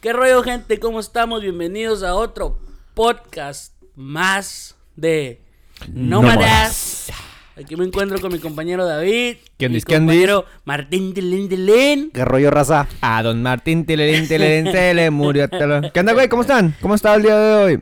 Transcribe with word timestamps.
¿Qué 0.00 0.12
rollo, 0.12 0.42
gente? 0.42 0.78
¿Cómo 0.78 1.00
estamos? 1.00 1.42
Bienvenidos 1.42 2.02
a 2.02 2.14
otro 2.14 2.58
podcast 2.94 3.74
más 3.96 4.76
de 4.96 5.40
Nómadas. 5.92 7.10
Aquí 7.56 7.74
me 7.74 7.84
encuentro 7.84 8.20
con 8.20 8.32
mi 8.32 8.38
compañero 8.38 8.86
David. 8.86 9.38
¿Quién 9.56 9.72
mi 9.72 9.80
compañero 9.82 10.44
Martín 10.64 11.12
Tilín 11.12 11.48
Tilín. 11.48 12.10
¿Qué 12.12 12.24
rollo, 12.24 12.50
raza? 12.52 12.86
A 13.00 13.22
don 13.24 13.42
Martín 13.42 13.84
Tilerín 13.84 14.28
Tilerín 14.28 14.70
se 14.70 14.94
le 14.94 15.10
murió. 15.10 15.48
¿Qué 15.50 16.00
onda, 16.00 16.12
güey? 16.12 16.28
¿Cómo 16.28 16.42
están? 16.42 16.76
¿Cómo 16.80 16.94
está 16.94 17.16
el 17.16 17.22
día 17.22 17.36
de 17.36 17.54
hoy? 17.64 17.80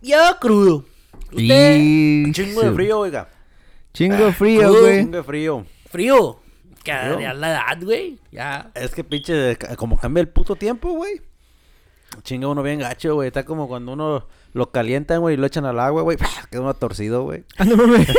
Yo 0.00 0.16
crudo. 0.40 0.86
Usted, 1.30 1.76
Y... 1.78 2.32
Chingo 2.32 2.62
de 2.62 2.72
frío, 2.72 3.00
oiga. 3.00 3.28
Chingo 3.92 4.16
de 4.24 4.32
frío, 4.32 4.70
güey. 4.80 5.00
Chingo 5.00 5.16
de 5.18 5.22
frío. 5.22 5.66
frío. 5.90 6.40
Que 6.82 6.92
Frío. 6.96 7.20
ya 7.20 7.34
la 7.34 7.50
edad, 7.50 7.78
güey. 7.82 8.18
Ya. 8.32 8.70
Es 8.74 8.94
que 8.94 9.04
pinche, 9.04 9.58
como 9.76 9.98
cambia 9.98 10.22
el 10.22 10.28
puto 10.28 10.56
tiempo, 10.56 10.92
güey. 10.92 11.20
Chinga 12.22 12.48
uno 12.48 12.62
bien 12.62 12.78
gacho, 12.78 13.14
güey. 13.14 13.28
Está 13.28 13.44
como 13.44 13.68
cuando 13.68 13.92
uno 13.92 14.26
lo 14.52 14.70
calientan, 14.70 15.20
güey, 15.20 15.34
y 15.34 15.36
lo 15.36 15.46
echan 15.46 15.64
al 15.64 15.78
agua, 15.80 16.02
güey. 16.02 16.16
Queda 16.50 16.60
uno 16.60 16.74
torcido, 16.74 17.22
güey. 17.24 17.44
Ah, 17.56 17.64
no 17.64 17.76
mames. 17.76 18.08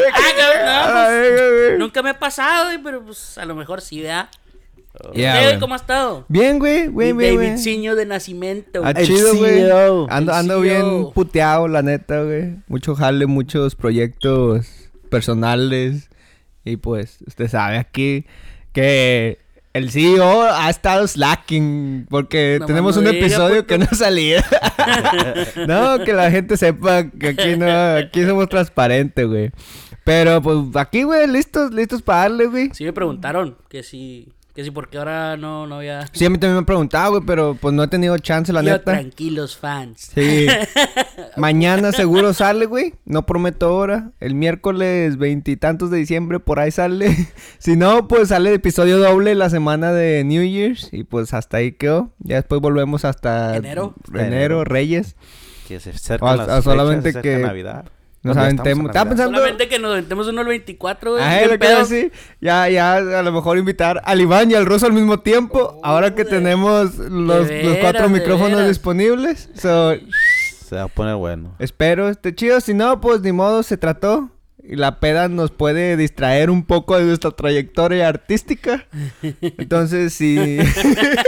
Ah, 0.00 0.20
no, 0.36 0.44
pues, 0.46 1.08
Ay, 1.08 1.68
güey. 1.68 1.78
Nunca 1.78 2.02
me 2.02 2.10
ha 2.10 2.18
pasado, 2.18 2.66
güey, 2.66 2.78
pero 2.82 3.04
pues 3.04 3.36
a 3.36 3.44
lo 3.44 3.56
mejor 3.56 3.80
sí, 3.80 4.00
¿verdad? 4.00 4.28
Ya, 5.14 5.34
¿Usted, 5.34 5.48
güey. 5.48 5.60
¿Cómo 5.60 5.74
ha 5.74 5.76
estado? 5.76 6.24
Bien, 6.28 6.58
güey. 6.58 6.86
Güey. 6.88 7.12
Davidciño 7.12 7.94
de 7.94 8.06
nacimiento. 8.06 8.82
Ah, 8.84 8.94
chido, 8.94 9.34
güey. 9.36 9.68
Ando, 10.08 10.32
ando 10.32 10.60
bien 10.60 11.10
puteado, 11.12 11.68
la 11.68 11.82
neta, 11.82 12.22
güey. 12.22 12.56
Mucho 12.68 12.94
jale, 12.94 13.26
muchos 13.26 13.74
proyectos 13.74 14.66
personales. 15.10 16.10
Y 16.64 16.76
pues, 16.76 17.18
usted 17.26 17.48
sabe 17.48 17.78
aquí 17.78 18.26
que 18.72 19.38
el 19.78 19.90
CEO 19.90 20.42
ha 20.42 20.68
estado 20.68 21.06
slacking 21.06 22.06
porque 22.10 22.58
No 22.60 22.66
tenemos 22.66 22.96
un 22.96 23.06
episodio 23.06 23.62
puto. 23.62 23.66
que 23.66 23.78
no 23.78 23.86
salía. 23.92 24.44
no, 25.66 26.04
que 26.04 26.12
la 26.12 26.30
gente 26.30 26.56
sepa 26.56 27.08
que 27.10 27.28
aquí 27.28 27.56
no, 27.56 27.70
aquí 27.96 28.24
somos 28.24 28.48
transparentes, 28.48 29.26
güey. 29.26 29.50
Pero 30.04 30.40
pues 30.42 30.58
aquí, 30.76 31.02
güey, 31.02 31.26
listos, 31.26 31.72
listos 31.72 32.02
para 32.02 32.20
darle, 32.22 32.46
güey. 32.46 32.70
Sí 32.72 32.84
me 32.84 32.92
preguntaron 32.92 33.56
que 33.68 33.82
si, 33.82 34.32
que 34.58 34.64
si 34.64 34.72
por 34.72 34.88
qué 34.88 34.98
ahora 34.98 35.36
no, 35.36 35.68
no 35.68 35.76
había... 35.76 36.04
Sí, 36.10 36.24
a 36.24 36.30
mí 36.30 36.36
también 36.36 36.54
me 36.54 36.58
han 36.58 36.64
preguntado, 36.64 37.12
güey, 37.12 37.22
pero 37.24 37.54
pues 37.60 37.72
no 37.72 37.84
he 37.84 37.86
tenido 37.86 38.18
chance, 38.18 38.52
la 38.52 38.60
Yo, 38.60 38.72
neta. 38.72 38.90
tranquilos 38.90 39.56
fans. 39.56 40.10
Sí. 40.12 40.48
Mañana 41.36 41.92
seguro 41.92 42.34
sale, 42.34 42.66
güey. 42.66 42.94
No 43.04 43.24
prometo 43.24 43.72
hora. 43.72 44.10
El 44.18 44.34
miércoles 44.34 45.16
veintitantos 45.16 45.92
de 45.92 45.98
diciembre 45.98 46.40
por 46.40 46.58
ahí 46.58 46.72
sale. 46.72 47.14
si 47.60 47.76
no, 47.76 48.08
pues 48.08 48.30
sale 48.30 48.48
el 48.48 48.56
episodio 48.56 48.98
doble 48.98 49.36
la 49.36 49.48
semana 49.48 49.92
de 49.92 50.24
New 50.24 50.42
Year's. 50.42 50.88
Y 50.90 51.04
pues 51.04 51.34
hasta 51.34 51.58
ahí 51.58 51.70
quedó. 51.70 52.10
Ya 52.18 52.34
después 52.34 52.60
volvemos 52.60 53.04
hasta 53.04 53.54
Enero. 53.54 53.94
enero, 54.08 54.26
Enero. 54.26 54.64
Reyes. 54.64 55.14
Que 55.68 55.78
se 55.78 55.90
acerca 55.90 56.62
solamente 56.62 57.12
fechas, 57.12 57.22
se 57.22 57.28
acerca 57.30 57.38
que- 57.38 57.46
Navidad. 57.46 57.84
Nos 58.28 58.36
aventemos. 58.36 58.86
Estaba 58.86 59.08
pensando. 59.10 59.38
Solamente 59.38 59.68
que 59.68 59.78
nos 59.78 59.92
aventemos 59.92 60.26
uno 60.28 60.40
el 60.42 60.46
24, 60.48 61.12
güey. 61.12 61.22
Ajá, 61.22 61.38
¿qué 61.38 61.44
lo 61.46 61.50
que 61.52 61.58
pedo? 61.58 61.70
iba 61.70 61.78
a 61.80 61.82
decir. 61.82 62.12
Ya, 62.40 62.68
ya, 62.68 62.94
a 62.96 63.22
lo 63.22 63.32
mejor 63.32 63.58
invitar 63.58 64.00
al 64.04 64.20
Iván 64.20 64.50
y 64.50 64.54
al 64.54 64.66
Rosso 64.66 64.86
al 64.86 64.92
mismo 64.92 65.20
tiempo. 65.20 65.80
ahora 65.82 66.14
que 66.14 66.24
de- 66.24 66.30
tenemos 66.30 66.96
los, 66.96 67.48
los 67.50 67.76
cuatro 67.80 68.08
micrófonos 68.08 68.52
veras. 68.52 68.68
disponibles. 68.68 69.48
So, 69.54 69.94
Se 70.68 70.76
va 70.76 70.82
a 70.84 70.88
poner 70.88 71.14
bueno. 71.16 71.54
Espero 71.58 72.08
esté 72.08 72.34
chido. 72.34 72.60
Si 72.60 72.74
no, 72.74 73.00
pues 73.00 73.20
ni 73.22 73.32
modo, 73.32 73.62
se 73.62 73.76
trató. 73.76 74.30
Y 74.70 74.76
la 74.76 75.00
peda 75.00 75.28
nos 75.28 75.50
puede 75.50 75.96
distraer 75.96 76.50
un 76.50 76.62
poco 76.62 76.98
de 76.98 77.04
nuestra 77.04 77.30
trayectoria 77.30 78.06
artística. 78.06 78.86
Entonces, 79.40 80.12
sí. 80.12 80.58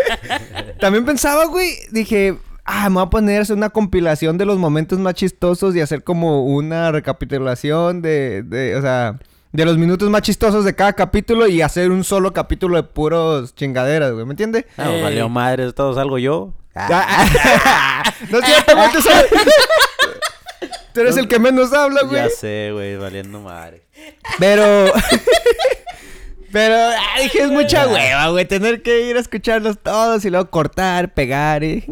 También 0.80 1.04
pensaba, 1.04 1.46
güey, 1.46 1.70
dije, 1.90 2.36
ah, 2.70 2.88
me 2.88 2.94
voy 2.94 3.04
a 3.04 3.10
poner 3.10 3.38
a 3.38 3.42
hacer 3.42 3.56
una 3.56 3.70
compilación 3.70 4.38
de 4.38 4.46
los 4.46 4.58
momentos 4.58 4.98
más 4.98 5.14
chistosos 5.14 5.74
y 5.74 5.80
hacer 5.80 6.04
como 6.04 6.44
una 6.44 6.92
recapitulación 6.92 8.00
de, 8.00 8.42
de 8.42 8.76
o 8.76 8.80
sea, 8.80 9.18
de 9.52 9.64
los 9.64 9.76
minutos 9.76 10.08
más 10.08 10.22
chistosos 10.22 10.64
de 10.64 10.74
cada 10.74 10.92
capítulo 10.92 11.48
y 11.48 11.62
hacer 11.62 11.90
un 11.90 12.04
solo 12.04 12.32
capítulo 12.32 12.76
de 12.76 12.84
puros 12.84 13.54
chingaderas, 13.54 14.12
güey, 14.12 14.24
¿me 14.24 14.32
entiendes? 14.32 14.64
Ah, 14.76 14.84
pues, 14.84 14.96
Ey. 14.96 15.02
valió 15.02 15.28
madre, 15.28 15.66
de 15.66 15.72
todo 15.72 15.94
salgo 15.94 16.18
yo. 16.18 16.54
no 18.30 18.38
es 18.38 18.44
cierto, 18.44 18.76
güey, 18.76 18.92
tú 18.92 19.02
sabes. 19.02 19.26
Tú 20.94 21.00
eres 21.00 21.16
el 21.16 21.28
que 21.28 21.38
menos 21.38 21.72
habla, 21.72 22.02
güey. 22.02 22.22
Ya 22.22 22.28
sé, 22.30 22.70
güey, 22.72 22.96
valiendo 22.96 23.40
madre. 23.40 23.86
Pero. 24.38 24.92
Pero 26.52 26.74
ah, 26.74 27.20
dije, 27.22 27.42
es 27.42 27.48
mucha 27.50 27.86
hueva, 27.86 28.28
güey. 28.28 28.44
Tener 28.44 28.82
que 28.82 29.02
ir 29.08 29.16
a 29.16 29.20
escucharlos 29.20 29.78
todos 29.82 30.24
y 30.24 30.30
luego 30.30 30.50
cortar, 30.50 31.14
pegar 31.14 31.62
y. 31.62 31.84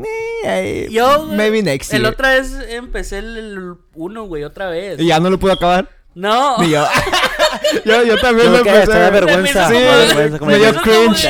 eh, 0.44 0.48
ahí, 0.48 0.88
Yo, 0.90 1.24
güey, 1.26 1.36
Maybe 1.36 1.62
next 1.62 1.92
el 1.94 2.00
year. 2.02 2.12
otra 2.12 2.30
vez 2.30 2.52
empecé 2.68 3.18
el, 3.18 3.36
el 3.36 3.74
uno, 3.94 4.24
güey, 4.24 4.44
otra 4.44 4.68
vez. 4.68 4.98
Y 5.00 5.06
ya 5.06 5.20
no 5.20 5.30
lo 5.30 5.38
pude 5.38 5.52
acabar. 5.52 5.88
No. 6.14 6.58
Ni 6.58 6.70
yo. 6.70 6.84
yo, 7.84 8.02
yo 8.02 8.18
también 8.18 8.50
Yo 8.50 8.58
lo 8.58 8.64
que 8.64 8.70
empecé. 8.70 9.10
vergüenza. 9.10 9.68
Me 9.68 9.76
Sí, 9.76 9.82
vergüenza, 9.84 10.44
me 10.46 10.58
dio 10.58 10.74
cringe. 10.82 11.28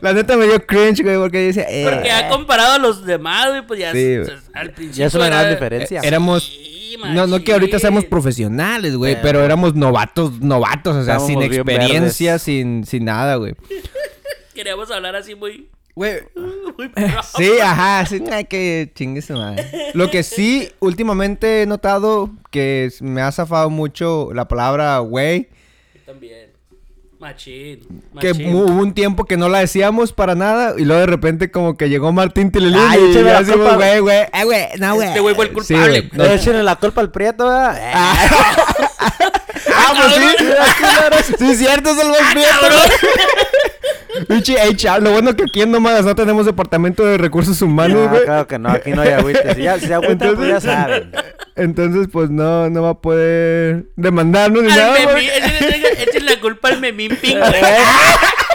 La 0.00 0.12
neta 0.12 0.36
me 0.36 0.46
dio 0.46 0.64
cringe, 0.64 1.02
güey, 1.02 1.16
porque 1.16 1.38
dice. 1.48 1.66
Eh, 1.68 1.88
Porque 1.90 2.10
ha 2.12 2.28
comparado 2.28 2.74
a 2.74 2.78
los 2.78 3.04
demás, 3.04 3.48
güey, 3.48 3.66
pues 3.66 3.80
ya 3.80 3.90
Sí, 3.92 4.16
al 4.54 4.70
principio 4.70 4.98
Ya 5.00 5.06
es 5.06 5.14
una 5.14 5.26
era- 5.26 5.38
gran 5.40 5.54
diferencia. 5.54 6.00
éramos. 6.04 6.52
Sí, 6.90 7.14
No, 7.14 7.26
no 7.26 7.42
que 7.42 7.52
ahorita 7.52 7.78
seamos 7.78 8.04
profesionales, 8.04 8.96
güey, 8.96 9.14
Pero- 9.14 9.22
pero 9.22 9.44
éramos 9.44 9.74
novatos, 9.74 10.40
novatos, 10.40 10.96
o 10.96 11.04
sea, 11.04 11.20
sin 11.20 11.42
experiencia, 11.42 12.38
sin, 12.38 12.84
sin 12.84 13.04
nada, 13.04 13.36
güey. 13.36 13.54
Queríamos 14.54 14.90
hablar 14.90 15.16
así 15.16 15.34
muy... 15.34 15.68
Güey. 15.94 16.18
Sí, 17.36 17.50
ajá, 17.62 18.06
sí, 18.06 18.22
ay, 18.30 18.44
que 18.44 18.90
chingue 18.94 19.22
su 19.22 19.34
madre. 19.34 19.66
Lo 19.94 20.10
que 20.10 20.22
sí, 20.22 20.70
últimamente 20.80 21.62
he 21.62 21.66
notado 21.66 22.30
que 22.50 22.90
me 23.00 23.20
ha 23.22 23.30
zafado 23.32 23.70
mucho 23.70 24.30
la 24.34 24.48
palabra 24.48 24.98
güey. 24.98 25.48
También. 26.06 26.49
Machín. 27.20 27.80
Que 28.18 28.28
machín. 28.32 28.52
hu- 28.54 28.64
hubo 28.64 28.80
un 28.80 28.94
tiempo 28.94 29.26
que 29.26 29.36
no 29.36 29.50
la 29.50 29.58
decíamos 29.58 30.12
para 30.14 30.34
nada 30.34 30.74
y 30.78 30.84
luego 30.86 31.00
de 31.00 31.06
repente 31.06 31.50
como 31.50 31.76
que 31.76 31.90
llegó 31.90 32.12
Martín 32.12 32.50
Tilelín 32.50 32.80
Ay, 32.80 32.98
y 33.10 33.12
ya 33.12 33.20
la 33.22 33.38
decimos 33.40 33.58
culpa. 33.60 33.74
güey, 33.76 33.98
güey, 34.00 34.18
eh, 34.32 34.44
güey, 34.44 34.66
no, 34.78 34.94
güey. 34.94 35.08
Este 35.08 35.20
güey 35.20 35.34
fue 35.34 35.44
el 35.44 35.50
Sí, 35.50 35.54
culpable. 35.74 36.00
güey. 36.00 36.10
No 36.12 36.24
echen 36.34 36.64
la 36.64 36.76
culpa 36.76 37.02
al 37.02 37.10
prieto, 37.10 37.44
¿verdad? 37.46 37.78
Ah, 37.94 38.14
pues 39.96 40.14
sí. 40.14 41.34
Sí, 41.38 41.50
es 41.50 41.58
cierto, 41.58 41.90
es 41.90 41.98
el 42.00 42.08
más 42.08 42.32
prieto, 42.32 42.56
güey. 42.62 42.80
Lo 45.02 45.12
bueno 45.12 45.34
que 45.36 45.44
aquí 45.44 45.62
en 45.62 45.70
Nómadas 45.70 46.04
no 46.04 46.14
tenemos 46.14 46.44
departamento 46.46 47.04
de 47.04 47.16
recursos 47.18 47.60
humanos, 47.62 48.04
No, 48.04 48.08
güey. 48.10 48.24
claro 48.24 48.46
que 48.46 48.58
no, 48.58 48.70
aquí 48.70 48.90
no 48.90 49.02
hay 49.02 49.10
agüites. 49.10 49.54
Si 49.56 49.62
ya, 49.62 49.78
si 49.78 49.92
agüitan, 49.92 50.34
pues 50.36 50.48
ya 50.48 50.56
Entonces- 50.56 50.62
saben. 50.72 51.12
Entonces, 51.56 52.08
pues 52.10 52.30
no, 52.30 52.70
no 52.70 52.82
va 52.82 52.90
a 52.90 53.00
poder 53.00 53.86
demandarnos 53.96 54.62
ni 54.62 54.70
Al 54.70 54.76
nada, 54.78 55.04
güey. 55.10 55.26
échenle- 55.28 56.08
échenle 56.08 56.34
la 56.34 56.40
culpa 56.40 56.68
al 56.68 56.80
memín 56.80 57.09
ping, 57.16 57.38
güey. 57.50 58.49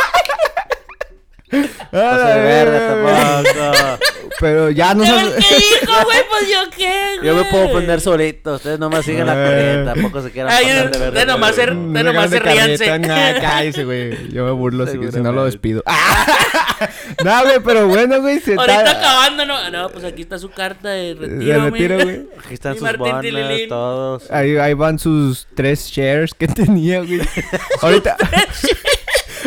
Tampoco. 1.91 3.99
Pero 4.39 4.69
ya 4.69 4.93
no 4.93 5.05
sé. 5.05 5.11
que 5.11 5.55
dijo, 5.55 5.93
güey, 6.03 6.17
pues 6.29 6.49
yo 6.51 6.69
qué, 6.75 7.16
güey. 7.19 7.27
Yo 7.27 7.35
me 7.35 7.45
puedo 7.45 7.71
poner 7.71 8.01
solito. 8.01 8.55
Ustedes 8.55 8.79
nomás 8.79 9.05
siguen 9.05 9.27
la 9.27 9.33
corriente. 9.33 9.85
Tampoco 9.93 10.21
se 10.21 10.31
quieran 10.31 10.51
Ay, 10.51 10.66
pasar 10.66 10.91
de 10.91 10.99
de 10.99 11.11
verga. 11.11 11.25
nomás 11.33 11.55
ser- 11.55 11.73
Mm, 11.73 11.93
nomás 11.93 12.29
se 12.29 12.39
ríanse. 12.39 12.99
nah, 12.99 13.39
cállese, 13.39 13.85
güey. 13.85 14.31
Yo 14.33 14.43
me 14.45 14.51
burlo, 14.51 14.85
si, 14.88 14.97
si 15.11 15.19
no 15.21 15.31
lo 15.31 15.45
despido. 15.45 15.83
no, 17.23 17.43
güey, 17.43 17.59
pero 17.63 17.87
bueno, 17.87 18.22
güey. 18.22 18.39
se 18.39 18.55
Ahorita 18.55 18.77
está- 18.83 18.91
acabando, 18.99 19.45
no. 19.45 19.69
No, 19.72 19.89
pues 19.89 20.03
aquí 20.03 20.23
está 20.23 20.37
su 20.37 20.49
carta 20.51 20.89
de 20.89 21.16
De 21.16 21.27
retiro, 21.27 21.63
retiro, 21.69 21.95
güey. 22.03 22.25
Aquí 22.43 22.53
están 22.55 22.73
Mi 22.73 22.79
sus 22.79 23.22
Tililín. 23.22 23.69
todos. 23.69 24.29
Ahí, 24.31 24.57
ahí 24.57 24.73
van 24.73 24.99
sus 24.99 25.47
tres 25.55 25.87
shares 25.89 26.33
que 26.33 26.47
tenía, 26.49 26.99
güey. 26.99 27.22
Ahorita. 27.81 28.17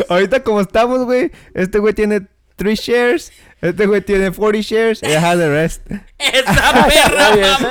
ahorita, 0.08 0.42
como 0.42 0.60
estamos, 0.60 1.04
güey. 1.04 1.30
Este 1.54 1.78
güey 1.78 1.94
tiene 1.94 2.26
three 2.56 2.74
shares. 2.74 3.32
Este 3.60 3.86
güey 3.86 4.00
tiene 4.00 4.30
40 4.30 4.66
shares. 4.68 5.02
Y 5.02 5.08
deja 5.08 5.36
the 5.36 5.48
rest. 5.48 5.86
Esa 6.18 6.86
perra, 6.86 7.36
mamá. 7.36 7.70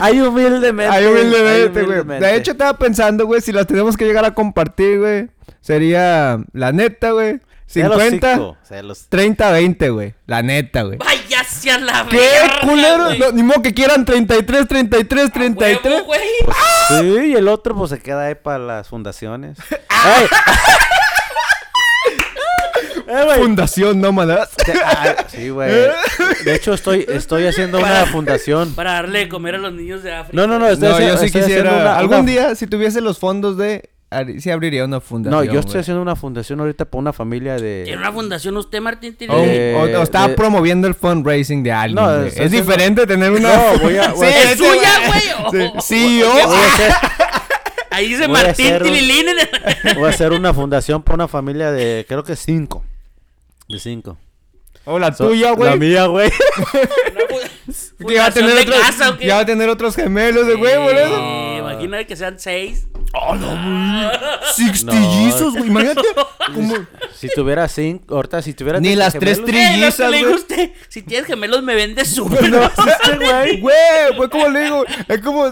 Ahí 0.00 0.20
humildemente. 0.20 0.94
Ahí 0.94 1.06
humildemente, 1.06 1.82
güey. 1.82 2.20
De 2.20 2.36
hecho, 2.36 2.52
estaba 2.52 2.76
pensando, 2.78 3.26
güey, 3.26 3.40
si 3.40 3.52
las 3.52 3.66
tenemos 3.66 3.96
que 3.96 4.04
llegar 4.04 4.24
a 4.24 4.34
compartir, 4.34 4.98
güey. 5.00 5.28
Sería, 5.60 6.38
la 6.52 6.72
neta, 6.72 7.12
güey. 7.12 7.40
Sea 7.66 7.88
los 7.88 7.96
50, 8.02 8.34
cinco, 8.34 8.56
sea 8.62 8.82
los- 8.82 9.08
30, 9.08 9.50
20, 9.50 9.90
güey. 9.90 10.14
La 10.26 10.42
neta, 10.42 10.82
güey. 10.82 10.98
Vaya 10.98 11.40
hacia 11.40 11.78
la 11.78 12.06
¿Qué 12.10 12.18
verga, 12.18 12.60
culero? 12.60 13.14
No, 13.14 13.32
ni 13.32 13.42
modo 13.42 13.62
que 13.62 13.72
quieran 13.72 14.04
33, 14.04 14.68
33, 14.68 15.32
33. 15.32 15.84
Huevo, 15.84 16.04
güey. 16.06 16.20
Sí, 16.88 17.30
y 17.30 17.34
el 17.34 17.48
otro 17.48 17.74
pues 17.74 17.90
se 17.90 17.98
queda 18.00 18.26
ahí 18.26 18.34
para 18.34 18.58
las 18.58 18.88
fundaciones. 18.88 19.58
¡Ay! 19.88 20.26
Eh. 23.06 23.34
Fundación 23.36 24.00
Nómadas. 24.00 24.50
Ah, 24.84 25.24
Sí, 25.28 25.48
güey. 25.50 25.70
De 26.44 26.54
hecho, 26.54 26.74
estoy, 26.74 27.04
estoy 27.08 27.46
haciendo 27.46 27.78
una 27.78 28.06
fundación. 28.06 28.74
Para 28.74 28.92
darle 28.94 29.20
de 29.20 29.28
comer 29.28 29.56
a 29.56 29.58
los 29.58 29.72
niños 29.72 30.02
de 30.02 30.12
África. 30.14 30.36
No, 30.36 30.46
no, 30.46 30.58
no, 30.58 30.68
estoy, 30.68 30.88
No, 30.88 30.94
haciendo- 30.94 31.14
yo 31.14 31.20
sí 31.20 31.26
estoy 31.26 31.42
quisiera. 31.42 31.72
una- 31.72 31.96
algún 31.96 32.16
una- 32.20 32.26
día, 32.30 32.54
si 32.54 32.66
tuviese 32.66 33.00
los 33.00 33.18
fondos 33.18 33.56
de. 33.56 33.90
Sí 34.38 34.48
abriría 34.50 34.84
una 34.84 35.00
fundación. 35.00 35.44
No, 35.44 35.52
yo 35.52 35.58
estoy 35.58 35.80
haciendo 35.80 36.00
una 36.00 36.14
fundación 36.14 36.60
ahorita 36.60 36.84
para 36.84 37.00
una 37.00 37.12
familia 37.12 37.56
¿Tiene 37.56 37.84
de... 37.84 37.96
una 37.96 38.12
fundación 38.12 38.56
usted, 38.56 38.80
Martín? 38.80 39.16
¿Tiene- 39.16 39.34
O, 39.34 39.38
Eh, 39.44 39.74
o- 39.96 40.00
o 40.00 40.02
está 40.04 40.28
de- 40.28 40.34
promoviendo 40.34 40.86
el 40.86 40.94
fundraising 40.94 41.64
de 41.64 41.72
alguien. 41.72 41.96
No, 41.96 42.24
es- 42.24 42.34
es, 42.34 42.40
es- 42.42 42.50
diferente 42.52 43.08
tener 43.08 43.32
una. 43.32 43.56
No, 43.56 43.78
voy 43.80 43.96
a- 43.96 44.12
voy 44.14 44.26
a- 44.28 44.30
¿Es 44.30 44.52
ese, 44.52 44.56
suya, 44.58 44.90
güey? 45.08 45.20
Sí, 45.50 45.72
o- 45.74 45.80
CEO. 45.80 46.30
o- 46.30 46.46
Voy 46.46 46.56
a 46.56 46.66
hacer, 46.74 46.92
Ahí 47.90 48.08
dice 48.08 48.26
Martín 48.28 48.78
Tililín. 48.82 49.26
voy 49.96 50.04
a 50.06 50.08
hacer 50.10 50.32
una 50.32 50.52
fundación 50.54 51.02
para 51.02 51.14
una 51.16 51.28
familia 51.28 51.70
de, 51.72 52.04
creo 52.08 52.22
que 52.24 52.36
cinco. 52.36 52.84
De 53.68 53.78
cinco. 53.78 54.18
O 54.84 54.98
la 54.98 55.12
So- 55.14 55.28
tuya, 55.28 55.52
güey. 55.52 55.70
La 55.70 55.76
mía, 55.76 56.06
güey. 56.06 56.30
Una 58.00 58.08
Que 58.08 58.18
va 58.18 58.26
a 58.26 58.30
tener 58.30 58.58
otros, 58.58 58.80
casa, 58.80 59.10
¿o 59.10 59.16
qué? 59.18 59.26
ya 59.26 59.36
va 59.36 59.40
a 59.40 59.46
tener 59.46 59.68
otros 59.70 59.94
gemelos 59.96 60.46
de 60.46 60.54
güey, 60.56 60.74
por 60.76 60.94
eso. 60.94 61.16
Eh, 61.18 61.56
Imagina 61.60 62.04
que 62.04 62.16
sean 62.16 62.38
seis. 62.38 62.86
Sixtillizos, 64.56 65.52
güey. 65.54 65.66
Imagínate. 65.68 66.02
como- 66.54 66.74
Si 67.18 67.28
tuviera 67.34 67.68
cinco, 67.68 68.14
ahorita 68.16 68.42
si 68.42 68.52
tuviera... 68.54 68.80
Ni 68.80 68.94
las 68.96 69.14
tres 69.14 69.38
Eh, 69.38 69.42
Trillizas, 69.42 70.08
güey. 70.10 70.26
usted, 70.26 70.70
si 70.88 71.02
tienes 71.02 71.26
gemelos 71.26 71.62
me 71.62 71.74
vendes 71.74 72.08
su. 72.14 72.28
No 72.28 72.64
existe, 72.64 73.16
güey. 73.18 73.60
Güey, 73.60 74.16
fue 74.16 74.28
como 74.30 74.48
le 74.48 74.60
digo. 74.64 74.84
Es 75.08 75.20
como, 75.20 75.50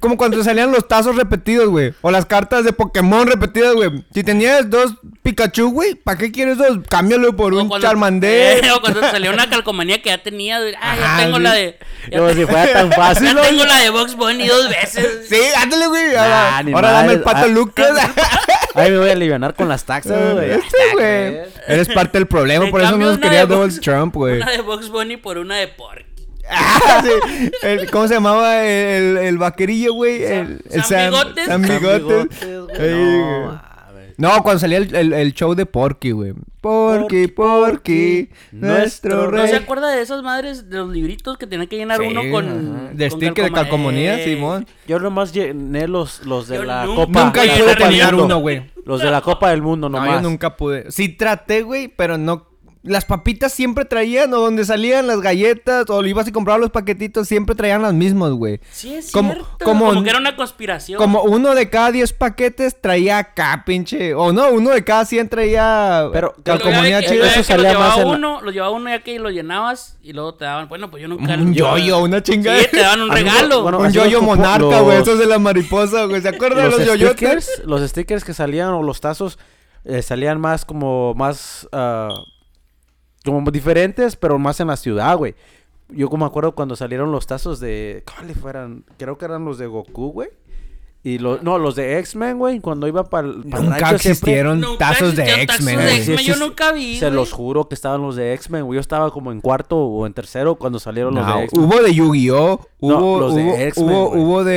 como 0.00 0.16
cuando 0.16 0.42
salían 0.42 0.70
los 0.72 0.86
tazos 0.88 1.16
repetidos, 1.16 1.68
güey. 1.68 1.92
O 2.00 2.10
las 2.10 2.26
cartas 2.26 2.64
de 2.64 2.72
Pokémon 2.72 3.26
repetidas, 3.26 3.74
güey. 3.74 4.04
Si 4.14 4.22
tenías 4.24 4.68
dos 4.70 4.94
Pikachu, 5.22 5.70
güey, 5.70 5.94
¿para 5.96 6.16
qué 6.16 6.32
quieres 6.32 6.56
dos? 6.56 6.78
Cámbialo 6.88 7.36
por 7.36 7.52
O 7.54 7.60
un 7.60 7.68
cuando- 7.68 7.86
Charmander. 7.86 8.64
eh, 8.64 8.70
o 8.74 8.80
cuando 8.80 9.00
te 9.00 9.10
salió 9.10 9.32
una 9.32 9.50
calcomanía 9.50 10.00
que 10.00 10.08
ya 10.10 10.22
tenía. 10.22 10.58
güey, 10.60 10.74
Ah, 10.80 10.96
ya 10.98 11.04
Ajá, 11.14 11.22
tengo 11.24 11.36
sí. 11.36 11.42
la 11.42 11.52
de. 11.52 11.78
Ya, 12.10 12.18
Como 12.18 12.30
si 12.32 12.46
fuera 12.46 12.72
tan 12.72 12.92
fácil, 12.92 13.26
ya 13.26 13.34
¿no? 13.34 13.42
tengo 13.42 13.64
la 13.66 13.78
de 13.78 13.90
Box 13.90 14.16
Bunny 14.16 14.46
dos 14.46 14.68
veces. 14.70 15.28
Sí, 15.28 15.38
ándale, 15.56 15.86
güey. 15.88 16.14
Nah, 16.14 16.56
Ahora, 16.58 16.58
ahora 16.74 16.90
dame 16.92 17.12
el 17.14 17.20
pato 17.20 17.44
Ah. 17.44 17.48
Lucas. 17.48 17.90
Ahí 18.74 18.90
me 18.90 18.98
voy 18.98 19.08
a 19.08 19.12
aliviar 19.12 19.54
con 19.54 19.68
las 19.68 19.84
taxas, 19.84 20.34
güey. 20.34 20.50
Este, 20.52 20.76
güey. 20.92 21.38
Eres 21.66 21.88
parte 21.88 22.18
del 22.18 22.26
problema, 22.26 22.66
Me 22.66 22.70
por 22.70 22.80
eso 22.80 22.90
cambio 22.90 23.06
no 23.06 23.12
nos 23.12 23.18
una 23.18 23.26
quería 23.28 23.46
de 23.46 23.54
Donald 23.54 23.72
Box- 23.72 23.80
Trump, 23.80 24.14
güey. 24.14 24.36
Una 24.40 24.50
de 24.52 24.60
Box 24.62 24.88
Bunny 24.90 25.16
por 25.16 25.38
una 25.38 25.56
de 25.56 25.68
Porky. 25.68 26.04
Ah, 26.52 27.02
sí. 27.04 27.50
El- 27.62 27.90
¿Cómo 27.90 28.08
se 28.08 28.14
llamaba 28.14 28.64
el, 28.64 29.16
el 29.18 29.38
vaquerillo, 29.38 29.94
güey? 29.94 30.22
El, 30.24 30.60
el 30.70 30.82
Sam 30.84 31.10
Bigotes. 31.10 31.46
Sam 31.46 31.64
San 31.64 31.78
Bigotes. 31.80 32.40
Bigotes, 32.48 32.78
Ey, 32.80 32.92
güey. 32.92 33.20
No. 33.20 33.62
No, 34.20 34.42
cuando 34.42 34.60
salía 34.60 34.78
el, 34.78 34.94
el- 34.94 35.12
el 35.12 35.32
show 35.34 35.54
de 35.54 35.66
Porky, 35.66 36.10
güey. 36.12 36.34
Porky, 36.60 37.26
Porky, 37.28 38.28
nuestro 38.52 39.30
¿No 39.30 39.38
se 39.46 39.52
rey. 39.54 39.62
acuerda 39.62 39.90
de 39.90 40.02
esas 40.02 40.22
madres 40.22 40.68
de 40.68 40.76
los 40.76 40.90
libritos 40.90 41.38
que 41.38 41.46
tenía 41.46 41.66
que 41.66 41.76
llenar 41.78 41.98
Sí, 42.00 42.06
uno 42.06 42.20
con. 42.30 42.96
De 42.96 43.08
con 43.08 43.18
sticker 43.20 43.44
de 43.46 43.52
calcomanía, 43.52 44.20
Eh, 44.20 44.24
Simón. 44.24 44.66
Yo 44.86 44.98
nomás 45.00 45.32
llené 45.32 45.88
los, 45.88 46.24
los 46.26 46.48
de 46.48 46.56
Yo 46.56 46.64
la 46.64 46.84
nunca 46.84 47.06
Copa. 47.06 47.24
Nunca 47.24 47.40
pude 47.40 47.46
la 47.46 47.52
pude 47.54 47.60
Copa 47.62 47.68
del 47.70 47.78
terminar 47.78 48.12
Mundo. 48.14 48.24
uno, 48.26 48.38
güey. 48.40 48.70
Los 48.84 49.00
de 49.00 49.10
la 49.10 49.20
Copa 49.22 49.50
del 49.50 49.62
Mundo 49.62 49.88
No, 49.88 49.98
nomás. 50.00 50.22
yo 50.22 50.28
nunca 50.28 50.56
pude. 50.56 50.90
Sí 50.90 51.08
traté, 51.08 51.62
güey, 51.62 51.88
pero 51.88 52.18
no... 52.18 52.46
Las 52.82 53.04
papitas 53.04 53.52
siempre 53.52 53.84
traían, 53.84 54.32
o 54.32 54.40
donde 54.40 54.64
salían 54.64 55.06
las 55.06 55.20
galletas, 55.20 55.84
o 55.90 56.02
ibas 56.02 56.26
y 56.28 56.32
comprabas 56.32 56.62
los 56.62 56.70
paquetitos, 56.70 57.28
siempre 57.28 57.54
traían 57.54 57.82
las 57.82 57.92
mismas, 57.92 58.32
güey. 58.32 58.58
Sí, 58.70 58.94
es 58.94 59.12
Como- 59.12 59.32
cierto. 59.34 59.50
como- 59.62 59.86
Como, 59.88 60.02
que 60.02 60.08
era 60.08 60.18
una 60.18 60.34
conspiración. 60.34 60.96
Como 60.96 61.22
uno 61.22 61.54
de 61.54 61.68
cada 61.68 61.92
10 61.92 62.14
paquetes 62.14 62.80
traía 62.80 63.18
acá, 63.18 63.64
pinche. 63.66 64.14
O 64.14 64.32
no, 64.32 64.48
uno 64.50 64.70
de 64.70 64.82
cada 64.82 65.04
100 65.04 65.28
traía 65.28 66.08
Pero- 66.10 66.34
calcomanía 66.42 67.02
chida. 67.02 67.26
Eso 67.26 67.42
salía 67.44 67.64
lo 67.64 67.78
llevaba 67.80 67.88
más 67.90 67.98
en 67.98 68.08
la- 68.08 68.16
uno, 68.16 68.40
lo 68.40 68.50
llevaba 68.50 68.72
uno 68.74 68.88
ya 68.88 69.02
que 69.02 69.18
lo 69.18 69.28
llenabas 69.28 69.98
y 70.02 70.14
luego 70.14 70.34
te 70.36 70.46
daban, 70.46 70.66
bueno, 70.70 70.90
pues 70.90 71.02
yo 71.02 71.08
nunca 71.08 71.34
Un 71.34 71.52
yo- 71.52 71.76
yoyo, 71.76 71.98
una 71.98 72.22
chingada. 72.22 72.60
Sí, 72.60 72.66
te 72.70 72.80
daban 72.80 73.02
un 73.02 73.10
regalo. 73.10 73.62
bueno, 73.62 73.78
un 73.80 73.92
yoyo 73.92 74.22
monarca, 74.22 74.80
güey. 74.80 74.98
los- 75.00 75.06
Esos 75.06 75.18
de 75.18 75.26
la 75.26 75.38
mariposa, 75.38 76.04
güey. 76.06 76.22
¿Se 76.22 76.28
acuerdan 76.30 76.70
de 76.70 76.78
los 76.78 76.86
yoyotes? 76.86 77.44
stickers, 77.44 77.62
los 77.66 77.82
stickers 77.90 78.24
que 78.24 78.32
salían 78.32 78.68
o 78.70 78.82
los 78.82 79.02
tazos 79.02 79.38
eh, 79.84 80.00
salían 80.00 80.40
más 80.40 80.64
como 80.64 81.12
más 81.14 81.68
ah, 81.72 82.08
como 83.24 83.50
diferentes, 83.50 84.16
pero 84.16 84.38
más 84.38 84.60
en 84.60 84.68
la 84.68 84.76
ciudad, 84.76 85.16
güey. 85.16 85.34
Yo 85.88 86.08
como 86.08 86.24
me 86.24 86.28
acuerdo 86.28 86.54
cuando 86.54 86.76
salieron 86.76 87.10
los 87.10 87.26
tazos 87.26 87.58
de 87.60 88.04
¿cuáles 88.14 88.36
fueran? 88.38 88.84
Creo 88.96 89.18
que 89.18 89.24
eran 89.24 89.44
los 89.44 89.58
de 89.58 89.66
Goku, 89.66 90.12
güey. 90.12 90.28
Y 91.02 91.16
los 91.18 91.42
no, 91.42 91.56
los 91.58 91.76
de 91.76 91.98
X-Men, 91.98 92.36
güey, 92.38 92.60
cuando 92.60 92.86
iba 92.86 93.04
para 93.08 93.26
el 93.26 93.40
Nunca 93.48 93.90
existieron 93.92 94.62
tazos 94.78 95.16
de 95.16 95.42
X-Men, 95.44 95.78
de 95.78 96.22
yo 96.22 96.36
nunca 96.36 96.72
vi, 96.72 96.98
Se 96.98 97.10
los 97.10 97.32
juro 97.32 97.68
que 97.70 97.74
estaban 97.74 98.02
los 98.02 98.16
de 98.16 98.34
X-Men, 98.34 98.66
güey. 98.66 98.76
Yo 98.76 98.80
estaba 98.82 99.10
como 99.10 99.32
en 99.32 99.40
cuarto 99.40 99.78
o 99.78 100.06
en 100.06 100.12
tercero 100.12 100.56
cuando 100.56 100.78
salieron 100.78 101.14
los 101.14 101.26
de 101.26 101.44
X-Men. 101.44 101.64
hubo 101.64 101.82
de 101.82 101.94
Yu-Gi-Oh! 101.94 102.60
No, 102.82 102.98
Hubo, 102.98 103.18
los 103.20 103.34
de 103.34 103.42
hubo, 103.44 103.54
X-Men, 103.54 103.88
hubo, 103.96 104.44
de, 104.44 104.52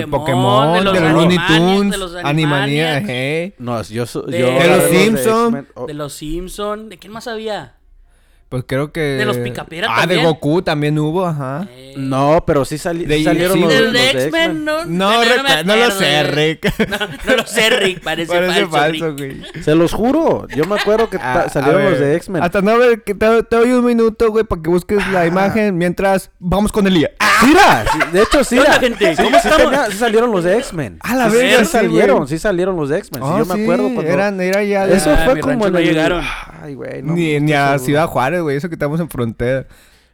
De 0.00 0.06
Pokémon, 0.10 0.74
Pokémon, 0.74 0.84
de 0.84 0.92
de 0.92 1.00
los, 1.00 1.12
Looney 1.14 1.38
Tunes, 1.48 1.90
de 1.92 1.96
los 1.98 2.14
Animaniacs, 2.16 2.26
Animaniacs. 2.28 3.06
eh. 3.08 3.54
No, 3.58 3.82
yo, 3.82 4.04
De- 4.04 4.38
yo 4.38 4.46
De 4.46 4.56
era 4.58 4.76
los 4.76 4.84
Simpson. 4.90 5.44
X-Men. 5.46 5.68
Oh, 5.74 5.86
De 5.86 5.94
los 5.94 6.12
Simpson, 6.12 6.88
¿de 6.90 6.98
quién 6.98 7.14
más 7.14 7.26
había? 7.26 7.77
Pues 8.48 8.64
creo 8.66 8.92
que... 8.92 9.00
De 9.00 9.26
los 9.26 9.36
Picapiedra 9.36 9.88
Ah, 9.90 10.06
de. 10.06 10.22
Goku 10.22 10.62
también 10.62 10.98
hubo, 10.98 11.26
ajá. 11.26 11.68
Eh, 11.70 11.92
No, 11.98 12.44
pero 12.46 12.64
sí, 12.64 12.78
sali- 12.78 13.04
De- 13.04 13.22
salieron 13.22 13.52
sí, 13.54 13.60
los, 13.60 13.68
de- 13.68 13.82
del 13.82 13.92
los 13.92 14.02
X-Men, 14.24 14.64
no. 14.64 14.84
No, 14.86 15.10
me 15.20 15.64
no 15.64 15.76
lo 15.76 15.90
sé. 15.90 16.22
Rick. 16.22 16.72
No, 16.88 16.96
no 17.26 17.36
lo 17.36 17.46
sé, 17.46 17.68
Rick, 17.68 18.02
parece, 18.02 18.32
Parece 18.32 18.66
falso, 18.66 19.14
güey. 19.14 19.42
Se 19.62 19.74
los 19.74 19.92
juro. 19.92 20.46
Yo 20.56 20.64
me 20.64 20.76
acuerdo 20.80 21.10
que 21.10 21.18
Ah, 21.20 21.46
salieron 21.52 21.84
los 21.90 21.98
de 21.98 22.16
X-Men. 22.16 22.42
Hasta 22.42 22.62
no 22.62 22.78
ver, 22.78 23.02
que 23.02 23.14
te, 23.14 23.42
te 23.42 23.56
doy 23.56 23.70
un 23.72 23.84
minuto, 23.84 24.30
güey, 24.30 24.44
para 24.44 24.62
que 24.62 24.70
busques 24.70 25.06
la 25.12 25.26
imagen 25.26 25.76
mientras 25.76 26.30
vamos 26.38 26.72
con 26.72 26.86
Elías. 26.86 27.10
Mira, 27.46 27.84
sí, 27.92 27.98
de 28.12 28.22
hecho 28.22 28.42
sí. 28.44 28.56
¿Qué 28.56 28.60
onda, 28.62 28.72
era. 28.72 28.80
gente? 28.80 29.16
Sí, 29.16 29.22
¿Cómo 29.22 29.38
sí 29.40 29.48
estamos? 29.48 29.70
tenía- 29.70 29.90
sí 29.90 29.96
salieron 29.98 30.32
los 30.32 30.42
de 30.44 30.56
X-Men. 30.58 30.98
A 31.02 31.14
la 31.14 31.28
verga, 31.28 31.58
sí 31.58 31.64
sí, 31.66 31.70
salieron, 31.70 32.26
sí 32.28 32.38
salieron 32.38 32.76
los 32.76 32.88
de 32.88 32.98
X-Men. 32.98 33.22
Sí, 33.22 33.28
Oh, 33.30 33.38
yo 33.38 33.44
me 33.44 33.62
acuerdo 33.62 33.84
cuando... 33.94 34.10
eran, 34.10 34.40
era 34.40 34.64
ya 34.64 34.86
Eso 34.86 35.10
Ah, 35.12 35.22
fue 35.26 35.38
como 35.40 35.68
no 35.68 35.78
el- 35.78 35.84
llegaron. 35.84 36.24
Ay, 36.62 36.74
güey, 36.74 37.02
ni, 37.02 37.52
a. 37.52 37.78
Ciudad 37.78 38.06
Juárez, 38.08 38.37
güey, 38.40 38.56
eso 38.56 38.68
que 38.68 38.74
estamos 38.74 39.00
en 39.00 39.08
frontera. 39.08 39.66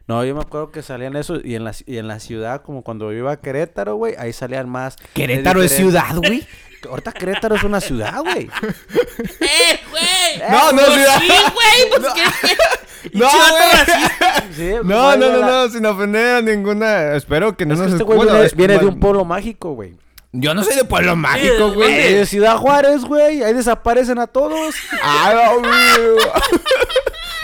No, 0.07 0.23
yo 0.23 0.35
me 0.35 0.41
acuerdo 0.41 0.71
que 0.71 0.83
salían 0.83 1.15
eso 1.15 1.37
y 1.43 1.55
en 1.55 1.63
la, 1.63 1.73
y 1.87 1.97
en 1.97 2.07
la 2.07 2.19
ciudad, 2.19 2.61
como 2.61 2.83
cuando 2.83 3.11
yo 3.11 3.17
iba 3.17 3.31
a 3.31 3.37
Querétaro, 3.41 3.95
güey, 3.95 4.13
ahí 4.19 4.33
salían 4.33 4.69
más. 4.69 4.97
Querétaro 5.13 5.63
es 5.63 5.71
ciudad, 5.75 6.15
güey. 6.15 6.47
Ahorita 6.89 7.11
Querétaro 7.11 7.55
es 7.55 7.63
una 7.63 7.81
ciudad, 7.81 8.21
güey. 8.21 8.47
¡Eh, 9.39 9.79
güey! 9.89 10.49
No, 10.51 10.71
no, 10.71 10.77
Pues 10.83 10.93
ciudad. 10.93 11.19
sí, 11.19 11.27
güey, 11.27 11.89
pues 11.99 12.13
qué. 12.13 13.17
No. 13.17 13.27
Sí, 14.55 14.71
No, 14.83 15.15
no, 15.17 15.29
no, 15.31 15.37
la- 15.39 15.47
no, 15.47 15.69
sin 15.69 15.85
ofender 15.85 16.35
a 16.37 16.41
ninguna. 16.41 17.13
Espero 17.15 17.57
que 17.57 17.65
no 17.65 17.73
Es 17.73 17.79
que 17.79 17.83
nos 17.85 17.93
este 17.93 18.03
güey 18.03 18.17
bueno, 18.17 18.31
viene, 18.33 18.45
es- 18.47 18.55
viene 18.55 18.77
de 18.77 18.85
un 18.85 18.99
pueblo 18.99 19.25
mágico, 19.25 19.73
güey. 19.73 19.95
Yo 20.31 20.53
no 20.53 20.63
soy 20.63 20.75
de 20.75 20.85
pueblo 20.85 21.15
mágico, 21.15 21.53
¿de 21.69 21.75
güey. 21.75 21.91
dónde? 21.91 22.13
De 22.13 22.25
Ciudad 22.25 22.57
Juárez, 22.57 23.01
güey. 23.05 23.41
Ahí 23.43 23.53
desaparecen 23.53 24.19
a 24.19 24.27
todos. 24.27 24.75
Ah, 25.01 25.33
no, 25.33 25.59
güey. 25.61 26.25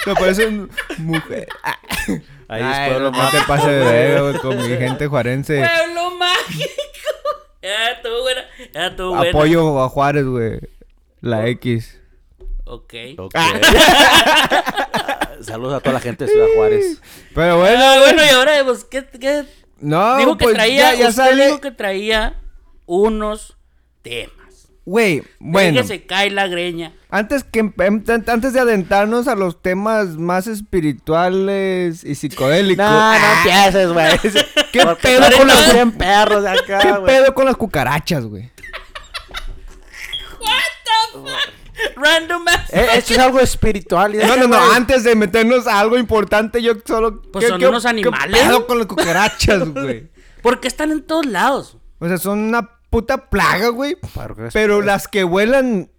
Me 0.06 0.15
parece 0.15 0.50
mujer. 0.98 1.48
Ah. 1.63 1.77
Ahí 2.48 2.63
es 2.63 2.89
pueblo 2.89 3.12
no, 3.12 3.17
no 3.17 3.29
te 3.29 3.38
mágico. 3.38 3.48
pases 3.48 3.67
de 3.67 3.79
verga, 3.79 4.22
güey, 4.22 4.38
con 4.39 4.58
mi 4.58 4.77
gente 4.77 5.08
juarense. 5.08 5.67
Pueblo 5.77 6.12
mágico. 6.12 6.70
Ya 7.63 7.91
estuvo 7.91 8.22
buena. 8.24 8.41
Ya 8.74 8.88
estuvo 8.88 9.15
buena. 9.15 9.29
Apoyo 9.29 9.84
a 9.84 9.88
Juárez, 9.89 10.25
güey. 10.25 10.60
La 11.22 11.46
X. 11.48 12.00
Ok. 12.65 12.93
Ok. 13.20 13.36
Saludos 15.41 15.75
a 15.75 15.79
toda 15.79 15.93
la 15.93 16.00
gente 16.00 16.25
de 16.25 16.31
Ciudad 16.31 16.48
Juárez. 16.55 17.00
Pero 17.36 17.60
bueno, 17.60 17.84
Ah, 17.84 17.98
bueno, 18.00 18.24
y 18.25 18.29
ahora, 18.29 18.53
pues, 18.65 18.84
¿qué, 18.84 19.05
qué? 19.20 19.43
No, 19.79 20.17
dijo 20.17 20.38
que 20.38 20.46
pues 20.46 20.55
traía, 20.55 20.93
ya, 20.93 21.00
ya 21.00 21.10
usted 21.10 21.24
sale. 21.24 21.46
dijo 21.48 21.62
que 21.62 21.72
traía 21.72 22.34
unos 22.88 23.55
temas. 24.01 24.34
Güey, 24.84 25.22
Bueno. 25.40 25.80
que 25.82 25.88
se 25.88 26.06
cae 26.06 26.32
la 26.32 26.48
greña. 26.48 26.92
Antes 27.12 27.44
que 27.44 27.60
an- 27.60 28.04
antes 28.28 28.54
de 28.54 28.60
adentrarnos 28.60 29.28
a 29.28 29.36
los 29.36 29.62
temas 29.62 30.18
más 30.18 30.48
espirituales 30.48 32.04
y 32.04 32.16
psicodélicos. 32.16 32.84
No, 32.84 33.12
no 33.20 33.26
empieces, 33.38 33.92
güey. 33.94 34.18
¿Qué 34.72 34.86
pedo 35.02 35.38
con 35.38 35.48
los 35.48 35.56
las 35.60 35.72
100 35.74 35.92
perros 35.92 36.44
de 36.44 36.52
¿Qué 36.66 36.74
acá, 36.76 36.98
güey? 36.98 37.14
pedo 37.16 37.34
con 37.36 37.46
las 37.46 37.56
cucarachas, 37.58 38.26
güey? 38.26 38.52
Random 41.96 42.48
ass. 42.48 42.74
Eh, 42.74 42.88
Esto 42.96 43.14
es 43.14 43.20
algo 43.20 43.40
espiritual. 43.40 44.14
y 44.16 44.18
No, 44.20 44.36
no, 44.36 44.48
no, 44.48 44.72
antes 44.74 45.04
de 45.04 45.16
meternos 45.16 45.68
a 45.68 45.80
algo 45.80 45.98
importante, 45.98 46.62
yo 46.62 46.74
solo. 46.86 47.22
Pues 47.22 47.48
son 47.48 47.64
unos 47.64 47.86
animales. 47.86 48.40
¿Qué 48.40 48.46
pedo 48.48 48.68
con 48.68 48.78
las 48.78 48.88
cucarachas, 48.88 49.68
güey? 49.70 50.10
Porque 50.42 50.68
están 50.68 50.92
en 50.92 51.02
todos 51.04 51.26
lados. 51.26 51.78
O 52.00 52.08
sea, 52.08 52.18
son 52.18 52.40
una 52.40 52.70
puta 52.91 53.29
plaga, 53.31 53.69
güey. 53.69 53.98
Pero 54.53 54.83
las 54.83 55.07
que 55.07 55.24
vuelan, 55.24 55.89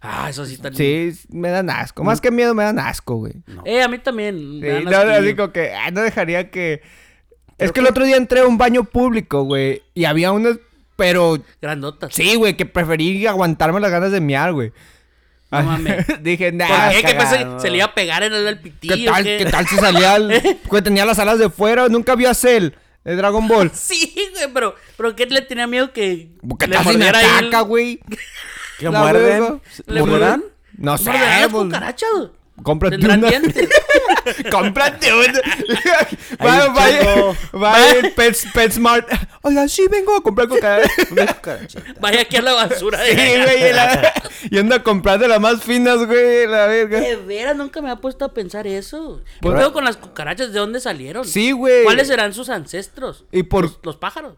Ah, 0.00 0.28
eso 0.28 0.44
sí 0.44 0.54
está. 0.54 0.72
sí, 0.72 1.12
me 1.30 1.48
dan 1.48 1.70
asco. 1.70 2.04
Más 2.04 2.20
que 2.20 2.30
miedo, 2.30 2.54
me 2.54 2.64
dan 2.64 2.78
asco, 2.78 3.16
güey. 3.16 3.32
Eh, 3.64 3.82
a 3.82 3.88
mí 3.88 3.98
también. 3.98 4.60
me 4.60 4.80
Sí, 4.80 4.84
dan 4.84 5.24
no, 5.24 5.36
como 5.36 5.52
que 5.52 5.72
ay, 5.72 5.92
no 5.92 6.02
dejaría 6.02 6.50
que. 6.50 6.82
es 7.56 7.72
que, 7.72 7.80
el 7.80 7.86
otro 7.86 8.04
día 8.04 8.16
entré 8.16 8.40
a 8.40 8.46
un 8.46 8.58
baño 8.58 8.84
público, 8.84 9.42
güey. 9.44 9.82
Y 9.94 10.04
había 10.04 10.30
unos. 10.32 10.58
Pero 10.96 11.38
Grandotas. 11.62 12.12
sí, 12.14 12.34
güey, 12.34 12.56
que 12.56 12.66
preferí 12.66 13.26
aguantarme 13.26 13.78
las 13.80 13.90
ganas 13.90 14.10
de 14.12 14.20
miar, 14.20 14.52
güey. 14.52 14.72
No 15.50 15.62
mames. 15.62 16.04
Dije, 16.22 16.50
¿Por 16.52 16.58
nah. 16.68 16.90
qué? 16.90 17.02
¿Qué 17.02 17.16
que 17.16 17.60
se 17.60 17.70
le 17.70 17.76
iba 17.78 17.86
a 17.86 17.94
pegar 17.94 18.22
en 18.22 18.32
el 18.32 18.58
pitillo? 18.60 18.94
¿Qué 18.96 19.04
tal, 19.06 19.24
¿qué? 19.24 19.38
¿Qué 19.38 19.50
tal 19.50 19.66
si 19.66 19.76
salía 19.76 20.16
el... 20.16 20.58
que 20.70 20.82
tenía 20.82 21.06
las 21.06 21.18
alas 21.18 21.38
de 21.38 21.48
fuera? 21.50 21.88
Nunca 21.88 22.14
vio 22.16 22.28
a 22.28 22.34
Cell. 22.34 22.70
De 23.04 23.16
Dragon 23.16 23.46
Ball. 23.48 23.70
Sí, 23.74 24.14
güey, 24.34 24.52
pero, 24.52 24.74
pero 24.96 25.16
¿qué 25.16 25.26
le 25.26 25.40
tenía 25.42 25.66
miedo 25.66 25.92
que 25.92 26.30
¿Qué 26.58 26.66
le 26.66 26.74
tal 26.76 26.84
si 26.84 26.90
me 26.90 27.04
mordiera 27.06 27.18
ahí 27.18 27.26
el- 27.26 27.46
ataca, 27.46 27.60
güey? 27.62 28.00
¿Qué 28.78 28.84
La 28.90 29.00
muerden? 29.00 29.22
verga. 29.40 29.58
¿Le 29.86 30.00
¿Morderán? 30.00 30.44
No 30.76 30.96
sé, 30.98 31.04
morderán 31.10 31.40
las 31.42 31.50
pues, 31.50 31.64
cucarachas? 31.64 32.10
Cómprate 32.62 32.96
¿Tendrán 32.98 33.20
una. 33.20 33.28
dientes? 33.30 33.68
Cómprate 34.50 35.10
vaya, 36.38 36.66
un 36.68 36.74
vaya, 36.74 37.00
chingo. 37.00 37.36
vaya 37.52 37.98
en 38.00 38.14
Pets, 38.14 38.46
PetSmart. 38.52 39.08
Oiga, 39.42 39.68
sí 39.68 39.86
vengo 39.90 40.16
a 40.16 40.22
comprar 40.22 40.48
cucarachas. 40.48 41.82
Vaya 42.00 42.22
aquí 42.22 42.36
a 42.36 42.42
la 42.42 42.52
basura. 42.54 42.98
Sí, 43.04 43.14
güey. 43.14 43.70
y 43.70 43.72
la- 43.72 44.12
Y 44.50 44.58
anda 44.58 44.76
a 44.76 44.82
comprar 44.82 45.18
de 45.18 45.28
las 45.28 45.40
más 45.40 45.62
finas, 45.62 45.98
güey. 46.06 46.46
La 46.46 46.66
verga. 46.66 47.00
De 47.00 47.16
veras, 47.16 47.56
nunca 47.56 47.80
me 47.80 47.90
ha 47.90 47.96
puesto 47.96 48.24
a 48.24 48.34
pensar 48.34 48.66
eso. 48.66 49.22
¿Qué 49.40 49.48
pedo 49.50 49.72
con 49.72 49.84
las 49.84 49.96
cucarachas? 49.96 50.52
¿De 50.52 50.58
dónde 50.58 50.80
salieron? 50.80 51.24
Sí, 51.24 51.52
güey. 51.52 51.84
¿Cuáles 51.84 52.08
serán 52.08 52.34
sus 52.34 52.48
ancestros? 52.48 53.24
Y 53.32 53.44
por. 53.44 53.64
Los, 53.64 53.78
los 53.82 53.96
pájaros. 53.96 54.34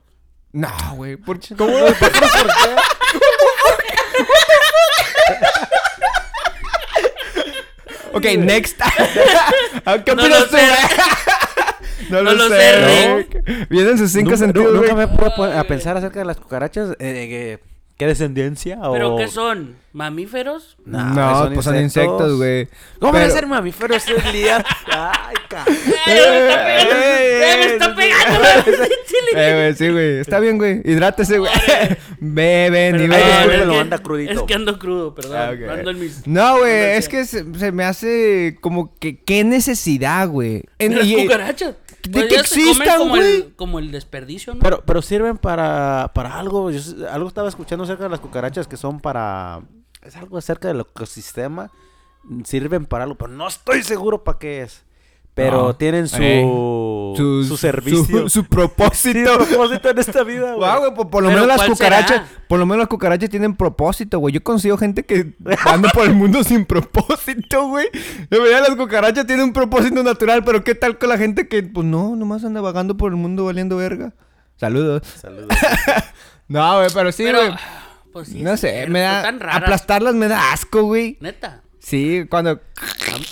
No, 0.52 0.68
güey. 0.96 1.16
¿Por... 1.16 1.38
¿Cómo? 1.56 1.72
¿Por 1.78 1.96
qué? 1.96 2.10
Ok, 8.12 8.24
next. 8.38 8.80
Ah, 9.84 9.98
¿Qué 10.04 10.14
No 10.14 10.22
opinas 10.22 10.40
lo 10.40 10.46
tú? 10.48 10.56
No, 12.10 12.22
No 12.22 12.32
lo 12.32 12.48
lo 12.48 12.48
sé, 12.48 13.24
güey. 13.44 13.66
Vienen 13.70 13.96
sus 13.98 14.10
cinco 14.10 14.30
Nunca, 14.32 14.36
sentidos, 14.38 14.74
nunca 14.74 14.94
me 14.94 15.04
he 15.04 15.08
puesto 15.08 15.44
a 15.44 15.64
pensar 15.64 15.96
acerca 15.96 16.18
de 16.18 16.24
las 16.24 16.38
cucarachas. 16.38 16.90
eh, 16.98 17.28
que- 17.28 17.69
¿Qué 18.00 18.06
descendencia? 18.06 18.78
¿Pero 18.94 19.14
o... 19.14 19.18
qué 19.18 19.28
son? 19.28 19.76
¿Mamíferos? 19.92 20.78
No, 20.86 21.50
pues 21.52 21.66
son 21.66 21.76
insectos, 21.78 22.38
güey. 22.38 22.66
¿Cómo 22.98 23.12
van 23.12 23.20
a 23.20 23.24
Pero- 23.26 23.34
ser 23.34 23.46
mamíferos 23.46 24.02
ese 24.08 24.32
día? 24.32 24.64
Ay, 24.86 25.34
cabrón. 25.50 25.76
¡Eh, 26.06 26.16
me 26.16 26.44
está 26.46 26.64
pegando! 26.64 26.96
¡Eh, 26.96 27.56
me 27.58 27.64
está 27.66 27.94
pegando! 27.94 28.38
güey! 28.40 28.88
Eh, 29.36 29.52
güey, 29.54 29.74
sí, 29.74 29.88
güey. 29.92 30.18
Está 30.20 30.40
bien, 30.40 30.56
güey. 30.56 30.80
Hidrátese, 30.82 31.38
güey. 31.40 31.52
Beben 32.20 32.94
y 33.04 33.08
Pero- 33.08 33.18
no, 33.42 33.46
beben. 33.48 33.66
lo 33.68 33.72
que- 33.74 33.78
anda 33.80 33.98
crudito. 33.98 34.32
Es 34.32 34.42
que 34.44 34.54
ando 34.54 34.78
crudo, 34.78 35.14
perdón. 35.14 35.36
Ah, 35.36 35.50
ok. 35.52 35.70
Ando 35.78 35.90
en 35.90 36.00
mis... 36.00 36.26
No, 36.26 36.58
güey, 36.60 36.72
es 36.96 37.06
que 37.06 37.26
se, 37.26 37.44
se 37.58 37.70
me 37.70 37.84
hace 37.84 38.56
como 38.62 38.94
que 38.98 39.18
qué 39.22 39.44
necesidad, 39.44 40.26
güey. 40.28 40.62
En- 40.78 40.96
Las 40.96 41.04
y- 41.06 41.16
cucarachas. 41.24 41.74
De 42.08 42.10
Pues 42.10 42.24
que 42.24 42.28
comen 42.28 42.40
existan, 42.40 42.98
como 42.98 43.16
el, 43.16 43.54
como 43.56 43.78
el 43.78 43.90
desperdicio, 43.90 44.54
¿no? 44.54 44.60
Pero, 44.60 44.82
pero 44.84 45.02
sirven 45.02 45.38
para, 45.38 46.10
para 46.14 46.38
algo. 46.38 46.70
Yo 46.70 46.80
algo 47.10 47.28
estaba 47.28 47.48
escuchando 47.48 47.84
acerca 47.84 48.04
de 48.04 48.10
las 48.10 48.20
cucarachas 48.20 48.66
que 48.66 48.76
son 48.76 49.00
para. 49.00 49.60
Es 50.02 50.16
algo 50.16 50.38
acerca 50.38 50.68
del 50.68 50.80
ecosistema. 50.80 51.70
Sirven 52.44 52.86
para 52.86 53.04
algo, 53.04 53.16
pero 53.16 53.32
no 53.32 53.48
estoy 53.48 53.82
seguro 53.82 54.24
para 54.24 54.38
qué 54.38 54.62
es. 54.62 54.84
Pero 55.42 55.62
No. 55.68 55.76
tienen 55.76 56.08
su, 56.08 56.18
Eh, 56.20 56.42
su, 57.16 57.56
servicio. 57.56 58.28
Su, 58.28 58.44
propósito. 58.44 59.34
propósito 59.36 59.90
en 59.90 59.98
esta 59.98 60.22
vida, 60.22 60.54
güey. 60.54 60.56
Guau, 60.58 60.78
güey, 60.80 60.94
por, 60.94 61.10
por 61.10 61.22
lo 61.22 61.30
menos 61.30 61.46
las 61.46 61.56
¿cuál 61.58 61.70
cucarachas, 61.70 62.26
será? 62.28 62.44
por 62.48 62.58
lo 62.58 62.66
menos 62.66 62.78
las 62.78 62.88
cucarachas 62.88 63.30
tienen 63.30 63.56
propósito, 63.56 64.18
güey. 64.18 64.34
Yo 64.34 64.42
consigo 64.42 64.76
gente 64.78 65.04
que 65.04 65.34
anda 65.66 65.90
por 65.90 66.06
el 66.06 66.14
mundo 66.14 66.44
sin 66.44 66.64
propósito, 66.66 67.66
güey. 67.68 67.86
De 68.30 68.38
verdad 68.38 68.66
las 68.68 68.76
cucarachas 68.76 69.26
tienen 69.26 69.46
un 69.46 69.52
propósito 69.52 70.02
natural, 70.02 70.44
pero 70.44 70.62
¿qué 70.64 70.74
tal 70.74 70.98
con 70.98 71.08
la 71.08 71.18
gente 71.18 71.48
que, 71.48 71.62
pues 71.62 71.86
no, 71.86 72.14
nomás 72.16 72.44
anda 72.44 72.60
vagando 72.60 72.96
por 72.96 73.10
el 73.12 73.16
mundo 73.16 73.44
valiendo 73.44 73.76
verga? 73.76 74.12
Saludos. 74.56 75.02
Saludos. 75.20 75.48
No, 76.48 76.78
güey, 76.78 76.88
pero 76.92 77.12
sí, 77.12 77.22
Pero, 77.22 77.38
güey. 77.38 77.54
pues 78.12 78.26
sí, 78.26 78.42
no 78.42 78.56
sé, 78.56 78.84
me 78.88 78.98
da 79.02 79.28
aplastarlas 79.52 80.16
me 80.16 80.26
da 80.26 80.52
asco, 80.52 80.82
güey. 80.82 81.16
Neta. 81.20 81.62
Sí, 81.82 82.26
cuando 82.28 82.60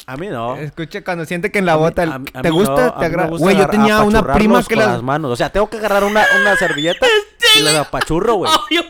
A, 0.07 0.13
a 0.15 0.17
mí 0.17 0.29
no. 0.29 0.57
escucha 0.57 1.05
cuando 1.05 1.25
siente 1.27 1.53
que 1.53 1.59
en 1.59 1.67
la 1.67 1.77
bota 1.77 2.03
a 2.03 2.19
mí- 2.19 2.27
a 2.33 2.41
te 2.43 2.49
gusta, 2.51 2.87
no, 2.87 2.99
te 2.99 3.09
gusta 3.09 3.27
Güey, 3.45 3.57
yo 3.59 3.69
tenía 3.69 4.03
una 4.03 4.33
prima 4.33 4.63
que 4.65 4.75
las 4.75 4.89
las 4.89 5.03
manos. 5.03 5.31
O 5.31 5.37
sea, 5.37 5.51
tengo 5.51 5.69
que 5.69 5.77
agarrar 5.77 6.03
una, 6.05 6.25
una 6.41 6.57
servilleta 6.57 7.07
y 7.57 7.61
las 7.61 7.75
apachurro, 7.77 8.35
güey. 8.35 8.51
Oh, 8.53 8.65
yo. 8.71 8.81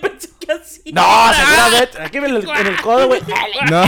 No, 0.95 1.33
seguramente. 1.35 2.03
Aquí 2.03 2.19
en 2.19 2.25
el, 2.25 2.37
en 2.49 2.67
el 2.67 2.81
codo, 2.81 3.09
güey. 3.09 3.21
No, 3.71 3.85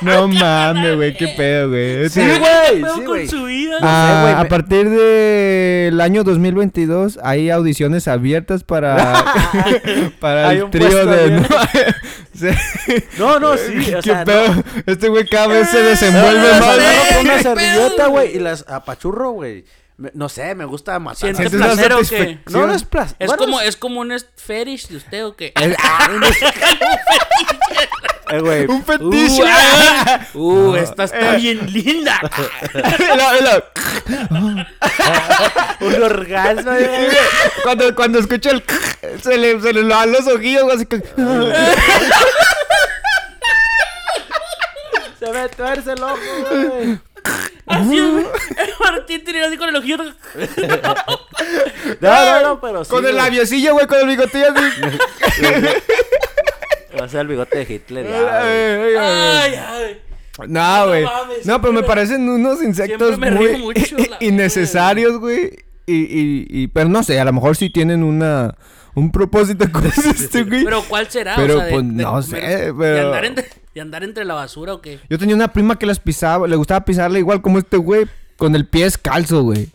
no 0.00 0.28
mames, 0.28 0.96
güey, 0.96 1.16
qué 1.16 1.28
pedo, 1.28 1.68
güey. 1.70 2.08
Sí, 2.08 2.20
güey. 2.20 2.40
¿Qué 2.40 2.80
pedo 2.80 2.94
Sí, 2.94 3.00
con 3.02 3.06
güey. 3.06 3.28
su 3.28 3.44
vida? 3.44 3.76
Ah, 3.82 4.40
a 4.40 4.48
partir 4.48 4.88
del 4.90 6.00
año 6.00 6.24
2022 6.24 7.18
hay 7.22 7.50
audiciones 7.50 8.08
abiertas 8.08 8.64
para 8.64 9.24
para 10.20 10.52
el 10.52 10.70
trío 10.70 11.06
de. 11.06 11.42
No, 13.18 13.38
no, 13.38 13.56
sí. 13.56 13.92
O 13.94 14.00
¿Qué 14.00 14.02
sea, 14.02 14.24
pedo? 14.24 14.54
no. 14.54 14.62
Este 14.86 15.08
güey 15.08 15.26
cada 15.28 15.48
vez 15.48 15.68
se 15.68 15.82
desenvuelve 15.82 16.50
más. 16.60 16.78
una 17.22 17.42
servilleta, 17.42 18.06
güey, 18.08 18.36
y 18.36 18.38
las 18.40 18.64
apachurro, 18.68 19.30
güey. 19.32 19.64
No 19.96 20.28
sé, 20.28 20.54
me 20.54 20.64
gusta 20.64 20.98
matar. 20.98 21.18
¿Siente 21.18 21.48
placer 21.50 21.92
o 21.92 22.00
qué? 22.00 22.40
No, 22.50 22.66
no 22.66 22.74
es 22.74 22.82
placer. 22.84 23.16
Es 23.20 23.28
Bueno, 23.28 23.42
como, 23.44 23.60
es 23.60 23.76
como 23.76 24.00
un 24.00 24.12
fetish 24.36 24.88
de 24.88 24.96
usted 24.96 25.24
o 25.26 25.36
qué. 25.36 25.52
Es- 25.60 25.76
ah, 25.82 26.08
Eh, 28.30 28.40
güey. 28.40 28.64
un 28.66 28.82
fetiche. 28.82 29.42
Uh, 29.42 29.46
ah, 29.46 30.20
uh, 30.34 30.74
esta 30.76 31.04
está 31.04 31.32
bien 31.36 31.70
linda. 31.70 32.18
Un 35.80 36.02
orgasmo, 36.02 36.70
güey. 36.70 37.08
cuando, 37.62 37.94
cuando 37.94 38.18
escucha 38.20 38.50
el 38.50 38.64
se 39.22 39.36
le, 39.36 39.60
se 39.60 39.72
le 39.74 39.82
los 39.82 40.26
ojillos 40.26 40.72
así 40.72 40.86
que 40.86 41.02
Se 45.18 45.30
me 45.32 45.48
tuerce 45.50 45.92
el 45.92 46.02
ojo, 46.02 46.16
güey. 46.50 46.98
Así, 47.66 48.24
Martín 48.80 49.24
tenía 49.24 49.46
así 49.46 49.56
con 49.56 49.68
el 49.68 49.76
ojillo. 49.76 49.98
No, 49.98 50.12
no, 52.00 52.42
no, 52.42 52.60
pero 52.60 52.84
sí. 52.84 52.90
con 52.90 53.04
el 53.06 53.12
güey. 53.12 53.24
labiocillo, 53.24 53.72
güey, 53.74 53.86
con 53.86 54.00
el 54.00 54.06
bigotillo 54.08 54.46
así. 54.54 54.62
Va 57.00 57.04
a 57.04 57.08
ser 57.08 57.20
el 57.20 57.28
bigote 57.28 57.64
de 57.64 57.74
Hitler. 57.74 58.06
ya, 58.08 58.40
Ay, 58.42 58.76
güey. 58.78 58.96
ay, 58.96 59.54
ay. 59.54 60.00
No, 60.48 60.86
güey. 60.88 61.04
No, 61.44 61.60
pero 61.60 61.72
me 61.72 61.82
parecen 61.82 62.28
unos 62.28 62.62
insectos 62.62 63.18
me 63.18 63.30
muy 63.30 63.46
río 63.48 63.58
mucho, 63.58 63.96
la- 63.98 64.16
innecesarios, 64.20 65.18
güey. 65.18 65.50
Y, 65.86 65.94
y, 65.94 66.46
y, 66.48 66.68
pero 66.68 66.88
no 66.88 67.02
sé, 67.02 67.18
a 67.18 67.24
lo 67.24 67.32
mejor 67.32 67.56
sí 67.56 67.70
tienen 67.70 68.02
una, 68.02 68.54
un 68.94 69.10
propósito 69.12 69.70
con 69.72 69.86
este, 70.14 70.42
güey. 70.44 70.64
Pero 70.64 70.82
¿cuál 70.88 71.08
será? 71.08 71.34
Pero, 71.36 71.54
o 71.54 71.56
sea, 71.58 71.66
de- 71.66 71.72
pues, 71.72 71.82
de 71.88 72.02
no 72.02 72.10
comer- 72.12 72.22
sé, 72.24 72.36
De 72.40 72.74
pero- 72.74 73.06
andar, 73.06 73.24
entre, 73.24 73.48
de 73.74 73.80
andar 73.80 74.04
entre 74.04 74.24
la 74.24 74.34
basura 74.34 74.74
o 74.74 74.80
qué. 74.80 75.00
Yo 75.08 75.18
tenía 75.18 75.34
una 75.34 75.48
prima 75.52 75.78
que 75.78 75.86
las 75.86 75.98
pisaba, 75.98 76.46
le 76.48 76.56
gustaba 76.56 76.84
pisarle 76.84 77.18
igual 77.18 77.40
como 77.42 77.58
este 77.58 77.76
güey, 77.76 78.06
con 78.36 78.54
el 78.56 78.66
pie 78.66 78.84
descalzo, 78.84 79.42
güey. 79.42 79.68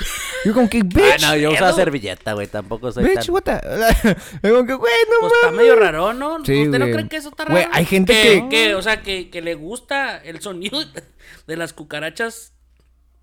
Yo 0.46 0.54
como 0.54 0.70
que, 0.70 0.80
Ah, 0.80 0.84
bitch, 0.84 1.22
no, 1.22 1.36
yo 1.38 1.52
usaba 1.52 1.68
pedo? 1.68 1.78
servilleta, 1.78 2.34
güey. 2.34 2.48
Tampoco 2.48 2.92
soy 2.92 3.06
bitch, 3.06 3.26
tan... 3.26 3.30
what 3.34 3.44
the... 3.44 4.16
Yo 4.44 4.56
como 4.56 4.68
que, 4.68 4.74
güey, 4.74 4.94
no 5.10 5.20
Pues 5.22 5.34
está 5.34 5.48
mames. 5.48 5.58
medio 5.62 5.76
raro, 5.76 6.14
¿no? 6.14 6.44
Sí, 6.46 6.64
¿Usted 6.66 6.80
no 6.80 6.86
güey. 6.86 6.94
cree 6.94 7.08
que 7.10 7.18
eso 7.18 7.30
está 7.30 7.46
raro? 7.46 7.56
Güey, 7.56 7.66
hay 7.72 7.86
gente 7.86 8.14
que... 8.14 8.48
que- 8.50 8.76
o 8.76 8.82
sea, 8.82 9.02
que, 9.02 9.30
que 9.30 9.42
le 9.42 9.56
gusta 9.56 10.18
el 10.18 10.42
sonido 10.42 10.80
de 11.48 11.58
las 11.58 11.74
cucarachas 11.74 12.54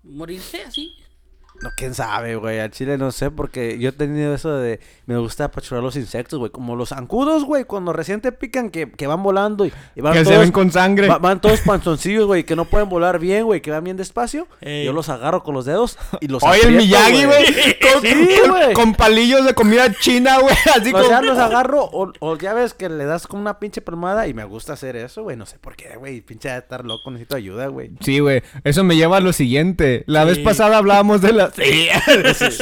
morirse 0.03 0.63
así. 0.63 0.95
No, 1.61 1.69
quién 1.75 1.93
sabe, 1.95 2.35
güey. 2.35 2.59
Al 2.59 2.69
chile 2.71 2.97
no 2.97 3.11
sé, 3.11 3.31
porque 3.31 3.79
yo 3.79 3.89
he 3.89 3.91
tenido 3.93 4.33
eso 4.35 4.51
de. 4.57 4.79
Me 5.05 5.17
gusta 5.17 5.45
apachurrar 5.45 5.81
los 5.83 5.95
insectos, 5.95 6.37
güey. 6.37 6.51
Como 6.51 6.75
los 6.75 6.89
zancudos, 6.89 7.45
güey. 7.45 7.63
Cuando 7.63 7.93
recién 7.93 8.19
te 8.21 8.31
pican, 8.31 8.69
que, 8.69 8.91
que 8.91 9.07
van 9.07 9.23
volando 9.23 9.65
y, 9.65 9.73
y 9.95 10.01
van 10.01 10.13
Que 10.13 10.25
se 10.25 10.37
ven 10.37 10.51
con 10.51 10.71
sangre. 10.71 11.07
va- 11.07 11.17
van 11.17 11.39
todos 11.39 11.61
panzoncillos, 11.61 12.25
güey, 12.25 12.43
que 12.43 12.55
no 12.55 12.65
pueden 12.65 12.89
volar 12.89 13.19
bien, 13.19 13.45
güey, 13.45 13.61
que 13.61 13.71
van 13.71 13.83
bien 13.83 13.95
despacio. 13.97 14.47
Ey. 14.61 14.85
Yo 14.85 14.93
los 14.93 15.07
agarro 15.09 15.43
con 15.43 15.53
los 15.55 15.65
dedos 15.65 15.97
y 16.21 16.27
los 16.27 16.43
Oye, 16.43 16.61
el 16.67 16.75
Miyagi, 16.75 17.25
güey. 17.25 17.45
Con, 17.45 18.01
Sí, 18.01 18.27
con- 18.41 18.51
güey. 18.51 18.73
con 18.73 18.93
palillos 18.95 19.45
de 19.45 19.53
comida 19.53 19.91
china, 19.99 20.39
güey. 20.39 20.53
Así 20.75 20.93
O 20.93 21.03
sea, 21.07 21.17
como... 21.19 21.29
los 21.31 21.37
agarro, 21.39 21.83
o, 21.85 22.11
o 22.19 22.37
ya 22.37 22.53
ves 22.53 22.73
que 22.73 22.89
le 22.89 23.05
das 23.05 23.27
como 23.27 23.41
una 23.41 23.59
pinche 23.59 23.81
palmada 23.81 24.27
y 24.27 24.33
me 24.33 24.43
gusta 24.43 24.73
hacer 24.73 24.95
eso, 24.97 25.23
güey. 25.23 25.37
No 25.37 25.45
sé 25.45 25.57
por 25.59 25.75
qué, 25.75 25.95
güey. 25.97 26.19
Pinche 26.21 26.49
de 26.49 26.57
estar 26.57 26.85
loco, 26.85 27.09
necesito 27.11 27.35
ayuda, 27.37 27.67
güey. 27.67 27.91
Sí, 28.01 28.19
güey. 28.19 28.43
Eso 28.63 28.83
me 28.83 28.95
lleva 28.97 29.17
a 29.17 29.21
lo 29.21 29.31
siguiente. 29.33 30.03
La 30.07 30.23
Sí. 30.23 30.29
vez 30.29 30.39
pasada 30.39 30.77
hablábamos 30.77 31.21
de 31.21 31.31
la... 31.33 31.44
Sí, 31.55 31.87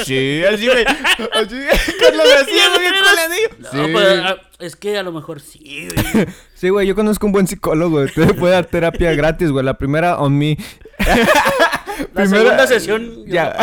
sí, 0.04 0.44
así, 0.52 0.68
güey. 0.68 0.86
Así, 0.86 1.56
decía, 1.56 1.90
güey, 2.76 2.90
con 2.90 3.10
el 3.12 3.20
anillo. 3.26 3.50
No, 3.74 3.92
pues, 3.92 4.20
ah, 4.24 4.36
es 4.60 4.76
que 4.76 4.98
a 4.98 5.04
lo 5.04 5.12
mejor 5.12 5.40
sí, 5.42 5.88
güey. 5.94 6.28
Sí, 6.54 6.70
güey, 6.70 6.88
yo 6.88 6.96
conozco 6.96 7.26
un 7.26 7.34
buen 7.34 7.46
psicólogo. 7.46 8.06
Te 8.08 8.34
puede 8.36 8.54
dar 8.54 8.66
terapia 8.66 9.14
gratis, 9.16 9.52
güey. 9.52 9.66
La 9.66 9.74
primera 9.78 10.18
on 10.20 10.38
me. 10.38 10.58
La 10.98 12.24
Primera- 12.24 12.28
segunda 12.30 12.68
sesión 12.68 13.26
Ya. 13.28 13.54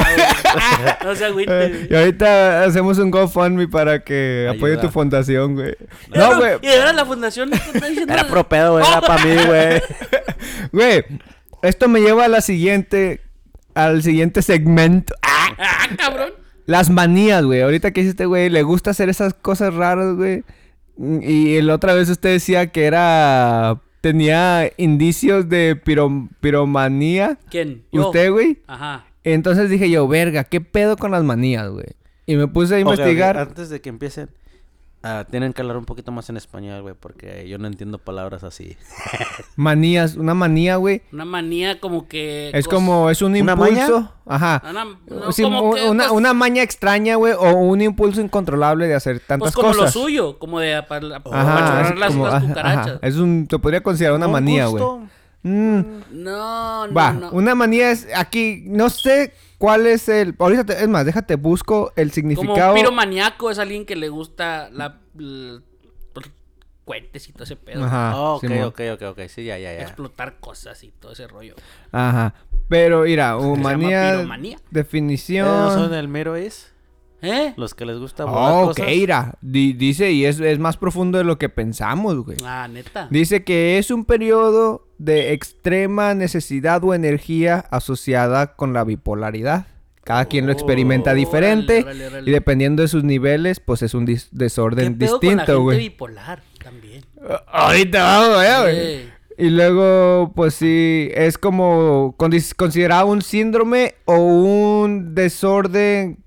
No 1.02 1.14
se 1.14 1.24
agüite, 1.24 1.88
y 1.90 1.94
ahorita 1.94 2.64
hacemos 2.64 2.98
un 2.98 3.10
GoFundMe 3.10 3.68
para 3.68 4.04
que 4.04 4.52
apoye 4.54 4.76
tu 4.76 4.90
fundación, 4.90 5.54
güey. 5.54 5.74
Pero, 6.12 6.30
No, 6.30 6.36
güey. 6.38 6.58
Y 6.60 6.66
de 6.66 6.76
verdad 6.78 6.94
la 6.94 7.06
fundación 7.06 7.50
diciendo... 7.50 8.12
Era 8.12 8.28
pro 8.28 8.46
pedo, 8.46 8.72
güey. 8.72 8.84
Era 8.86 9.00
para 9.00 9.24
mí, 9.24 9.34
güey. 9.46 9.82
Güey, 10.72 11.04
esto 11.62 11.88
me 11.88 12.00
lleva 12.00 12.26
a 12.26 12.28
la 12.28 12.42
siguiente... 12.42 13.22
Al 13.74 14.02
siguiente 14.02 14.42
segmento. 14.42 15.14
¡Ah! 15.22 15.48
Ah, 15.58 15.88
cabrón. 15.96 16.30
Las 16.66 16.90
manías, 16.90 17.44
güey. 17.44 17.62
Ahorita 17.62 17.90
que 17.92 18.02
hiciste, 18.02 18.26
güey, 18.26 18.48
le 18.48 18.62
gusta 18.62 18.90
hacer 18.90 19.08
esas 19.08 19.34
cosas 19.34 19.74
raras, 19.74 20.14
güey. 20.16 20.44
Y 21.22 21.60
la 21.62 21.74
otra 21.74 21.94
vez 21.94 22.08
usted 22.08 22.30
decía 22.32 22.68
que 22.68 22.84
era... 22.84 23.80
Tenía 24.00 24.70
indicios 24.78 25.48
de 25.50 25.76
piro- 25.76 26.28
piromanía. 26.40 27.38
¿Quién? 27.50 27.84
Yo. 27.92 28.06
¿Usted, 28.06 28.30
güey? 28.30 28.58
Ajá. 28.66 29.04
Entonces 29.24 29.68
dije 29.68 29.90
yo, 29.90 30.08
verga, 30.08 30.44
¿qué 30.44 30.62
pedo 30.62 30.96
con 30.96 31.10
las 31.10 31.22
manías, 31.22 31.68
güey? 31.68 31.84
Y 32.24 32.36
me 32.36 32.46
puse 32.48 32.76
a 32.76 32.80
investigar. 32.80 33.36
Antes 33.36 33.68
de 33.68 33.80
que 33.82 33.90
empiecen, 33.90 34.30
ah, 35.02 35.24
tienen 35.30 35.52
que 35.52 35.62
hablar 35.62 35.76
un 35.76 35.84
poquito 35.84 36.12
más 36.12 36.28
en 36.30 36.36
español, 36.36 36.82
güey, 36.82 36.94
porque 36.98 37.48
yo 37.48 37.58
no 37.58 37.66
entiendo 37.66 37.98
palabras 37.98 38.44
así. 38.44 38.76
Manías, 39.56 40.16
una 40.16 40.34
manía, 40.34 40.76
güey. 40.76 41.02
Una 41.12 41.24
manía 41.24 41.80
como 41.80 42.08
que... 42.08 42.50
Es 42.54 42.66
cos- 42.66 42.74
como, 42.74 43.10
es 43.10 43.22
un 43.22 43.32
¿Una 43.36 43.52
impulso. 43.52 44.12
Ajá. 44.26 44.62
Una, 44.68 44.84
no, 45.06 45.32
Sí, 45.32 45.42
como 45.42 45.70
u- 45.70 45.74
que, 45.74 45.88
una, 45.88 46.04
pues, 46.04 46.16
una 46.16 46.34
maña 46.34 46.62
extraña, 46.62 47.16
güey, 47.16 47.32
o 47.32 47.52
un 47.54 47.80
impulso 47.82 48.20
incontrolable 48.20 48.86
de 48.86 48.94
hacer 48.94 49.20
tantas 49.20 49.52
Pues 49.52 49.54
como 49.54 49.68
cosas. 49.68 49.94
lo 49.94 50.00
suyo, 50.02 50.38
como 50.38 50.60
de 50.60 50.74
apachurrar 50.76 51.96
las, 51.98 52.12
como- 52.12 52.26
las 52.26 52.34
ajá, 52.34 52.46
cucarachas. 52.46 52.86
ajá. 52.96 52.98
Es 53.02 53.16
un, 53.16 53.46
se 53.50 53.58
podría 53.58 53.82
considerar 53.82 54.16
una 54.16 54.26
Un 54.26 54.32
manía, 54.32 54.66
güey. 54.66 54.84
Mm, 55.42 55.80
No, 56.10 56.86
no, 56.86 56.94
va, 56.94 57.12
no. 57.14 57.30
una 57.30 57.54
manía 57.54 57.90
es 57.90 58.06
aquí, 58.14 58.62
no 58.66 58.90
sé 58.90 59.32
cuál 59.60 59.86
es 59.86 60.08
el, 60.08 60.34
ahorita, 60.38 60.64
te- 60.64 60.82
es 60.82 60.88
más, 60.88 61.04
déjate 61.06 61.36
busco 61.36 61.92
el 61.94 62.08
Como 62.08 62.14
significado. 62.14 62.70
un 62.72 62.74
piromaniaco 62.80 63.50
es 63.52 63.58
alguien 63.60 63.86
que 63.86 63.94
le 63.94 64.08
gusta 64.08 64.68
la... 64.72 64.98
l- 65.18 65.60
pues, 66.12 66.26
cohetes 66.84 67.28
y 67.28 67.32
todo 67.32 67.44
ese 67.44 67.54
pedo. 67.54 67.84
Ajá, 67.84 68.16
Oh, 68.16 68.34
ok, 68.36 68.40
Simón. 68.40 68.62
ok, 68.64 68.80
ok, 68.94 69.02
ok, 69.10 69.20
sí, 69.28 69.44
ya, 69.44 69.58
ya, 69.58 69.72
ya. 69.74 69.82
Explotar 69.82 70.40
cosas 70.40 70.82
y 70.82 70.88
todo 70.90 71.12
ese 71.12 71.28
rollo. 71.28 71.54
Ajá. 71.92 72.34
Pero 72.68 73.02
mira, 73.02 73.36
Se 73.38 73.46
llama 73.46 73.56
manía, 73.62 74.12
piromanía. 74.16 74.56
¿Eh, 74.56 74.58
¿No 74.58 74.62
son 74.64 74.72
definición. 74.72 75.94
el 75.94 76.08
mero 76.08 76.34
es? 76.36 76.72
¿Eh? 77.22 77.52
Los 77.56 77.74
que 77.74 77.84
les 77.84 77.98
gusta 77.98 78.24
volar 78.24 78.52
Oh, 78.54 78.66
cosas. 78.68 78.86
mira, 78.86 79.34
di- 79.42 79.72
dice 79.74 80.10
y 80.12 80.24
es, 80.24 80.40
es 80.40 80.58
más 80.58 80.76
profundo 80.76 81.18
de 81.18 81.24
lo 81.24 81.38
que 81.38 81.48
pensamos, 81.48 82.16
güey. 82.24 82.38
Ah, 82.44 82.66
neta. 82.70 83.08
Dice 83.10 83.44
que 83.44 83.78
es 83.78 83.90
un 83.90 84.04
periodo 84.04 84.86
de 84.98 85.32
extrema 85.32 86.14
necesidad 86.14 86.82
o 86.84 86.94
energía 86.94 87.64
asociada 87.70 88.54
con 88.56 88.72
la 88.72 88.84
bipolaridad. 88.84 89.66
Cada 90.02 90.24
quien 90.24 90.46
lo 90.46 90.52
experimenta 90.52 91.12
Oh, 91.12 91.14
diferente 91.14 91.82
órale, 91.82 91.90
órale, 92.00 92.06
órale. 92.08 92.30
y 92.30 92.32
dependiendo 92.32 92.82
de 92.82 92.88
sus 92.88 93.04
niveles, 93.04 93.60
pues 93.60 93.82
es 93.82 93.92
un 93.94 94.06
dis- 94.06 94.28
¿Qué 94.30 94.36
desorden 94.38 94.94
con 94.94 94.98
la 95.00 95.06
distinto, 95.12 95.36
gente 95.38 95.54
güey. 95.54 95.78
bipolar 95.78 96.42
también? 96.62 97.04
Ahorita 97.48 98.02
vamos, 98.02 98.42
eh, 98.44 98.56
güey. 98.62 99.46
Y 99.46 99.50
luego, 99.50 100.32
pues 100.34 100.54
sí, 100.54 101.10
es 101.14 101.38
como 101.38 102.14
considerado 102.16 103.06
un 103.06 103.22
síndrome 103.22 103.94
o 104.04 104.16
un 104.16 105.14
desorden 105.14 106.18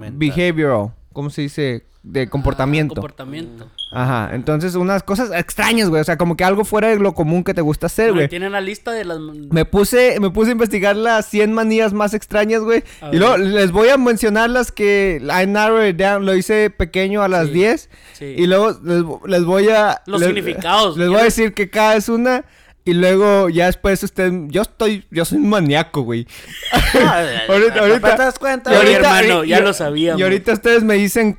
Mental. 0.00 0.18
behavioral, 0.18 0.92
¿cómo 1.12 1.30
se 1.30 1.42
dice? 1.42 1.84
De 2.02 2.28
comportamiento. 2.28 2.94
ah, 2.94 2.96
comportamiento. 2.96 3.68
Ajá, 3.92 4.30
entonces 4.34 4.74
unas 4.74 5.02
cosas 5.04 5.30
extrañas, 5.32 5.88
güey, 5.88 6.00
o 6.00 6.04
sea, 6.04 6.16
como 6.16 6.36
que 6.36 6.42
algo 6.42 6.64
fuera 6.64 6.88
de 6.88 6.98
lo 6.98 7.12
común 7.14 7.44
que 7.44 7.54
te 7.54 7.60
gusta 7.60 7.86
hacer, 7.86 8.06
Bueno, 8.06 8.20
güey. 8.20 8.28
Tienen 8.28 8.50
la 8.50 8.60
lista 8.60 8.90
de 8.90 9.04
las... 9.04 9.18
Me 9.20 9.64
puse, 9.66 10.18
me 10.18 10.30
puse 10.30 10.48
a 10.48 10.52
investigar 10.52 10.96
las 10.96 11.26
100 11.26 11.52
manías 11.52 11.92
más 11.92 12.12
extrañas, 12.14 12.62
güey. 12.62 12.82
Y 13.12 13.18
luego 13.18 13.36
les 13.36 13.70
voy 13.70 13.90
a 13.90 13.98
mencionar 13.98 14.50
las 14.50 14.72
que 14.72 15.20
I 15.22 15.46
narrowed 15.46 15.90
it 15.90 15.96
down, 15.96 16.24
lo 16.26 16.34
hice 16.34 16.70
pequeño 16.70 17.22
a 17.22 17.28
las 17.28 17.48
Sí, 17.48 17.52
10. 17.52 17.90
sí. 18.14 18.24
Y 18.36 18.46
luego 18.48 18.70
les, 18.82 19.04
les 19.26 19.44
voy 19.44 19.68
a... 19.68 20.00
Los 20.06 20.20
les- 20.22 20.28
significados. 20.30 20.96
Les 20.96 21.08
voy 21.08 21.20
a 21.20 21.24
decir 21.24 21.52
que 21.54 21.70
cada 21.70 21.94
es 21.94 22.08
una. 22.08 22.44
Y 22.84 22.94
luego 22.94 23.48
ya 23.48 23.66
después 23.66 24.02
usted... 24.02 24.32
Yo 24.48 24.62
estoy... 24.62 25.06
Yo 25.10 25.24
soy 25.24 25.38
un 25.38 25.48
maníaco, 25.48 26.02
güey. 26.02 26.26
ahorita, 27.48 27.80
ahorita... 27.80 28.16
¿Te 28.16 28.22
das 28.22 28.38
cuenta? 28.38 28.72
y 28.72 28.76
ahorita- 28.76 29.20
hermano, 29.20 29.44
ya 29.44 29.58
y- 29.58 29.62
lo 29.62 29.72
sabíamos. 29.72 30.20
Y 30.20 30.22
ahorita 30.24 30.52
ustedes 30.52 30.82
me 30.82 30.94
dicen 30.94 31.38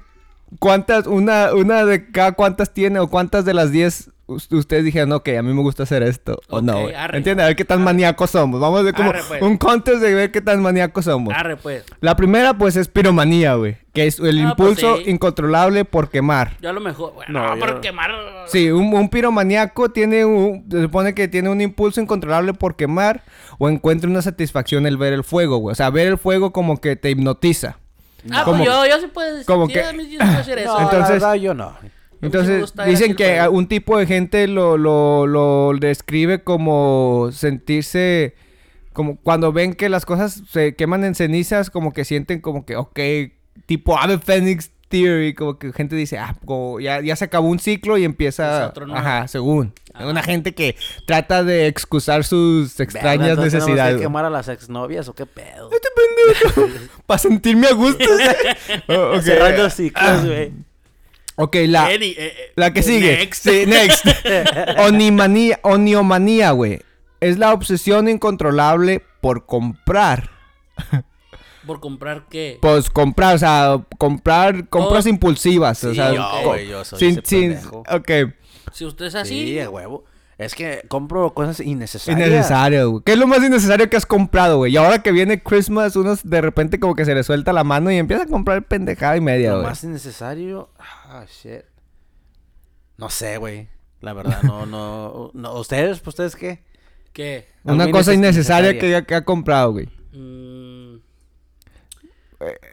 cuántas... 0.60 1.06
Una, 1.08 1.54
una 1.54 1.84
de 1.86 2.10
cada 2.12 2.32
cuántas 2.32 2.74
tiene 2.74 3.00
o 3.00 3.08
cuántas 3.10 3.44
de 3.46 3.54
las 3.54 3.72
10 3.72 3.88
us- 3.98 4.13
ustedes 4.28 4.84
dijeron, 4.86 5.12
ok, 5.12 5.30
a 5.38 5.42
mí 5.44 5.54
me 5.54 5.62
gusta 5.62 5.84
hacer 5.84 6.02
esto. 6.04 6.40
O 6.50 6.62
no, 6.62 6.82
güey. 6.84 6.96
arre. 6.96 7.18
¿Entiendes? 7.18 7.44
A 7.44 7.48
ver 7.48 7.56
qué 7.56 7.66
tan 7.66 7.84
maníacos 7.84 8.32
somos. 8.32 8.60
Vamos 8.60 8.80
a 8.80 8.84
ver 8.84 8.94
como 8.94 9.10
Arre, 9.10 9.22
pues. 9.28 9.42
un 9.42 9.58
contest 9.58 10.02
de 10.02 10.14
ver 10.14 10.32
qué 10.32 10.42
tan 10.42 10.62
maníacos 10.62 11.06
somos. 11.06 11.34
Arre, 11.34 11.58
pues. 11.58 11.84
La 12.00 12.16
primera, 12.16 12.58
pues, 12.58 12.76
es 12.76 12.88
piromanía, 12.88 13.56
güey. 13.56 13.78
Que 13.94 14.08
es 14.08 14.20
el 14.20 14.40
Ah, 14.46 14.54
pues, 14.58 14.70
impulso 14.72 14.98
sí. 14.98 15.10
incontrolable 15.12 15.86
por 15.86 16.10
quemar. 16.10 16.58
Yo 16.62 16.70
a 16.70 16.74
lo 16.74 16.80
mejor... 16.82 17.14
Bueno, 17.14 17.32
No, 17.34 17.48
no, 17.50 17.54
yo 17.56 17.60
por 17.60 17.82
quemar... 17.82 18.12
Sí, 18.48 18.72
un, 18.72 18.94
un 18.94 19.10
piromaníaco 19.10 19.90
tiene 19.90 20.26
un, 20.26 20.66
se 20.72 20.82
supone 20.82 21.14
que 21.14 21.28
tiene 21.28 21.50
un 21.50 21.62
impulso 21.62 22.02
incontrolable 22.02 22.54
por 22.54 22.76
quemar 22.76 23.24
o 23.60 23.70
encuentra 23.70 24.10
una 24.10 24.22
satisfacción 24.22 24.88
el 24.88 24.98
ver 24.98 25.14
el 25.14 25.24
fuego, 25.24 25.58
güey. 25.58 25.74
O 25.74 25.76
sea, 25.76 25.90
ver 25.90 26.08
el 26.08 26.18
fuego 26.18 26.52
como 26.52 26.82
que 26.82 26.96
te 26.96 27.10
hipnotiza. 27.12 27.78
Ah, 28.32 28.44
Como- 28.46 28.64
pues 28.64 28.70
yo, 28.70 28.86
yo 28.88 29.00
sí 29.02 29.08
puedo 29.14 29.30
decir... 29.32 29.46
como 29.46 29.68
que- 29.68 29.84
sí 29.84 30.18
puedo 30.18 30.38
decir 30.38 30.58
eso. 30.58 30.74
No, 30.74 30.80
Entonces- 30.86 31.22
la 31.22 31.30
verdad, 31.30 31.34
yo 31.36 31.54
no. 31.54 31.76
Entonces, 32.24 32.74
dicen 32.86 33.16
que 33.16 33.40
un 33.50 33.68
tipo 33.68 33.98
de 33.98 34.06
gente 34.06 34.48
lo, 34.48 34.78
lo, 34.78 35.28
lo 35.28 35.74
describe 35.80 36.44
como 36.44 37.30
sentirse, 37.32 38.36
como 38.94 39.18
cuando 39.18 39.52
ven 39.52 39.74
que 39.74 39.90
las 39.90 40.06
cosas 40.06 40.42
se 40.50 40.76
queman 40.76 41.04
en 41.04 41.16
cenizas, 41.16 41.70
como 41.70 41.92
que 41.92 42.06
sienten 42.06 42.42
como 42.42 42.66
que, 42.66 42.76
ok, 42.76 43.00
tipo 43.66 43.98
Ave 44.00 44.20
Phoenix 44.20 44.72
Theory, 44.88 45.34
como 45.34 45.58
que 45.58 45.74
gente 45.74 45.96
dice, 45.96 46.20
ah, 46.20 46.36
como 46.46 46.80
ya, 46.80 47.02
ya 47.02 47.16
se 47.16 47.26
acabó 47.26 47.48
un 47.48 47.60
ciclo 47.60 47.98
y 47.98 48.04
empieza, 48.04 48.68
otro 48.68 48.86
nuevo. 48.86 49.00
ajá, 49.00 49.28
según. 49.28 49.74
Ajá. 49.94 50.08
Una 50.08 50.22
gente 50.22 50.54
que 50.54 50.76
trata 51.08 51.44
de 51.44 51.68
excusar 51.68 52.24
sus 52.24 52.80
extrañas 52.80 53.30
tenemos 53.38 53.46
que 53.50 53.58
necesidades. 53.58 54.02
quemar 54.02 54.26
a 54.26 54.30
las 54.30 54.48
exnovias 54.50 55.08
o 55.08 55.14
qué 55.14 55.26
pedo? 55.26 55.70
Para 57.06 57.18
sentirme 57.18 57.68
a 57.68 57.74
gusto. 57.74 58.04
Oh, 58.88 59.16
ok. 59.16 59.22
Cerrando 59.22 59.70
ciclos, 59.70 60.26
güey. 60.26 60.52
Ok, 61.36 61.56
la... 61.68 61.92
Eh, 61.92 61.98
eh, 62.02 62.52
La 62.56 62.74
que 62.74 62.82
eh, 62.82 62.84
sigue. 62.84 63.18
next. 63.18 63.44
Sí, 63.44 63.66
next. 63.66 64.06
Onimanía, 64.80 65.60
oniomanía, 65.64 66.52
güey. 66.52 66.82
Es 67.20 67.38
la 67.38 67.54
obsesión 67.54 68.08
incontrolable 68.10 69.02
por 69.22 69.46
comprar. 69.46 70.30
¿Por 71.66 71.80
comprar 71.80 72.26
qué? 72.30 72.58
Pues 72.62 72.90
comprar, 72.90 73.36
o 73.36 73.38
sea, 73.38 73.86
comprar 73.98 74.68
compras 74.68 75.06
Oh. 75.06 75.10
impulsivas. 75.10 75.82
o 75.86 75.90
Sí, 75.92 75.96
sea, 75.96 76.14
yo, 76.14 76.58
yo 76.58 76.84
soy 76.84 77.00
sin, 77.00 77.12
ese 77.12 77.22
sin, 77.26 77.58
ok, 77.90 78.12
Si 78.74 78.84
usted 78.86 79.06
es 79.06 79.16
así... 79.16 79.58
Sí, 79.60 79.66
huevo. 79.68 80.04
Es 80.38 80.56
que 80.56 80.82
compro 80.88 81.34
cosas 81.34 81.60
innecesarias. 81.60 82.28
innecesario, 82.28 82.90
güey. 82.90 83.04
¿Qué 83.06 83.14
es 83.14 83.18
lo 83.20 83.28
más 83.28 83.44
innecesario 83.44 83.90
que 83.90 83.98
has 83.98 84.06
comprado, 84.06 84.58
güey? 84.58 84.74
Y 84.74 84.78
ahora 84.78 85.02
que 85.04 85.12
viene 85.12 85.42
Christmas, 85.44 85.96
unos 85.96 86.28
de 86.28 86.42
repente 86.42 86.80
como 86.80 86.96
que 86.96 87.06
se 87.06 87.14
le 87.14 87.24
suelta 87.24 87.54
la 87.54 87.64
mano 87.64 87.92
y 87.92 87.98
empieza 87.98 88.24
a 88.24 88.28
comprar 88.28 88.64
pendejada 88.68 89.16
y 89.16 89.22
media, 89.22 89.52
Lo 89.52 89.58
güey. 89.58 89.68
más 89.70 89.84
innecesario. 89.84 90.70
Ah, 90.80 91.26
shit. 91.28 91.62
No 92.98 93.10
sé, 93.10 93.38
güey. 93.38 93.68
La 94.02 94.14
verdad, 94.14 94.42
no, 94.44 94.66
no, 94.66 95.32
no. 95.34 95.54
¿Ustedes? 95.60 96.00
¿Pues 96.00 96.14
¿Ustedes 96.16 96.36
qué? 96.36 96.64
¿Qué? 97.14 97.48
Una 97.64 97.90
cosa 97.92 98.12
inneces- 98.12 98.16
innecesaria 98.16 98.80
que, 98.80 99.06
que 99.06 99.16
ha 99.16 99.24
comprado, 99.24 99.72
güey. 99.74 99.88
Mm. 100.14 100.63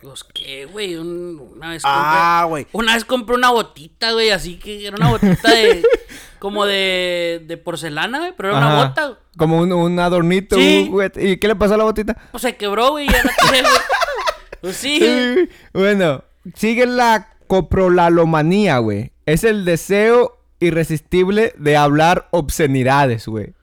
Pues 0.02 0.24
qué, 0.24 0.64
güey. 0.66 0.96
Un- 0.96 1.52
una 1.56 1.70
vez 1.70 1.82
Ah, 1.84 2.44
güey. 2.48 2.64
compré... 2.64 2.78
Una 2.84 2.94
vez 2.94 3.04
compré 3.04 3.36
una 3.36 3.50
botita, 3.50 4.12
güey. 4.12 4.30
Así 4.30 4.58
que 4.58 4.86
era 4.86 4.96
una 4.96 5.10
botita 5.10 5.50
de... 5.50 5.82
como 6.38 6.64
de, 6.64 7.42
de 7.46 7.56
porcelana, 7.56 8.18
güey. 8.18 8.32
Pero 8.36 8.50
era 8.50 8.58
una 8.58 8.84
bota. 8.84 9.18
Como 9.36 9.58
un, 9.58 9.72
un 9.72 9.98
adornito, 9.98 10.56
Sí. 10.56 10.88
güey. 10.90 11.10
¿Y 11.16 11.36
qué 11.38 11.48
le 11.48 11.56
pasó 11.56 11.74
a 11.74 11.76
la 11.76 11.84
botita? 11.84 12.16
Pues 12.30 12.42
se 12.42 12.56
quebró, 12.56 12.90
güey. 12.92 13.08
Ya 13.08 13.22
no 13.22 13.30
quise, 13.40 13.62
güey. 13.62 13.72
Pues 14.60 14.76
sí. 14.76 14.98
Sí, 15.00 15.48
Bueno, 15.72 16.22
sigue 16.54 16.84
la 16.84 17.28
coprolalomanía, 17.46 18.78
güey. 18.78 19.12
Es 19.26 19.42
el 19.44 19.64
deseo 19.64 20.38
irresistible 20.60 21.54
de 21.56 21.76
hablar 21.78 22.28
obscenidades, 22.30 23.26
güey. 23.26 23.54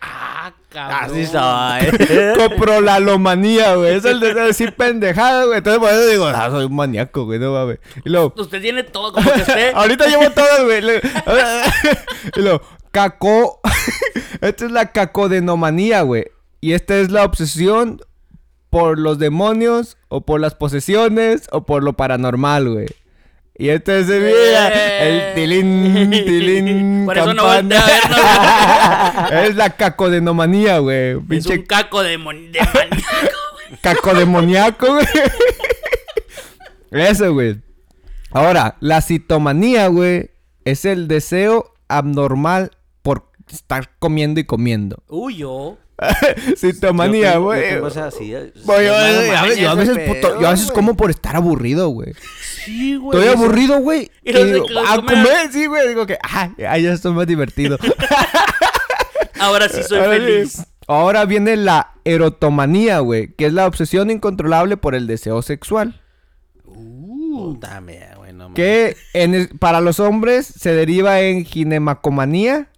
Ah, 0.00 0.54
cabrón. 0.76 0.98
Así 1.02 1.26
soy. 1.26 2.36
Coprolalomanía, 2.48 3.76
güey. 3.76 3.94
Es 3.94 4.04
el 4.04 4.20
deseo 4.20 4.42
de 4.42 4.46
decir 4.48 4.74
pendejadas, 4.74 5.46
güey. 5.46 5.58
Entonces 5.58 5.80
por 5.80 5.90
eso 5.90 6.06
digo, 6.06 6.26
ah, 6.26 6.50
soy 6.50 6.66
un 6.66 6.74
maníaco, 6.76 7.24
güey, 7.24 7.38
no 7.38 7.52
mames. 7.52 7.78
Y 8.04 8.10
luego, 8.10 8.34
Usted 8.36 8.60
tiene 8.60 8.82
todo 8.82 9.12
como 9.12 9.32
que 9.32 9.40
usted... 9.40 9.72
ahorita 9.74 10.06
llevo 10.06 10.30
todas, 10.30 10.64
güey. 10.64 10.82
Y 12.36 12.40
luego, 12.40 12.62
caco. 12.90 13.60
Esta 14.40 14.64
es 14.66 14.70
la 14.70 14.92
cacodenomanía, 14.92 16.02
güey. 16.02 16.26
Y 16.60 16.72
esta 16.72 16.96
es 16.96 17.10
la 17.10 17.24
obsesión 17.24 18.00
por 18.70 18.98
los 18.98 19.18
demonios, 19.18 19.96
o 20.08 20.20
por 20.22 20.40
las 20.40 20.54
posesiones, 20.54 21.48
o 21.52 21.64
por 21.64 21.82
lo 21.82 21.94
paranormal, 21.94 22.68
güey. 22.68 22.86
Y 23.58 23.70
este 23.70 24.00
es 24.00 24.08
el, 24.10 24.22
el 24.24 25.34
tilín, 25.34 26.10
tilín, 26.10 27.04
Por 27.06 27.16
eso 27.16 27.32
no 27.32 27.44
campana. 27.44 27.60
voltea 27.62 27.80
a 27.80 29.28
vernos. 29.30 29.32
es 29.48 29.56
la 29.56 29.70
cacodenomanía, 29.70 30.78
güey. 30.78 31.12
Es 31.12 31.18
Pinche 31.28 31.54
un 31.60 31.62
caco 31.64 32.02
de, 32.02 32.18
mon- 32.18 32.52
de 32.52 32.58
maníaco, 32.60 32.96
güey. 33.54 33.68
cacodemoniaco, 33.80 34.86
güey. 34.92 35.06
Eso, 36.90 37.32
güey. 37.32 37.60
Ahora, 38.30 38.76
la 38.80 39.00
citomanía, 39.00 39.88
güey, 39.88 40.30
es 40.64 40.84
el 40.84 41.08
deseo 41.08 41.74
abnormal 41.88 42.72
por 43.02 43.30
estar 43.50 43.90
comiendo 43.98 44.38
y 44.40 44.44
comiendo. 44.44 45.02
Uy, 45.08 45.36
yo. 45.38 45.78
Citomanía, 46.56 47.34
Yo 47.34 47.42
güey. 47.44 47.80
cosas 47.80 48.14
así. 48.14 48.28
Yo, 48.28 48.38
a 48.38 48.42
veces, 48.76 49.66
a 49.66 49.74
veces, 49.74 49.98
puto, 49.98 50.28
pedo, 50.28 50.40
yo 50.40 50.46
a 50.46 50.50
veces 50.50 50.66
güey. 50.66 50.74
como 50.74 50.96
por 50.96 51.10
estar 51.10 51.36
aburrido, 51.36 51.88
güey. 51.88 52.12
Sí, 52.64 52.96
güey. 52.96 53.18
Estoy 53.18 53.34
aburrido, 53.34 53.78
güey. 53.78 54.10
Y 54.22 54.32
digo, 54.32 54.66
qué 54.66 54.74
a 54.78 54.96
comer". 54.96 55.52
sí, 55.52 55.66
güey. 55.66 55.88
Digo 55.88 56.06
que, 56.06 56.18
ah, 56.22 56.50
ya 56.58 56.76
ya 56.76 56.92
estoy 56.92 57.12
más 57.12 57.26
divertido. 57.26 57.78
Ahora 59.38 59.68
sí 59.68 59.82
soy 59.82 60.00
feliz. 60.00 60.66
Ahora 60.86 61.24
viene 61.24 61.56
la 61.56 61.92
erotomanía, 62.04 63.00
güey, 63.00 63.32
que 63.34 63.46
es 63.46 63.52
la 63.52 63.66
obsesión 63.66 64.10
incontrolable 64.10 64.76
por 64.76 64.94
el 64.94 65.06
deseo 65.06 65.42
sexual. 65.42 66.00
Uh. 66.64 67.58
Güey, 68.16 68.32
no. 68.32 68.54
Que 68.54 68.96
en 69.12 69.48
para 69.58 69.80
los 69.80 70.00
hombres 70.00 70.46
se 70.46 70.72
deriva 70.72 71.20
en 71.20 71.44
ginemacomanía. 71.44 72.68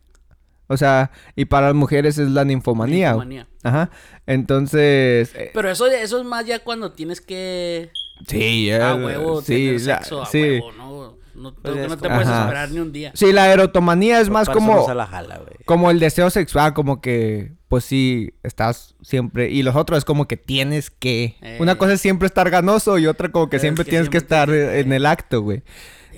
O 0.68 0.76
sea, 0.76 1.10
y 1.34 1.46
para 1.46 1.68
las 1.68 1.74
mujeres 1.74 2.18
es 2.18 2.28
la 2.30 2.44
ninfomanía. 2.44 3.08
Ninfomanía. 3.12 3.46
Ajá. 3.62 3.90
Entonces. 4.26 5.32
eh, 5.34 5.50
Pero 5.52 5.70
eso, 5.70 5.86
eso 5.86 6.18
es 6.20 6.24
más 6.24 6.46
ya 6.46 6.58
cuando 6.60 6.92
tienes 6.92 7.20
que. 7.20 7.90
sí, 8.26 8.70
A 8.70 8.92
eh, 8.92 9.04
huevo, 9.04 9.40
sí, 9.42 9.54
tener 9.54 9.80
la- 9.82 9.98
sexo 9.98 10.22
a 10.22 10.26
sí. 10.26 10.40
huevo, 10.42 10.72
¿no? 10.72 11.18
No, 11.34 11.54
Pues 11.54 11.76
no 11.88 11.96
te 11.96 12.02
como- 12.02 12.14
puedes 12.16 12.28
Ajá. 12.28 12.42
esperar 12.42 12.70
ni 12.72 12.80
un 12.80 12.92
día. 12.92 13.12
Sí, 13.14 13.32
la 13.32 13.52
erotomanía 13.52 14.18
es 14.20 14.24
Por- 14.26 14.32
más 14.34 14.48
como. 14.48 14.92
la 14.92 15.06
jala, 15.06 15.38
güey. 15.38 15.56
Como 15.66 15.90
el 15.92 16.00
deseo 16.00 16.30
sexual, 16.30 16.74
como 16.74 17.00
que, 17.00 17.52
pues 17.68 17.84
sí, 17.84 18.34
estás 18.42 18.96
siempre. 19.02 19.48
Y 19.48 19.62
los 19.62 19.76
otros 19.76 19.98
es 19.98 20.04
como 20.04 20.26
que 20.26 20.36
tienes 20.36 20.90
que. 20.90 21.36
Eh. 21.40 21.58
Una 21.60 21.78
cosa 21.78 21.92
es 21.92 22.00
siempre 22.00 22.26
estar 22.26 22.50
ganoso 22.50 22.98
y 22.98 23.06
otra 23.06 23.30
como 23.30 23.48
que 23.48 23.56
Es 23.56 23.62
siempre 23.62 23.84
que 23.84 23.90
tienes 23.90 24.08
que 24.08 24.18
estar 24.18 24.50
en 24.50 24.92
el 24.92 25.06
acto, 25.06 25.40
güey. 25.42 25.62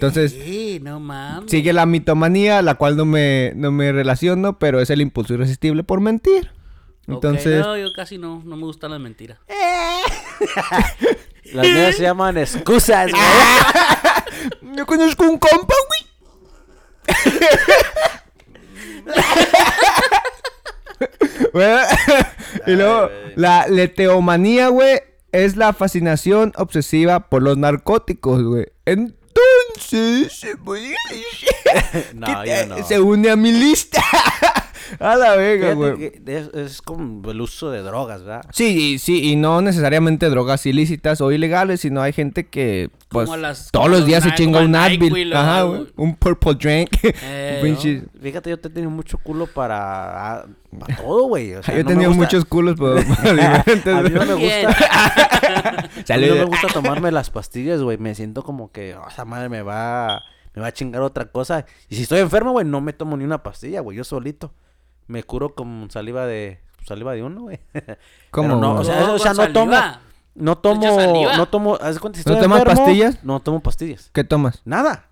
Entonces, 0.00 0.32
Sí, 0.32 0.80
no 0.82 0.98
mames. 0.98 1.50
sigue 1.50 1.74
la 1.74 1.84
mitomanía, 1.84 2.62
la 2.62 2.76
cual 2.76 2.96
no 2.96 3.04
me, 3.04 3.52
no 3.54 3.70
me 3.70 3.92
relaciono, 3.92 4.58
pero 4.58 4.80
es 4.80 4.88
el 4.88 5.02
impulso 5.02 5.34
irresistible 5.34 5.84
por 5.84 6.00
mentir. 6.00 6.50
Entonces, 7.06 7.60
no, 7.60 7.76
yo 7.76 7.92
casi 7.92 8.16
no, 8.16 8.40
no 8.46 8.56
me 8.56 8.62
gustan 8.62 8.92
las 8.92 9.00
mentiras. 9.00 9.38
Las 11.52 11.66
mías 11.66 11.96
se 11.96 12.02
llaman 12.02 12.38
excusas, 12.38 13.10
güey. 13.10 13.22
yo 14.76 14.86
conozco 14.86 15.24
un 15.24 15.38
compa, 15.38 15.74
güey. 15.88 16.10
Bueno, 21.52 21.78
y 22.66 22.72
luego, 22.72 23.08
la 23.34 23.66
leteomanía, 23.66 24.68
güey, 24.68 25.00
es 25.32 25.56
la 25.56 25.72
fascinación 25.72 26.52
obsesiva 26.56 27.28
por 27.28 27.42
los 27.42 27.56
narcóticos, 27.56 28.42
güey. 28.42 28.66
Entonces, 29.34 30.32
se 30.32 30.56
podría 30.56 30.96
decir 31.10 32.14
No, 32.14 32.26
que 32.26 32.32
yo 32.32 32.42
te- 32.54 32.66
no. 32.66 32.86
se 32.86 33.00
une 33.00 33.30
a 33.30 33.36
mi 33.36 33.52
lista. 33.52 34.02
a 34.98 35.16
la 35.16 35.37
vega, 35.37 35.74
güey. 35.74 36.12
es, 36.26 36.48
es 36.55 36.83
como 36.83 37.31
el 37.31 37.40
uso 37.40 37.70
de 37.70 37.83
drogas, 37.83 38.22
¿verdad? 38.24 38.44
Sí, 38.53 38.94
y- 38.94 38.98
sí, 38.98 39.31
y 39.31 39.37
no 39.37 39.61
necesariamente 39.62 40.29
drogas 40.31 40.66
ilícitas 40.66 41.20
o 41.20 41.31
ilegales, 41.33 41.81
sino 41.81 42.03
hay 42.03 42.12
gente 42.12 42.46
que, 42.48 42.90
pues, 43.09 43.29
las- 43.38 43.70
todos 43.70 43.88
los 43.90 44.05
días 44.07 44.24
se 44.24 44.35
chinga 44.35 44.61
un 44.61 44.74
Advil. 44.74 45.33
Ajá, 45.35 45.62
güey. 45.62 45.87
Un 45.96 46.16
purple 46.16 46.55
drink. 46.55 46.90
Eh, 47.03 47.59
Fíjate, 48.22 48.50
yo 48.50 48.59
te 48.59 48.68
he 48.68 48.70
tenido 48.70 48.90
mucho 48.90 49.18
culo 49.18 49.46
para, 49.46 50.46
para 50.79 50.96
todo, 50.96 51.24
güey. 51.24 51.55
O 51.55 51.62
sea, 51.62 51.74
Yo 51.74 51.81
he 51.81 51.85
no 51.85 51.88
tenido 51.90 52.11
muchos 52.12 52.44
culos, 52.44 52.76
para 52.79 52.94
diferentes- 53.00 53.94
A 53.94 54.03
mí 54.03 54.11
no 54.11 54.26
me 54.26 54.35
gusta. 54.35 54.76
A 56.09 56.16
mí 56.18 56.26
no 56.29 56.35
me 56.35 56.44
gusta 56.44 56.66
tomarme 56.68 57.11
las 57.12 57.31
pastillas, 57.31 57.81
güey. 57.83 57.98
Me 57.98 58.14
siento 58.14 58.42
como 58.42 58.70
que, 58.72 58.94
oh, 58.94 59.09
esa 59.09 59.24
madre 59.24 59.48
me 59.48 59.62
va, 59.62 60.22
me 60.55 60.62
va 60.62 60.68
a 60.68 60.72
chingar 60.72 61.03
otra 61.03 61.26
cosa. 61.26 61.64
Y 61.88 61.96
si 61.96 62.03
estoy 62.03 62.20
enfermo, 62.20 62.53
güey, 62.53 62.66
no 62.66 62.81
me 62.81 62.92
tomo 62.92 63.16
ni 63.16 63.24
una 63.24 63.42
pastilla, 63.42 63.81
güey. 63.81 63.96
Yo 63.96 64.05
solito. 64.05 64.53
Me 65.10 65.24
curo 65.24 65.54
con 65.56 65.90
saliva 65.90 66.24
de, 66.26 66.60
saliva 66.86 67.12
de 67.14 67.24
uno, 67.24 67.42
güey. 67.42 67.58
¿Cómo, 68.30 68.48
Pero 68.48 68.60
no, 68.60 68.74
o 68.76 68.84
sea, 68.84 69.12
o 69.12 69.34
no 69.34 69.52
tomo, 69.52 69.76
no 70.36 70.56
¿Te 70.56 70.62
tomo, 70.62 71.36
no 71.36 71.48
tomo, 71.48 71.74
haz 71.80 71.98
cuenta, 71.98 72.20
si 72.20 72.24
¿No 72.28 72.34
estoy 72.34 72.44
tomas 72.44 72.60
enfermo, 72.60 72.84
pastillas? 72.84 73.24
No 73.24 73.40
tomo 73.40 73.60
pastillas. 73.60 74.10
¿Qué 74.12 74.22
tomas? 74.22 74.62
Nada. 74.64 75.06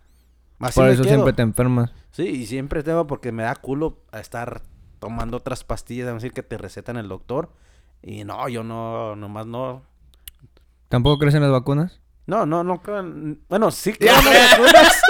Así 0.61 0.78
Por 0.78 0.88
eso 0.88 1.02
quedo. 1.02 1.14
siempre 1.14 1.32
te 1.32 1.42
enfermas. 1.42 1.90
Sí, 2.12 2.22
y 2.28 2.46
siempre 2.46 2.84
tengo 2.84 3.06
porque 3.08 3.32
me 3.32 3.42
da 3.42 3.56
culo 3.56 3.98
a 4.12 4.20
estar 4.20 4.62
tomando 5.00 5.37
otras 5.37 5.64
pastillas, 5.64 6.08
a 6.08 6.14
decir 6.14 6.32
que 6.32 6.42
te 6.44 6.58
recetan 6.58 6.96
el 6.96 7.08
doctor. 7.08 7.50
Y 8.00 8.22
no, 8.24 8.48
yo 8.48 8.62
no, 8.62 9.16
nomás 9.16 9.46
no. 9.46 9.82
¿Tampoco 10.88 11.18
crees 11.18 11.34
en 11.34 11.42
las 11.42 11.50
vacunas? 11.50 12.00
No, 12.26 12.46
no, 12.46 12.62
no 12.62 12.80
creo. 12.82 13.00
en- 13.00 13.40
Bueno, 13.48 13.70
sí 13.72 13.92
creo 13.98 14.16
en 14.16 14.24
las 14.24 14.50
vacunas. 14.52 15.00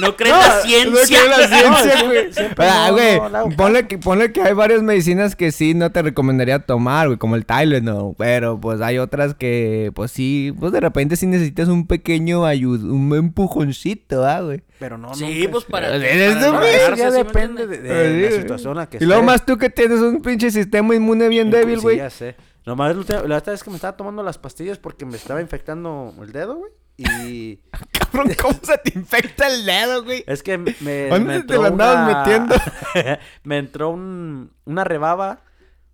No 0.00 0.16
crees 0.16 0.34
No, 0.34 0.40
la 0.40 0.60
ciencia. 0.62 1.24
la 1.24 2.90
güey. 2.90 3.16
Ah, 3.18 3.28
no, 3.48 3.56
ponle, 3.56 3.86
que, 3.86 3.98
ponle 3.98 4.32
que 4.32 4.42
hay 4.42 4.52
varias 4.54 4.82
medicinas 4.82 5.36
que 5.36 5.52
sí 5.52 5.74
no 5.74 5.90
te 5.92 6.02
recomendaría 6.02 6.58
tomar, 6.60 7.06
güey, 7.08 7.18
como 7.18 7.36
el 7.36 7.46
Tylenol, 7.46 8.14
pero 8.18 8.60
pues 8.60 8.80
hay 8.80 8.98
otras 8.98 9.34
que, 9.34 9.90
pues 9.94 10.10
sí, 10.10 10.54
pues 10.58 10.72
de 10.72 10.80
repente 10.80 11.16
sí 11.16 11.26
necesitas 11.26 11.68
un 11.68 11.86
pequeño 11.86 12.44
ayud 12.44 12.82
un 12.84 13.14
empujoncito, 13.14 14.24
¿ah, 14.26 14.40
güey. 14.40 14.62
Pero 14.78 14.98
no, 14.98 15.14
Sí, 15.14 15.24
nunca 15.24 15.50
pues 15.52 15.64
es- 15.64 15.70
para. 15.70 15.96
Ya 15.96 17.10
¿sí 17.10 17.16
depende 17.16 17.66
de, 17.66 18.28
Sí, 18.28 18.34
la 18.34 18.42
situación 18.42 18.78
a 18.78 18.86
que 18.86 18.98
Y 19.00 19.04
esté. 19.04 19.22
más 19.22 19.46
tú 19.46 19.56
que 19.56 19.70
tienes 19.70 20.00
un 20.00 20.20
pinche 20.20 20.50
sistema 20.50 20.94
inmune 20.94 21.28
bien 21.28 21.50
débil, 21.50 21.76
Sí, 21.76 21.82
güey. 21.82 21.96
ya 21.98 22.10
sé. 22.10 22.36
Nomás 22.66 22.94
la 22.96 23.36
otra 23.38 23.52
vez 23.52 23.62
que 23.62 23.70
me 23.70 23.76
estaba 23.76 23.96
tomando 23.96 24.22
las 24.22 24.38
pastillas 24.38 24.76
porque 24.78 25.06
me 25.06 25.16
estaba 25.16 25.40
infectando 25.40 26.12
el 26.20 26.32
dedo, 26.32 26.56
güey. 26.56 26.72
Y 26.96 27.56
Cabrón, 27.92 28.32
¿cómo 28.40 28.58
se 28.62 28.78
te 28.78 28.98
infecta 28.98 29.46
el 29.48 29.66
dedo, 29.66 30.04
güey? 30.04 30.24
es 30.26 30.42
que 30.42 30.56
me, 30.58 30.74
me 30.80 31.08
¿Dónde 31.08 31.34
te 31.34 31.40
entró 31.40 31.62
lo 31.62 31.68
andabas 31.68 32.08
una- 32.08 32.18
metiendo? 32.24 32.54
me 33.44 33.58
entró 33.58 33.90
un, 33.90 34.52
una 34.64 34.84
rebaba 34.84 35.42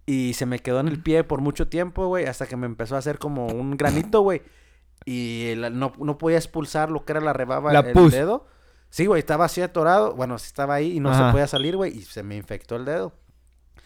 y 0.07 0.35
se 0.35 0.47
me 0.47 0.59
quedó 0.61 0.81
en 0.81 0.88
el 0.88 1.03
pie 1.03 1.25
por 1.25 1.41
mucho 1.41 1.69
tiempo, 1.69 2.07
güey, 2.07 2.27
hasta 2.27 2.47
que 2.47 2.57
me 2.57 2.67
empezó 2.67 2.95
a 2.97 2.99
hacer 2.99 3.19
como 3.19 3.47
un 3.47 3.77
granito, 3.77 4.21
güey. 4.21 4.43
Y 5.05 5.55
la- 5.57 5.71
no, 5.71 5.93
no 5.99 6.19
podía 6.19 6.38
expulsar 6.38 6.91
lo 6.91 7.05
que 7.05 7.12
era 7.12 7.21
la 7.21 7.33
rebaba 7.33 7.73
La 7.73 7.81
el 7.81 7.93
pus. 7.93 8.12
dedo. 8.12 8.47
Sí, 8.91 9.07
güey, 9.07 9.21
estaba 9.21 9.47
así 9.47 9.62
atorado. 9.62 10.15
Bueno, 10.15 10.38
sí 10.38 10.47
estaba 10.47 10.75
ahí 10.75 10.93
y 10.93 11.01
no 11.01 11.11
Ajá. 11.11 11.27
se 11.29 11.33
podía 11.33 11.47
salir, 11.47 11.77
güey, 11.77 11.97
y 11.97 12.03
se 12.03 12.23
me 12.23 12.37
infectó 12.37 12.77
el 12.77 12.85
dedo. 12.85 13.15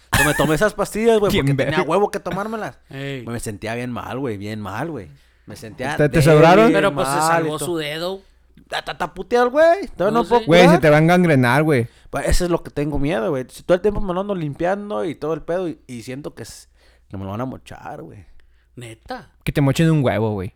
Entonces 0.07 0.26
me 0.26 0.35
tomé 0.35 0.55
esas 0.57 0.74
pastillas, 0.74 1.18
güey, 1.18 1.33
porque 1.37 1.55
tenía 1.55 1.83
huevo 1.83 2.11
que 2.11 2.20
tomármelas. 2.20 2.79
Ey. 2.90 3.24
Me 3.24 3.38
sentía 3.40 3.74
bien 3.74 3.90
mal, 3.92 4.18
güey, 4.18 4.37
bien 4.37 4.61
mal, 4.61 4.90
güey. 4.90 5.09
Me 5.46 5.56
sentía. 5.56 5.96
¿Te- 5.96 6.09
te 6.09 6.22
sobraron? 6.22 6.72
Pero 6.72 6.92
pues 6.94 7.09
se 7.09 7.18
salvó 7.18 7.59
su 7.59 7.76
dedo. 7.76 8.20
Ta- 8.68 8.82
ta- 8.82 8.98
ta 8.98 9.14
puteado, 9.14 9.50
güey. 9.50 9.87
Todavía 9.96 10.16
No 10.18 10.22
no, 10.24 10.28
puedo 10.28 10.40
sé. 10.40 10.46
Güey, 10.46 10.68
se 10.68 10.78
te 10.78 10.90
va 10.90 10.96
a 10.96 11.00
engangrenar, 11.00 11.62
güey. 11.62 11.87
Pues 12.11 12.26
eso 12.26 12.44
es 12.46 12.50
lo 12.50 12.62
que 12.62 12.70
tengo 12.70 12.98
miedo, 12.98 13.30
güey. 13.30 13.44
Si 13.48 13.62
Todo 13.62 13.76
el 13.76 13.80
tiempo 13.82 14.00
me 14.00 14.12
lo 14.12 14.22
ando 14.22 14.35
limpiando 14.35 15.04
y 15.04 15.14
todo 15.14 15.35
el 15.35 15.42
pedo 15.42 15.68
y, 15.68 15.78
y 15.87 16.02
siento 16.02 16.35
que, 16.35 16.42
es- 16.42 16.68
que 17.09 17.16
me 17.16 17.24
lo 17.24 17.30
van 17.30 17.40
a 17.42 17.44
mochar, 17.44 18.02
güey. 18.02 18.24
Neta. 18.74 19.30
Que 19.44 19.52
te 19.52 19.61
mochen 19.61 19.90
un 19.90 20.02
huevo, 20.04 20.32
güey. 20.32 20.52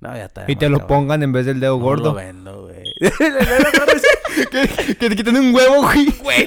No, 0.00 0.14
ya 0.14 0.24
está. 0.26 0.44
Y 0.46 0.56
te 0.56 0.68
lo 0.68 0.86
pongan 0.86 1.22
en 1.22 1.32
vez 1.32 1.46
del 1.46 1.60
dedo 1.60 1.78
No 1.78 1.82
gordo. 1.84 2.10
lo 2.10 2.14
vendo, 2.14 2.62
güey. 2.64 2.92
que, 4.50 4.68
que 4.86 4.94
te 5.08 5.16
quiten 5.16 5.36
un 5.36 5.54
huevo, 5.54 5.82
güey. 5.82 6.10
Güey. 6.22 6.46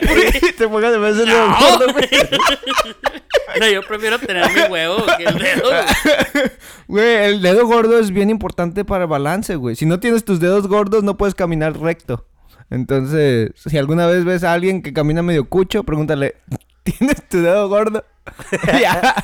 Y 0.50 0.52
te 0.58 0.68
pongan 0.68 0.94
en 0.94 1.02
vez 1.02 1.18
del 1.18 1.28
dedo 1.28 1.48
gordo, 1.48 1.94
güey. 1.94 2.08
No, 3.60 3.68
yo 3.70 3.82
prefiero 3.84 4.20
tener 4.20 4.46
mi 4.54 4.62
huevo 4.72 4.98
que 5.18 5.24
el 5.24 5.38
dedo. 5.38 5.70
güey. 5.70 6.44
Güey, 6.88 7.16
el 7.26 7.42
dedo 7.42 7.68
gordo 7.68 8.00
es 8.00 8.12
bien 8.12 8.30
importante 8.30 8.86
para 8.86 9.04
el 9.04 9.10
balance, 9.10 9.56
güey. 9.56 9.76
Si 9.76 9.86
no 9.86 10.00
tienes 10.00 10.24
tus 10.24 10.40
dedos 10.40 10.68
gordos, 10.68 11.04
no 11.04 11.18
puedes 11.18 11.36
caminar 11.36 11.78
recto. 11.78 12.26
Entonces, 12.70 13.52
si 13.56 13.78
alguna 13.78 14.08
vez 14.08 14.24
ves 14.26 14.44
a 14.44 14.54
alguien 14.54 14.82
que 14.82 14.94
camina 14.94 15.22
medio 15.22 15.46
cucho, 15.50 15.84
pregúntale, 15.84 16.36
¿tienes 16.84 17.28
tu 17.28 17.42
dedo 17.42 17.68
gordo? 17.70 18.04
Ya. 18.82 19.16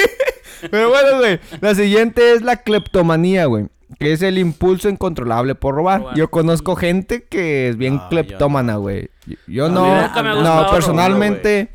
Pero 0.70 0.88
bueno, 0.88 1.18
güey. 1.18 1.38
La 1.60 1.74
siguiente 1.74 2.32
es 2.32 2.42
la 2.42 2.56
cleptomanía, 2.56 3.46
güey. 3.46 3.66
Que 3.98 4.12
es 4.12 4.22
el 4.22 4.38
impulso 4.38 4.88
incontrolable 4.88 5.54
por 5.54 5.74
robar. 5.74 6.14
Yo 6.16 6.28
conozco 6.30 6.74
gente 6.76 7.24
que 7.24 7.68
es 7.68 7.76
bien 7.76 7.96
No, 7.96 8.02
yo 8.02 8.08
cleptómana, 8.08 8.76
güey. 8.76 9.10
Yo, 9.46 9.68
no. 9.68 10.02
nunca 10.02 10.22
me 10.22 10.28
ha 10.30 10.32
no, 10.32 10.38
gustado 10.38 10.70
personalmente, 10.72 11.68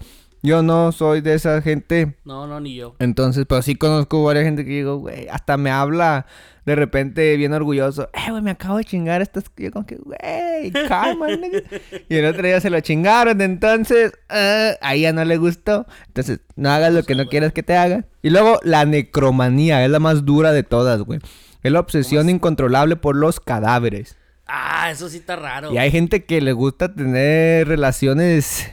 yo 0.43 0.63
no 0.63 0.91
soy 0.91 1.21
de 1.21 1.36
esa 1.36 1.62
gente. 1.62 2.15
No, 2.25 2.47
no, 2.47 2.60
ni 2.60 2.75
yo. 2.75 2.95
Entonces, 2.99 3.45
pero 3.47 3.62
sí 3.62 3.75
conozco 3.75 4.23
varias 4.23 4.45
gente 4.45 4.65
que 4.65 4.71
digo, 4.71 4.97
güey, 4.97 5.27
hasta 5.30 5.58
me 5.58 5.69
habla 5.69 6.25
de 6.65 6.75
repente 6.75 7.38
bien 7.38 7.54
orgulloso. 7.54 8.10
Eh, 8.13 8.32
güey, 8.32 8.41
me 8.41 8.51
acabo 8.51 8.77
de 8.77 8.84
chingar 8.84 9.21
estas. 9.21 9.45
Yo 9.56 9.71
como 9.71 9.86
que, 9.86 9.97
güey, 9.97 10.71
calma, 10.88 11.27
nigga". 11.36 11.62
Y 12.10 12.15
el 12.15 12.25
otro 12.25 12.43
día 12.43 12.60
se 12.60 12.69
lo 12.69 12.80
chingaron, 12.82 13.39
entonces, 13.41 14.13
ah, 14.30 14.71
a 14.82 14.95
ella 14.95 15.13
no 15.13 15.23
le 15.25 15.38
gustó. 15.38 15.86
Entonces, 16.08 16.39
no 16.56 16.71
hagas 16.71 16.93
lo 16.93 17.04
que 17.04 17.15
no 17.15 17.27
quieras 17.27 17.54
que 17.54 17.63
te 17.63 17.75
haga. 17.75 18.06
Y 18.23 18.32
luego, 18.32 18.60
la 18.63 18.86
necromanía, 18.86 19.84
es 19.86 19.91
la 19.91 19.99
más 19.99 20.25
dura 20.25 20.51
de 20.51 20.63
todas, 20.63 21.01
güey. 21.01 21.19
Es 21.63 21.71
la 21.71 21.80
obsesión 21.80 22.30
incontrolable 22.30 22.95
por 22.95 23.15
los 23.15 23.39
cadáveres. 23.39 24.17
Ah, 24.47 24.89
eso 24.91 25.08
sí 25.08 25.17
está 25.17 25.36
raro. 25.36 25.71
Y 25.71 25.77
hay 25.77 25.91
gente 25.91 26.25
que 26.25 26.41
le 26.41 26.51
gusta 26.54 26.93
tener 26.93 27.67
relaciones 27.67 28.71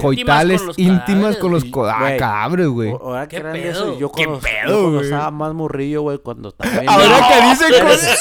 coitales 0.00 0.62
íntimas 0.76 1.06
cadáveres, 1.36 1.36
con 1.38 1.52
los 1.52 1.64
co- 1.66 1.86
ah, 1.86 1.96
Güey. 2.00 2.16
cadáveres, 2.16 2.66
Ahora 3.00 3.28
que 3.28 3.36
¿Qué 3.36 3.40
eran 3.40 3.56
eso, 3.56 3.98
yo 3.98 4.10
¿Qué 4.12 4.24
cuando, 4.24 4.40
pedo, 4.40 4.68
yo 4.68 4.80
cuando 4.82 5.00
estaba 5.02 5.30
más 5.30 5.54
morrillo, 5.54 6.02
güey, 6.02 6.18
cuando 6.18 6.48
estaba. 6.50 6.70
Ahora 6.86 7.20
No, 7.20 7.28
que 7.28 7.48
dicen 7.48 7.86
cosas. 7.86 8.18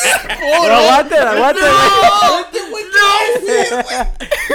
Pero 0.62 0.76
aguante, 0.76 1.18
aguante, 1.18 1.62
güey. 1.62 2.84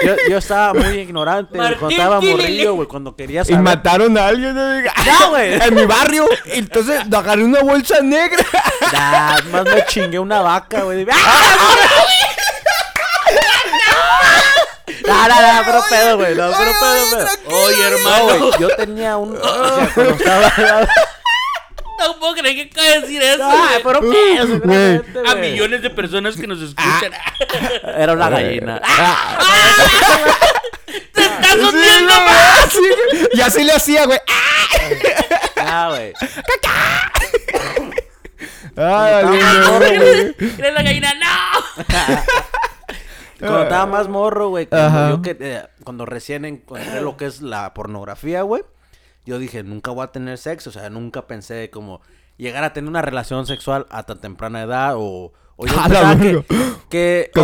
yo, 0.05 0.15
yo 0.31 0.39
estaba 0.39 0.75
muy 0.75 0.99
ignorante, 0.99 1.57
güey, 1.59 1.69
cuando 1.77 1.83
Martín 1.87 1.99
estaba 2.01 2.21
morrillo, 2.21 2.75
güey, 2.75 2.89
cuando 2.89 3.17
quería 3.17 3.43
Y 3.43 3.45
saber... 3.45 3.61
mataron 3.63 4.17
a 4.19 4.27
alguien. 4.29 4.55
¿no? 4.55 4.81
Ya, 5.05 5.27
güey. 5.29 5.55
En 5.55 5.75
mi 5.75 5.85
barrio. 5.87 6.27
Entonces 6.47 7.01
agarré 7.13 7.45
una 7.45 7.63
bolsa 7.63 8.01
negra. 8.01 8.45
Nah, 8.93 9.39
más 9.53 9.65
me 9.65 9.85
chingué 9.87 10.19
una 10.19 10.41
vaca, 10.43 10.83
güey. 10.83 11.07
¡Ah! 11.11 11.57
No, 15.07 15.29
no, 15.29 15.35
no, 15.55 15.63
pero 15.65 15.85
pedo, 15.89 16.17
güey. 16.17 16.35
No, 16.35 16.51
pero 16.57 16.73
pedo, 16.81 17.11
pedo. 17.11 17.57
Oye, 17.65 17.77
No, 17.79 17.97
hermano. 17.97 18.25
güey, 18.39 18.51
yo 18.61 18.69
tenía 18.77 19.17
un... 19.17 19.37
O 19.43 19.43
sea, 19.43 19.91
cuando 19.95 20.13
estaba... 20.15 20.53
No 20.59 20.87
No 21.99 22.19
puedo 22.21 22.35
creer 22.35 22.55
que 22.57 22.63
acaba 22.71 22.87
de 22.89 23.01
decir 23.01 23.23
eso. 23.23 23.43
Ay, 23.43 23.81
güey. 23.81 23.83
pero 23.85 24.01
qué, 24.11 24.39
a 24.39 25.33
güey. 25.33 25.51
millones 25.51 25.81
de 25.81 25.89
personas 25.91 26.37
que 26.37 26.47
nos 26.47 26.61
escuchan. 26.61 27.11
Era 27.97 28.13
una 28.13 28.29
gallina. 28.29 28.81
¡Te 31.13 31.23
estás 31.25 31.55
hundiendo 31.57 32.13
güey, 32.13 32.27
más! 32.27 32.69
sí, 32.71 32.79
güey. 32.79 33.29
y 33.33 33.41
así 33.41 33.65
le 33.65 33.73
hacía, 33.73 34.05
güey. 34.05 34.19
Ah, 35.57 35.89
güey. 35.89 36.13
Más 38.77 39.25
güey. 39.25 39.43
morro, 39.43 39.79
¿Crees 40.37 40.75
la 40.75 40.83
gallina? 40.83 41.15
¡No! 41.15 41.27
Cuando 43.39 43.63
estaba 43.63 43.87
más 43.87 44.09
morro, 44.09 44.49
güey, 44.51 44.67
cuando 44.67 44.87
Ajá. 44.89 45.11
yo 45.11 45.23
que 45.23 45.37
eh, 45.41 45.63
cuando 45.85 46.07
recién 46.07 46.45
encontré 46.45 47.01
lo 47.01 47.17
que 47.17 47.27
es 47.27 47.43
la 47.43 47.73
pornografía, 47.75 48.43
güey, 48.43 48.63
yo 49.25 49.39
dije, 49.39 49.63
nunca 49.63 49.91
voy 49.91 50.05
a 50.05 50.09
tener 50.13 50.39
sexo, 50.39 50.71
o 50.71 50.73
sea, 50.73 50.89
nunca 50.91 51.27
pensé 51.27 51.71
como 51.71 52.01
llegar 52.37 52.65
a 52.65 52.73
tener 52.73 52.89
una 52.89 53.03
relación 53.03 53.47
sexual 53.47 53.87
a 53.91 54.03
tan 54.05 54.21
temprana 54.21 54.63
edad 54.63 54.95
o, 54.97 55.33
o 55.57 55.67
yo 55.67 55.75
pensaba 55.83 56.17
que, 56.17 56.25
verga. 56.25 56.45
que- 56.91 57.31
¿Qué- 57.35 57.41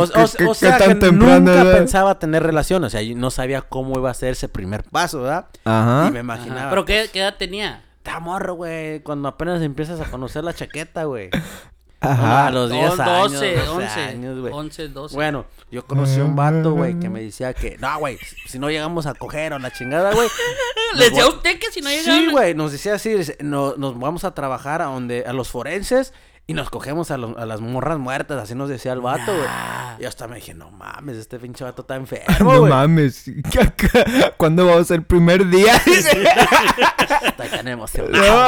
o, 0.46 0.55
sea, 0.55 0.78
tan 0.78 0.98
que 0.98 1.12
nunca 1.12 1.62
edad? 1.62 1.72
pensaba 1.76 2.18
tener 2.18 2.42
relaciones, 2.42 2.88
o 2.88 2.90
sea, 2.90 3.02
yo 3.02 3.16
no 3.16 3.31
sabía 3.31 3.62
cómo 3.62 3.98
iba 3.98 4.11
a 4.11 4.14
ser 4.14 4.31
ese 4.33 4.48
primer 4.48 4.85
paso, 4.85 5.22
¿verdad? 5.22 5.46
Ajá. 5.64 6.07
Y 6.09 6.12
me 6.12 6.20
imaginaba. 6.20 6.61
Ajá. 6.62 6.70
¿Pero 6.70 6.85
qué, 6.85 7.11
qué 7.12 7.20
edad 7.20 7.37
tenía? 7.38 7.83
Estaba 7.98 8.20
morro, 8.20 8.55
güey, 8.55 9.00
cuando 9.00 9.28
apenas 9.28 9.62
empiezas 9.62 10.00
a 10.00 10.11
conocer 10.11 10.42
la 10.44 10.52
chaqueta, 10.55 11.05
güey. 11.05 11.31
Ajá. 12.03 12.47
A 12.49 12.51
los 12.51 12.71
10 12.71 12.97
Do- 12.97 13.03
años, 13.03 13.33
12, 13.33 13.55
12 13.57 13.69
11, 13.71 14.01
años, 14.01 14.41
güey. 14.41 14.53
11, 14.53 14.88
12. 14.88 15.15
Bueno, 15.15 15.47
yo 15.71 15.85
conocí 15.87 16.21
a 16.21 16.25
un 16.25 16.37
vato, 16.37 16.73
güey, 16.73 16.99
que 16.99 17.09
me 17.09 17.23
decía 17.23 17.55
que, 17.55 17.77
no, 17.79 17.99
güey, 17.99 18.19
si 18.47 18.59
no 18.59 18.69
llegamos 18.71 19.07
a 19.07 19.15
coger 19.15 19.53
o 19.53 19.59
la 19.59 19.71
chingada, 19.73 20.12
güey. 20.12 20.29
¿Le 20.95 20.99
nos 20.99 21.11
decía 21.11 21.25
a 21.25 21.29
usted 21.29 21.59
que 21.59 21.71
si 21.71 21.81
no 21.81 21.88
llegaba? 21.91 22.19
Sí, 22.19 22.29
güey, 22.31 22.55
nos 22.55 22.73
decía 22.73 22.95
así, 22.95 23.11
dice, 23.15 23.37
no- 23.41 23.75
nos 23.77 23.99
vamos 23.99 24.25
a 24.25 24.35
trabajar 24.35 24.83
a 24.83 24.87
donde, 24.87 25.25
a 25.27 25.33
los 25.33 25.49
forenses 25.49 26.12
y 26.49 26.55
nos 26.55 26.71
cogemos 26.71 27.12
a, 27.12 27.17
los- 27.19 27.37
a 27.38 27.47
las 27.47 27.61
morras 27.61 27.99
muertas, 27.99 28.43
así 28.43 28.55
nos 28.57 28.69
decía 28.69 28.93
el 28.93 29.01
vato, 29.01 29.33
güey. 29.33 29.49
Y 30.01 30.05
hasta 30.05 30.27
me 30.27 30.37
dije, 30.37 30.55
no 30.55 30.71
mames, 30.73 31.17
este 31.17 31.38
pinche 31.38 31.62
vato 31.62 31.83
está 31.83 31.95
enfermo, 31.97 32.53
No 32.55 32.67
mames. 32.67 33.27
¿Cuándo 34.37 34.67
vamos 34.67 34.83
a 34.83 34.85
ser 34.87 34.97
el 34.99 35.05
primer 35.05 35.47
día? 35.49 35.81
Está 37.22 37.48
tan 37.48 37.68
emocionado. 37.68 38.46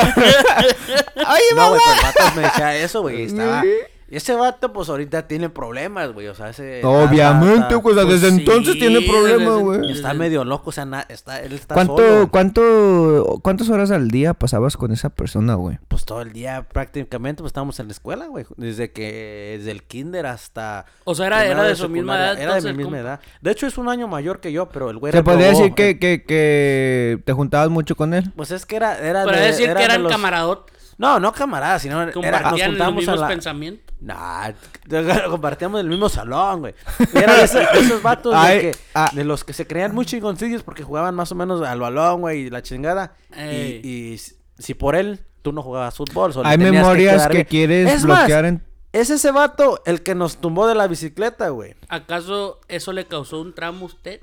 Ay, 1.27 1.43
No, 1.51 1.57
mamá. 1.57 1.69
güey, 1.71 1.81
pero 2.17 2.35
me 2.37 2.43
decía 2.43 2.77
eso, 2.77 3.03
güey, 3.03 3.25
estaba... 3.25 3.63
Y 4.11 4.17
ese 4.17 4.35
vato, 4.35 4.73
pues, 4.73 4.89
ahorita 4.89 5.27
tiene 5.27 5.49
problemas, 5.49 6.13
güey, 6.13 6.29
o 6.29 6.35
sea, 6.35 6.51
ese... 6.51 6.83
Obviamente, 6.85 7.79
Pues 7.79 7.97
desde 7.97 8.31
sí, 8.31 8.37
entonces 8.39 8.75
tiene 8.79 9.01
problemas, 9.01 9.59
güey. 9.61 9.91
Está 9.93 10.13
medio 10.15 10.45
loco, 10.45 10.71
o 10.71 10.73
sea, 10.73 10.85
na- 10.85 11.07
está, 11.09 11.41
él 11.41 11.53
está 11.55 11.75
¿Cuánto, 11.75 11.97
solo. 11.97 12.29
cuánto, 12.31 13.41
¿Cuántas 13.43 13.71
horas 13.71 13.91
al 13.91 14.09
día 14.11 14.35
pasabas 14.35 14.77
con 14.77 14.93
esa 14.93 15.09
persona, 15.11 15.55
güey? 15.55 15.79
Pues 15.89 16.05
todo 16.05 16.21
el 16.23 16.33
día 16.33 16.67
prácticamente 16.71 17.43
pues 17.43 17.51
estábamos 17.51 17.81
en 17.81 17.87
la 17.89 17.93
escuela, 17.93 18.27
güey. 18.27 18.45
Desde 18.57 18.93
que, 18.93 19.57
desde 19.59 19.71
el 19.71 19.83
kinder 19.83 20.27
hasta... 20.27 20.85
O 21.05 21.15
sea, 21.15 21.27
era, 21.27 21.45
era 21.47 21.63
de 21.65 21.75
su 21.77 21.89
misma 21.89 22.17
edad. 22.17 22.39
Era 22.39 22.61
de 22.61 22.73
mi 22.73 22.79
misma 22.85 22.99
edad. 22.99 23.21
De 23.41 23.51
hecho, 23.51 23.67
es 23.67 23.79
un 23.79 23.89
año 23.89 24.07
mayor 24.07 24.41
que 24.41 24.53
yo, 24.53 24.69
pero 24.69 24.91
el 24.91 24.99
güey 24.99 25.13
¿Se 25.13 25.23
podría 25.23 25.49
decir 25.49 25.75
que, 25.75 25.99
que, 25.99 26.25
que 26.25 27.21
te 27.25 27.33
juntabas 27.33 27.71
mucho 27.71 27.97
con 27.97 28.13
él? 28.15 28.33
Pues 28.37 28.51
es 28.51 28.67
que 28.67 28.77
era... 28.77 28.99
era 28.99 29.25
Para 29.25 29.41
de- 29.41 29.47
decir 29.47 29.65
era 29.71 29.75
que 29.75 29.79
de 29.81 29.85
eran 29.87 30.03
los- 30.03 30.13
camaradas. 30.13 30.59
No, 30.99 31.19
no 31.21 31.33
camaradas, 31.33 31.83
sino 31.83 32.01
era, 32.03 32.13
nos 32.41 32.53
los 32.53 32.63
juntábamos 32.63 32.97
mismos 33.01 33.19
a 33.19 33.21
la... 33.23 33.29
pensamientos. 33.29 33.95
Nah, 34.01 34.51
compartíamos 35.29 35.81
el 35.81 35.89
mismo 35.89 36.09
salón, 36.09 36.61
güey. 36.61 36.75
Y 37.13 37.19
Era 37.19 37.35
de, 37.39 37.45
ese- 37.45 37.59
de 37.61 37.81
esos 37.81 38.03
vatos 38.03 38.33
de, 38.33 38.39
Ay, 38.39 38.61
que, 38.61 38.77
ah. 38.95 39.11
de 39.13 39.25
los 39.25 39.45
que 39.45 39.53
se 39.53 39.67
creían 39.67 39.95
muy 39.95 40.07
chingoncillos 40.07 40.63
porque 40.63 40.83
jugaban 40.85 41.15
más 41.15 41.33
o 41.33 41.35
menos 41.35 41.63
al 41.63 41.81
balón, 41.81 42.21
güey, 42.21 42.43
y 42.47 42.51
la 42.51 42.63
chingada. 42.63 43.15
Y, 43.37 43.41
Ey. 43.41 43.81
y 43.85 44.19
si- 44.19 44.37
si 44.59 44.75
por 44.75 44.95
él 44.95 45.21
tú 45.43 45.53
no 45.53 45.63
jugabas 45.63 45.97
fútbol, 45.97 46.33
solo 46.33 46.49
Hay 46.49 46.59
memorias 46.59 47.27
que, 47.29 47.45
quieres 47.45 47.91
Es 47.91 48.05
más, 48.05 48.21
bloquear 48.21 48.45
en... 48.45 48.63
Es 48.93 49.11
ese 49.11 49.33
vato 49.33 49.83
el 49.87 50.03
que 50.03 50.15
nos 50.15 50.37
tumbó 50.37 50.69
de 50.69 50.77
la 50.77 50.87
bicicleta, 50.87 51.49
güey. 51.49 51.75
¿Acaso 51.89 52.61
eso 52.69 52.93
le 52.93 53.07
causó 53.07 53.41
un 53.41 53.53
tramo 53.53 53.83
a 53.83 53.87
usted? 53.87 54.21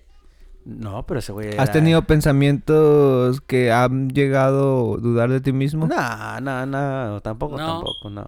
No, 0.65 1.06
pero 1.08 1.19
ese 1.19 1.32
güey. 1.32 1.50
¿Has 1.50 1.54
era- 1.56 1.71
tenido 1.71 2.04
pensamientos 2.04 3.41
que 3.41 3.71
han 3.71 4.10
llegado 4.10 4.95
a 4.95 4.97
dudar 5.00 5.30
de 5.30 5.41
ti 5.41 5.52
mismo? 5.54 5.88
No, 5.88 6.39
no, 6.41 6.65
no, 6.65 7.21
tampoco, 7.21 7.58
No. 7.58 7.67
tampoco, 7.78 8.10
no. 8.10 8.28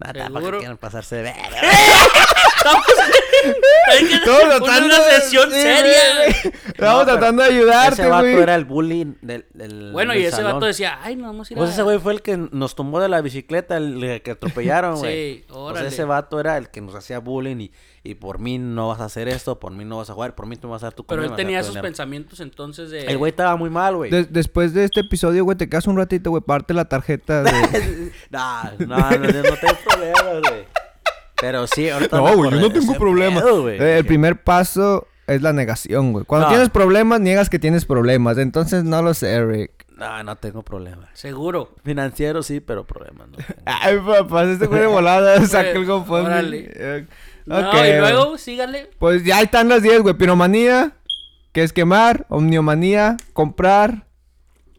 Nada, 0.00 0.12
tampoco 0.12 0.38
¿Seguro? 0.40 0.58
quieren 0.58 0.76
pasarse 0.76 1.16
de 1.16 1.22
ver. 1.22 1.34
Hay 3.90 4.06
que 4.06 4.14
Estamos 4.14 4.42
una, 4.44 4.56
tratando 4.58 4.86
una 4.86 5.04
de- 5.04 5.10
sesión 5.20 5.50
sí, 5.50 5.60
seria. 5.60 6.26
Estamos 6.66 7.06
No, 7.06 7.12
tratando 7.12 7.42
de 7.42 7.48
ayudarte, 7.50 8.02
Ese 8.02 8.10
vato 8.10 8.22
güey. 8.24 8.42
era 8.42 8.54
el 8.54 8.64
bullying 8.64 9.14
del. 9.22 9.44
del 9.52 9.92
Bueno, 9.92 10.12
del 10.12 10.22
y 10.22 10.24
ese 10.26 10.36
salón. 10.38 10.54
vato 10.54 10.66
decía, 10.66 10.98
ay, 11.02 11.16
no 11.16 11.26
vamos 11.26 11.50
a 11.50 11.52
ir 11.52 11.58
Pues 11.58 11.70
a... 11.70 11.72
ese 11.74 11.82
güey 11.82 11.98
fue 11.98 12.14
el 12.14 12.22
que 12.22 12.36
nos 12.36 12.74
tumbó 12.74 13.00
de 13.00 13.08
la 13.08 13.20
bicicleta, 13.20 13.76
el 13.76 14.20
que 14.22 14.30
atropellaron, 14.32 14.98
güey. 14.98 15.38
Sí, 15.40 15.44
órale. 15.50 15.88
ese 15.88 16.04
vato 16.04 16.40
era 16.40 16.56
el 16.58 16.70
que 16.70 16.80
nos 16.80 16.94
hacía 16.94 17.18
bullying 17.20 17.56
y, 17.60 17.72
y 18.06 18.14
por 18.16 18.38
mí 18.38 18.58
no 18.58 18.88
vas 18.88 19.00
a 19.00 19.06
hacer 19.06 19.28
esto, 19.28 19.58
por 19.58 19.72
mí 19.72 19.84
no 19.84 19.96
vas 19.96 20.10
a 20.10 20.12
jugar, 20.14 20.34
por 20.34 20.46
mí 20.46 20.56
tú 20.56 20.68
me 20.68 20.72
vas 20.72 20.82
a 20.82 20.86
dar 20.86 20.92
tu 20.92 21.04
Pero 21.06 21.24
él 21.24 21.34
tenía 21.34 21.58
esos 21.60 21.70
dinero. 21.72 21.86
pensamientos 21.88 22.38
entonces 22.40 22.90
de... 22.90 23.06
El 23.06 23.16
güey 23.18 23.30
estaba 23.30 23.56
muy 23.56 23.70
mal, 23.70 23.96
güey. 23.96 24.10
Des- 24.10 24.30
después 24.32 24.74
de 24.74 24.84
este 24.84 25.00
episodio, 25.00 25.42
güey, 25.44 25.56
te 25.56 25.68
quedas 25.70 25.86
un 25.86 25.96
ratito, 25.96 26.28
güey, 26.30 26.42
parte 26.42 26.74
la 26.74 26.84
tarjeta 26.84 27.42
de... 27.42 27.50
no, 28.30 28.62
no, 28.80 28.96
no, 28.98 29.10
yo 29.10 29.42
no 29.42 29.56
tengo 29.56 29.74
problemas, 29.88 30.40
güey. 30.50 30.64
Pero 31.40 31.66
sí, 31.66 31.88
ahorita 31.90 32.20
me 32.20 32.30
No, 32.30 32.36
güey, 32.36 32.50
yo 32.52 32.60
no 32.60 32.72
tengo 32.72 32.90
ese 32.92 32.98
problema. 33.00 33.40
pedo, 33.40 33.62
güey. 33.62 33.80
Eh, 33.80 33.98
el 33.98 34.04
primer 34.06 34.42
paso 34.42 35.06
es 35.26 35.40
la 35.42 35.52
negación, 35.54 36.12
güey. 36.12 36.24
Cuando 36.26 36.46
No. 36.46 36.52
tienes 36.52 36.68
problemas, 36.70 37.20
niegas 37.20 37.48
que 37.50 37.58
tienes 37.58 37.86
problemas. 37.86 38.36
Entonces, 38.38 38.84
no 38.84 39.00
lo 39.02 39.14
sé, 39.14 39.44
Rick. 39.44 39.70
No, 39.96 40.22
no 40.24 40.36
tengo 40.36 40.62
problemas. 40.62 41.08
Seguro. 41.14 41.74
Financiero 41.84 42.42
sí, 42.42 42.60
pero 42.60 42.84
problemas 42.84 43.28
no. 43.28 43.36
tengo. 43.36 43.48
Ay, 43.64 43.96
papá, 44.04 44.44
este 44.44 44.66
güey 44.66 44.80
de 44.80 44.86
volada 44.86 45.40
saca 45.46 45.70
el 45.70 45.86
GoFundMe. 45.86 47.06
Órale. 47.46 47.96
Eh, 47.96 47.98
No, 48.00 48.04
ok, 48.04 48.08
y 48.10 48.12
luego, 48.14 48.38
sígale. 48.38 48.90
Pues 48.98 49.24
ya 49.24 49.40
están 49.40 49.68
las 49.68 49.82
10, 49.82 50.02
güey. 50.02 50.14
Piromanía, 50.14 50.92
que 51.52 51.62
es 51.62 51.72
quemar. 51.72 52.26
Omniomanía, 52.28 53.16
comprar. 53.32 54.06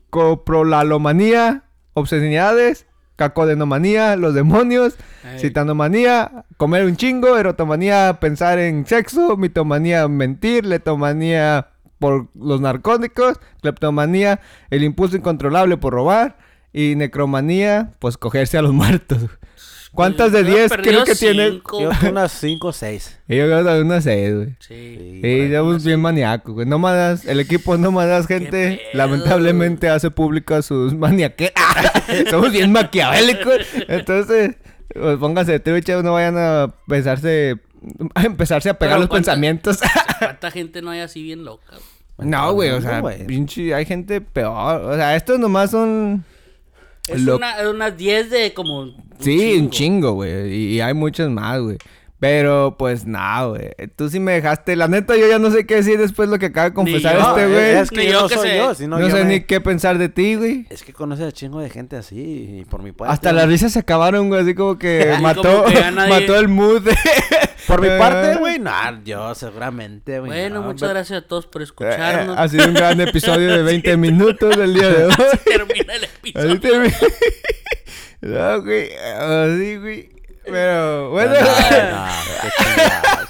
Coprolalomanía, 0.10 1.63
obsesionidades. 1.93 2.88
Cacodenomanía, 3.15 4.15
los 4.17 4.34
demonios. 4.34 4.95
Ey. 5.23 5.39
Citanomanía, 5.39 6.45
comer 6.58 6.86
un 6.86 6.97
chingo. 6.97 7.38
Erotomanía, 7.38 8.17
pensar 8.19 8.60
en 8.60 8.86
sexo. 8.86 9.38
Mitomanía, 9.38 10.08
mentir. 10.08 10.65
Letomanía, 10.65 11.69
por 11.99 12.28
los 12.36 12.60
narcóticos. 12.60 13.39
Cleptomanía, 13.62 14.41
el 14.69 14.84
impulso 14.84 15.15
incontrolable 15.15 15.78
por 15.78 15.93
robar. 15.93 16.38
Y 16.73 16.95
necromanía, 16.95 17.91
pues 17.99 18.17
cogerse 18.17 18.58
a 18.58 18.62
los 18.62 18.73
muertos. 18.73 19.30
¿Cuántas 19.96 20.32
de 20.32 20.44
Yo 20.44 20.50
he 20.50 20.56
10 20.58 20.70
perdido 20.70 20.92
creo 20.94 21.06
que 21.06 21.16
tiene? 21.16 21.50
cinco. 21.52 21.82
Yo 21.82 21.90
tengo 21.90 22.12
unas 22.12 22.32
5 22.34 22.68
o 22.68 22.74
6. 22.74 23.20
Y 23.28 23.36
Yo 23.38 23.46
creo 23.46 23.64
que 23.66 23.82
unas 23.82 24.04
6, 24.04 24.36
güey. 24.36 24.56
Sí. 24.60 25.20
Sí, 25.24 25.52
somos 25.54 25.84
bien 25.84 26.02
maníacos, 26.02 26.54
güey. 26.54 26.68
Nómadas, 26.68 27.26
el 27.26 27.40
equipo 27.40 27.78
Nómadas, 27.78 28.28
gente, 28.28 28.82
pedo, 28.92 28.98
lamentablemente 28.98 29.90
hace 29.90 30.12
públicas 30.12 30.66
sus 30.66 30.94
maniaques. 30.94 31.52
somos 32.30 32.52
bien 32.52 32.72
maquiavélicos. 32.72 33.60
Entonces, 33.88 34.56
pues 34.94 35.18
pónganse 35.18 35.60
trucha, 35.60 36.02
no 36.02 36.14
vayan 36.14 36.38
a 36.38 36.74
pensarse, 36.88 37.58
a 38.14 38.24
empezarse 38.24 38.70
a 38.70 38.74
pegar 38.78 38.96
Pero 38.96 39.02
los 39.02 39.10
¿cuánta- 39.10 39.32
pensamientos. 39.32 39.80
¿Cuánta 40.20 40.52
gente 40.52 40.82
no 40.82 40.92
hay 40.92 41.00
así 41.00 41.24
bien 41.24 41.44
loca? 41.44 41.76
no, 42.18 42.54
güey, 42.54 42.70
o 42.70 42.76
No, 42.76 42.82
sea, 42.82 43.00
güey. 43.02 43.26
pinche, 43.28 43.74
hay 43.74 43.86
gente 43.86 44.22
peor. 44.22 44.82
O 44.86 44.96
sea, 44.96 45.16
estos 45.16 45.38
nomás 45.40 45.72
son... 45.72 46.24
Es 47.08 47.22
Lo- 47.22 47.38
una, 47.38 47.70
unas 47.70 47.96
10 47.98 48.30
de 48.30 48.54
como... 48.54 48.80
un 48.82 48.96
Sí, 49.20 49.58
un 49.58 49.70
chingo, 49.70 50.13
güey. 50.13 50.54
Y, 50.54 50.76
y 50.76 50.82
hay 50.82 50.94
muchos 50.94 51.30
más, 51.30 51.60
güey. 51.62 51.78
Pero, 52.17 52.75
pues, 52.80 53.06
nada, 53.06 53.45
güey. 53.47 53.71
Tú 53.97 54.10
sí 54.10 54.19
me 54.21 54.32
dejaste. 54.32 54.75
La 54.78 54.88
neta, 54.88 55.17
yo 55.17 55.28
ya 55.28 55.38
no 55.38 55.51
sé 55.51 55.65
qué 55.65 55.75
decir 55.75 55.99
después 55.99 56.30
de 56.30 56.36
lo 56.36 56.39
que 56.39 56.45
acaba 56.47 56.69
de 56.69 56.73
confesar 56.73 57.17
yo, 57.19 57.30
este, 57.38 57.47
güey. 57.51 57.65
Es 57.75 57.89
que 57.91 57.97
Ni 57.97 58.06
yo 58.06 58.12
yo 58.13 58.21
no 58.21 58.28
que 58.30 58.36
soy 58.36 58.47
sé. 58.49 58.58
yo, 58.58 58.73
sino 58.73 58.97
No 58.99 59.08
yo 59.10 59.15
sé 59.15 59.23
me- 59.25 59.30
ni 59.34 59.41
qué 59.41 59.60
pensar 59.60 59.97
de 59.97 60.08
ti, 60.08 60.36
güey. 60.36 60.65
Es 60.69 60.84
que 60.84 60.93
conoces 60.93 61.25
a 61.28 61.32
chingo 61.34 61.60
de 61.60 61.69
gente 61.69 61.97
así 61.97 62.62
y 62.62 62.65
por 62.65 62.82
mi 62.82 62.93
parte. 62.93 63.13
Hasta 63.13 63.34
las 63.34 63.47
risas 63.49 63.73
se 63.73 63.80
acabaron, 63.80 64.30
güey. 64.30 64.41
Así 64.41 64.56
como 64.56 64.80
que 64.80 65.13
mató, 65.21 65.41
como 65.41 65.65
que 65.65 65.73
ya 65.75 65.91
nadie- 65.91 66.10
mató 66.21 66.39
el 66.39 66.47
mood. 66.47 66.84
Por 67.67 67.82
mi 67.82 67.88
Eh, 67.88 67.97
parte, 67.99 68.36
güey, 68.38 68.60
no, 68.60 68.71
yo 69.04 69.34
seguramente, 69.34 70.19
güey. 70.19 70.32
Bueno, 70.32 70.56
no, 70.58 70.62
muchas 70.67 70.82
pero- 70.82 70.93
gracias 70.93 71.23
a 71.23 71.28
todos 71.28 71.47
por 71.47 71.62
eh, 71.62 71.65
escucharnos. 71.65 72.38
ha 72.38 72.47
sido 72.47 72.67
un 72.67 72.75
gran 72.75 73.01
episodio 73.01 73.51
de 73.58 73.63
20 73.63 73.97
minutos 73.97 74.56
del 74.56 74.73
día 74.75 74.88
de 74.88 75.06
hoy. 75.06 75.13
Termina 75.45 75.95
el 75.95 76.04
Así 76.06 76.12
episodio. 76.30 76.60
termina. 76.62 76.95
No, 78.21 78.62
güey. 78.62 78.89
Así, 78.95 79.75
güey. 79.78 80.10
Pero, 80.46 81.10
bueno. 81.12 81.34
No, 81.34 81.40
no, 81.42 81.46
qué 82.42 82.50
chingados. 82.64 83.30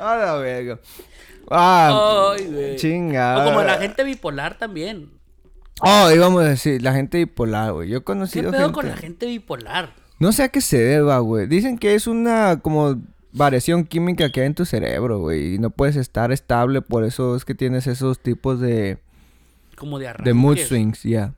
A 0.00 0.16
la 0.16 0.34
verga. 0.38 0.78
Ah, 1.50 2.32
Ay, 2.36 2.46
güey. 2.46 2.76
chingada. 2.76 3.42
O 3.42 3.44
como 3.48 3.62
la 3.62 3.78
gente 3.78 4.02
bipolar 4.04 4.56
también. 4.56 5.10
Oh, 5.80 6.10
íbamos 6.14 6.42
a 6.42 6.48
decir, 6.48 6.80
la 6.82 6.92
gente 6.94 7.18
bipolar, 7.18 7.72
güey. 7.72 7.88
Yo 7.90 7.98
he 7.98 8.00
¿Qué 8.00 8.04
conocido 8.04 8.50
pedo 8.50 8.62
gente... 8.62 8.74
con 8.74 8.88
la 8.88 8.96
gente 8.96 9.26
bipolar? 9.26 9.92
No 10.18 10.32
sé 10.32 10.44
a 10.44 10.48
qué 10.48 10.60
se 10.60 10.78
deba, 10.78 11.18
güey. 11.18 11.46
Dicen 11.46 11.76
que 11.78 11.94
es 11.94 12.06
una 12.06 12.60
como 12.60 12.96
variación 13.32 13.84
química 13.84 14.30
que 14.30 14.40
hay 14.40 14.46
en 14.46 14.54
tu 14.54 14.64
cerebro, 14.64 15.18
güey. 15.18 15.54
Y 15.56 15.58
no 15.58 15.70
puedes 15.70 15.96
estar 15.96 16.32
estable, 16.32 16.80
por 16.80 17.04
eso 17.04 17.36
es 17.36 17.44
que 17.44 17.54
tienes 17.54 17.86
esos 17.86 18.20
tipos 18.20 18.60
de... 18.60 18.98
Como 19.76 19.98
de 19.98 20.08
arranque. 20.08 20.30
De 20.30 20.34
mood 20.34 20.56
swings, 20.58 21.02
ya. 21.02 21.34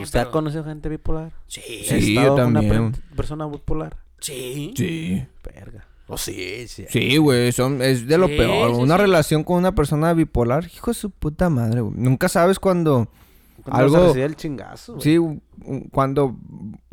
¿Usted 0.00 0.20
ha 0.20 0.22
pero- 0.24 0.32
conocido 0.32 0.64
gente 0.64 0.88
bipolar? 0.88 1.32
Sí. 1.46 1.60
¿Ha 1.60 2.00
Sí, 2.00 2.08
estado 2.16 2.26
yo 2.36 2.42
con 2.42 2.46
una 2.50 2.60
también. 2.60 2.92
per- 2.92 3.02
persona 3.16 3.46
bipolar? 3.46 3.96
Sí. 4.20 4.72
Sí. 4.76 5.24
Verga. 5.44 5.84
Oh, 6.10 6.16
sí, 6.16 6.66
sí. 6.68 6.86
Sí, 6.88 7.16
güey, 7.18 7.52
son, 7.52 7.82
es 7.82 8.06
de 8.06 8.16
lo 8.16 8.28
Sí, 8.28 8.36
peor. 8.38 8.74
sí, 8.74 8.80
una 8.80 8.96
sí. 8.96 9.02
relación 9.02 9.44
con 9.44 9.56
una 9.58 9.74
persona 9.74 10.14
bipolar, 10.14 10.64
hijo 10.64 10.90
de 10.90 10.94
su 10.94 11.10
puta 11.10 11.50
madre, 11.50 11.82
güey. 11.82 11.94
Nunca 11.98 12.30
sabes 12.30 12.58
cuando, 12.58 13.08
Cuando 13.62 13.84
algo- 13.96 14.06
recibir 14.06 14.24
el 14.24 14.34
chingazo, 14.36 14.94
güey. 14.94 15.02
sí, 15.04 15.18
cuando 15.92 16.34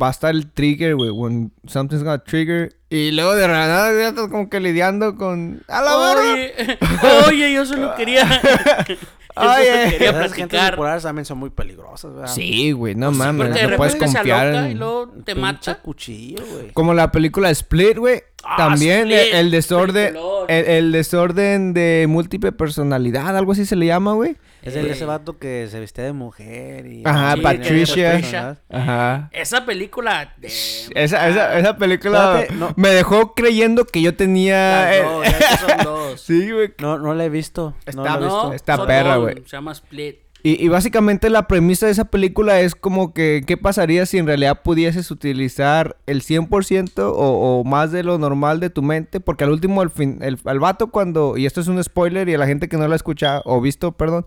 va 0.01 0.07
a 0.09 0.11
estar 0.11 0.35
el 0.35 0.51
trigger, 0.51 0.95
güey, 0.97 1.11
when 1.11 1.53
something's 1.65 2.03
gonna 2.03 2.21
trigger. 2.23 2.75
Y 2.89 3.11
luego 3.11 3.35
de 3.35 3.47
nada 3.47 3.89
ya 3.97 4.09
estás 4.09 4.27
como 4.27 4.49
que 4.49 4.59
lidiando 4.59 5.15
con... 5.15 5.63
¡A 5.69 5.81
la 5.81 5.97
verga! 5.97 6.33
Oye, 6.33 6.77
oye, 7.29 7.53
yo 7.53 7.65
solo 7.65 7.95
quería. 7.95 8.27
Oye. 9.35 9.89
quería 9.91 10.09
Esas 10.11 10.33
gentes 10.33 10.69
bipolares 10.71 11.03
también 11.03 11.25
son 11.25 11.37
muy 11.37 11.49
peligrosas, 11.49 12.13
¿verdad? 12.13 12.33
Sí, 12.33 12.71
güey, 12.71 12.95
no 12.95 13.07
Pues 13.07 13.17
sí, 13.17 13.23
mames, 13.23 13.53
de 13.53 13.67
no 13.67 13.77
puedes 13.77 13.95
confiar 13.95 14.47
aloca 14.47 14.67
y 14.67 14.71
en... 14.71 14.79
luego 14.79 15.13
te 15.25 15.35
mata. 15.35 15.75
cuchillo, 15.81 16.43
güey. 16.51 16.71
Como 16.71 16.93
la 16.93 17.11
película 17.11 17.49
Split, 17.49 17.97
güey. 17.97 18.23
Ah, 18.43 18.57
También 18.57 19.11
Split, 19.11 19.33
el, 19.33 19.35
el 19.35 19.51
desorden... 19.51 20.17
El, 20.47 20.65
el 20.65 20.91
desorden 20.91 21.73
de 21.73 22.05
múltiple 22.07 22.51
personalidad, 22.51 23.35
algo 23.35 23.53
así 23.53 23.65
se 23.65 23.75
le 23.75 23.87
llama, 23.87 24.13
güey. 24.13 24.37
Es 24.65 24.75
el 24.75 24.87
ese 24.87 25.05
vato 25.05 25.37
que 25.37 25.67
se 25.69 25.79
viste 25.79 26.01
de 26.01 26.11
mujer 26.13 26.87
y... 26.87 27.03
Ajá, 27.05 27.35
Sí, 27.35 27.41
Patricia. 27.41 28.11
Patricia. 28.13 28.57
Ajá. 28.69 29.29
Esa 29.31 29.65
película. 29.65 30.33
de- 30.37 30.47
Esa, 30.47 31.27
esa, 31.29 31.57
esa 31.59 31.77
película 31.77 32.41
Espérate, 32.41 32.53
no. 32.55 32.73
me 32.75 32.89
dejó 32.89 33.33
creyendo 33.35 33.85
que 33.85 34.01
yo 34.01 34.15
tenía... 34.15 34.85
Las 34.85 34.95
eh, 34.95 35.03
dos, 35.03 35.25
ya 35.25 35.37
que 35.37 35.57
son 35.57 35.83
dos. 35.83 36.21
sí, 36.25 36.51
güey. 36.51 36.73
No, 36.79 36.97
no 36.97 37.13
la 37.13 37.25
he 37.25 37.29
visto. 37.29 37.75
Está- 37.85 37.95
no 37.95 38.03
la 38.03 38.15
he 38.15 38.19
No, 38.19 38.25
visto. 38.51 38.53
Está 38.53 38.85
perra, 38.87 39.17
güey. 39.17 39.35
Se 39.45 39.55
llama 39.55 39.71
Split. 39.73 40.17
Y, 40.41 40.63
y 40.63 40.67
básicamente 40.67 41.31
la 41.31 41.47
premisa 41.47 41.87
de 41.87 41.91
esa 41.91 42.05
película 42.05 42.59
es 42.61 42.75
como 42.75 43.15
que 43.15 43.41
qué 43.47 43.57
pasaría 43.57 44.05
si 44.05 44.19
en 44.19 44.27
realidad 44.27 44.61
pudieses 44.61 45.09
utilizar 45.09 45.97
el 46.05 46.21
100% 46.21 46.99
o, 46.99 47.11
o 47.13 47.63
más 47.63 47.91
de 47.91 48.03
lo 48.03 48.19
normal 48.19 48.59
de 48.59 48.69
tu 48.69 48.83
mente, 48.83 49.19
porque 49.19 49.43
al 49.43 49.49
último 49.49 49.81
el, 49.81 49.89
fin, 49.89 50.19
el, 50.21 50.37
al 50.45 50.59
vato 50.59 50.91
cuando, 50.91 51.35
y 51.35 51.47
esto 51.47 51.61
es 51.61 51.67
un 51.67 51.83
spoiler 51.83 52.29
y 52.29 52.35
a 52.35 52.37
la 52.37 52.45
gente 52.45 52.69
que 52.69 52.77
no 52.77 52.87
la 52.87 52.93
ha 52.93 52.95
escuchado 52.95 53.41
o 53.45 53.59
visto, 53.59 53.93
perdón, 53.93 54.25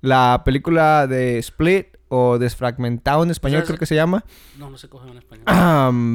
la 0.00 0.42
película 0.44 1.06
de 1.06 1.38
Split 1.38 1.86
o 2.08 2.38
Desfragmentado 2.38 3.22
en 3.22 3.30
español 3.30 3.58
O 3.58 3.60
sea, 3.62 3.66
creo 3.68 3.78
que 3.78 3.86
se 3.86 3.94
llama, 3.94 4.24
No, 4.58 4.68
no 4.70 4.78
se 4.78 4.88
coge 4.88 5.10
en 5.10 5.18
español. 5.18 5.44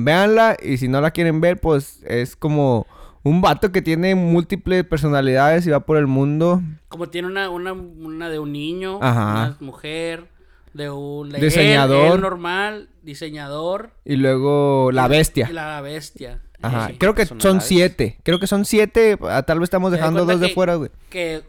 véanla 0.03 0.57
y 0.61 0.77
si 0.77 0.87
no 0.87 1.01
la 1.01 1.11
quieren 1.11 1.41
ver 1.41 1.59
pues 1.59 2.01
es 2.05 2.35
como 2.35 2.85
un 3.23 3.41
vato 3.41 3.71
que 3.71 3.81
tiene 3.81 4.13
múltiples 4.15 4.83
personalidades 4.83 5.65
y 5.65 5.69
va 5.71 5.79
por 5.81 5.97
el 5.97 6.05
mundo 6.07 6.61
Como 6.89 7.07
tiene 7.09 7.27
una, 7.27 7.49
una, 7.49 7.73
una 7.73 8.29
de 8.29 8.39
un 8.39 8.51
niño, 8.51 8.99
Ajá. 9.01 9.31
una 9.31 9.57
mujer, 9.61 10.27
de 10.73 10.89
un 10.91 11.29
de 11.29 11.39
Diseñador. 11.39 12.15
él 12.15 12.21
normal, 12.21 12.89
diseñador. 13.01 13.91
y 14.03 14.17
luego 14.17 14.91
la 14.91 15.07
bestia. 15.07 15.47
Y 15.49 15.53
la 15.53 15.79
bestia. 15.81 16.41
Ajá, 16.61 16.87
Sí. 16.89 16.95
creo 16.97 17.15
que 17.15 17.25
son 17.25 17.61
siete. 17.61 18.17
Creo 18.23 18.39
que 18.39 18.47
son 18.47 18.65
siete. 18.65 19.17
ah, 19.29 19.43
Tal 19.43 19.59
vez 19.59 19.67
estamos 19.67 19.91
dejando 19.91 20.25
dos 20.25 20.39
de 20.39 20.47
que- 20.49 20.53
fuera, 20.53 20.75
güey. 20.75 20.89
Que 21.09 21.43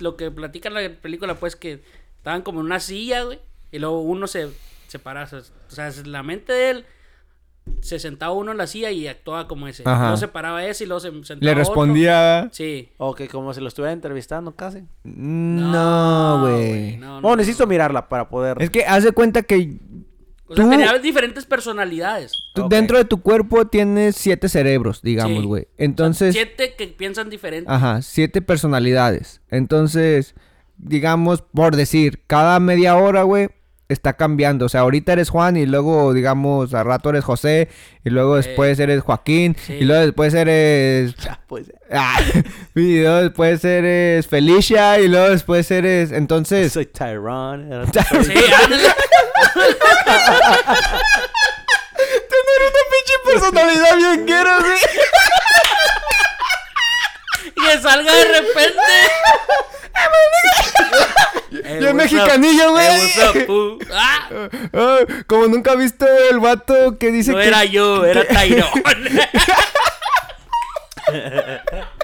lo 0.00 0.16
que 0.16 0.30
platica 0.30 0.70
la 0.70 0.88
película, 0.88 1.34
pues 1.34 1.56
que 1.56 1.82
estaban 2.16 2.42
como 2.42 2.60
en 2.60 2.66
una 2.66 2.80
silla, 2.80 3.22
güey. 3.24 3.38
Y 3.70 3.78
luego 3.78 4.00
uno 4.00 4.26
se, 4.26 4.48
se 4.86 4.98
para. 4.98 5.24
O 5.24 5.70
sea, 5.70 5.90
la 6.04 6.22
mente 6.22 6.52
de 6.52 6.70
él 6.70 6.86
se 7.82 7.98
sentaba 7.98 8.32
uno 8.32 8.52
en 8.52 8.56
la 8.58 8.66
silla 8.66 8.90
y 8.90 9.06
actuaba 9.08 9.46
como 9.46 9.68
ese. 9.68 9.82
Ajá. 9.86 10.04
Luego 10.04 10.16
se 10.16 10.28
paraba 10.28 10.64
ese 10.64 10.84
y 10.84 10.86
luego 10.86 11.00
se 11.00 11.10
sentaba 11.10 11.38
Le 11.42 11.50
otro. 11.50 11.58
respondía. 11.58 12.48
Sí. 12.50 12.88
O 12.96 13.14
que 13.14 13.28
como 13.28 13.52
si 13.52 13.60
lo 13.60 13.68
estuviera 13.68 13.92
entrevistando 13.92 14.54
casi. 14.56 14.84
No, 15.04 16.40
güey. 16.40 16.96
No, 16.96 17.20
No, 17.20 17.36
necesito 17.36 17.66
mirarla 17.66 18.08
para 18.08 18.28
poder... 18.28 18.56
Es 18.60 18.70
que 18.70 18.84
haz 18.84 19.04
de 19.04 19.12
cuenta 19.12 19.42
que 19.42 19.78
O 20.48 20.54
sea, 20.56 20.64
tú- 20.64 20.70
tenía 20.70 20.92
diferentes 20.98 21.44
personalidades. 21.46 22.32
tú 22.54 22.68
dentro 22.68 22.96
de 22.98 23.04
tu 23.04 23.20
cuerpo 23.20 23.66
tienes 23.66 24.16
siete 24.16 24.48
cerebros, 24.48 25.02
digamos, 25.02 25.40
Sí. 25.42 25.46
güey. 25.46 25.68
Entonces, 25.76 26.34
Siete 26.34 26.74
que 26.76 26.86
piensan 26.88 27.28
diferente. 27.30 27.70
ajá, 27.70 28.02
siete 28.02 28.40
personalidades. 28.42 29.40
Entonces, 29.50 30.34
digamos, 30.78 31.42
por 31.42 31.76
decir, 31.76 32.20
cada 32.26 32.58
media 32.60 32.96
hora, 32.96 33.22
güey, 33.24 33.48
está 33.88 34.12
cambiando. 34.14 34.66
O 34.66 34.68
sea, 34.68 34.80
ahorita 34.82 35.12
eres 35.14 35.30
Juan 35.30 35.56
y 35.56 35.64
luego, 35.66 36.12
digamos, 36.12 36.74
a 36.74 36.84
rato 36.84 37.08
eres 37.10 37.24
José 37.24 37.68
y 38.04 38.10
luego 38.10 38.36
después 38.36 38.78
eres 38.78 39.02
Joaquín 39.02 39.56
Sí. 39.66 39.74
y 39.80 39.84
luego 39.84 40.02
después 40.04 40.34
eres 40.34 41.14
Pues, 41.46 41.72
Ah, 41.90 42.20
y 42.74 43.00
luego 43.00 43.22
después 43.22 43.64
eres 43.64 44.26
Felicia 44.26 44.98
y 45.00 45.08
luego 45.08 45.30
después 45.30 45.70
eres. 45.70 46.12
Entonces. 46.12 46.72
soy 46.72 46.86
Tyrone. 46.86 47.66
era- 47.74 47.86
Sí, 47.92 48.34
ándale. 48.62 48.88
Tener 52.28 52.60
una 52.68 52.82
pinche 52.90 53.16
personalidad 53.24 53.96
bien 53.96 54.24
quiero, 54.26 54.58
güey. 54.60 54.78
Y 57.56 57.60
que 57.66 57.78
salga 57.82 58.14
de 58.14 58.24
repente. 58.24 58.82
Hey, 61.50 61.86
up? 61.88 61.94
mexicanillo, 61.94 62.70
güey. 62.72 62.86
Hey? 62.86 63.78
Ah, 63.92 64.28
Ah, 64.74 64.98
como 65.26 65.46
nunca 65.48 65.72
he 65.72 65.76
visto 65.76 66.06
el 66.30 66.40
vato 66.40 66.98
que 66.98 67.10
dice 67.10 67.32
no 67.32 67.38
que. 67.38 67.46
era 67.46 67.64
yo, 67.64 68.04
era 68.04 68.24
Tyrone. 68.26 69.28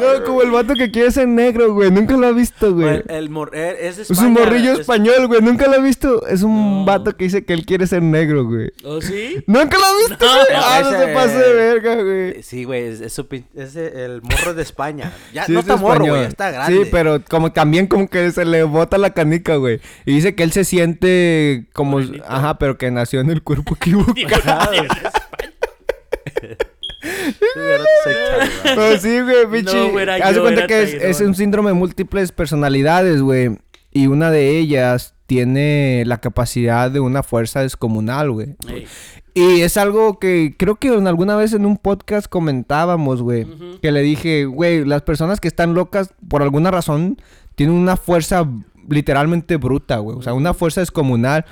No, 0.00 0.24
como 0.24 0.42
el 0.42 0.50
vato 0.50 0.74
que 0.74 0.90
quiere 0.90 1.10
ser 1.10 1.28
negro, 1.28 1.72
güey. 1.74 1.90
Nunca 1.90 2.16
lo 2.16 2.26
he 2.28 2.32
visto, 2.32 2.72
güey. 2.74 2.88
El, 2.88 3.04
el 3.08 3.30
mor- 3.30 3.50
eh, 3.54 3.76
es, 3.80 4.10
un 4.10 4.32
morrillo 4.32 4.72
es- 4.74 4.80
español, 4.80 5.26
güey. 5.26 5.40
Nunca 5.42 5.66
lo 5.68 5.74
he 5.76 5.82
visto. 5.82 6.26
Es 6.26 6.42
un 6.42 6.80
No. 6.80 6.84
vato 6.84 7.16
que 7.16 7.24
dice 7.24 7.44
que 7.44 7.52
él 7.52 7.66
quiere 7.66 7.86
ser 7.86 8.02
negro, 8.02 8.44
güey. 8.44 8.72
¿Oh, 8.84 9.00
sí? 9.00 9.42
Nunca 9.46 9.76
lo 9.78 9.84
he 9.84 10.08
visto, 10.08 10.24
No. 10.24 10.32
güey. 10.32 10.46
Ah, 10.54 10.80
no 10.82 10.90
se 10.98 11.06
pase 11.08 11.38
de 11.38 11.52
verga, 11.54 11.94
güey. 12.02 12.42
Sí, 12.42 12.64
güey, 12.64 12.84
es, 12.84 13.00
es 13.00 13.12
su 13.12 13.24
pin- 13.28 13.44
es 13.54 13.76
el 13.76 14.22
morro 14.22 14.54
de 14.54 14.62
España. 14.62 15.12
Ya 15.32 15.44
Sí, 15.46 15.52
no 15.52 15.60
es 15.60 15.64
está 15.66 15.76
morro, 15.76 15.94
español. 15.94 16.16
güey, 16.16 16.28
está 16.28 16.50
grande. 16.50 16.84
Sí, 16.84 16.88
pero 16.90 17.20
como 17.28 17.52
también 17.52 17.86
como 17.86 18.08
que 18.08 18.30
se 18.30 18.44
le 18.44 18.62
bota 18.64 18.96
la 18.98 19.10
canica, 19.10 19.56
güey. 19.56 19.80
Y 20.06 20.14
dice 20.14 20.34
que 20.34 20.42
él 20.42 20.52
se 20.52 20.64
siente 20.64 21.66
como... 21.72 21.90
Morenito. 21.92 22.24
Ajá, 22.28 22.58
pero 22.58 22.78
que 22.78 22.90
nació 22.90 23.20
en 23.20 23.30
el 23.30 23.42
cuerpo 23.42 23.74
equivocado. 23.80 24.70
Pero 28.62 28.98
sí, 28.98 29.20
güey, 29.20 29.46
pinche. 29.50 29.76
No, 29.76 29.90
güey, 29.90 30.08
Haz 30.08 30.34
de 30.34 30.40
cuenta 30.40 30.66
que 30.66 30.82
es, 30.82 31.20
un 31.20 31.34
síndrome 31.34 31.70
de 31.70 31.74
múltiples 31.74 32.32
personalidades, 32.32 33.22
güey. 33.22 33.58
Y 33.92 34.06
una 34.06 34.30
de 34.30 34.58
ellas 34.58 35.14
tiene 35.26 36.04
la 36.06 36.18
capacidad 36.18 36.90
de 36.90 37.00
una 37.00 37.22
fuerza 37.22 37.62
descomunal, 37.62 38.30
güey. 38.30 38.56
Ey. 38.68 38.86
Y 39.34 39.60
es 39.60 39.76
algo 39.76 40.18
que 40.18 40.54
creo 40.58 40.76
que 40.76 40.88
alguna 40.88 41.36
vez 41.36 41.52
en 41.52 41.64
un 41.64 41.76
podcast 41.76 42.26
comentábamos, 42.26 43.22
güey. 43.22 43.46
Que 43.80 43.92
le 43.92 44.02
dije, 44.02 44.44
güey, 44.44 44.84
las 44.84 45.02
personas 45.02 45.40
que 45.40 45.48
están 45.48 45.74
locas, 45.74 46.12
por 46.28 46.42
alguna 46.42 46.70
razón, 46.70 47.16
tienen 47.54 47.76
una 47.76 47.96
fuerza 47.96 48.48
literalmente 48.88 49.56
bruta, 49.56 49.98
güey. 49.98 50.16
O 50.18 50.22
sea, 50.22 50.34
una 50.34 50.52
fuerza 50.52 50.80
descomunal. 50.80 51.44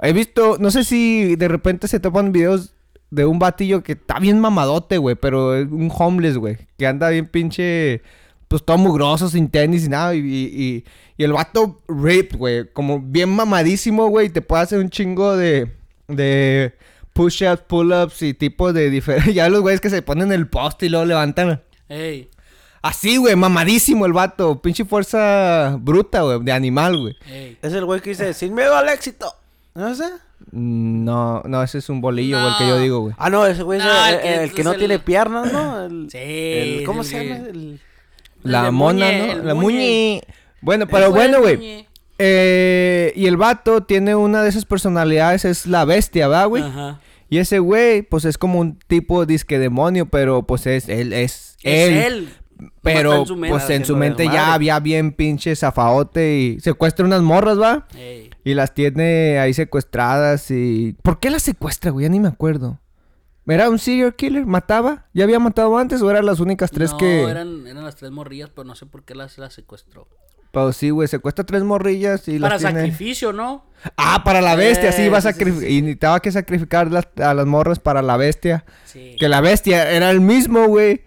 He 0.00 0.12
visto, 0.12 0.56
no 0.60 0.70
sé 0.70 0.84
si 0.84 1.36
de 1.36 1.48
repente 1.48 1.88
se 1.88 2.00
topan 2.00 2.32
videos 2.32 2.75
de 3.10 3.24
un 3.24 3.38
batillo 3.38 3.82
que 3.82 3.92
está 3.92 4.18
bien 4.18 4.40
mamadote, 4.40 4.98
güey, 4.98 5.16
pero 5.16 5.56
es 5.56 5.66
un 5.70 5.90
homeless, 5.96 6.36
güey. 6.36 6.56
Que 6.76 6.86
anda 6.86 7.08
bien 7.10 7.26
pinche, 7.26 8.02
pues 8.48 8.64
todo 8.64 8.78
mugroso, 8.78 9.28
sin 9.28 9.48
tenis 9.48 9.86
y 9.86 9.88
nada. 9.88 10.14
Y, 10.14 10.20
y, 10.20 10.84
y 11.16 11.24
el 11.24 11.32
vato 11.32 11.80
ripped, 11.88 12.36
güey. 12.36 12.72
Como 12.72 13.00
bien 13.00 13.30
mamadísimo, 13.30 14.08
güey. 14.08 14.28
Te 14.28 14.42
puede 14.42 14.62
hacer 14.62 14.78
un 14.78 14.90
chingo 14.90 15.36
de, 15.36 15.70
de 16.08 16.74
push-ups, 17.12 17.62
pull-ups 17.66 18.22
y 18.22 18.34
tipos 18.34 18.74
de 18.74 18.90
diferentes. 18.90 19.34
ya 19.34 19.48
los 19.48 19.60
güeyes 19.60 19.80
que 19.80 19.90
se 19.90 20.02
ponen 20.02 20.32
el 20.32 20.48
poste 20.48 20.86
y 20.86 20.88
luego 20.88 21.06
levantan. 21.06 21.62
Ey, 21.88 22.28
Así, 22.82 23.16
güey, 23.16 23.34
mamadísimo 23.34 24.06
el 24.06 24.12
vato. 24.12 24.60
Pinche 24.62 24.84
fuerza 24.84 25.76
bruta, 25.80 26.20
güey, 26.22 26.40
de 26.42 26.52
animal, 26.52 26.96
güey. 26.98 27.16
ey. 27.28 27.58
Es 27.62 27.72
el 27.72 27.84
güey 27.84 28.00
que 28.00 28.10
dice, 28.10 28.32
sin 28.34 28.54
miedo 28.54 28.76
al 28.76 28.88
éxito. 28.88 29.32
¿No 29.74 29.92
sé? 29.94 30.04
No, 30.58 31.42
no, 31.44 31.62
ese 31.62 31.78
es 31.78 31.88
un 31.90 32.00
bolillo, 32.00 32.38
el 32.48 32.54
que 32.56 32.66
yo 32.66 32.78
digo, 32.78 33.00
güey. 33.00 33.14
Ah, 33.18 33.28
no, 33.28 33.46
ese 33.46 33.62
güey 33.62 33.78
es 33.78 33.84
No, 33.84 34.06
el, 34.06 34.14
el 34.14 34.20
que- 34.20 34.34
el- 34.34 34.40
el 34.40 34.52
que 34.54 34.64
no 34.64 34.72
el- 34.72 34.78
tiene 34.78 34.98
piernas, 34.98 35.52
¿no? 35.52 35.84
El, 35.84 36.08
Sí, 36.10 36.18
el- 36.18 36.82
¿Cómo 36.86 37.04
se 37.04 37.22
llama? 37.24 37.46
El- 37.48 37.80
La 38.42 38.70
mona, 38.70 39.06
Muñe, 39.06 39.18
¿no? 39.18 39.32
el 39.32 39.46
La 39.46 39.54
Muñe. 39.54 39.62
muñe. 39.76 40.22
Bueno, 40.62 40.84
El 40.84 40.90
pero 40.90 41.10
bueno, 41.10 41.40
güey. 41.40 41.86
Eh, 42.18 43.12
y 43.14 43.26
el 43.26 43.36
vato 43.36 43.82
tiene 43.82 44.14
una 44.14 44.42
de 44.42 44.48
esas 44.48 44.64
personalidades, 44.64 45.44
es 45.44 45.66
la 45.66 45.84
bestia, 45.84 46.28
¿verdad, 46.28 46.48
güey? 46.48 46.62
Ajá. 46.62 47.00
Y 47.28 47.38
ese 47.38 47.58
güey, 47.58 48.02
pues 48.02 48.24
es 48.24 48.38
como 48.38 48.58
un 48.60 48.78
tipo 48.86 49.26
disque 49.26 49.58
demonio, 49.58 50.06
pero 50.06 50.44
pues 50.44 50.66
es 50.66 50.88
él, 50.88 51.12
es, 51.12 51.56
Es 51.62 51.90
él. 51.90 51.96
él. 51.98 52.28
Pero 52.82 53.16
en 53.16 53.26
su 53.26 53.36
mente. 53.36 53.50
pues 53.50 53.64
en 53.64 53.84
su 53.84 53.94
haciendo 53.94 53.96
mente 53.98 54.24
ya 54.32 54.54
había 54.54 54.80
bien 54.80 55.12
pinche 55.12 55.54
zafaote 55.54 56.38
y 56.38 56.60
secuestra 56.60 57.04
unas 57.04 57.20
morras, 57.20 57.60
¿va? 57.60 57.86
Ey. 57.94 58.30
Y 58.46 58.54
las 58.54 58.74
tiene 58.74 59.40
ahí 59.40 59.52
secuestradas 59.52 60.52
y... 60.52 60.96
¿Por 61.02 61.18
qué 61.18 61.30
las 61.30 61.42
secuestra, 61.42 61.90
güey? 61.90 62.04
Ya 62.04 62.08
ni 62.08 62.20
me 62.20 62.28
acuerdo. 62.28 62.78
¿Era 63.44 63.68
un 63.68 63.80
serial 63.80 64.14
killer? 64.14 64.46
¿Mataba? 64.46 65.06
¿Ya 65.12 65.24
había 65.24 65.40
matado 65.40 65.76
antes 65.76 66.00
o 66.00 66.08
eran 66.08 66.24
las 66.26 66.38
únicas 66.38 66.70
tres 66.70 66.92
no, 66.92 66.98
que...? 66.98 67.22
eran, 67.24 67.66
eran 67.66 67.84
las 67.84 67.96
tres 67.96 68.12
morrillas, 68.12 68.50
pero 68.50 68.64
no 68.64 68.76
sé 68.76 68.86
por 68.86 69.02
qué 69.02 69.16
las, 69.16 69.36
las 69.38 69.52
secuestró. 69.52 70.06
Pues 70.52 70.76
sí, 70.76 70.90
güey, 70.90 71.08
secuestra 71.08 71.44
tres 71.44 71.64
morrillas 71.64 72.28
y 72.28 72.38
Para 72.38 72.54
las 72.54 72.62
tiene... 72.62 72.80
sacrificio, 72.82 73.32
¿no? 73.32 73.66
Ah, 73.96 74.22
para 74.24 74.40
la 74.40 74.54
bestia, 74.54 74.92
sí, 74.92 75.02
iba 75.02 75.18
a 75.18 75.22
sacrificar. 75.22 75.68
Y 75.68 75.82
necesitaba 75.82 76.20
que 76.20 76.30
sacrificar 76.30 76.92
las- 76.92 77.08
a 77.20 77.34
las 77.34 77.46
morras 77.46 77.80
para 77.80 78.00
la 78.00 78.16
bestia. 78.16 78.64
Sí. 78.84 79.16
Que 79.18 79.28
la 79.28 79.40
bestia 79.40 79.90
era 79.90 80.10
el 80.12 80.20
mismo, 80.20 80.66
güey. 80.68 81.02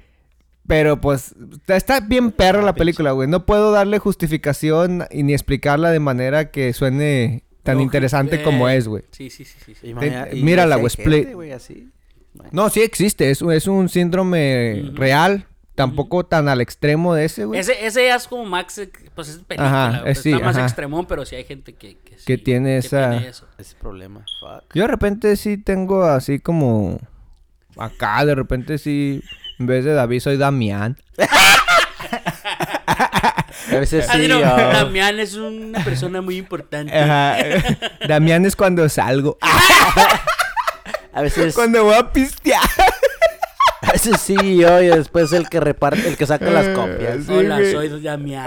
Pero 0.70 1.02
pues 1.02 1.34
está- 1.68 2.00
bien 2.00 2.32
perra 2.32 2.62
la 2.62 2.74
película, 2.76 3.12
güey. 3.12 3.28
No 3.28 3.44
puedo 3.48 3.72
darle 3.72 3.98
justificación 3.98 5.06
y 5.10 5.24
ni 5.24 5.34
explicarla 5.34 5.90
de 5.90 6.00
manera 6.00 6.52
que 6.52 6.72
suene 6.74 7.44
tan 7.64 7.76
Lógico, 7.78 7.88
interesante 7.88 8.36
eh, 8.36 8.44
como 8.44 8.70
es, 8.70 8.88
güey. 8.88 9.04
Sí, 9.10 9.32
sí, 9.32 9.46
sí, 9.46 9.58
sí. 9.66 9.74
sí. 9.74 9.88
Y 10.32 10.44
mírala, 10.44 10.76
güey, 10.76 10.92
gente, 10.92 11.02
Split. 11.18 11.34
güey, 11.34 11.52
así. 11.54 11.90
Bueno. 12.36 12.52
No, 12.54 12.70
sí 12.70 12.82
existe. 12.82 13.32
Es, 13.32 13.42
es 13.42 13.68
un 13.68 13.90
síndrome 13.90 14.92
real. 14.94 15.48
Tampoco 15.74 16.24
tan 16.26 16.50
al 16.50 16.62
extremo 16.62 17.16
de 17.16 17.26
ese, 17.26 17.46
güey. 17.46 17.60
Ese, 17.60 17.86
ese 17.88 18.06
ya 18.06 18.16
es 18.18 18.28
como 18.28 18.46
Max, 18.46 18.78
eh, 18.78 18.92
pues 19.16 19.30
es 19.30 19.38
película, 19.38 19.88
Ajá, 19.88 20.00
güey, 20.02 20.12
eh, 20.12 20.16
sí, 20.16 20.34
está 20.34 20.46
más 20.46 20.58
extremón, 20.58 21.06
pero 21.08 21.26
sí 21.26 21.36
hay 21.36 21.46
gente 21.46 21.74
que, 21.74 21.96
que, 21.98 22.18
sí, 22.18 22.26
Que 22.28 22.38
tiene 22.38 22.78
esa- 22.78 23.12
tiene 23.12 23.30
eso. 23.30 23.48
Ese 23.58 23.76
problema. 23.78 24.24
Fuck. 24.40 24.76
Yo 24.76 24.84
de 24.84 24.88
repente 24.90 25.36
sí 25.36 25.58
tengo 25.58 26.04
así 26.04 26.38
como... 26.40 27.00
Acá, 27.78 28.24
de 28.26 28.36
repente 28.36 28.78
sí... 28.78 29.24
En 29.60 29.66
vez 29.66 29.84
de 29.86 29.94
David 29.94 30.20
soy 30.22 30.38
Damián. 30.38 30.98
A 33.72 33.76
veces 33.80 34.08
Ah, 34.10 34.14
sí. 34.16 34.28
no, 34.28 34.38
oh. 34.38 34.42
Damián 34.42 35.20
es 35.20 35.36
una 35.36 35.84
persona 35.84 36.22
muy 36.22 36.38
importante. 36.38 36.98
Ajá. 36.98 37.38
Damián 38.08 38.46
es 38.46 38.56
cuando 38.56 38.88
salgo. 38.90 39.38
A 41.14 41.22
veces, 41.22 41.54
Cuando 41.54 41.84
voy 41.84 41.96
a 41.96 42.12
pistear. 42.12 42.62
a 43.82 43.92
veces 43.92 44.22
sí 44.22 44.36
yo 44.58 44.82
y 44.82 44.88
después 44.88 45.34
el 45.34 45.50
que 45.50 45.60
reparte, 45.60 46.08
el 46.08 46.16
que 46.16 46.26
saca 46.26 46.50
las 46.50 46.70
copias. 46.70 47.26
Sí, 47.26 47.32
Hola, 47.34 47.58
güey. 47.60 47.72
soy 47.72 48.02
Damián. 48.02 48.46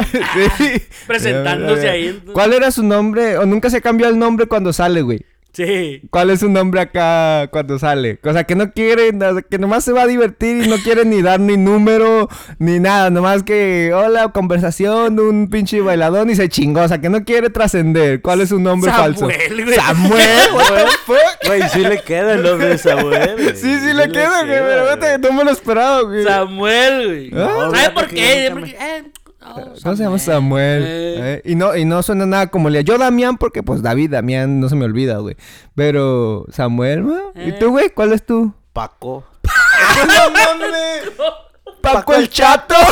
Sí. 0.56 0.82
Presentándose 1.06 1.88
ahí. 1.90 2.22
¿Cuál 2.32 2.52
era 2.54 2.70
su 2.70 2.82
nombre? 2.82 3.36
¿O 3.36 3.44
nunca 3.46 3.68
se 3.68 3.82
cambió 3.82 4.08
el 4.08 4.18
nombre 4.18 4.46
cuando 4.46 4.72
sale, 4.72 5.02
güey? 5.02 5.24
Sí. 5.52 6.02
¿Cuál 6.10 6.30
es 6.30 6.40
su 6.40 6.48
nombre 6.48 6.80
acá 6.80 7.48
cuando 7.50 7.78
sale? 7.78 8.18
O 8.24 8.32
sea, 8.32 8.44
que 8.44 8.54
no 8.54 8.72
quiere, 8.72 9.10
o 9.10 9.34
sea, 9.34 9.42
que 9.42 9.58
nomás 9.58 9.84
se 9.84 9.92
va 9.92 10.02
a 10.02 10.06
divertir 10.06 10.64
y 10.64 10.68
no 10.68 10.76
quiere 10.78 11.04
ni 11.04 11.20
dar 11.20 11.40
ni 11.40 11.58
número, 11.58 12.28
ni 12.58 12.80
nada. 12.80 13.10
Nomás 13.10 13.42
que, 13.42 13.92
hola, 13.94 14.28
conversación, 14.28 15.20
un 15.20 15.50
pinche 15.50 15.80
bailadón 15.82 16.30
y 16.30 16.36
se 16.36 16.48
chingó. 16.48 16.80
O 16.80 16.88
sea, 16.88 17.00
que 17.00 17.10
no 17.10 17.24
quiere 17.24 17.50
trascender. 17.50 18.22
¿Cuál 18.22 18.40
es 18.40 18.48
su 18.48 18.60
nombre 18.60 18.90
falso? 18.90 19.28
Samuel, 19.28 19.64
güey. 19.64 19.76
Samuel, 19.78 20.52
what 20.54 20.84
the 20.84 20.90
fuck? 21.06 21.46
Güey, 21.46 21.62
sí 21.68 21.80
le 21.80 22.00
queda 22.00 22.32
el 22.34 22.42
nombre 22.42 22.68
de 22.68 22.78
Samuel. 22.78 23.34
güey. 23.36 23.56
Sí, 23.56 23.78
sí 23.78 23.92
le 23.92 24.10
queda, 24.10 24.44
güey, 24.44 24.58
pero 24.58 24.84
vete, 24.86 25.18
no 25.18 25.32
me 25.32 25.44
lo 25.44 25.50
esperaba, 25.50 26.00
güey. 26.02 26.24
Samuel, 26.24 27.06
güey. 27.06 27.30
Ah. 27.34 27.68
¿Sabe 27.70 27.76
fíjate 27.76 27.94
por 27.94 28.08
qué? 28.08 28.50
Porque, 28.52 28.70
eh, 28.70 29.04
oh, 29.44 29.72
¿Cómo 29.82 29.96
se 29.96 30.02
llama 30.04 30.18
Samuel? 30.18 30.82
Eh. 30.82 31.34
Eh, 31.34 31.42
y, 31.44 31.54
no, 31.54 31.76
y 31.76 31.84
no 31.84 32.02
suena 32.02 32.26
nada 32.26 32.46
como 32.48 32.70
le 32.70 32.84
Yo 32.84 32.98
Damián, 32.98 33.36
porque 33.38 33.62
pues 33.62 33.82
David, 33.82 34.10
Damián, 34.10 34.60
no 34.60 34.68
se 34.68 34.76
me 34.76 34.84
olvida, 34.84 35.18
güey. 35.18 35.36
Pero 35.74 36.44
Samuel, 36.50 37.02
güey. 37.04 37.20
¿Y 37.36 37.50
Eh. 37.50 37.56
tú, 37.58 37.70
güey? 37.70 37.90
¿Cuál 37.90 38.12
es 38.12 38.24
tu? 38.24 38.52
Paco. 38.72 39.24
Paco 41.82 42.14
el 42.14 42.28
Chato. 42.30 42.74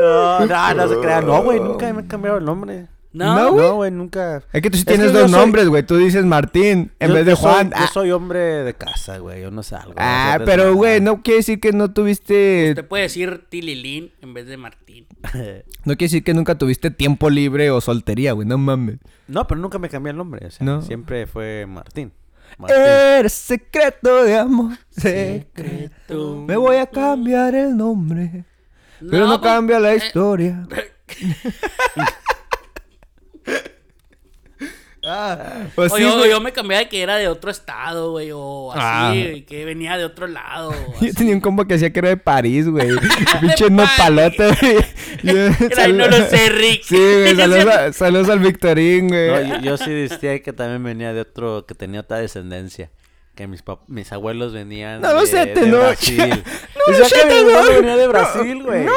No, 0.00 0.46
no, 0.46 0.74
no 0.74 0.88
se 0.88 0.96
crea. 1.00 1.20
No, 1.20 1.42
güey, 1.42 1.60
nunca 1.60 1.92
me 1.92 2.02
he 2.02 2.06
cambiado 2.06 2.38
el 2.38 2.44
nombre. 2.44 2.86
No, 3.16 3.34
No, 3.34 3.52
güey. 3.52 3.66
No, 3.66 3.74
güey, 3.76 3.90
nunca. 3.90 4.42
Es 4.52 4.60
que 4.62 4.70
tú 4.70 4.76
sí 4.76 4.82
Es 4.82 4.86
tienes 4.86 5.12
dos 5.12 5.30
soy- 5.30 5.40
nombres, 5.40 5.68
güey. 5.68 5.82
Tú 5.84 5.96
dices 5.96 6.24
Martín 6.24 6.92
en 6.98 7.08
Yo- 7.08 7.14
vez 7.14 7.24
de 7.24 7.30
yo 7.32 7.36
soy- 7.36 7.52
Juan. 7.52 7.70
Yo 7.70 7.76
Ah, 7.76 7.90
soy 7.92 8.10
hombre 8.10 8.38
de 8.40 8.74
casa, 8.74 9.18
güey. 9.18 9.40
Yo 9.42 9.50
no 9.50 9.62
salgo. 9.62 9.94
ah, 9.96 10.38
pero, 10.44 10.74
güey, 10.74 11.00
no 11.00 11.22
quiere 11.22 11.38
decir 11.38 11.58
que 11.60 11.72
no 11.72 11.92
tuviste... 11.92 12.72
te 12.74 12.82
puede 12.82 13.04
decir 13.04 13.46
Tililín 13.48 14.12
en 14.20 14.34
vez 14.34 14.46
de 14.46 14.56
Martín. 14.56 15.06
No 15.84 15.92
quiere 15.96 16.06
decir 16.10 16.24
que 16.24 16.34
nunca 16.34 16.56
tuviste 16.58 16.90
tiempo 16.90 17.30
libre 17.30 17.70
o 17.70 17.80
soltería, 17.80 18.32
güey. 18.32 18.46
No 18.46 18.58
mames. 18.58 18.98
No, 19.28 19.46
pero 19.46 19.60
nunca 19.60 19.78
me 19.78 19.88
cambié 19.88 20.10
el 20.10 20.16
nombre. 20.16 20.44
O 20.46 20.50
sea, 20.50 20.66
No. 20.66 20.82
siempre 20.82 21.26
fue 21.28 21.64
Martín. 21.66 22.12
Martín. 22.58 22.76
Eres 22.80 23.32
secreto 23.32 24.24
de 24.24 24.36
amor. 24.36 24.76
Secreto. 24.90 26.44
Me 26.46 26.56
voy 26.56 26.76
a 26.76 26.86
cambiar 26.86 27.54
el 27.54 27.76
nombre. 27.76 28.44
Pero 28.98 29.26
no, 29.26 29.40
pues, 29.40 29.52
cambia 29.52 29.78
la 29.78 29.92
eh, 29.94 29.96
historia. 29.98 30.66
Ah, 35.08 35.66
pues 35.76 35.92
o 35.92 35.96
sí, 35.96 36.02
yo, 36.02 36.40
me 36.40 36.52
cambié 36.52 36.78
de 36.78 36.88
que 36.88 37.00
era 37.00 37.16
de 37.16 37.28
otro 37.28 37.48
estado, 37.48 38.10
güey, 38.10 38.30
o 38.34 38.72
así, 38.72 38.80
Ah. 38.82 39.12
güey, 39.14 39.42
que 39.46 39.64
venía 39.64 39.96
de 39.96 40.04
otro 40.04 40.26
lado. 40.26 40.74
Yo 41.00 41.14
tenía 41.14 41.32
un 41.32 41.40
combo 41.40 41.64
que 41.64 41.74
decía 41.74 41.92
que 41.92 42.00
era 42.00 42.08
de 42.08 42.16
París, 42.16 42.68
güey. 42.68 42.88
Pinche 43.40 43.70
París. 43.70 43.90
palote, 43.96 44.48
güey. 44.60 44.76
Yo- 45.22 45.92
no 45.92 46.08
lo 46.08 46.16
sé, 46.28 46.48
Rick. 46.48 46.82
Sí, 46.82 46.96
güey. 46.96 47.36
Saludos, 47.92 48.28
al 48.28 48.40
Victorín, 48.40 49.06
güey. 49.06 49.28
No, 49.48 49.56
yo, 49.58 49.60
yo 49.60 49.76
sí 49.76 49.92
decía 49.92 50.42
que 50.42 50.52
también 50.52 50.82
venía 50.82 51.12
de 51.12 51.20
otro, 51.20 51.66
que 51.66 51.76
tenía 51.76 52.00
otra 52.00 52.18
descendencia. 52.18 52.90
Que 53.36 53.46
mis, 53.46 53.62
pap- 53.64 53.80
mis 53.86 54.10
abuelos 54.12 54.52
venían 54.54 55.02
No 55.02 55.20
de, 55.20 55.26
sé, 55.26 55.36
de 55.36 55.46
Tenoch. 55.48 55.80
Brasil. 55.80 56.44
No, 56.86 56.92
Decía 56.98 57.06
shut 57.08 57.18
que 57.18 57.24
mi 57.26 57.30
the 57.32 57.40
abuelo 57.40 57.62
noche. 57.62 57.74
venía 57.80 57.96
de 57.96 58.08
Brasil, 58.08 58.62
güey. 58.62 58.84
No, 58.84 58.92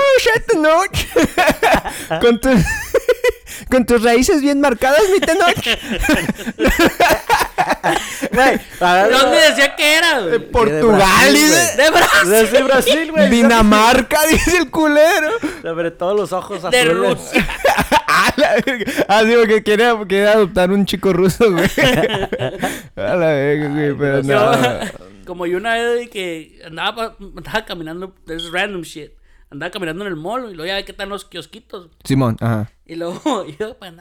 noche. 0.61 1.07
Con 2.21 2.39
tus... 2.39 2.53
Con 3.69 3.85
tus 3.85 4.01
raíces 4.03 4.41
bien 4.41 4.61
marcadas, 4.61 5.01
mi 5.11 5.19
Tenoch. 5.19 5.55
Güey, 8.31 8.57
¿De 8.57 9.09
dónde 9.11 9.37
decía 9.49 9.75
que 9.75 9.95
era? 9.95 10.19
güey? 10.21 10.39
Portugal, 10.39 10.95
Brasil, 10.97 11.33
dice. 11.33 11.73
De 11.77 11.89
Brasil. 11.91 12.29
Desde 12.29 12.63
Brasil, 12.63 13.11
güey. 13.11 13.29
Dinamarca, 13.29 14.25
dice 14.27 14.57
el 14.57 14.69
culero. 14.69 15.31
Sobre 15.61 15.91
todos 15.91 16.15
los 16.15 16.31
ojos 16.31 16.61
De 16.71 16.79
azules. 16.79 16.95
Rusia. 16.95 17.47
Ah, 18.11 18.33
la 18.37 18.55
verga. 18.65 18.91
Ah, 19.07 19.23
digo 19.23 19.43
que 19.45 19.63
quería, 19.63 19.95
quería 20.07 20.31
adoptar 20.33 20.71
un 20.71 20.85
chico 20.85 21.13
ruso, 21.13 21.51
güey. 21.51 21.67
A 22.95 23.15
la 23.15 23.27
verga, 23.27 23.69
güey, 23.69 23.93
pero 23.95 24.21
Yo, 24.21 24.51
no. 24.51 24.79
como 25.25 25.45
yo 25.45 25.57
una 25.57 25.75
vez 25.75 26.09
que 26.09 26.59
andaba, 26.65 27.15
andaba 27.19 27.65
caminando, 27.65 28.15
es 28.27 28.51
random 28.51 28.81
shit. 28.81 29.11
Andaba 29.51 29.71
caminando 29.71 30.05
en 30.05 30.09
el 30.11 30.15
mall 30.15 30.49
y 30.51 30.55
luego 30.55 30.65
ya 30.65 30.75
ve 30.75 30.85
que 30.85 30.91
están 30.91 31.09
los 31.09 31.25
kiosquitos. 31.25 31.89
Simón, 32.03 32.37
ajá. 32.39 32.71
Y 32.85 32.95
luego 32.95 33.45
yo, 33.59 33.77
pues, 33.77 33.93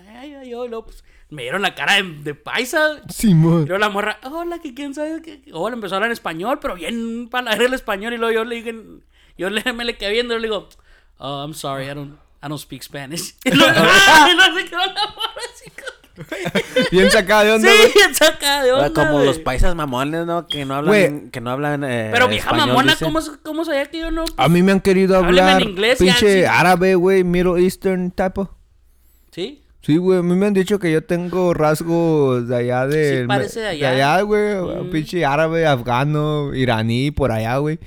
yo, 0.46 0.64
y 0.64 0.68
luego, 0.68 0.86
pues, 0.86 1.04
me 1.30 1.42
dieron 1.42 1.60
la 1.62 1.74
cara 1.74 1.94
de, 1.96 2.02
de 2.02 2.34
paisa. 2.34 3.02
Y 3.08 3.12
Simón. 3.12 3.64
luego 3.66 3.78
la 3.78 3.88
morra, 3.90 4.18
hola, 4.24 4.58
que 4.58 4.72
quién 4.74 4.94
sabe 4.94 5.20
qué. 5.22 5.42
Hola, 5.52 5.74
empezó 5.74 5.94
a 5.94 5.96
hablar 5.98 6.08
en 6.08 6.12
español, 6.14 6.58
pero 6.60 6.74
bien 6.74 7.28
para 7.28 7.52
el 7.54 7.74
español. 7.74 8.14
Y 8.14 8.16
luego 8.16 8.32
yo 8.32 8.44
le 8.44 8.56
dije, 8.56 8.74
yo 9.36 9.50
le, 9.50 9.72
me 9.74 9.84
le 9.84 9.96
quedé 9.98 10.12
viendo 10.12 10.34
y 10.34 10.40
le 10.40 10.48
digo, 10.48 10.68
oh, 11.18 11.42
I'm 11.44 11.52
sorry, 11.54 11.84
I 11.84 11.94
don't, 11.94 12.18
I 12.42 12.48
don't 12.48 12.60
speak 12.60 12.82
Spanish. 12.82 13.34
Y 13.44 13.50
¡ah! 13.50 14.28
luego 14.34 14.58
se 14.58 14.64
quedó 14.66 14.78
la 14.78 15.06
morra 15.14 15.42
así 15.54 15.70
como- 15.70 15.98
Bien 16.90 17.10
sacada 17.12 17.44
de 17.44 17.52
onda, 17.52 17.68
Sí, 17.70 17.92
bien 17.94 18.14
sacada 18.14 18.64
de 18.64 18.72
onda, 18.72 18.92
Como 18.92 19.12
güey. 19.14 19.26
los 19.26 19.38
paisas 19.38 19.74
mamones, 19.76 20.26
¿no? 20.26 20.46
Que 20.48 20.64
no 20.64 20.74
hablan, 20.74 20.88
Güey. 20.88 21.30
que 21.30 21.40
no 21.40 21.50
hablan 21.50 21.84
eh, 21.84 22.10
Pero 22.12 22.26
vieja 22.28 22.46
español, 22.50 22.68
mamona. 22.68 22.96
¿cómo, 23.00 23.20
¿cómo 23.44 23.64
sabía 23.64 23.86
que 23.86 24.00
yo 24.00 24.10
no? 24.10 24.24
A 24.36 24.48
mí 24.48 24.62
me 24.62 24.72
han 24.72 24.80
querido 24.80 25.16
Hábleme 25.16 25.38
en 25.48 25.54
hablar 25.54 25.62
inglés, 25.70 25.98
ya, 26.00 26.04
pinche 26.06 26.40
sí. 26.40 26.44
árabe, 26.44 26.94
güey, 26.96 27.22
Middle 27.24 27.62
Eastern 27.62 28.10
tipo. 28.10 28.50
¿Sí? 29.30 29.62
Sí, 29.80 29.96
güey, 29.96 30.18
a 30.18 30.22
mí 30.22 30.34
me 30.34 30.46
han 30.46 30.54
dicho 30.54 30.78
que 30.80 30.90
yo 30.90 31.04
tengo 31.04 31.54
rasgos 31.54 32.48
de 32.48 32.56
allá 32.56 32.86
de... 32.88 33.20
Sí, 33.22 33.26
parece 33.28 33.60
de 33.60 33.86
allá. 33.86 34.20
güey, 34.22 34.54
Mm. 34.56 34.90
pinche 34.90 35.24
árabe, 35.24 35.66
afgano, 35.66 36.52
iraní, 36.52 37.10
por 37.12 37.30
allá, 37.30 37.56
güey. 37.58 37.78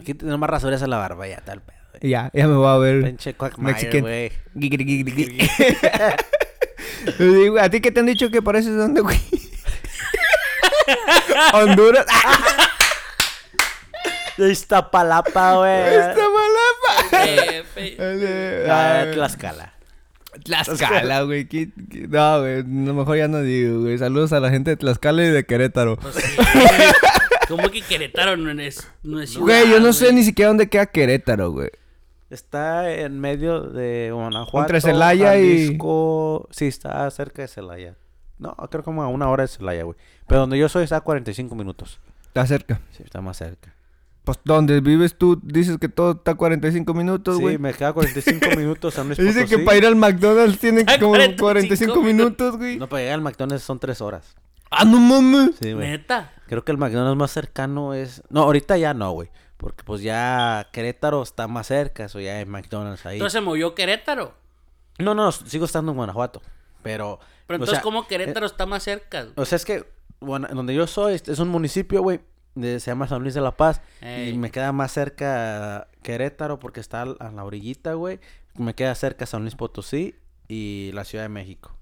Aquí 0.00 0.12
tenemos 0.14 0.40
más 0.40 0.50
rasuras 0.50 0.82
a 0.82 0.86
la 0.88 0.98
barba, 0.98 1.28
ya 1.28 1.40
tal 1.40 1.62
pedo. 1.62 1.78
Ya, 2.00 2.30
ya 2.32 2.46
me 2.48 2.54
voy 2.54 2.68
a 2.68 2.78
ver. 2.78 3.04
Pinche 3.04 3.34
Quackmire, 3.34 3.72
Mexican. 3.72 4.00
güey. 4.00 4.32
¿A 7.60 7.68
ti 7.70 7.80
qué 7.80 7.90
te 7.90 8.00
han 8.00 8.06
dicho 8.06 8.30
que 8.30 8.42
pareces 8.42 8.72
de 8.72 8.78
dónde, 8.78 9.00
güey? 9.00 9.18
Honduras. 11.54 12.06
De 14.36 14.50
Iztapalapa, 14.50 15.56
güey. 15.56 15.70
Eh, 17.12 17.62
fe- 17.74 18.66
Ah, 18.70 19.06
Tlaxcala. 19.12 19.72
Tlaxcala, 20.44 21.22
güey. 21.22 21.46
¿qué- 21.46 21.70
qué- 21.90 22.06
No, 22.08 22.40
güey. 22.40 22.60
A 22.60 22.62
lo 22.62 22.94
mejor 22.94 23.16
ya 23.18 23.28
no 23.28 23.42
digo, 23.42 23.80
güey. 23.82 23.98
Saludos 23.98 24.32
a 24.32 24.40
la 24.40 24.50
gente 24.50 24.70
de 24.70 24.76
Tlaxcala 24.76 25.24
y 25.24 25.28
de 25.30 25.44
Querétaro. 25.44 25.96
pues 25.96 26.14
sí. 26.16 26.36
¿Cómo 27.48 27.68
que 27.70 27.82
Querétaro 27.82 28.36
no 28.36 28.50
es, 28.62 28.88
no 29.02 29.20
es 29.20 29.30
ciudad, 29.30 29.44
Güey, 29.44 29.68
yo 29.70 29.80
no 29.80 29.92
sé 29.92 30.12
ni 30.12 30.22
siquiera 30.22 30.48
dónde 30.48 30.68
queda 30.68 30.86
Querétaro, 30.86 31.50
güey. 31.50 31.70
Está 32.30 32.92
en 32.92 33.18
medio 33.18 33.60
de 33.60 34.10
Guanajuato. 34.12 34.66
Entre 34.66 34.80
Celaya 34.80 35.38
y-. 35.38 35.76
Sí, 36.50 36.66
está 36.66 37.10
cerca 37.10 37.42
de 37.42 37.48
Celaya. 37.48 37.96
No, 38.38 38.54
creo 38.70 38.82
como 38.82 39.02
a 39.02 39.08
una 39.08 39.28
hora 39.28 39.42
de 39.42 39.48
Celaya, 39.48 39.82
güey. 39.82 39.96
Pero 40.26 40.40
donde 40.42 40.56
yo 40.56 40.68
soy 40.68 40.84
está 40.84 40.96
a 40.96 41.00
45 41.00 41.54
minutos. 41.54 42.00
Está 42.28 42.46
cerca. 42.46 42.80
Sí, 42.92 43.02
está 43.04 43.20
más 43.20 43.36
cerca. 43.36 43.74
Pues 44.24 44.38
donde 44.44 44.80
vives 44.80 45.16
tú, 45.16 45.40
dices 45.42 45.78
que 45.78 45.88
todo 45.88 46.12
está 46.12 46.32
a 46.32 46.34
45 46.36 46.94
minutos, 46.94 47.36
Sí, 47.36 47.42
güey. 47.42 47.58
me 47.58 47.74
queda 47.74 47.92
45 47.92 48.46
minutos 48.56 48.98
a 48.98 49.04
Dice 49.04 49.46
que 49.46 49.58
para 49.58 49.78
ir 49.78 49.86
al 49.86 49.96
McDonald's 49.96 50.58
tienen 50.58 50.88
A 50.88 50.98
como 50.98 51.12
45 51.12 51.42
45 51.42 52.02
minutos, 52.02 52.56
güey. 52.56 52.76
No, 52.78 52.88
para 52.88 53.00
llegar 53.02 53.14
al 53.16 53.22
McDonald's 53.22 53.64
son 53.64 53.78
3 53.80 54.00
horas. 54.00 54.36
Ah, 54.70 54.84
no 54.84 55.00
mames. 55.00 55.56
Sí, 55.60 55.72
güey. 55.72 55.88
Neta. 55.90 56.32
Creo 56.46 56.64
que 56.64 56.70
el 56.70 56.78
McDonald's 56.78 57.18
más 57.18 57.32
cercano 57.32 57.92
es... 57.94 58.22
No, 58.30 58.42
ahorita 58.42 58.76
ya 58.78 58.94
no, 58.94 59.10
güey. 59.10 59.30
Porque 59.60 59.84
pues 59.84 60.00
ya 60.00 60.66
Querétaro 60.72 61.22
está 61.22 61.46
más 61.46 61.66
cerca, 61.66 62.06
eso 62.06 62.18
ya 62.18 62.38
hay 62.38 62.46
McDonald's 62.46 63.04
ahí. 63.04 63.16
Entonces 63.16 63.34
se 63.38 63.40
movió 63.44 63.74
Querétaro. 63.74 64.32
No, 64.98 65.14
no, 65.14 65.30
sigo 65.32 65.66
estando 65.66 65.92
en 65.92 65.96
Guanajuato. 65.98 66.40
Pero. 66.82 67.20
Pero 67.46 67.56
entonces, 67.56 67.76
sea, 67.76 67.82
¿cómo 67.82 68.06
Querétaro 68.06 68.46
está 68.46 68.64
más 68.64 68.82
cerca? 68.82 69.26
O 69.36 69.44
sea, 69.44 69.56
es 69.56 69.64
que 69.66 69.84
bueno, 70.20 70.48
donde 70.52 70.74
yo 70.74 70.86
soy 70.86 71.14
es 71.14 71.28
es 71.28 71.38
un 71.40 71.48
municipio, 71.48 72.02
güey, 72.02 72.20
de- 72.54 72.80
se 72.80 72.90
llama 72.90 73.06
San 73.06 73.20
Luis 73.22 73.34
de 73.34 73.40
la 73.42 73.54
Paz. 73.56 73.82
Ey. 74.00 74.30
Y 74.30 74.38
me 74.38 74.50
queda 74.50 74.72
más 74.72 74.92
cerca 74.92 75.88
Querétaro 76.02 76.58
porque 76.58 76.80
está 76.80 77.02
a 77.02 77.30
la 77.30 77.44
orillita, 77.44 77.92
güey. 77.94 78.18
Me 78.54 78.74
queda 78.74 78.94
cerca 78.94 79.26
San 79.26 79.42
Luis 79.42 79.56
Potosí 79.56 80.14
y 80.48 80.90
la 80.94 81.04
Ciudad 81.04 81.24
de 81.24 81.28
México. 81.28 81.76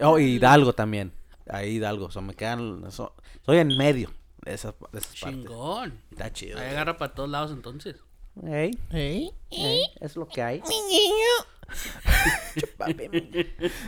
Oh, 0.00 0.18
y 0.18 0.34
Hidalgo 0.34 0.74
también. 0.74 1.12
Ahí 1.48 1.76
Hidalgo. 1.76 2.06
O 2.06 2.10
sea, 2.10 2.20
me 2.22 2.34
quedan... 2.34 2.90
so- 2.90 3.14
soy 3.46 3.58
en 3.58 3.68
medio 3.78 4.10
de 4.44 4.54
esas, 4.54 4.74
de 4.92 4.98
esas 4.98 5.20
partes. 5.20 5.40
Chingón. 5.40 6.00
Está 6.10 6.32
chido. 6.32 6.58
Ahí 6.58 6.70
agarra 6.70 6.96
para 6.96 7.14
todos 7.14 7.30
lados 7.30 7.52
entonces. 7.52 7.96
Ey, 8.46 8.76
¿Eh? 8.90 9.30
ey, 9.50 9.82
es 10.00 10.16
lo 10.16 10.26
que 10.26 10.42
hay. 10.42 10.60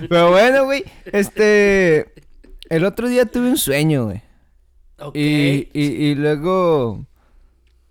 Pero 0.09 0.31
bueno, 0.31 0.65
güey. 0.65 0.85
Este. 1.05 2.13
El 2.69 2.85
otro 2.85 3.09
día 3.09 3.27
tuve 3.27 3.51
un 3.51 3.59
sueño, 3.59 4.07
güey. 4.07 4.23
Ok. 4.99 5.17
Y, 5.17 5.69
y, 5.73 5.83
y 5.83 6.15
luego. 6.15 7.07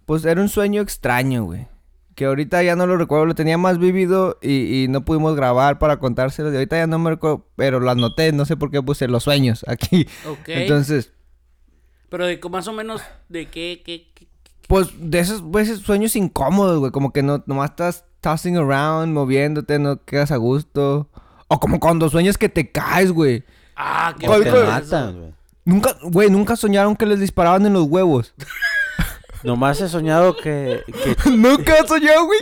Pues 0.05 0.23
era 0.25 0.41
un 0.41 0.49
sueño 0.49 0.81
extraño, 0.81 1.43
güey. 1.43 1.67
Que 2.15 2.25
ahorita 2.25 2.63
ya 2.63 2.77
no 2.77 2.87
lo 2.87 2.95
recuerdo, 2.95 3.25
lo 3.25 3.35
tenía 3.35 3.57
más 3.57 3.77
vivido 3.77 4.37
y, 4.41 4.83
y 4.83 4.87
no 4.87 5.03
pudimos 5.03 5.35
grabar 5.35 5.79
para 5.79 5.99
contárselo. 5.99 6.51
Y 6.51 6.55
ahorita 6.55 6.77
ya 6.77 6.87
no 6.87 6.97
me 6.99 7.09
recuerdo, 7.09 7.45
pero 7.57 7.81
lo 7.81 7.91
anoté, 7.91 8.31
no 8.31 8.45
sé 8.45 8.55
por 8.55 8.71
qué 8.71 8.81
puse 8.81 9.09
los 9.09 9.23
sueños 9.23 9.65
aquí. 9.67 10.07
Ok. 10.25 10.47
Entonces, 10.47 11.11
Pero 12.09 12.25
de 12.25 12.39
más 12.49 12.67
o 12.67 12.73
menos 12.73 13.01
de 13.29 13.47
qué, 13.47 13.81
qué, 13.85 14.07
qué- 14.13 14.27
pues 14.67 14.89
de 14.97 15.19
esos, 15.19 15.41
güey, 15.41 15.63
esos 15.65 15.79
sueños 15.81 16.15
incómodos, 16.15 16.79
güey. 16.79 16.91
Como 16.91 17.11
que 17.13 17.21
no, 17.23 17.43
nomás 17.45 17.71
estás 17.71 18.03
tossing 18.21 18.57
around, 18.57 19.13
moviéndote, 19.13 19.77
no 19.79 20.03
quedas 20.03 20.31
a 20.31 20.37
gusto. 20.37 21.07
O 21.47 21.59
como 21.59 21.79
cuando 21.79 22.09
sueñas 22.09 22.37
que 22.37 22.49
te 22.49 22.71
caes, 22.71 23.11
güey. 23.11 23.43
Ah, 23.75 24.15
¿Cuál- 24.19 24.43
Te 24.43 24.51
matan, 24.51 25.19
güey. 25.19 25.33
Nunca, 25.65 25.95
güey, 26.03 26.29
nunca 26.29 26.55
soñaron 26.55 26.95
que 26.95 27.05
les 27.05 27.19
disparaban 27.19 27.65
en 27.65 27.73
los 27.73 27.83
huevos. 27.83 28.33
Nomás 29.43 29.79
he 29.81 29.87
soñado 29.89 30.35
que... 30.35 30.81
que 30.87 31.29
nunca 31.31 31.85
soñado, 31.87 32.25
güey. 32.25 32.39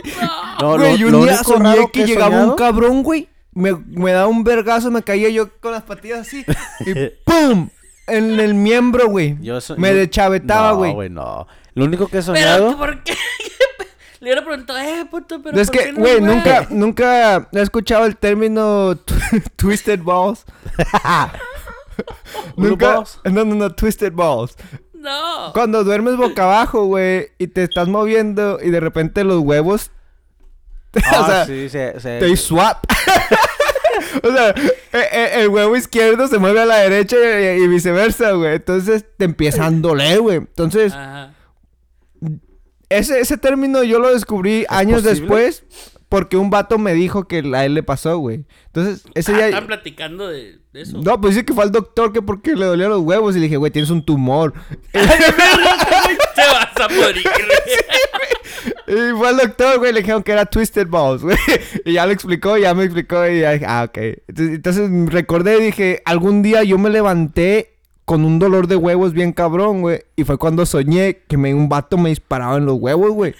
no, 0.60 0.76
güey, 0.78 0.92
lo- 0.92 0.96
yo 0.96 1.18
un 1.18 1.24
día 1.24 1.42
soñé 1.44 1.90
que, 1.92 2.02
he 2.02 2.06
llegaba 2.06 2.28
un 2.36 2.40
soñado- 2.52 2.56
cabrón, 2.56 3.02
güey. 3.02 3.28
Me, 3.52 3.72
me 3.74 4.12
daba 4.12 4.26
un 4.26 4.42
vergazo, 4.42 4.90
me 4.90 5.02
caía 5.02 5.28
yo 5.28 5.48
con 5.60 5.72
las 5.72 5.82
patillas 5.82 6.20
así. 6.26 6.44
Y 6.80 6.94
¡pum! 7.24 7.68
En 8.06 8.38
el 8.40 8.54
miembro, 8.54 9.08
güey. 9.08 9.36
Yo 9.40 9.60
so- 9.60 9.76
me 9.76 9.90
yo- 9.90 9.96
deschavetaba, 9.96 10.70
No, 10.72 10.76
güey. 10.76 10.92
güey, 10.92 11.10
no. 11.10 11.46
Lo 11.74 11.84
único 11.86 12.06
que 12.08 12.18
he 12.18 12.22
Pero, 12.22 12.34
soñado... 12.34 12.76
¿por 12.76 13.02
qué? 13.02 13.14
Le 14.20 14.30
hubiera 14.30 14.44
preguntado, 14.44 14.78
eh, 14.78 15.04
puto, 15.10 15.42
pero. 15.42 15.58
es 15.60 15.70
¿por 15.70 15.78
que, 15.80 15.92
no, 15.92 15.98
güey, 16.00 16.20
nunca, 16.20 16.66
nunca 16.70 17.48
he 17.52 17.60
escuchado 17.60 18.06
el 18.06 18.16
término 18.16 18.94
tw- 18.94 19.42
twisted 19.56 20.00
balls. 20.02 20.44
Nunca. 22.56 22.94
balls? 22.96 23.20
No, 23.24 23.44
no, 23.44 23.54
no, 23.54 23.70
twisted 23.74 24.12
balls. 24.12 24.56
No. 24.94 25.52
Cuando 25.52 25.84
duermes 25.84 26.16
boca 26.16 26.44
abajo, 26.44 26.84
güey, 26.86 27.28
y 27.38 27.48
te 27.48 27.62
estás 27.64 27.88
moviendo 27.88 28.58
y 28.62 28.70
de 28.70 28.80
repente 28.80 29.24
los 29.24 29.40
huevos. 29.40 29.90
o 30.96 31.00
Ah, 31.04 31.26
sea, 31.26 31.46
sí, 31.46 31.68
se, 31.68 32.00
se- 32.00 32.18
te 32.20 32.36
swap. 32.36 32.84
O 34.22 34.32
sea, 34.32 34.54
e- 34.92 35.08
e- 35.12 35.40
el, 35.42 35.48
huevo 35.48 35.76
izquierdo 35.76 36.28
se 36.28 36.38
mueve 36.38 36.60
a 36.60 36.66
la 36.66 36.76
derecha 36.76 37.16
y, 37.56 37.66
viceversa, 37.68 38.32
güey. 38.32 38.56
Entonces 38.56 39.04
te 39.16 39.24
empiezan 39.24 39.74
a 39.76 39.80
doler, 39.80 40.20
güey. 40.20 40.36
Entonces, 40.36 40.92
Ajá. 40.92 41.34
ese, 42.88 43.20
ese 43.20 43.36
término 43.36 43.82
yo 43.82 43.98
lo 43.98 44.12
descubrí 44.12 44.66
años 44.68 45.02
posible? 45.02 45.20
después 45.20 45.64
porque 46.14 46.36
un 46.36 46.48
vato 46.48 46.78
me 46.78 46.94
dijo 46.94 47.26
que 47.26 47.42
a 47.54 47.64
él 47.64 47.74
le 47.74 47.82
pasó, 47.82 48.18
güey. 48.18 48.44
Entonces, 48.66 49.04
ese 49.14 49.32
Ah, 49.32 49.36
día... 49.36 49.48
Están 49.48 49.66
platicando 49.66 50.28
de, 50.28 50.60
eso. 50.72 51.00
No, 51.02 51.20
pues 51.20 51.34
dice 51.34 51.44
que 51.44 51.52
fue 51.52 51.64
al 51.64 51.72
doctor 51.72 52.12
que 52.12 52.22
porque 52.22 52.54
le 52.54 52.66
dolían 52.66 52.90
los 52.90 53.00
huevos 53.00 53.34
y 53.34 53.40
le 53.40 53.46
dije, 53.46 53.56
güey, 53.56 53.72
tienes 53.72 53.90
un 53.90 54.04
tumor. 54.04 54.52
Te 54.92 55.00
vas 55.00 56.80
a 56.80 56.88
morir. 56.88 57.24
Y 58.86 59.16
fue 59.16 59.28
al 59.28 59.36
doctor, 59.36 59.78
güey, 59.78 59.92
le 59.92 60.00
dijeron 60.00 60.22
que 60.22 60.32
era 60.32 60.46
Twisted 60.46 60.88
Balls, 60.88 61.22
güey. 61.22 61.36
Y 61.84 61.94
ya 61.94 62.06
le 62.06 62.12
explicó, 62.12 62.56
ya 62.58 62.74
me 62.74 62.84
explicó 62.84 63.26
y 63.26 63.40
ya 63.40 63.52
dije, 63.52 63.66
ah, 63.66 63.84
ok. 63.88 63.98
Entonces, 64.28 64.54
entonces 64.54 64.90
recordé 65.12 65.58
y 65.58 65.64
dije, 65.66 66.02
algún 66.04 66.42
día 66.42 66.62
yo 66.62 66.78
me 66.78 66.90
levanté 66.90 67.74
con 68.04 68.24
un 68.24 68.38
dolor 68.38 68.66
de 68.66 68.76
huevos 68.76 69.12
bien 69.12 69.32
cabrón, 69.32 69.80
güey. 69.80 70.02
Y 70.16 70.24
fue 70.24 70.38
cuando 70.38 70.66
soñé 70.66 71.22
que 71.28 71.36
me, 71.36 71.54
un 71.54 71.68
vato 71.68 71.96
me 71.96 72.10
disparaba 72.10 72.56
en 72.56 72.66
los 72.66 72.76
huevos, 72.78 73.10
güey. 73.10 73.34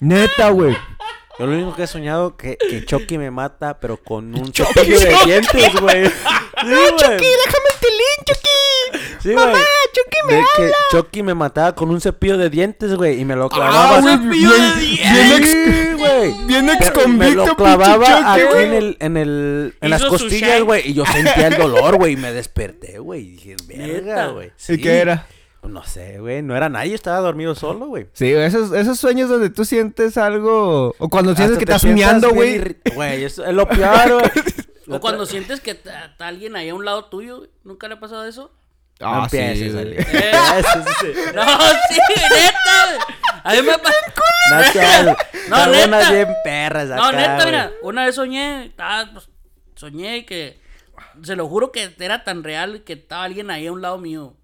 Neta, 0.00 0.50
güey. 0.50 0.76
Yo 1.38 1.46
lo 1.46 1.52
único 1.52 1.76
que 1.76 1.84
he 1.84 1.86
soñado 1.86 2.36
que, 2.36 2.56
que 2.56 2.84
Chucky 2.84 3.16
me 3.16 3.30
mata, 3.30 3.78
pero 3.78 3.96
con 3.96 4.34
un 4.34 4.52
cepillo 4.52 4.98
de 4.98 5.14
dientes, 5.24 5.80
güey. 5.80 6.10
Sí, 6.60 6.66
güey. 6.66 6.90
déjame 6.98 7.68
el 7.70 7.80
tilín, 7.80 8.24
Chucky. 8.26 9.20
Sí, 9.20 9.28
Mamá, 9.32 9.52
güey. 9.52 9.62
Chucky 10.04 10.26
me 10.26 10.32
De 10.34 10.38
habla. 10.40 10.48
que 10.90 10.96
Chucky 10.96 11.22
me 11.22 11.34
mataba 11.34 11.74
con 11.74 11.90
un 11.90 12.00
cepillo 12.00 12.36
de 12.38 12.50
dientes, 12.50 12.94
güey, 12.94 13.20
y 13.20 13.24
me 13.24 13.36
lo 13.36 13.46
Ah, 13.46 13.48
clavaba. 13.48 14.00
güey, 14.00 14.16
cepillo 14.16 14.50
bien, 14.50 14.74
de 14.74 14.80
bien 14.80 15.28
dientes. 15.28 15.54
ex- 15.54 15.98
güey. 15.98 16.46
bien 16.46 16.68
ex 16.70 16.90
Pero 16.90 17.08
Me 17.08 17.30
lo 17.30 17.42
convicto, 17.44 17.56
clavaba 17.56 17.96
pinche 17.96 18.12
Chucky, 18.12 18.24
aquí 18.40 18.42
güey. 18.52 18.64
en 18.66 18.72
el, 18.74 18.96
en 19.00 19.16
el, 19.16 19.74
en 19.80 19.90
las 19.90 20.04
costillas, 20.04 20.62
güey, 20.62 20.90
y 20.90 20.94
yo 20.94 21.04
sentía 21.06 21.48
el 21.48 21.56
dolor, 21.58 21.96
güey, 21.96 22.12
y 22.12 22.16
me 22.16 22.32
desperté, 22.32 22.98
güey, 22.98 23.20
y 23.22 23.30
dije, 23.32 23.56
verga, 23.66 24.26
güey. 24.28 24.52
¿Y 24.68 24.78
qué 24.78 24.98
era? 24.98 25.26
No 25.62 25.84
sé, 25.84 26.18
güey, 26.20 26.40
no 26.40 26.56
era 26.56 26.68
nadie, 26.68 26.94
estaba 26.94 27.18
dormido 27.18 27.54
solo, 27.54 27.88
güey. 27.88 28.06
Sí, 28.12 28.32
esos, 28.32 28.72
esos 28.72 28.98
sueños 28.98 29.28
donde 29.28 29.50
tú 29.50 29.64
sientes 29.64 30.16
algo. 30.16 30.94
O 30.98 31.08
cuando 31.10 31.34
sientes 31.34 31.56
Hasta 31.56 31.58
que 31.58 31.66
te 31.66 31.72
estás 31.72 31.82
soñando, 31.82 32.30
bien 32.32 32.78
güey. 32.84 32.94
Güey, 32.94 33.24
eso 33.24 33.44
es 33.44 33.52
lo 33.52 33.68
peor, 33.68 34.12
güey. 34.86 34.96
O 34.96 35.00
cuando 35.00 35.26
sientes 35.26 35.60
que 35.60 35.72
está 35.72 36.14
alguien 36.20 36.56
ahí 36.56 36.70
a 36.70 36.74
un 36.74 36.84
lado 36.84 37.06
tuyo. 37.06 37.48
¿Nunca 37.64 37.88
le 37.88 37.94
ha 37.94 38.00
pasado 38.00 38.24
eso? 38.24 38.50
No 39.00 39.22
Ah, 39.22 39.28
sí, 39.30 39.38
empieces. 39.38 39.74
Eh. 39.76 40.32
No, 41.34 41.42
sí, 41.88 41.98
neta. 42.30 43.06
A 43.44 43.52
mí 43.54 43.62
me 43.62 43.78
pasa. 43.78 43.96
No, 44.50 44.62
seas- 44.72 45.16
No, 45.48 45.56
algunas 45.56 45.88
neta. 45.88 46.10
bien 46.12 46.28
perras 46.44 46.88
No, 46.88 47.12
neta, 47.12 47.34
güey. 47.36 47.46
mira. 47.46 47.70
Una 47.82 48.04
vez 48.06 48.14
soñé. 48.16 48.66
Estaba, 48.66 49.10
pues, 49.12 49.28
soñé 49.76 50.24
que. 50.26 50.60
Se 51.22 51.36
lo 51.36 51.48
juro 51.48 51.70
que 51.72 51.94
era 51.98 52.24
tan 52.24 52.42
real 52.44 52.82
que 52.84 52.92
estaba 52.94 53.24
alguien 53.24 53.50
ahí 53.50 53.66
a 53.66 53.72
un 53.72 53.82
lado 53.82 53.98
mío. 53.98 54.34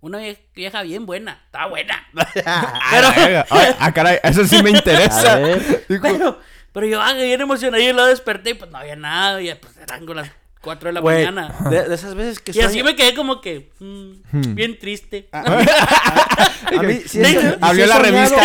Una 0.00 0.18
vie- 0.20 0.38
vieja 0.54 0.82
bien 0.82 1.06
buena. 1.06 1.40
Estaba 1.46 1.66
buena. 1.68 2.06
Pero... 2.34 3.44
Ay, 3.50 3.74
ah, 3.78 3.92
caray, 3.92 4.18
eso 4.22 4.44
sí 4.46 4.62
me 4.62 4.70
interesa. 4.70 5.34
A 5.34 5.38
ver. 5.38 5.84
Dijo, 5.88 6.02
Pero, 6.02 6.40
pero 6.72 6.86
yo 6.86 7.00
ah, 7.00 7.12
bien 7.14 7.40
emocionado 7.40 7.80
y 7.82 7.92
luego 7.92 8.08
desperté 8.08 8.50
y 8.50 8.54
pues 8.54 8.70
no 8.70 8.78
había 8.78 8.96
nada. 8.96 9.40
Y 9.40 9.54
pues 9.54 9.76
eran 9.76 10.00
como 10.00 10.14
las 10.14 10.30
4 10.62 10.88
de 10.88 10.92
la 10.92 11.00
Güey, 11.00 11.24
mañana. 11.26 11.54
de, 11.70 11.88
de 11.88 11.94
esas 11.94 12.14
veces 12.14 12.38
que 12.40 12.52
Y 12.54 12.60
así 12.60 12.78
sueño- 12.78 12.84
me 12.84 12.96
quedé 12.96 13.14
como 13.14 13.40
que 13.40 13.70
mm, 13.80 14.54
bien 14.54 14.78
triste. 14.78 15.28
A 15.32 16.82
mí 16.82 16.94
sí, 17.06 17.08
Sí. 17.08 17.24
sí, 17.24 17.36
Abrió 17.60 17.74
sí 17.74 17.80
he 17.82 17.86
la 17.86 17.96
soñado 18.04 18.36
revista. 18.36 18.42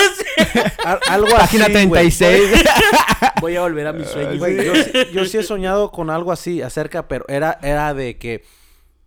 al- 0.84 1.00
algo 1.10 1.28
Página 1.30 1.66
así, 1.66 1.74
güey. 1.86 2.10
36. 2.12 2.64
Voy 3.42 3.56
a 3.56 3.62
volver 3.62 3.88
a 3.88 3.94
mis 3.94 4.08
sueños. 4.08 4.38
Güey, 4.40 4.66
yo, 4.66 4.76
sí- 4.76 4.92
yo 5.14 5.26
sí 5.26 5.38
he 5.38 5.44
soñado 5.44 5.92
con 5.92 6.10
algo 6.10 6.32
así 6.32 6.62
acerca, 6.62 7.08
pero 7.08 7.26
era, 7.30 7.60
era 7.62 7.94
de 7.94 8.18
que 8.18 8.44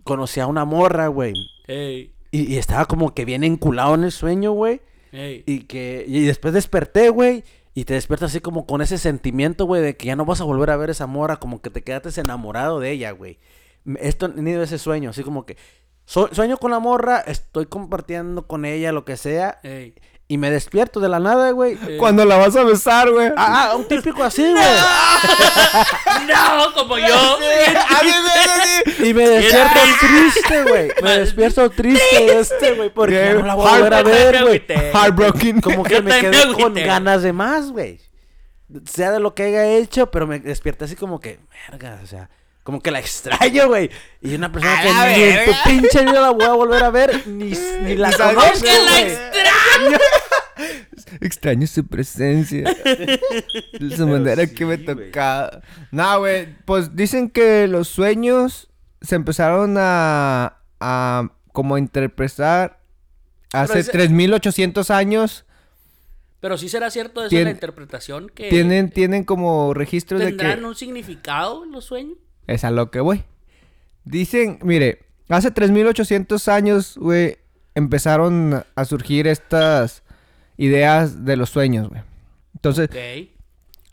conocí 0.04 0.40
a 0.40 0.46
una 0.46 0.64
morra, 0.64 1.08
güey. 1.08 1.34
Ey, 1.66 2.12
Y, 2.30 2.54
y 2.54 2.58
estaba 2.58 2.86
como 2.86 3.14
que 3.14 3.24
bien 3.24 3.44
enculado 3.44 3.94
en 3.94 4.04
el 4.04 4.12
sueño, 4.12 4.52
güey. 4.52 4.80
ey. 5.12 5.42
Y 5.46 5.60
que 5.64 6.04
y 6.06 6.22
después 6.24 6.54
desperté, 6.54 7.08
güey. 7.10 7.44
Y 7.72 7.84
te 7.84 7.94
despiertas 7.94 8.30
así 8.30 8.40
como 8.40 8.66
con 8.66 8.82
ese 8.82 8.98
sentimiento, 8.98 9.64
güey, 9.64 9.82
de 9.82 9.96
que 9.96 10.06
ya 10.06 10.16
no 10.16 10.24
vas 10.24 10.40
a 10.40 10.44
volver 10.44 10.70
a 10.70 10.76
ver 10.76 10.90
esa 10.90 11.06
morra, 11.06 11.38
como 11.38 11.62
que 11.62 11.70
te 11.70 11.82
quedaste 11.82 12.20
enamorado 12.20 12.80
de 12.80 12.90
ella, 12.90 13.12
güey. 13.12 13.38
Esto 14.00 14.28
ni 14.28 14.52
de 14.52 14.64
ese 14.64 14.78
sueño, 14.78 15.10
así 15.10 15.22
como 15.22 15.46
que 15.46 15.56
sueño 16.04 16.56
con 16.58 16.72
la 16.72 16.80
morra, 16.80 17.20
estoy 17.20 17.66
compartiendo 17.66 18.46
con 18.46 18.64
ella 18.64 18.92
lo 18.92 19.04
que 19.04 19.16
sea. 19.16 19.60
Y 20.30 20.38
me 20.38 20.48
despierto 20.48 21.00
de 21.00 21.08
la 21.08 21.18
nada, 21.18 21.50
güey. 21.50 21.72
Eh. 21.88 21.96
Cuando 21.98 22.24
la 22.24 22.36
vas 22.36 22.54
a 22.54 22.62
besar, 22.62 23.10
güey. 23.10 23.32
Ah, 23.36 23.70
ah, 23.72 23.76
un 23.76 23.84
típico 23.88 24.22
así, 24.22 24.42
güey. 24.52 24.64
No, 26.28 26.72
como 26.72 26.96
yo. 26.98 27.14
A 27.16 28.02
mí 28.04 28.12
me- 29.00 29.08
Y 29.08 29.12
me 29.14 29.28
despierto 29.28 29.80
triste, 29.98 30.62
güey. 30.62 30.90
Me 31.02 31.18
despierto 31.18 31.68
triste 31.70 32.16
de 32.26 32.38
este, 32.40 32.74
güey, 32.74 32.90
porque 32.90 33.34
no 33.34 33.44
la 33.44 33.54
voy 33.56 33.66
a 33.66 33.72
volver 33.72 33.94
a 33.94 34.02
ver, 34.04 34.42
güey. 34.44 34.64
Heartbroken. 34.68 35.60
Como 35.60 35.82
que 35.82 35.94
Yo 35.94 36.02
me 36.04 36.20
quedé 36.20 36.52
con 36.52 36.74
ganas 36.74 37.22
de 37.22 37.32
más, 37.32 37.72
güey. 37.72 38.00
Sea 38.88 39.10
de 39.10 39.18
lo 39.18 39.34
que 39.34 39.42
haya 39.44 39.64
hecho, 39.66 40.12
pero 40.12 40.28
me 40.28 40.38
despierté 40.38 40.84
así 40.84 40.94
como 40.94 41.18
que, 41.18 41.40
verga, 41.68 41.98
o 42.04 42.06
sea, 42.06 42.30
como 42.62 42.80
que 42.80 42.92
la 42.92 43.00
extraño, 43.00 43.66
güey. 43.66 43.90
Y 44.20 44.34
una 44.36 44.52
persona 44.52 44.78
A 44.78 44.82
que 44.82 45.16
ni 45.16 45.22
en 45.24 45.44
tu 45.46 45.52
pinche 45.64 46.02
vida 46.02 46.20
la 46.20 46.30
voy 46.30 46.44
a 46.44 46.50
volver 46.52 46.84
a 46.84 46.90
ver, 46.90 47.26
ni, 47.26 47.50
ni 47.82 47.96
la 47.96 48.12
conozco, 48.12 48.60
que 48.62 48.78
la 48.78 49.00
extraño. 49.00 49.98
Extraño 51.20 51.66
su 51.66 51.86
presencia. 51.86 52.64
su 53.96 54.06
manera 54.06 54.46
que 54.46 54.64
me 54.64 54.78
tocaba. 54.78 55.62
No, 55.90 56.18
güey. 56.20 56.48
Pues 56.64 56.94
dicen 56.94 57.30
que 57.30 57.66
los 57.68 57.88
sueños 57.88 58.68
se 59.00 59.16
empezaron 59.16 59.76
a. 59.78 60.58
a 60.80 61.30
como 61.52 61.74
a 61.74 61.78
interpretar 61.80 62.78
hace 63.52 63.80
ese- 63.80 63.90
3800 63.90 64.90
años 64.92 65.44
Pero 66.38 66.56
sí 66.56 66.68
será 66.68 66.88
cierto 66.92 67.20
eso 67.22 67.28
Tien- 67.30 67.38
de 67.40 67.44
la 67.46 67.50
interpretación 67.50 68.28
que 68.32 68.48
Tienen, 68.48 68.88
tienen 68.90 69.24
como 69.24 69.74
registros 69.74 70.20
de 70.20 70.26
tendrán 70.28 70.60
que... 70.60 70.64
un 70.66 70.74
significado 70.76 71.64
los 71.64 71.84
sueños. 71.86 72.16
Es 72.46 72.62
a 72.64 72.70
lo 72.70 72.90
que 72.92 73.00
voy. 73.00 73.24
Dicen, 74.04 74.60
mire, 74.62 75.00
hace 75.28 75.50
3800 75.50 76.46
años, 76.48 76.96
güey, 76.96 77.38
empezaron 77.74 78.64
a 78.76 78.84
surgir 78.84 79.26
estas 79.26 80.02
ideas 80.64 81.24
de 81.24 81.36
los 81.36 81.50
sueños, 81.50 81.88
güey. 81.88 82.02
Entonces, 82.54 82.88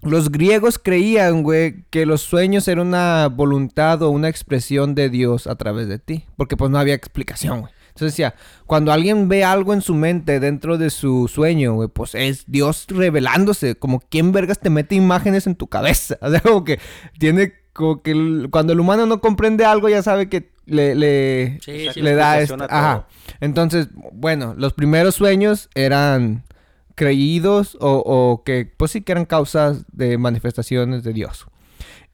los 0.01 0.29
griegos 0.31 0.77
creían, 0.77 1.41
güey, 1.43 1.83
que 1.89 2.05
los 2.05 2.21
sueños 2.21 2.67
eran 2.67 2.87
una 2.87 3.27
voluntad 3.27 4.01
o 4.03 4.09
una 4.09 4.29
expresión 4.29 4.93
de 4.93 5.09
Dios 5.09 5.47
a 5.47 5.55
través 5.55 5.87
de 5.87 5.99
ti. 5.99 6.25
Porque 6.35 6.57
pues 6.57 6.69
no 6.69 6.77
había 6.77 6.93
explicación, 6.93 7.61
güey. 7.61 7.73
Entonces 7.89 8.13
decía, 8.13 8.35
cuando 8.67 8.91
alguien 8.91 9.27
ve 9.27 9.43
algo 9.43 9.73
en 9.73 9.81
su 9.81 9.95
mente 9.95 10.39
dentro 10.39 10.77
de 10.77 10.91
su 10.91 11.27
sueño, 11.27 11.73
güey, 11.73 11.89
pues 11.89 12.13
es 12.13 12.43
Dios 12.45 12.85
revelándose. 12.89 13.75
Como 13.75 14.01
quién 14.01 14.31
vergas 14.31 14.59
te 14.59 14.69
mete 14.69 14.93
imágenes 14.95 15.47
en 15.47 15.55
tu 15.55 15.65
cabeza. 15.67 16.17
O 16.21 16.29
sea, 16.29 16.41
como 16.41 16.63
que 16.63 16.79
tiene, 17.17 17.53
como 17.73 18.03
que 18.03 18.11
el- 18.11 18.49
cuando 18.51 18.73
el 18.73 18.79
humano 18.79 19.07
no 19.07 19.19
comprende 19.19 19.65
algo 19.65 19.89
ya 19.89 20.03
sabe 20.03 20.29
que 20.29 20.51
le, 20.67 20.93
le, 20.93 21.59
Sí, 21.63 21.87
sí, 21.93 22.01
le 22.01 22.13
da 22.13 22.39
esto. 22.39 22.57
Ajá. 22.69 23.07
Entonces, 23.39 23.87
bueno, 24.13 24.53
los 24.57 24.73
primeros 24.73 25.15
sueños 25.15 25.69
eran 25.73 26.43
creídos 26.97 27.77
o, 27.79 28.03
o 28.05 28.43
que, 28.43 28.69
pues 28.75 28.91
sí 28.91 29.01
que 29.01 29.13
eran 29.13 29.25
causas 29.25 29.85
de 29.93 30.17
manifestaciones 30.17 31.03
de 31.03 31.13
Dios. 31.13 31.45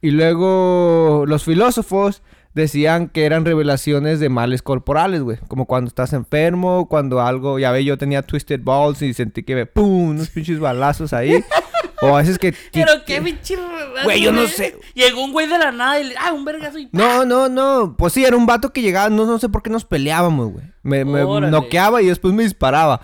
Y 0.02 0.10
luego 0.10 1.24
los 1.26 1.44
filósofos 1.44 2.22
decían 2.52 3.08
que 3.08 3.24
eran 3.24 3.46
revelaciones 3.46 4.20
de 4.20 4.28
males 4.28 4.60
corporales, 4.60 5.22
güey. 5.22 5.38
Como 5.48 5.64
cuando 5.64 5.88
estás 5.88 6.12
enfermo, 6.12 6.86
cuando 6.88 7.22
algo, 7.22 7.58
ya 7.58 7.72
ve, 7.72 7.82
yo 7.82 7.96
tenía 7.96 8.20
twisted 8.20 8.60
balls 8.62 9.00
y 9.00 9.14
sentí 9.14 9.42
que 9.42 9.54
me, 9.54 9.64
pum, 9.64 10.10
unos 10.10 10.28
pinches 10.28 10.60
balazos 10.60 11.14
ahí. 11.14 11.42
o 12.02 12.14
a 12.14 12.18
veces 12.18 12.38
que... 12.38 12.54
Pero 12.70 12.92
qué 13.06 13.22
pinche. 13.22 13.56
Güey, 14.04 14.20
yo 14.20 14.32
no 14.32 14.46
sé. 14.46 14.78
Llegó 14.92 15.24
un 15.24 15.32
güey 15.32 15.48
de 15.48 15.58
la 15.58 15.72
nada 15.72 15.98
y 15.98 16.04
le. 16.04 16.14
Ah, 16.18 16.32
un 16.32 16.44
vergazo 16.44 16.78
y. 16.78 16.90
No, 16.92 17.24
no, 17.24 17.48
no. 17.48 17.96
Pues 17.96 18.12
sí, 18.12 18.22
era 18.22 18.36
un 18.36 18.44
vato 18.44 18.74
que 18.74 18.82
llegaba, 18.82 19.08
no, 19.08 19.24
no 19.24 19.38
sé 19.38 19.48
por 19.48 19.62
qué 19.62 19.70
nos 19.70 19.86
peleábamos, 19.86 20.52
güey. 20.52 20.66
Me, 20.82 21.06
me 21.06 21.24
noqueaba 21.24 22.02
y 22.02 22.06
después 22.06 22.34
me 22.34 22.42
disparaba. 22.42 23.00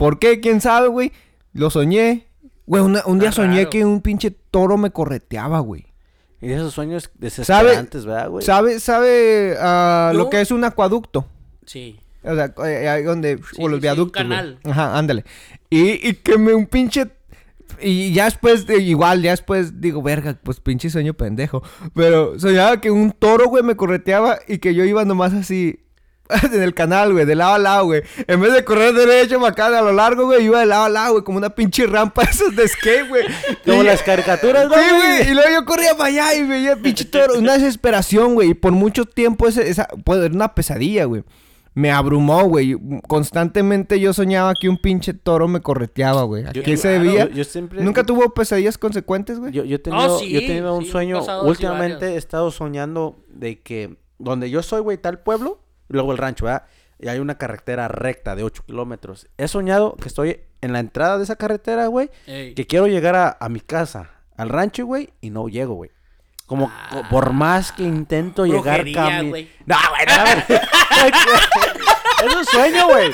¿Por 0.00 0.18
qué? 0.18 0.40
¿Quién 0.40 0.60
sabe, 0.62 0.88
güey? 0.88 1.12
Lo 1.52 1.68
soñé. 1.68 2.26
Güey, 2.66 2.82
una- 2.82 3.02
un 3.04 3.18
día 3.18 3.28
Está 3.28 3.42
soñé 3.42 3.58
raro. 3.58 3.70
que 3.70 3.84
un 3.84 4.00
pinche 4.00 4.30
toro 4.30 4.78
me 4.78 4.90
correteaba, 4.90 5.60
güey. 5.60 5.86
Y 6.40 6.48
de 6.48 6.54
esos 6.54 6.72
sueños 6.72 7.10
desesperantes, 7.18 8.06
¿verdad, 8.06 8.30
güey? 8.30 8.42
¿Sabe, 8.44 8.80
sabe 8.80 9.56
ah, 9.60 10.12
lo 10.14 10.30
que 10.30 10.40
es 10.40 10.50
un 10.52 10.64
acueducto? 10.64 11.26
Sí. 11.66 12.00
O 12.22 12.34
sea, 12.34 12.54
eh, 12.66 12.88
ahí 12.88 13.02
donde... 13.02 13.36
Sí, 13.36 13.42
o 13.58 13.68
los 13.68 13.72
sí, 13.72 13.74
un 13.74 13.80
viaductos, 13.80 14.24
güey. 14.24 14.38
canal. 14.38 14.58
Ajá, 14.64 14.96
ándale. 14.98 15.24
Y, 15.68 16.08
y 16.08 16.14
que 16.14 16.38
me 16.38 16.54
un 16.54 16.64
pinche... 16.66 17.06
Y 17.82 18.12
ya 18.14 18.24
después, 18.24 18.66
de- 18.66 18.78
igual, 18.80 19.20
ya 19.22 19.32
después 19.32 19.80
digo, 19.82 20.00
verga, 20.02 20.38
pues 20.42 20.60
pinche 20.60 20.88
sueño 20.88 21.12
pendejo. 21.12 21.62
Pero 21.94 22.38
soñaba 22.38 22.80
que 22.80 22.90
un 22.90 23.12
toro, 23.12 23.48
güey, 23.48 23.62
me 23.62 23.76
correteaba 23.76 24.38
y 24.48 24.58
que 24.58 24.74
yo 24.74 24.84
iba 24.84 25.04
nomás 25.04 25.34
así... 25.34 25.80
En 26.52 26.62
el 26.62 26.74
canal, 26.74 27.12
güey, 27.12 27.24
de 27.26 27.34
lado 27.34 27.54
a 27.54 27.58
lado, 27.58 27.84
güey. 27.86 28.02
En 28.26 28.40
vez 28.40 28.52
de 28.52 28.64
correr 28.64 28.94
derecho, 28.94 29.38
bacán, 29.40 29.74
a 29.74 29.82
lo 29.82 29.92
largo, 29.92 30.26
güey, 30.26 30.44
iba 30.44 30.60
de 30.60 30.66
lado 30.66 30.84
a 30.84 30.88
lado, 30.88 31.12
güey, 31.12 31.24
como 31.24 31.38
una 31.38 31.50
pinche 31.50 31.86
rampa 31.86 32.22
esas 32.30 32.54
de 32.56 32.66
skate, 32.68 33.08
güey. 33.08 33.24
Como 33.64 33.82
Y- 33.82 33.86
las 33.86 34.02
caricaturas, 34.02 34.64
Sí, 34.64 34.68
güey. 34.68 34.90
güey. 35.18 35.30
Y 35.30 35.34
luego 35.34 35.48
yo 35.52 35.64
corría 35.64 35.94
para 35.96 36.08
allá 36.08 36.34
y 36.34 36.44
veía 36.46 36.72
el 36.72 36.78
pinche 36.80 37.04
toro. 37.04 37.38
Una 37.38 37.54
desesperación, 37.54 38.34
güey. 38.34 38.50
Y 38.50 38.54
por 38.54 38.72
mucho 38.72 39.04
tiempo 39.04 39.48
ese- 39.48 39.68
esa... 39.68 39.88
Pues 40.04 40.20
era 40.22 40.34
una 40.34 40.54
pesadilla, 40.54 41.04
güey. 41.04 41.24
Me 41.72 41.92
abrumó, 41.92 42.44
güey. 42.48 42.76
Constantemente 43.06 44.00
yo 44.00 44.12
soñaba 44.12 44.54
que 44.54 44.68
un 44.68 44.76
pinche 44.76 45.14
toro 45.14 45.46
me 45.46 45.60
correteaba, 45.60 46.22
güey. 46.24 46.44
¿A 46.46 46.52
Yo- 46.52 46.62
qué 46.62 46.76
se 46.76 46.88
debía? 46.88 47.26
Yo, 47.28 47.34
yo 47.36 47.44
siempre... 47.44 47.82
¿Nunca 47.82 48.02
tuvo 48.04 48.32
pesadillas 48.34 48.78
consecuentes, 48.78 49.38
güey? 49.38 49.52
Yo, 49.52 49.64
yo 49.64 49.76
he 49.76 49.78
tenido, 49.78 50.18
sí, 50.18 50.30
yo 50.30 50.40
he 50.40 50.46
tenido 50.46 50.74
un 50.74 50.84
sí, 50.84 50.90
sueño, 50.90 51.20
últimamente 51.44 52.14
he 52.14 52.16
estado 52.16 52.50
soñando 52.50 53.16
de 53.28 53.60
que 53.60 53.96
donde 54.18 54.50
yo 54.50 54.62
soy, 54.62 54.80
güey, 54.80 54.98
tal 54.98 55.20
pueblo, 55.20 55.60
y 55.90 55.92
luego 55.92 56.12
el 56.12 56.18
rancho, 56.18 56.44
¿verdad? 56.46 56.62
Y 56.98 57.08
hay 57.08 57.18
una 57.18 57.36
carretera 57.36 57.88
recta 57.88 58.34
de 58.36 58.42
8 58.44 58.62
kilómetros. 58.66 59.26
He 59.36 59.48
soñado 59.48 59.96
que 59.96 60.08
estoy 60.08 60.40
en 60.60 60.72
la 60.72 60.78
entrada 60.80 61.18
de 61.18 61.24
esa 61.24 61.36
carretera, 61.36 61.86
güey, 61.86 62.10
Ey. 62.26 62.54
que 62.54 62.66
quiero 62.66 62.86
llegar 62.86 63.16
a, 63.16 63.36
a 63.40 63.48
mi 63.48 63.60
casa, 63.60 64.10
al 64.36 64.48
rancho, 64.50 64.86
güey, 64.86 65.10
y 65.20 65.30
no 65.30 65.48
llego, 65.48 65.74
güey. 65.74 65.90
Como 66.46 66.70
Ah. 66.72 67.06
por 67.10 67.32
más 67.32 67.72
que 67.72 67.82
intento 67.84 68.44
llegar 68.44 68.84
cami- 68.84 69.28
güey. 69.30 69.50
No, 69.66 69.76
güey, 69.90 70.06
no, 70.06 70.56
es 72.28 72.34
un 72.36 72.44
sueño, 72.44 72.88
güey. 72.88 73.10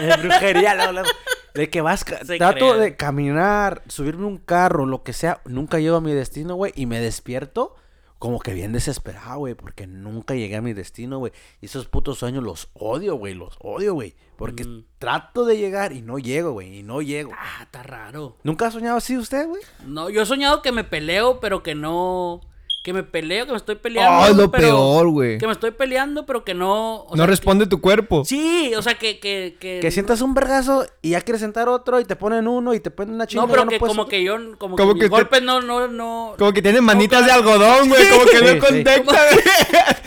Es 0.00 0.22
brujería, 0.22 0.74
luego. 0.74 1.08
De 1.54 1.68
que 1.70 1.80
vas, 1.80 2.04
Se 2.24 2.38
trato 2.38 2.70
cree. 2.72 2.80
de 2.80 2.96
caminar, 2.96 3.82
subirme 3.88 4.26
un 4.26 4.38
carro, 4.38 4.86
lo 4.86 5.02
que 5.02 5.12
sea, 5.12 5.40
nunca 5.44 5.78
llego 5.80 5.96
a 5.96 6.00
mi 6.00 6.12
destino, 6.12 6.54
güey, 6.54 6.72
y 6.76 6.86
me 6.86 7.00
despierto 7.00 7.74
como 8.20 8.38
que 8.38 8.52
bien 8.54 8.70
desesperado, 8.72 9.38
güey, 9.38 9.54
porque 9.54 9.86
nunca 9.88 10.34
llegué 10.34 10.54
a 10.54 10.60
mi 10.62 10.72
destino, 10.74 11.18
güey. 11.18 11.32
Y 11.60 11.66
esos 11.66 11.88
putos 11.88 12.18
sueños 12.18 12.44
los 12.44 12.68
odio, 12.74 13.16
güey, 13.16 13.34
los 13.34 13.56
odio, 13.60 13.94
güey, 13.94 14.14
porque 14.36 14.64
Mm. 14.64 14.84
trato 14.98 15.44
de 15.46 15.56
llegar 15.56 15.92
y 15.92 16.02
no 16.02 16.18
llego, 16.18 16.52
güey, 16.52 16.78
y 16.78 16.82
no 16.82 17.00
llego. 17.02 17.32
Ah, 17.34 17.62
está 17.62 17.82
raro. 17.82 18.36
¿Nunca 18.44 18.66
ha 18.66 18.70
soñado 18.70 18.98
así 18.98 19.16
usted, 19.16 19.48
güey? 19.48 19.62
No, 19.86 20.10
yo 20.10 20.22
he 20.22 20.26
soñado 20.26 20.60
que 20.62 20.70
me 20.70 20.84
peleo, 20.84 21.40
pero 21.40 21.62
que 21.62 21.74
no. 21.74 22.42
Que 22.82 22.94
me 22.94 23.02
peleo, 23.02 23.44
que 23.44 23.50
me 23.52 23.58
estoy 23.58 23.74
peleando. 23.74 24.20
Oh, 24.20 24.26
es 24.30 24.36
lo 24.36 24.50
pero- 24.50 24.68
peor, 24.68 25.08
güey. 25.10 25.36
Que 25.36 25.46
me 25.46 25.52
estoy 25.52 25.70
peleando, 25.72 26.24
pero 26.24 26.44
que 26.44 26.54
no. 26.54 27.00
o 27.02 27.10
No 27.10 27.16
sea, 27.16 27.26
que- 27.26 27.30
responde 27.30 27.66
tu 27.66 27.82
cuerpo. 27.82 28.24
Sí, 28.24 28.72
o 28.74 28.80
sea, 28.80 28.94
que. 28.94 29.18
Que, 29.20 29.56
que, 29.60 29.80
Que 29.82 29.90
sientas 29.90 30.22
un 30.22 30.32
vergazo 30.32 30.86
y 31.02 31.10
ya 31.10 31.20
quieres 31.20 31.42
sentar 31.42 31.68
otro 31.68 32.00
y 32.00 32.06
te 32.06 32.16
ponen 32.16 32.48
uno 32.48 32.72
y 32.72 32.80
te 32.80 32.90
ponen 32.90 33.16
una 33.16 33.26
chingada. 33.26 33.46
No, 33.46 33.52
pero 33.52 33.68
que 33.68 33.78
puedes 33.78 33.94
como 33.94 34.08
que 34.08 34.24
yo. 34.24 34.36
Como, 34.56 34.76
Como 34.76 34.94
que, 34.94 35.00
que 35.00 35.04
mis 35.04 35.10
te- 35.10 35.16
golpes 35.16 35.42
no, 35.42 35.60
no, 35.60 35.88
no. 35.88 36.34
Como 36.38 36.52
que 36.54 36.62
tiene 36.62 36.80
manitas 36.80 37.20
No, 37.20 37.26
de 37.26 37.32
algodón, 37.32 37.88
güey. 37.90 38.08
Como 38.08 38.24
que 38.24 38.38
Sí, 38.38 38.44
no 38.44 38.50
sí. 38.52 38.58
contacta, 38.60 39.02
güey. 39.32 39.44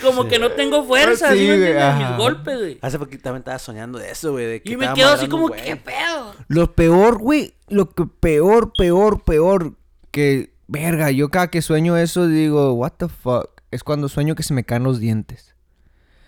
Como 0.02 0.28
que 0.28 0.38
no 0.40 0.50
tengo 0.50 0.82
fuerza, 0.84 1.30
Sí, 1.32 1.38
¿sí 1.38 1.46
me 1.48 1.56
güey. 1.58 1.94
Mis 1.98 2.16
golpes, 2.16 2.58
güey. 2.58 2.78
Hace 2.82 2.98
poquito 2.98 3.22
también 3.22 3.42
estaba 3.42 3.58
soñando 3.60 4.00
de 4.00 4.10
eso, 4.10 4.32
güey. 4.32 4.46
de 4.46 4.62
que 4.62 4.72
Y 4.72 4.76
me 4.76 4.92
quedo 4.94 5.10
así 5.10 5.28
como. 5.28 5.48
¿qué 5.50 5.76
pedo? 5.76 6.34
Lo 6.48 6.72
peor, 6.74 7.18
güey, 7.18 7.54
lo 7.68 7.90
que 7.90 8.04
peor, 8.06 8.72
peor, 8.76 9.22
peor 9.22 9.74
que, 10.10 10.52
verga, 10.66 11.10
yo 11.10 11.28
cada 11.30 11.48
que 11.48 11.62
sueño 11.62 11.96
eso 11.96 12.26
digo, 12.26 12.72
what 12.74 12.92
the 12.98 13.08
fuck, 13.08 13.50
es 13.70 13.82
cuando 13.84 14.08
sueño 14.08 14.34
que 14.34 14.42
se 14.42 14.54
me 14.54 14.64
caen 14.64 14.84
los 14.84 14.98
dientes. 15.00 15.54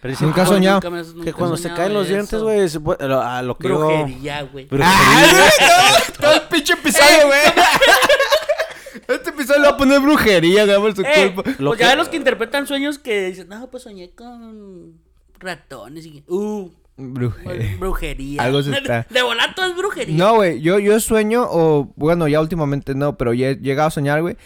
Pero 0.03 0.14
Nunca 0.20 0.43
"Ah, 0.43 0.47
soñado? 0.47 0.76
Nunca 0.76 0.91
me- 0.91 1.03
nunca 1.03 1.24
Que 1.24 1.30
he 1.30 1.32
cuando 1.32 1.57
se 1.57 1.72
caen 1.72 1.95
los 1.95 2.07
dientes, 2.09 2.41
güey, 2.41 2.68
se 2.68 2.78
puede- 2.80 3.09
lo- 3.09 3.20
a 3.22 3.43
lo 3.43 3.57
que 3.57 3.68
yo- 3.68 3.78
Brujería, 3.78 4.43
güey. 4.43 4.66
Brujería. 4.66 4.95
¡Ay, 4.95 5.30
güey! 5.32 6.16
Todo, 6.20 6.34
el 6.34 6.43
pinche 6.43 6.72
episodio, 6.74 7.26
güey. 7.26 7.41
Este 9.09 9.30
episodio 9.30 9.61
le 9.61 9.68
va 9.68 9.74
a 9.74 9.76
poner 9.76 10.01
brujería, 10.01 10.64
güey, 10.64 10.80
por 10.80 10.97
su 10.97 11.03
Eh, 11.03 11.32
culpa. 11.34 11.51
Lo 11.59 11.70
pues 11.70 11.78
que- 11.78 11.84
ya 11.84 11.97
los 11.97 12.09
que 12.09 12.16
interpretan 12.16 12.66
sueños 12.66 12.99
que 12.99 13.26
dicen, 13.28 13.49
no, 13.49 13.68
pues 13.70 13.82
soñé 13.84 14.11
con 14.11 14.95
ratones 15.39 16.07
y... 16.07 16.24
Uh, 16.28 16.70
Brujería. 16.97 17.76
brujería. 17.78 18.42
Algo 18.42 18.62
se 18.62 18.70
está- 18.76 19.07
De 19.11 19.22
volato 19.22 19.64
es 19.64 19.76
brujería. 19.76 20.16
No, 20.16 20.36
güey, 20.36 20.61
yo, 20.61 20.78
yo 20.78 20.99
sueño, 21.01 21.47
o 21.49 21.92
bueno, 21.97 22.26
ya 22.28 22.40
últimamente 22.40 22.94
no, 22.94 23.16
pero 23.18 23.34
ya 23.34 23.51
he 23.51 23.57
llegado 23.57 23.88
a 23.88 23.90
soñar, 23.90 24.22
güey. 24.22 24.36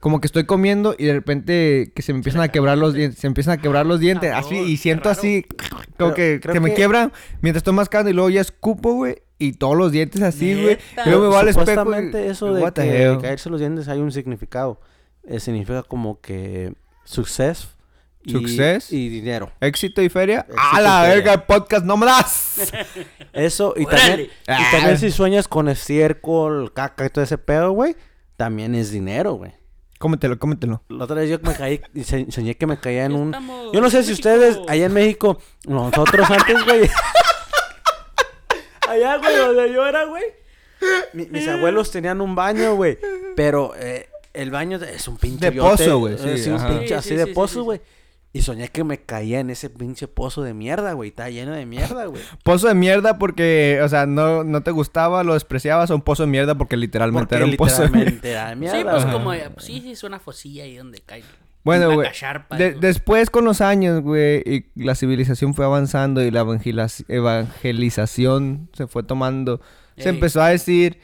Como 0.00 0.20
que 0.22 0.26
estoy 0.26 0.44
comiendo 0.44 0.94
y 0.98 1.04
de 1.04 1.12
repente 1.12 1.92
que 1.94 2.00
se 2.00 2.14
me 2.14 2.18
empiezan 2.20 2.40
a 2.40 2.48
quebrar 2.48 2.78
los 2.78 2.94
dientes, 2.94 3.20
se 3.20 3.26
empiezan 3.26 3.58
a 3.58 3.62
quebrar 3.62 3.84
los 3.84 4.00
dientes, 4.00 4.32
así, 4.32 4.56
y 4.56 4.78
siento 4.78 5.10
así, 5.10 5.44
como 5.68 5.82
Pero 5.98 6.14
que, 6.14 6.40
que 6.40 6.58
me 6.58 6.70
que- 6.70 6.74
quiebran 6.76 7.12
mientras 7.42 7.60
estoy 7.60 7.74
mascando 7.74 8.08
y 8.08 8.14
luego 8.14 8.30
ya 8.30 8.40
escupo, 8.40 8.94
güey, 8.94 9.16
y 9.38 9.52
todos 9.52 9.76
los 9.76 9.92
dientes 9.92 10.22
así, 10.22 10.54
güey. 10.54 10.78
Luego 11.04 11.22
me 11.24 11.28
voy 11.28 11.36
al 11.36 11.48
espejo 11.48 11.66
Supuestamente 11.70 12.28
eso 12.28 12.54
de 12.54 12.72
que 12.72 13.18
caerse 13.20 13.50
los 13.50 13.60
dientes 13.60 13.88
hay 13.88 14.00
un 14.00 14.10
significado. 14.10 14.80
Eh, 15.22 15.38
significa 15.38 15.82
como 15.82 16.18
que 16.22 16.72
success. 17.04 17.76
Success. 18.32 18.92
Y 18.92 19.08
dinero. 19.08 19.50
Éxito 19.60 20.02
y 20.02 20.08
feria. 20.08 20.40
Éxito 20.48 20.60
¡A 20.72 20.80
la 20.80 21.02
verga, 21.02 21.32
el 21.34 21.42
podcast 21.42 21.84
no 21.84 21.96
me 21.96 22.06
das! 22.06 22.72
Eso, 23.32 23.74
y 23.76 23.86
también, 23.86 24.20
y 24.22 24.30
Ah. 24.48 24.68
también 24.72 24.98
si 24.98 25.10
sueñas 25.10 25.46
con 25.48 25.68
estiércol, 25.68 26.72
caca 26.72 27.06
y 27.06 27.10
todo 27.10 27.22
ese 27.24 27.38
pedo, 27.38 27.70
güey, 27.72 27.94
también 28.36 28.74
es 28.74 28.90
dinero, 28.90 29.34
güey. 29.34 29.52
cómetelo, 29.98 30.38
cómetelo. 30.38 30.82
La 30.88 31.04
otra 31.04 31.16
vez 31.16 31.28
yo 31.30 31.38
me 31.42 31.54
caí 31.54 31.80
y 31.94 32.04
se- 32.04 32.30
soñé 32.32 32.56
que 32.56 32.66
me 32.66 32.80
caía 32.80 33.04
en 33.04 33.12
un... 33.12 33.28
estamos, 33.28 33.70
Yo 33.72 33.80
no 33.82 33.90
sé 33.90 34.02
si 34.02 34.10
México. 34.12 34.28
ustedes, 34.30 34.58
allá 34.66 34.86
en 34.86 34.92
México, 34.94 35.38
nosotros 35.66 36.30
antes, 36.30 36.64
güey... 36.64 36.88
allá, 38.88 39.18
güey, 39.18 39.36
donde 39.36 39.72
yo 39.72 39.86
era, 39.86 40.04
güey. 40.04 40.24
mi- 41.12 41.26
mis 41.26 41.46
abuelos 41.48 41.90
tenían 41.90 42.20
un 42.20 42.34
baño, 42.34 42.74
güey. 42.74 42.98
Pero 43.36 43.72
eh, 43.76 44.08
el 44.32 44.50
baño 44.50 44.78
es 44.78 45.06
un 45.08 45.16
pinche 45.18 45.46
De 45.46 45.50
biote, 45.50 45.84
pozo, 45.84 45.98
güey, 45.98 46.16
sí, 46.18 46.38
sí, 46.38 46.50
un 46.50 46.56
ajá. 46.56 46.68
pinche 46.68 46.88
Sí, 46.88 46.94
así 46.94 47.08
sí, 47.10 47.16
de 47.16 47.26
pozo, 47.28 47.54
sí, 47.54 47.60
güey. 47.60 47.80
Y 48.32 48.42
soñé 48.42 48.68
que 48.68 48.84
me 48.84 48.98
caía 48.98 49.40
en 49.40 49.50
ese 49.50 49.70
pinche 49.70 50.06
pozo 50.06 50.42
de 50.44 50.54
mierda, 50.54 50.92
güey. 50.92 51.08
Está 51.10 51.28
lleno 51.30 51.50
de 51.52 51.66
mierda, 51.66 52.06
güey. 52.06 52.22
Pozo 52.44 52.68
de 52.68 52.74
mierda 52.74 53.18
porque, 53.18 53.80
o 53.82 53.88
sea, 53.88 54.06
no, 54.06 54.44
no 54.44 54.62
te 54.62 54.70
gustaba, 54.70 55.24
lo 55.24 55.34
despreciabas, 55.34 55.90
o 55.90 55.96
un 55.96 56.02
pozo 56.02 56.22
de 56.22 56.28
mierda 56.28 56.54
porque 56.54 56.76
literalmente 56.76 57.26
Porque 57.26 57.36
era 57.36 57.44
un 57.46 57.56
pozo 57.56 57.82
de 57.82 57.88
mierda. 57.88 58.10
literalmente 58.12 58.30
era 58.30 58.48
de 58.50 58.56
mierda. 58.56 58.78
Sí, 58.78 58.84
pues 58.88 59.04
como... 59.12 59.30
pues, 59.30 59.64
sí, 59.66 59.80
sí, 59.80 59.90
es 59.90 60.04
una 60.04 60.20
fosilla 60.20 60.62
ahí 60.62 60.76
donde 60.76 61.00
cae. 61.00 61.24
Bueno, 61.64 61.92
güey. 61.92 62.08
después 62.80 63.30
con 63.30 63.44
los 63.44 63.60
años, 63.60 64.00
güey, 64.00 64.42
y 64.46 64.64
la 64.82 64.94
civilización 64.94 65.52
fue 65.52 65.64
avanzando 65.64 66.22
y 66.22 66.30
la 66.30 66.42
evangeliz- 66.44 67.04
evangelización 67.08 68.68
se 68.72 68.86
fue 68.86 69.02
tomando, 69.02 69.60
se 69.96 70.08
empezó 70.08 70.40
a 70.40 70.48
decir 70.48 70.98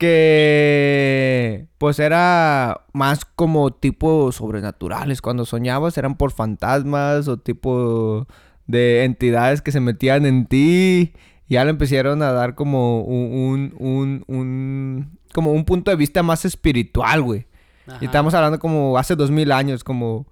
que 0.00 1.66
pues 1.78 1.98
era 1.98 2.82
más 2.92 3.24
como 3.24 3.72
tipo 3.72 4.32
sobrenaturales. 4.32 5.22
Cuando 5.22 5.44
soñabas 5.46 5.96
eran 5.98 6.16
por 6.16 6.32
fantasmas 6.32 7.28
o 7.28 7.38
tipo 7.38 8.26
de 8.66 9.04
entidades 9.04 9.62
que 9.62 9.72
se 9.72 9.80
metían 9.80 10.26
en 10.26 10.46
ti. 10.46 11.12
Ya 11.48 11.64
le 11.64 11.70
empezaron 11.70 12.22
a 12.22 12.32
dar 12.32 12.54
como 12.54 13.02
un, 13.02 13.74
un, 13.78 13.78
un, 13.78 14.24
un- 14.36 15.18
como 15.34 15.52
un 15.52 15.64
punto 15.64 15.90
de 15.90 15.96
vista 15.96 16.22
más 16.22 16.44
espiritual, 16.44 17.22
güey. 17.22 17.46
Y 18.00 18.04
estamos 18.04 18.34
hablando 18.34 18.60
como 18.60 18.96
hace 18.98 19.16
dos 19.16 19.32
mil 19.32 19.50
años, 19.50 19.82
como 19.82 20.28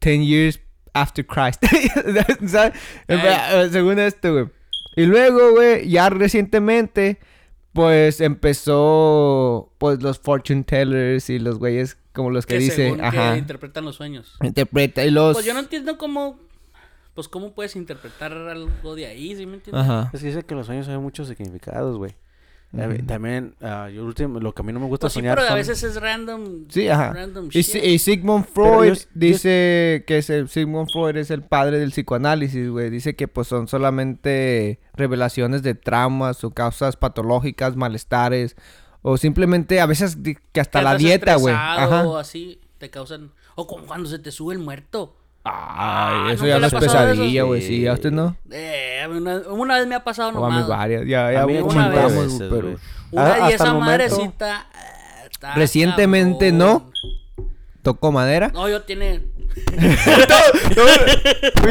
10 0.00 0.26
years 0.26 0.60
after 0.94 1.24
Christ. 1.24 1.64
Según 3.70 4.00
esto, 4.00 4.32
güey. 4.32 4.46
Y 4.96 5.06
luego, 5.06 5.52
güey, 5.52 5.88
ya 5.88 6.10
recientemente, 6.10 7.20
pues 7.78 8.20
empezó, 8.20 9.72
pues 9.78 10.02
los 10.02 10.18
fortune 10.18 10.64
tellers 10.64 11.30
y 11.30 11.38
los 11.38 11.58
güeyes 11.60 11.96
como 12.12 12.30
los 12.30 12.44
que, 12.44 12.54
que 12.54 12.60
dice, 12.60 12.74
según 12.74 13.00
ajá, 13.04 13.34
que 13.34 13.38
interpretan 13.38 13.84
los 13.84 13.94
sueños. 13.94 14.36
interpreta 14.42 15.04
y 15.04 15.10
los, 15.12 15.34
Pues 15.34 15.46
yo 15.46 15.54
no 15.54 15.60
entiendo 15.60 15.96
cómo, 15.96 16.40
pues 17.14 17.28
cómo 17.28 17.52
puedes 17.52 17.76
interpretar 17.76 18.32
algo 18.32 18.96
de 18.96 19.06
ahí, 19.06 19.36
¿sí 19.36 19.46
me 19.46 19.54
entiendes? 19.54 19.84
ajá. 19.84 20.10
Es 20.12 20.20
que 20.20 20.26
dice 20.26 20.42
que 20.42 20.54
los 20.56 20.66
sueños 20.66 20.88
hay 20.88 20.98
muchos 20.98 21.28
significados, 21.28 21.96
güey. 21.98 22.16
También, 23.06 23.54
ah, 23.62 23.88
yo 23.88 24.04
último, 24.04 24.40
lo 24.40 24.52
que 24.54 24.60
a 24.60 24.64
mí 24.64 24.72
no 24.74 24.80
me 24.80 24.86
gusta 24.86 25.04
Pues 25.06 25.14
sí, 25.14 25.20
soñar 25.20 25.36
pero 25.36 25.46
a 25.46 25.50
son- 25.50 25.56
veces 25.58 25.82
es 25.82 26.00
random. 26.00 26.66
Sí, 26.68 26.86
ajá. 26.88 27.14
Random 27.14 27.46
Y, 27.46 27.62
shit. 27.62 27.64
Si- 27.66 27.78
y 27.78 27.98
Sigmund 27.98 28.44
Pero 28.54 28.66
Freud 28.78 28.88
yo- 28.88 28.94
yo- 28.94 29.08
dice 29.14 30.04
que 30.06 30.18
es 30.18 30.28
el- 30.28 30.48
Sigmund 30.50 30.90
Freud 30.92 31.16
es 31.16 31.30
el 31.30 31.42
padre 31.42 31.78
del 31.78 31.90
psicoanálisis, 31.92 32.68
güey. 32.68 32.90
Dice 32.90 33.16
que 33.16 33.26
pues 33.26 33.48
son 33.48 33.68
solamente 33.68 34.80
revelaciones 34.94 35.62
de 35.62 35.74
traumas 35.74 36.44
o 36.44 36.50
causas 36.50 36.96
patológicas, 36.96 37.74
malestares 37.76 38.54
o 39.02 39.16
simplemente 39.16 39.80
a 39.80 39.86
veces 39.86 40.18
que 40.52 40.60
hasta 40.60 40.80
Que 40.80 40.84
la 40.84 40.96
dieta, 40.96 41.36
güey. 41.36 41.54
Ajá. 41.54 42.06
O 42.06 42.18
así 42.18 42.60
te 42.76 42.90
causan. 42.90 43.32
O 43.54 43.66
como 43.66 43.86
cuando 43.86 44.08
se 44.10 44.18
te 44.18 44.30
sube 44.30 44.52
el 44.54 44.60
muerto. 44.60 45.16
Ay, 45.50 46.34
eso 46.34 46.44
¿nunca 46.44 46.48
ya 46.48 46.58
no 46.60 46.66
es 46.66 46.74
pesadilla, 46.74 47.42
güey. 47.44 47.62
Sí. 47.62 47.86
¿a 47.86 47.92
usted 47.94 48.10
no? 48.10 48.36
Eh, 48.50 49.06
una, 49.10 49.36
una 49.48 49.78
vez 49.78 49.86
me 49.86 49.94
ha 49.94 50.04
pasado 50.04 50.28
O 50.38 50.44
a 50.44 50.48
mí 50.48 50.54
nomás. 50.56 50.68
varias. 50.68 51.06
Ya, 51.06 51.32
ya 51.32 51.42
comentamos, 51.62 52.36
pero... 52.50 52.76
Una 53.10 53.32
Ah, 53.34 53.38
y 53.38 53.52
hasta 53.52 53.64
esa 53.64 53.74
madrecita. 53.74 54.66
eh, 54.74 55.28
está 55.30 55.54
Recientemente, 55.54 56.50
cabrón. 56.50 56.90
¿Tocó 57.82 58.12
madera? 58.12 58.50
No, 58.52 58.68
yo 58.68 58.82
tiene. 58.82 59.22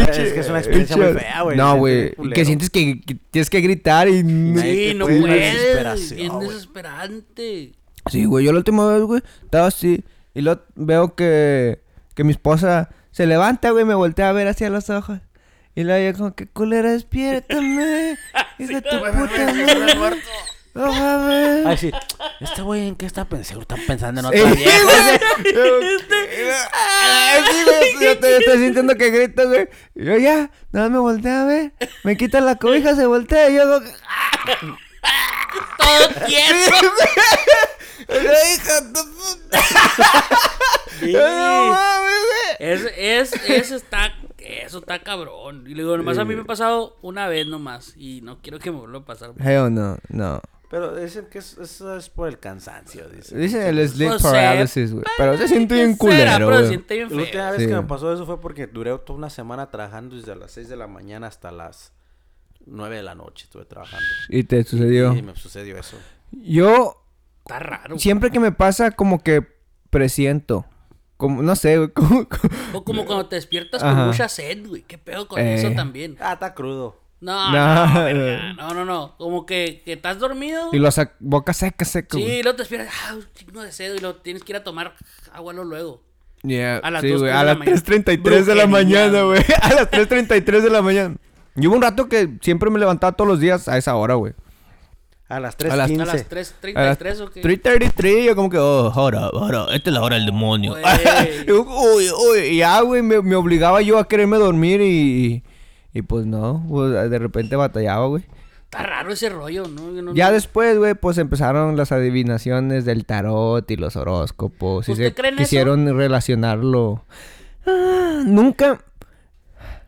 Es 0.09 0.33
que 0.33 0.39
es 0.39 0.49
una 0.49 0.59
experiencia 0.59 0.97
muy 0.97 1.13
fea, 1.13 1.41
güey. 1.43 1.57
No, 1.57 1.77
güey. 1.77 2.13
Que 2.33 2.45
sientes 2.45 2.69
que, 2.69 3.01
que 3.01 3.15
tienes 3.31 3.49
que 3.49 3.61
gritar 3.61 4.07
y... 4.07 4.21
Sí, 4.21 4.93
no 4.95 5.05
puedes. 5.05 6.15
Bien 6.15 6.39
desesperante. 6.39 7.73
Sí, 8.09 8.25
güey, 8.25 8.45
yo 8.45 8.51
la 8.51 8.59
última 8.59 8.87
vez, 8.91 9.01
güey, 9.03 9.21
estaba 9.43 9.67
así. 9.67 10.03
Y 10.33 10.41
luego 10.41 10.61
veo 10.75 11.13
que, 11.15 11.79
que 12.15 12.23
mi 12.23 12.31
esposa 12.31 12.89
se 13.17 13.25
levanta, 13.25 13.71
güey, 13.71 13.83
me 13.83 13.95
voltea 13.95 14.29
a 14.29 14.31
ver 14.31 14.47
hacia 14.47 14.69
los 14.69 14.91
ojos. 14.91 15.17
Y 15.73 15.83
luego 15.83 16.11
yo 16.11 16.15
como, 16.15 16.35
que 16.35 16.45
culera, 16.45 16.91
despiértame. 16.91 18.15
Hija 18.59 18.73
de 18.73 18.81
tu 18.83 18.95
puta 18.95 19.53
madre. 19.53 20.21
No 20.75 20.93
mames. 20.93 21.65
Ay, 21.65 21.77
sí. 21.77 21.91
Este 22.39 22.61
güey, 22.61 22.87
¿en 22.87 22.95
qué 22.95 23.07
está 23.07 23.25
pensando? 23.25 23.63
Está 23.63 23.75
pensando 23.87 24.19
en 24.19 24.27
otra 24.27 24.53
vieja. 24.53 24.71
Ay, 26.73 27.41
sí, 27.49 27.63
güey, 27.65 27.93
yo 28.01 28.11
estoy, 28.11 28.33
estoy 28.33 28.57
sintiendo 28.59 28.93
que 28.93 29.09
grito, 29.09 29.47
güey. 29.47 29.67
Y 29.95 30.05
yo 30.05 30.15
ya, 30.17 30.51
nada, 30.71 30.89
me 30.89 30.99
voltea 30.99 31.41
a 31.41 31.45
ver. 31.45 31.73
Me 32.03 32.17
quita 32.17 32.39
la 32.39 32.57
cobija, 32.57 32.93
se 32.95 33.07
voltea 33.07 33.49
y 33.49 33.55
yo 33.55 33.63
como... 33.63 34.77
Todo 35.79 36.09
tieso. 36.27 36.75
Hija 38.09 38.81
de 38.81 38.93
puta. 38.93 39.59
Sí. 40.99 41.11
Güey. 41.11 41.73
Es, 42.59 42.81
es, 42.97 43.33
eso 43.49 43.75
está, 43.75 44.13
eso 44.37 44.79
está 44.79 44.99
cabrón. 45.03 45.65
Y 45.67 45.75
le 45.75 45.83
digo, 45.83 45.95
nomás 45.97 46.17
a 46.17 46.25
mí 46.25 46.35
me 46.35 46.41
ha 46.41 46.45
pasado 46.45 46.97
una 47.01 47.27
vez 47.27 47.45
nomás. 47.47 47.93
Y 47.97 48.21
no 48.21 48.41
quiero 48.41 48.59
que 48.59 48.71
me 48.71 48.79
vuelva 48.79 48.99
a 48.99 49.05
pasar. 49.05 49.31
Hell 49.39 49.73
no, 49.73 49.97
no. 50.09 50.41
Pero 50.69 50.95
dicen 50.95 51.27
que 51.31 51.37
es- 51.39 51.57
eso 51.57 51.95
es 51.95 52.09
por 52.09 52.27
el 52.27 52.39
cansancio, 52.39 53.07
dicen. 53.09 53.39
Dice 53.39 53.69
el 53.69 53.87
sleep 53.87 54.09
No 54.09 54.19
sé, 54.19 54.23
paralysis, 54.25 54.91
güey. 54.91 55.05
Pero 55.17 55.37
se 55.37 55.47
siente 55.47 55.75
bien 55.75 55.95
culero, 55.95 56.31
Pero 56.47 56.47
se 56.49 56.55
güey. 56.57 56.67
siente 56.67 56.95
bien 56.95 57.09
La 57.09 57.15
última 57.15 57.43
feo. 57.43 57.51
vez 57.53 57.61
Sí. 57.61 57.67
que 57.67 57.75
me 57.75 57.83
pasó 57.83 58.11
eso 58.13 58.25
fue 58.25 58.41
porque 58.41 58.67
duré 58.67 58.97
toda 58.99 59.17
una 59.17 59.29
semana 59.29 59.71
trabajando 59.71 60.15
desde 60.17 60.35
las 60.35 60.51
6 60.51 60.67
de 60.67 60.75
la 60.75 60.87
mañana 60.87 61.27
hasta 61.27 61.51
las 61.51 61.93
9 62.65 62.97
de 62.97 63.03
la 63.03 63.15
noche. 63.15 63.45
Estuve 63.45 63.63
trabajando. 63.63 64.05
Y 64.27 64.43
te 64.43 64.61
sucedió. 64.65 65.13
Y 65.15 65.21
me 65.21 65.35
sucedió 65.37 65.77
eso. 65.77 65.97
Yo, 66.31 67.01
Está 67.45 67.59
raro. 67.59 67.97
siempre 67.97 68.29
que 68.29 68.41
me 68.41 68.51
pasa, 68.51 68.91
como 68.91 69.23
que 69.23 69.47
presiento. 69.89 70.65
Como, 71.17 71.41
no 71.41 71.55
sé, 71.55 71.77
güey. 71.77 71.89
Como, 71.89 72.27
como- 72.29 72.77
O 72.77 72.83
como 72.83 73.05
cuando 73.05 73.25
te 73.27 73.35
despiertas 73.35 73.81
Ajá. 73.83 73.95
con 73.95 74.07
mucha 74.07 74.29
sed, 74.29 74.65
güey. 74.67 74.83
¿Qué 74.83 74.97
pedo 74.97 75.27
con 75.27 75.39
Eh. 75.39 75.55
eso 75.55 75.71
también? 75.75 76.15
Ah, 76.19 76.33
está 76.33 76.53
crudo. 76.53 77.01
No, 77.19 77.51
No, 77.51 77.87
no, 77.87 78.03
verga, 78.05 78.53
no, 78.53 78.73
no, 78.75 78.85
no. 78.85 79.15
Como 79.17 79.45
que, 79.47 79.81
que 79.83 79.93
estás 79.93 80.19
dormido. 80.19 80.69
Y 80.71 80.77
lo 80.77 80.91
sac 80.91 81.15
boca 81.19 81.51
seca, 81.53 81.83
seca, 81.83 82.15
Sí, 82.15 82.21
güey. 82.23 82.39
y 82.39 82.43
luego 82.43 82.55
te 82.57 82.61
despiertas, 82.61 82.93
ah, 83.09 83.15
un 83.15 83.25
chingo 83.33 83.61
de 83.63 83.71
sed 83.71 83.95
y 83.95 83.99
luego 83.99 84.17
tienes 84.17 84.43
que 84.43 84.51
ir 84.51 84.57
a 84.57 84.63
tomar 84.63 84.93
agua 85.33 85.53
luego. 85.53 86.03
Yeah, 86.43 86.77
A 86.77 86.91
las 86.91 87.01
sí, 87.01 87.09
dos, 87.09 87.21
güey. 87.21 87.31
tres 87.31 87.35
A 87.35 87.39
de 87.39 87.45
la 87.45 87.53
las 87.53 87.57
mañana. 87.59 87.77
3.33 87.81 88.45
de 88.45 88.55
la 88.55 88.67
mañana, 88.67 89.21
güey. 89.23 89.43
güey. 89.43 89.43
A 89.63 89.73
las 89.73 89.89
3.33 89.89 90.61
de 90.61 90.69
la 90.69 90.81
mañana. 90.83 91.15
Y 91.55 91.65
hubo 91.65 91.75
un 91.75 91.81
rato 91.81 92.07
que 92.07 92.37
siempre 92.41 92.69
me 92.69 92.77
levantaba 92.77 93.13
todos 93.13 93.27
los 93.27 93.39
días 93.39 93.67
a 93.67 93.79
esa 93.79 93.95
hora, 93.95 94.13
güey. 94.13 94.33
A 95.29 95.39
las 95.41 95.55
A 95.59 95.75
las- 95.75 95.89
3.15. 95.89 96.01
A 96.01 96.05
las 96.05 96.09
A 96.09 96.83
las 96.83 96.99
3.33 96.99 97.21
o 97.21 97.29
qué. 97.31 97.41
3.33, 97.41 98.25
yo 98.25 98.35
como 98.35 98.49
que, 98.49 98.57
oh, 98.57 98.91
ahora, 98.95 99.25
ahora, 99.33 99.65
esta 99.73 99.89
es 99.89 99.93
la 99.93 100.01
hora 100.01 100.15
del 100.15 100.25
demonio. 100.27 100.75
Y 100.77 101.51
uy, 101.51 102.05
uy, 102.11 102.39
y 102.51 102.57
ya, 102.57 102.79
güey, 102.81 103.01
me, 103.01 103.21
me 103.21 103.35
obligaba 103.35 103.81
yo 103.81 103.97
a 103.99 104.07
quererme 104.07 104.37
dormir 104.37 104.81
y, 104.81 105.43
y 105.93 106.01
pues 106.03 106.25
no, 106.25 106.65
pues, 106.69 107.09
de 107.09 107.19
repente 107.19 107.55
batallaba, 107.57 108.07
güey. 108.07 108.23
Está 108.63 108.83
raro 108.83 109.11
ese 109.13 109.29
rollo, 109.29 109.65
¿no? 109.67 110.13
Ya 110.13 110.27
no- 110.27 110.33
después, 110.33 110.77
güey, 110.77 110.93
pues 110.93 111.17
empezaron 111.17 111.75
las 111.77 111.91
adivinaciones 111.91 112.85
del 112.85 113.05
tarot 113.05 113.69
y 113.71 113.75
los 113.77 113.95
horóscopos. 113.95 114.87
Y 114.87 114.91
¿Usted 114.93 115.05
se 115.09 115.13
cree 115.13 115.29
en 115.29 115.35
eso? 115.35 115.43
quisieron 115.43 115.97
relacionarlo. 115.97 117.03
Ah, 117.65 118.23
nunca, 118.25 118.79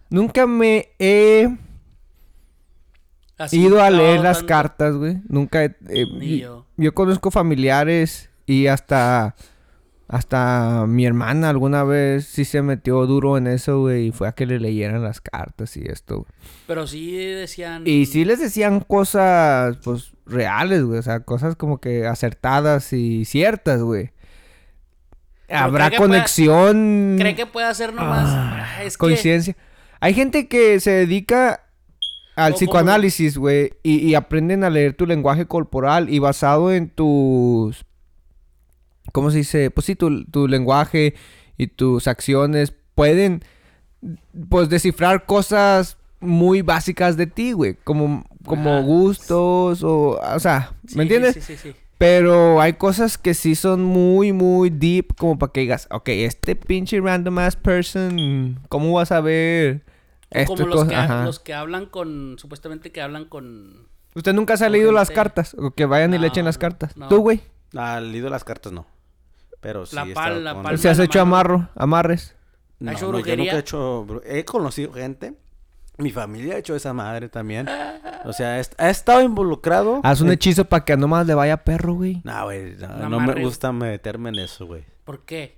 nunca 0.09 0.47
me 0.47 0.89
he 0.99 1.49
Así, 3.39 3.59
ido 3.61 3.81
a 3.81 3.89
leer 3.89 4.19
las 4.19 4.43
cartas, 4.43 4.93
güey. 4.95 5.17
Nunca 5.27 5.63
he... 5.63 5.75
eh, 5.89 6.05
Ni 6.13 6.39
yo. 6.39 6.65
yo. 6.77 6.93
conozco 6.93 7.31
familiares 7.31 8.29
y 8.45 8.67
hasta... 8.67 9.35
Hasta 10.11 10.85
mi 10.87 11.05
hermana 11.05 11.49
alguna 11.51 11.83
vez 11.83 12.25
sí 12.25 12.43
se 12.43 12.63
metió 12.63 13.05
duro 13.05 13.37
en 13.37 13.45
eso, 13.45 13.81
güey. 13.81 14.07
Y 14.07 14.11
fue 14.11 14.27
a 14.27 14.31
que 14.31 14.47
le 14.47 14.59
leyeran 14.59 15.03
las 15.03 15.21
cartas 15.21 15.77
y 15.77 15.83
esto, 15.85 16.15
güey. 16.21 16.27
Pero 16.65 16.87
sí 16.87 17.15
decían. 17.15 17.83
Y 17.85 18.07
sí 18.07 18.25
les 18.25 18.39
decían 18.39 18.79
cosas, 18.79 19.77
pues, 19.83 20.13
reales, 20.25 20.81
güey. 20.83 20.97
O 20.97 21.03
sea, 21.03 21.19
cosas 21.19 21.55
como 21.55 21.77
que 21.77 22.07
acertadas 22.07 22.91
y 22.91 23.23
ciertas, 23.23 23.83
güey. 23.83 24.09
Habrá 25.47 25.91
que 25.91 25.97
pueda- 25.97 26.09
conexión... 26.09 27.17
¿Cree 27.19 27.35
que 27.35 27.45
puede 27.45 27.67
hacer 27.67 27.93
nomás? 27.93 28.25
Ah, 28.29 28.83
es 28.83 28.97
que. 28.97 29.01
coincidencia. 29.01 29.55
Hay 29.99 30.15
gente 30.15 30.47
que 30.47 30.79
se 30.79 30.89
dedica 30.89 31.65
al 32.45 32.53
psicoanálisis, 32.53 33.37
güey, 33.37 33.73
y, 33.83 33.97
y 33.97 34.15
aprenden 34.15 34.63
a 34.63 34.69
leer 34.69 34.93
tu 34.93 35.05
lenguaje 35.05 35.45
corporal 35.45 36.09
y 36.09 36.19
basado 36.19 36.71
en 36.71 36.89
tus... 36.89 37.85
¿Cómo 39.11 39.31
se 39.31 39.37
dice? 39.39 39.71
Pues 39.71 39.85
sí, 39.85 39.95
tu, 39.95 40.25
tu 40.25 40.47
lenguaje 40.47 41.15
y 41.57 41.67
tus 41.67 42.07
acciones 42.07 42.73
pueden, 42.95 43.43
pues, 44.49 44.69
descifrar 44.69 45.25
cosas 45.25 45.97
muy 46.19 46.61
básicas 46.61 47.17
de 47.17 47.27
ti, 47.27 47.53
güey. 47.53 47.75
Como, 47.83 48.25
como 48.45 48.71
Ajá. 48.71 48.81
gustos 48.81 49.83
o... 49.83 50.19
O 50.19 50.39
sea, 50.39 50.73
Sí, 50.87 50.95
¿me 50.95 51.03
entiendes? 51.03 51.35
Sí, 51.35 51.41
sí, 51.41 51.57
sí. 51.57 51.75
Pero 51.97 52.61
hay 52.61 52.73
cosas 52.73 53.17
que 53.17 53.33
sí 53.33 53.55
son 53.55 53.83
muy, 53.83 54.31
muy 54.31 54.69
deep, 54.69 55.15
como 55.17 55.37
para 55.37 55.51
que 55.51 55.59
digas, 55.59 55.87
ok, 55.91 56.07
este 56.09 56.55
pinche 56.55 57.01
random 57.01 57.39
ass 57.39 57.57
person, 57.57 58.57
¿cómo 58.69 58.93
vas 58.93 59.11
a 59.11 59.19
ver 59.19 59.83
esto? 60.31 60.53
Como 60.55 60.67
los 60.67 60.75
cosa? 60.75 60.89
que, 60.89 60.95
Ajá. 60.95 61.25
los 61.25 61.39
que 61.39 61.53
hablan 61.53 61.85
con. 61.85 62.35
Supuestamente 62.39 62.91
que 62.91 63.01
hablan 63.01 63.25
con. 63.25 63.87
¿Usted 64.15 64.33
nunca 64.33 64.57
se 64.57 64.65
ha 64.65 64.69
leído 64.69 64.91
las 64.91 65.11
cartas? 65.11 65.55
O 65.59 65.71
que 65.71 65.85
vayan 65.85 66.13
y 66.13 66.17
le 66.17 66.27
echen 66.27 66.45
las 66.45 66.57
cartas. 66.57 66.97
no. 66.97 67.07
¿Tú, 67.07 67.17
güey? 67.21 67.41
Ah, 67.75 67.99
leído 67.99 68.29
las 68.29 68.43
cartas 68.43 68.71
no. 68.71 68.87
Pero 69.61 69.85
sí 69.85 69.95
La 69.95 70.05
pal- 70.05 70.43
la 70.43 70.53
con- 70.53 70.63
palma 70.63 70.77
¿Se 70.77 70.89
has 70.89 70.97
hecho 70.99 71.19
mano. 71.19 71.35
amarro, 71.35 71.69
amarres? 71.75 72.35
No, 72.79 72.89
¿Ha 72.89 72.93
hecho 72.93 73.11
no, 73.11 73.19
yo 73.19 73.35
nunca 73.35 73.55
he 73.55 73.59
hecho... 73.59 74.21
He 74.25 74.45
conocido 74.45 74.93
gente. 74.93 75.33
Mi 75.97 76.11
familia 76.11 76.55
ha 76.55 76.57
hecho 76.59 76.75
esa 76.77 76.93
madre 76.93 77.27
también. 77.27 77.67
O 78.23 78.31
sea, 78.31 78.53
ha 78.77 78.89
estado 78.89 79.21
involucrado. 79.21 79.99
Haz 80.03 80.21
un 80.21 80.31
hechizo 80.31 80.63
para 80.65 80.85
que 80.85 80.95
nomás 80.95 81.27
le 81.27 81.33
vaya 81.33 81.65
perro, 81.65 81.93
güey. 81.95 82.21
No, 82.23 82.45
güey, 82.45 82.75
no, 82.77 83.19
me 83.19 83.43
gusta 83.43 83.73
meterme 83.73 84.29
en 84.29 84.35
eso, 84.39 84.65
güey. 84.65 84.85
¿Por 85.03 85.25
qué? 85.25 85.57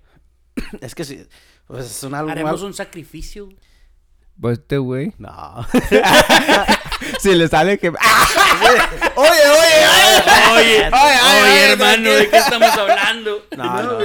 Es 0.82 0.96
que 0.96 1.04
sí, 1.06 1.26
pues 1.68 1.86
es 1.86 2.04
un 2.04 2.16
algo 2.16 2.32
Haremos 2.32 2.60
mal- 2.60 2.66
un 2.68 2.74
sacrificio. 2.74 3.50
Pues 4.40 4.60
este 4.60 4.78
güey. 4.78 5.14
No. 5.18 5.66
Si 7.20 7.34
le 7.34 7.48
sale 7.48 7.78
que. 7.80 7.92
¡Ah! 8.00 8.28
Oye, 9.16 9.30
oye, 9.30 10.90
ay, 10.92 11.58
hermano, 11.70 12.10
¿de 12.12 12.30
qué 12.30 12.38
estamos 12.38 12.70
hablando? 12.70 13.32
No, 13.58 13.84
no. 13.84 14.00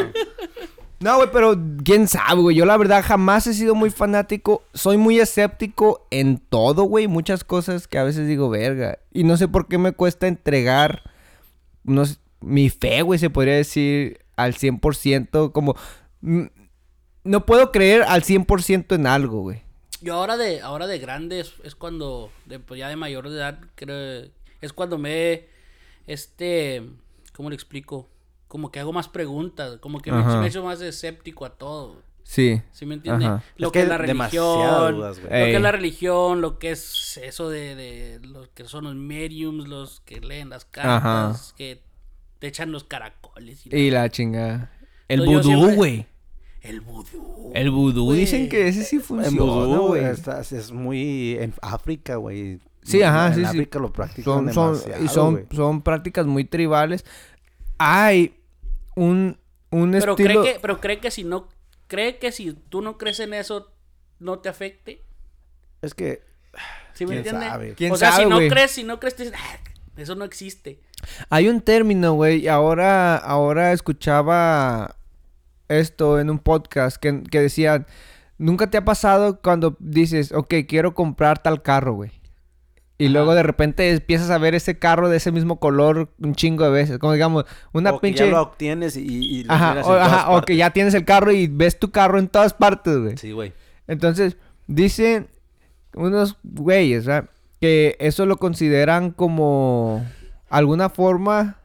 No, 0.99 1.16
güey, 1.16 1.29
pero 1.31 1.57
quién 1.85 2.09
sabe, 2.09 2.41
güey. 2.41 2.57
Yo 2.57 2.64
la 2.64 2.77
verdad 2.79 3.05
jamás 3.07 3.47
he 3.47 3.55
sido 3.55 3.74
muy 3.74 3.91
fanático. 3.91 4.64
Soy 4.72 4.97
muy 4.97 5.18
escéptico 5.20 6.07
en 6.11 6.39
todo, 6.39 6.85
güey. 6.85 7.07
Muchas 7.07 7.45
cosas 7.45 7.87
que 7.87 7.99
a 7.99 8.05
veces 8.05 8.27
digo, 8.27 8.49
verga. 8.49 8.99
Y 9.12 9.24
no 9.24 9.37
sé 9.37 9.47
por 9.49 9.68
qué 9.68 9.77
me 9.79 9.93
cuesta 9.93 10.27
entregar 10.27 11.03
no 11.85 12.05
sé, 12.05 12.16
mi 12.41 12.68
fe, 12.68 13.03
güey, 13.03 13.18
se 13.18 13.31
podría 13.31 13.55
decir 13.55 14.20
al 14.37 14.55
100%. 14.55 15.53
Como. 15.53 15.77
mm, 16.20 16.43
No 17.24 17.47
puedo 17.47 17.72
creer 17.72 18.03
al 18.03 18.22
100% 18.22 18.95
en 18.95 19.07
algo, 19.07 19.41
güey. 19.43 19.62
Yo 20.03 20.14
ahora 20.14 20.36
de, 20.36 20.61
ahora 20.61 20.86
de 20.86 20.99
grande 20.99 21.40
es, 21.40 21.55
es 21.64 21.74
cuando, 21.74 22.30
de, 22.44 22.59
pues 22.59 22.78
ya 22.78 22.88
de 22.88 22.97
mayor 22.97 23.28
de 23.30 23.36
edad, 23.36 23.59
creo, 23.74 24.28
es 24.61 24.72
cuando 24.72 24.99
me, 24.99 25.47
este, 26.07 26.82
¿cómo 27.32 27.49
le 27.51 27.55
explico? 27.55 28.09
Como 28.49 28.70
que 28.70 28.78
hago 28.80 28.92
más 28.92 29.09
preguntas, 29.09 29.78
como 29.80 30.01
que 30.01 30.12
me, 30.12 30.18
Ajá. 30.18 30.38
me 30.38 30.47
he 30.47 30.49
hecho 30.49 30.62
más 30.62 30.80
escéptico 30.80 31.44
a 31.44 31.51
todo. 31.51 32.03
Sí. 32.22 32.61
¿Sí 32.72 32.86
me 32.86 32.94
entiende? 32.94 33.24
Ajá. 33.26 33.42
Lo 33.57 33.68
Es 33.68 33.72
que, 33.72 33.78
que 33.78 33.82
es 33.84 33.88
la 33.88 33.99
religión, 33.99 34.97
dudas, 34.97 35.18
lo 35.18 35.28
que 35.28 35.57
es 35.57 35.62
la 35.62 35.72
religión, 35.72 36.40
lo 36.40 36.59
que 36.59 36.70
es 36.72 37.16
eso 37.22 37.49
de, 37.49 37.74
de 37.76 38.20
los 38.26 38.49
que 38.49 38.64
son 38.64 38.84
los 38.84 38.94
mediums, 38.97 39.68
los 39.68 40.01
que 40.01 40.20
leen 40.20 40.51
las 40.51 40.64
cartas, 40.64 41.55
que 41.57 41.82
te 42.40 42.49
echan 42.49 42.72
los 42.72 42.84
caracoles 42.84 43.64
y, 43.66 43.74
Y 43.74 43.90
la 43.90 44.09
chingada. 44.11 44.72
El 45.09 45.20
vudú, 45.24 45.42
siempre- 45.42 45.74
güey. 45.76 46.07
El 46.69 46.81
vudú. 46.81 47.51
El 47.55 47.71
vudú 47.71 48.05
güey. 48.05 48.21
dicen 48.21 48.49
que 48.49 48.69
ese 48.69 48.85
sí 48.85 48.99
funciona, 48.99 49.79
güey. 49.79 50.05
es 50.05 50.73
muy 50.73 51.37
en 51.39 51.55
África, 51.62 52.17
güey. 52.17 52.61
Sí, 52.83 53.03
ajá, 53.03 53.29
en 53.29 53.35
sí, 53.35 53.41
sí. 53.41 53.47
África 53.47 53.79
lo 53.79 53.93
practican 53.93 54.25
Son, 54.25 54.53
son, 54.53 54.73
demasiado, 54.75 55.05
y 55.05 55.09
son, 55.09 55.47
son 55.53 55.83
prácticas 55.83 56.27
muy 56.27 56.45
tribales. 56.45 57.05
Hay 57.79 58.37
un, 58.95 59.39
un 59.71 59.91
Pero 59.93 60.12
estilo... 60.12 60.43
cree 60.43 60.55
que, 60.55 60.61
pero 60.61 60.81
cree 60.81 61.01
que 61.01 61.11
si 61.11 61.25
no, 61.25 61.49
cree 61.89 62.19
que 62.19 62.31
si 62.33 62.53
tú 62.53 62.83
no 62.83 62.97
crees 62.97 63.21
en 63.21 63.35
eso, 63.35 63.73
no 64.19 64.39
te 64.39 64.49
afecte. 64.49 65.03
Es 65.83 65.95
que 65.95 66.23
¿Sí 66.95 67.05
me 67.05 67.09
¿Quién 67.11 67.19
entiendes? 67.19 67.49
sabe? 67.51 67.75
¿Quién 67.75 67.93
o 67.93 67.97
sea, 67.97 68.12
sabe, 68.12 68.25
si 68.25 68.31
no 68.31 68.39
crees, 68.39 68.71
si 68.71 68.85
no 68.85 68.99
crees, 69.01 69.17
te 69.17 69.25
dices, 69.25 69.39
"Ah, 69.39 69.59
eso 69.97 70.14
no 70.14 70.25
existe. 70.25 70.81
Hay 71.29 71.49
un 71.49 71.61
término, 71.61 72.14
güey. 72.14 72.45
y 72.45 72.49
Ahora, 72.49 73.17
ahora 73.17 73.73
escuchaba 73.73 74.95
esto 75.69 76.21
en 76.21 76.31
un 76.31 76.39
podcast 76.39 76.97
que, 76.97 77.23
que 77.23 77.41
decían... 77.41 77.87
Nunca 78.39 78.69
te 78.69 78.77
ha 78.77 78.85
pasado 78.85 79.41
cuando 79.41 79.79
dices, 79.79 80.31
ok, 80.31 80.53
quiero 80.69 80.93
comprar 80.93 81.43
tal 81.43 81.62
carro, 81.62 81.95
güey. 81.95 82.11
Y 82.99 83.07
Ajá. 83.07 83.12
luego 83.14 83.35
de 83.35 83.43
repente 83.43 83.91
empiezas 83.91 84.29
a 84.29 84.37
ver 84.37 84.55
ese 84.55 84.79
carro 84.79 85.09
de 85.09 85.17
ese 85.17 85.33
mismo 85.33 85.59
color 85.59 86.12
un 86.19 86.35
chingo 86.35 86.64
de 86.64 86.71
veces. 86.71 86.99
Como 86.99 87.14
digamos, 87.14 87.47
una 87.73 87.93
o 87.93 87.99
que 87.99 88.09
pinche... 88.09 88.27
ya 88.27 88.31
lo 88.33 88.43
obtienes 88.43 88.97
y, 88.99 89.07
y 89.07 89.45
lo 89.45 89.55
Ajá, 89.55 89.73
o, 89.73 89.77
en 89.77 89.83
todas 89.83 90.12
ajá, 90.12 90.31
o 90.33 90.43
que 90.43 90.55
ya 90.55 90.69
tienes 90.71 90.93
el 90.93 91.07
carro 91.07 91.33
y 91.33 91.47
ves 91.47 91.79
tu 91.79 91.91
carro 91.91 92.19
en 92.19 92.29
todas 92.29 92.53
partes, 92.53 92.99
güey. 92.99 93.17
Sí, 93.17 93.33
güey. 93.33 93.55
Entonces, 93.87 94.37
dicen 94.67 95.29
unos 95.95 96.37
güeyes, 96.43 97.07
¿verdad? 97.07 97.31
Que 97.59 97.97
eso 98.01 98.27
lo 98.27 98.37
consideran 98.37 99.12
como 99.12 100.05
alguna 100.51 100.91
forma. 100.91 101.57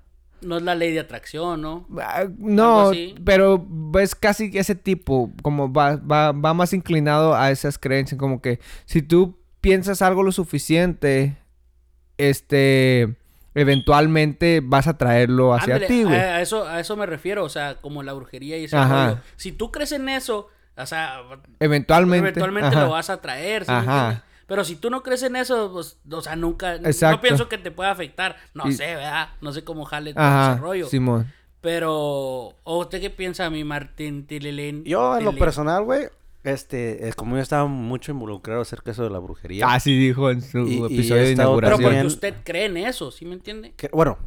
No 0.41 0.57
es 0.57 0.63
la 0.63 0.75
ley 0.75 0.91
de 0.93 0.99
atracción, 0.99 1.61
¿no? 1.61 1.87
ah, 2.01 2.25
No, 2.37 2.91
pero 3.23 3.67
es 3.99 4.15
casi 4.15 4.51
ese 4.55 4.75
tipo, 4.75 5.31
como 5.43 5.71
va, 5.71 5.97
va, 5.97 6.31
va 6.31 6.53
más 6.53 6.73
inclinado 6.73 7.35
a 7.35 7.51
esas 7.51 7.77
creencias, 7.77 8.19
como 8.19 8.41
que 8.41 8.59
si 8.85 9.01
tú 9.01 9.37
piensas 9.61 10.01
algo 10.01 10.23
lo 10.23 10.31
suficiente, 10.31 11.37
este, 12.17 13.15
eventualmente 13.53 14.61
vas 14.63 14.87
a 14.87 14.97
traerlo 14.97 15.53
hacia 15.53 15.75
Ándale, 15.75 15.87
ti, 15.87 16.03
güey. 16.03 16.15
A, 16.15 16.35
a 16.37 16.41
eso, 16.41 16.67
a 16.67 16.79
eso 16.79 16.95
me 16.95 17.05
refiero, 17.05 17.43
o 17.43 17.49
sea, 17.49 17.75
como 17.81 18.03
la 18.03 18.13
brujería 18.13 18.57
y 18.57 18.65
ese 18.65 18.77
rollo. 18.83 19.19
Si 19.35 19.51
tú 19.51 19.71
crees 19.71 19.91
en 19.91 20.09
eso, 20.09 20.47
o 20.75 20.85
sea, 20.85 21.21
Eventualmente. 21.59 22.29
eventualmente 22.29 22.69
ajá. 22.75 22.85
lo 22.85 22.91
vas 22.91 23.09
a 23.09 23.21
traer. 23.21 23.65
¿sí 23.65 23.71
me 23.71 23.77
Ajá. 23.77 24.23
Pero 24.51 24.65
si 24.65 24.75
tú 24.75 24.89
no 24.89 25.01
crees 25.01 25.23
en 25.23 25.37
eso, 25.37 25.71
pues, 25.71 25.97
o 26.11 26.21
sea, 26.21 26.35
nunca, 26.35 26.75
Exacto. 26.75 27.15
no 27.15 27.21
pienso 27.21 27.47
que 27.47 27.57
te 27.57 27.71
pueda 27.71 27.89
afectar. 27.91 28.35
No 28.53 28.67
Y- 28.67 28.73
sé, 28.73 28.83
¿verdad? 28.97 29.29
No 29.39 29.53
sé 29.53 29.63
cómo 29.63 29.85
jale 29.85 30.13
todo 30.13 30.21
Ajá, 30.25 30.51
ese 30.51 30.61
rollo. 30.61 30.87
Simón. 30.89 31.31
Pero, 31.61 31.93
¿o 32.63 32.77
usted 32.79 32.99
qué 32.99 33.09
piensa, 33.09 33.49
mi 33.49 33.63
Martín 33.63 34.27
Tililín? 34.27 34.83
Yo, 34.83 35.17
en 35.17 35.23
lo 35.23 35.33
personal, 35.37 35.85
güey, 35.85 36.07
este, 36.43 37.07
es 37.07 37.15
como 37.15 37.37
yo 37.37 37.41
estaba 37.41 37.65
mucho 37.67 38.11
involucrado 38.11 38.59
acerca 38.59 38.87
de 38.87 38.91
eso 38.91 39.03
de 39.03 39.09
la 39.09 39.19
brujería. 39.19 39.71
Así 39.71 39.97
dijo 39.97 40.29
en 40.29 40.41
su 40.41 40.67
Y- 40.67 40.83
episodio 40.83 41.21
de 41.21 41.31
estado 41.31 41.55
Pero 41.55 41.67
inauguración. 41.67 41.83
porque 41.83 42.07
usted 42.07 42.33
cree 42.43 42.65
en 42.65 42.75
eso, 42.75 43.09
¿sí 43.11 43.23
me 43.23 43.35
entiende? 43.35 43.71
Que, 43.77 43.89
bueno, 43.93 44.17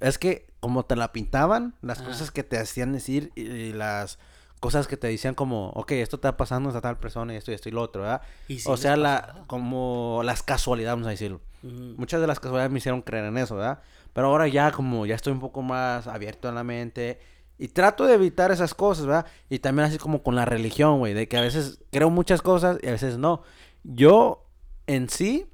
es 0.00 0.16
que 0.16 0.46
como 0.60 0.86
te 0.86 0.96
la 0.96 1.12
pintaban, 1.12 1.74
las 1.82 1.98
Ajá. 2.00 2.08
cosas 2.08 2.30
que 2.30 2.42
te 2.42 2.56
hacían 2.56 2.94
decir 2.94 3.32
y, 3.34 3.42
y 3.42 3.72
las 3.74 4.18
cosas 4.64 4.88
que 4.88 4.96
te 4.96 5.08
decían 5.08 5.34
como, 5.34 5.68
ok, 5.74 5.92
esto 5.92 6.16
está 6.16 6.38
pasando 6.38 6.70
a 6.70 6.80
tal 6.80 6.96
persona 6.96 7.34
y 7.34 7.36
esto 7.36 7.50
y 7.50 7.54
esto 7.54 7.68
y 7.68 7.72
lo 7.72 7.82
otro, 7.82 8.00
¿verdad? 8.00 8.22
Y 8.48 8.58
o 8.64 8.78
sea, 8.78 8.96
la, 8.96 9.44
como 9.46 10.22
las 10.24 10.42
casualidades, 10.42 10.94
vamos 10.94 11.06
a 11.06 11.10
decirlo. 11.10 11.42
Muchas 11.62 12.22
de 12.22 12.26
las 12.26 12.40
casualidades 12.40 12.72
me 12.72 12.78
hicieron 12.78 13.02
creer 13.02 13.26
en 13.26 13.36
eso, 13.36 13.56
¿verdad? 13.56 13.82
Pero 14.14 14.28
ahora 14.28 14.48
ya 14.48 14.72
como 14.72 15.04
ya 15.04 15.16
estoy 15.16 15.34
un 15.34 15.40
poco 15.40 15.60
más 15.60 16.06
abierto 16.06 16.48
en 16.48 16.54
la 16.54 16.64
mente 16.64 17.20
y 17.58 17.68
trato 17.68 18.06
de 18.06 18.14
evitar 18.14 18.52
esas 18.52 18.72
cosas, 18.72 19.04
¿verdad? 19.04 19.26
Y 19.50 19.58
también 19.58 19.88
así 19.88 19.98
como 19.98 20.22
con 20.22 20.34
la 20.34 20.46
religión, 20.46 20.98
güey, 20.98 21.12
de 21.12 21.28
que 21.28 21.36
a 21.36 21.42
veces 21.42 21.80
creo 21.90 22.08
muchas 22.08 22.40
cosas 22.40 22.78
y 22.82 22.88
a 22.88 22.92
veces 22.92 23.18
no. 23.18 23.42
Yo 23.82 24.46
en 24.86 25.10
sí, 25.10 25.44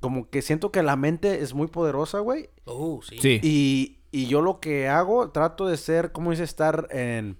como 0.00 0.28
que 0.28 0.42
siento 0.42 0.72
que 0.72 0.82
la 0.82 0.96
mente 0.96 1.40
es 1.40 1.54
muy 1.54 1.68
poderosa, 1.68 2.18
güey. 2.18 2.50
Oh, 2.64 3.00
sí. 3.08 3.18
Sí. 3.20 3.38
Y, 3.44 3.98
y 4.10 4.26
yo 4.26 4.42
lo 4.42 4.58
que 4.58 4.88
hago, 4.88 5.30
trato 5.30 5.68
de 5.68 5.76
ser, 5.76 6.10
como 6.10 6.32
dice, 6.32 6.42
estar 6.42 6.88
en, 6.90 7.38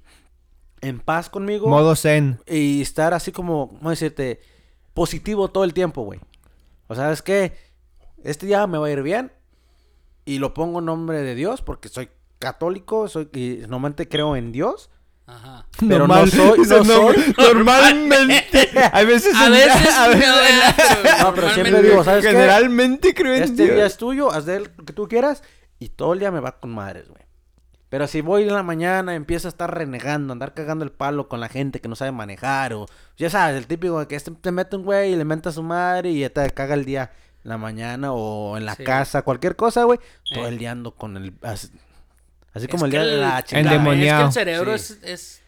en 0.86 1.00
paz 1.00 1.28
conmigo. 1.28 1.68
Modo 1.68 1.94
zen. 1.96 2.38
Y 2.46 2.80
estar 2.82 3.14
así 3.14 3.32
como, 3.32 3.68
¿cómo 3.68 3.90
decirte? 3.90 4.40
Positivo 4.94 5.48
todo 5.48 5.64
el 5.64 5.74
tiempo, 5.74 6.02
güey. 6.02 6.20
O 6.88 6.94
sea, 6.94 7.12
es 7.12 7.22
que 7.22 7.56
este 8.24 8.46
día 8.46 8.66
me 8.66 8.78
va 8.78 8.86
a 8.86 8.90
ir 8.90 9.02
bien. 9.02 9.32
Y 10.24 10.38
lo 10.38 10.54
pongo 10.54 10.80
en 10.80 10.86
nombre 10.86 11.22
de 11.22 11.34
Dios 11.34 11.62
porque 11.62 11.88
soy 11.88 12.08
católico, 12.38 13.08
soy 13.08 13.28
y 13.32 13.58
normalmente 13.60 14.08
creo 14.08 14.36
en 14.36 14.52
Dios. 14.52 14.90
Ajá. 15.26 15.66
Pero 15.88 16.06
no 16.08 16.26
soy- 16.26 16.58
Dice, 16.58 16.76
no 16.78 16.84
soy- 16.84 17.34
Normalmente. 17.38 18.70
A 18.92 19.02
veces. 19.04 19.34
A 19.36 19.46
en- 19.46 19.52
veces, 19.52 19.94
a 19.96 20.08
veces- 20.08 21.22
No, 21.22 21.34
pero 21.34 21.50
siempre 21.50 21.82
digo, 21.82 22.04
¿sabes 22.04 22.24
qué? 22.24 22.30
Generalmente 22.32 23.14
creo 23.14 23.34
en 23.34 23.42
Este 23.42 23.64
día 23.64 23.74
Dios. 23.74 23.92
es 23.92 23.96
tuyo, 23.98 24.30
haz 24.32 24.46
de 24.46 24.56
él 24.56 24.70
lo 24.76 24.84
que 24.84 24.92
tú 24.92 25.08
quieras. 25.08 25.42
Y 25.78 25.88
todo 25.90 26.12
el 26.14 26.20
día 26.20 26.30
me 26.30 26.40
va 26.40 26.58
con 26.60 26.70
madres, 26.72 27.08
güey. 27.08 27.22
Pero 27.96 28.06
si 28.08 28.20
voy 28.20 28.42
en 28.42 28.52
la 28.52 28.62
mañana, 28.62 29.14
empiezo 29.14 29.48
a 29.48 29.50
estar 29.50 29.74
renegando, 29.74 30.34
andar 30.34 30.52
cagando 30.52 30.84
el 30.84 30.92
palo 30.92 31.30
con 31.30 31.40
la 31.40 31.48
gente 31.48 31.80
que 31.80 31.88
no 31.88 31.96
sabe 31.96 32.12
manejar. 32.12 32.74
O 32.74 32.84
ya 33.16 33.30
sabes, 33.30 33.56
el 33.56 33.66
típico 33.66 33.98
de 33.98 34.06
que 34.06 34.16
este 34.16 34.30
te 34.32 34.52
mete 34.52 34.76
un 34.76 34.84
güey 34.84 35.14
y 35.14 35.16
le 35.16 35.24
menta 35.24 35.48
a 35.48 35.52
su 35.52 35.62
madre 35.62 36.10
y 36.10 36.20
ya 36.20 36.28
te 36.28 36.50
caga 36.50 36.74
el 36.74 36.84
día 36.84 37.10
en 37.42 37.48
la 37.48 37.56
mañana 37.56 38.12
o 38.12 38.58
en 38.58 38.66
la 38.66 38.74
Sí. 38.74 38.84
casa, 38.84 39.22
cualquier 39.22 39.56
cosa, 39.56 39.84
güey. 39.84 39.98
Todo 40.30 40.44
Eh. 40.44 40.48
el 40.48 40.58
día 40.58 40.72
ando 40.72 40.94
con 40.94 41.16
el. 41.16 41.32
Así, 41.40 41.70
como 42.70 42.84
el 42.84 42.90
día 42.90 43.02
de 43.02 43.16
la 43.16 43.38
el- 43.38 43.44
chingada. 43.44 43.76
Endemoniado. 43.76 44.28
Es 44.28 44.34
que 44.34 44.40
el 44.40 44.46
cerebro 44.46 44.76
Sí. 44.76 44.92
es, 45.02 45.02
es- 45.02 45.42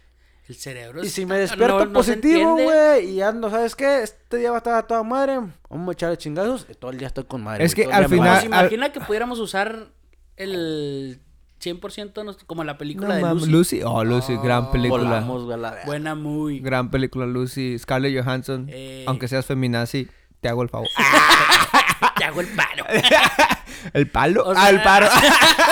El 0.49 0.55
cerebro 0.55 1.05
Y 1.05 1.11
si 1.11 1.27
me 1.27 1.37
despierto 1.39 1.81
no- 1.81 1.85
no 1.85 2.03
se 2.03 2.15
positivo, 2.17 2.55
güey, 2.57 3.11
y 3.11 3.21
ando, 3.21 3.51
¿sabes 3.51 3.77
qué? 3.77 4.03
Este 4.03 4.39
día 4.39 4.49
va 4.51 4.57
a 4.57 4.61
estar 4.61 4.75
a 4.77 4.87
toda 4.87 5.03
madre. 5.03 5.39
Vamos 5.69 5.89
a 5.91 5.93
echarle 5.93 6.17
chingazos. 6.17 6.65
Y 6.71 6.73
todo 6.77 6.91
el 6.93 6.97
día 6.97 7.09
estoy 7.09 7.25
con 7.25 7.43
madre. 7.45 7.63
Es 7.67 7.75
que 7.75 7.85
al 7.85 8.09
final- 8.09 8.29
va- 8.37 8.41
¿Se 8.41 8.47
imagina 8.47 8.91
que 8.91 9.01
pudiéramos 9.03 9.39
usar 9.41 9.89
el 10.37 11.21
100% 11.61 12.21
de 12.21 12.25
nuestro- 12.25 12.47
como 12.47 12.63
la 12.65 12.79
película 12.79 13.19
No 13.19 13.29
de 13.29 13.35
Lucy? 13.35 13.51
Lucy. 13.51 13.81
Oh, 13.85 14.05
Lucy, 14.05 14.37
gran 14.43 14.65
Oh, 14.65 14.71
película. 14.73 15.03
Volamos, 15.05 15.47
la. 15.59 15.79
Buena, 15.87 16.15
muy. 16.15 16.61
Gran 16.61 16.91
película, 16.91 17.27
Lucy. 17.27 17.79
Scarlett 17.79 18.23
Johansson. 18.23 18.67
Eh. 18.71 19.05
Aunque 19.07 19.29
seas 19.29 19.47
feminazi, 19.47 20.09
te 20.41 20.49
hago 20.49 20.63
el 20.63 20.69
favor. 20.69 20.89
Te 22.17 22.25
hago 22.25 22.41
el 22.41 22.49
paro. 22.49 22.85
¿El 23.93 24.09
palo? 24.09 24.45
O 24.45 24.53
ah, 24.57 24.71
paro. 24.83 25.09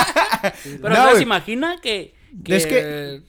Pero 0.82 0.88
No, 0.94 1.14
se 1.16 1.22
imagina 1.22 1.76
que, 1.82 2.14
que, 2.44 2.56
Es 2.56 2.66
que 2.66 3.22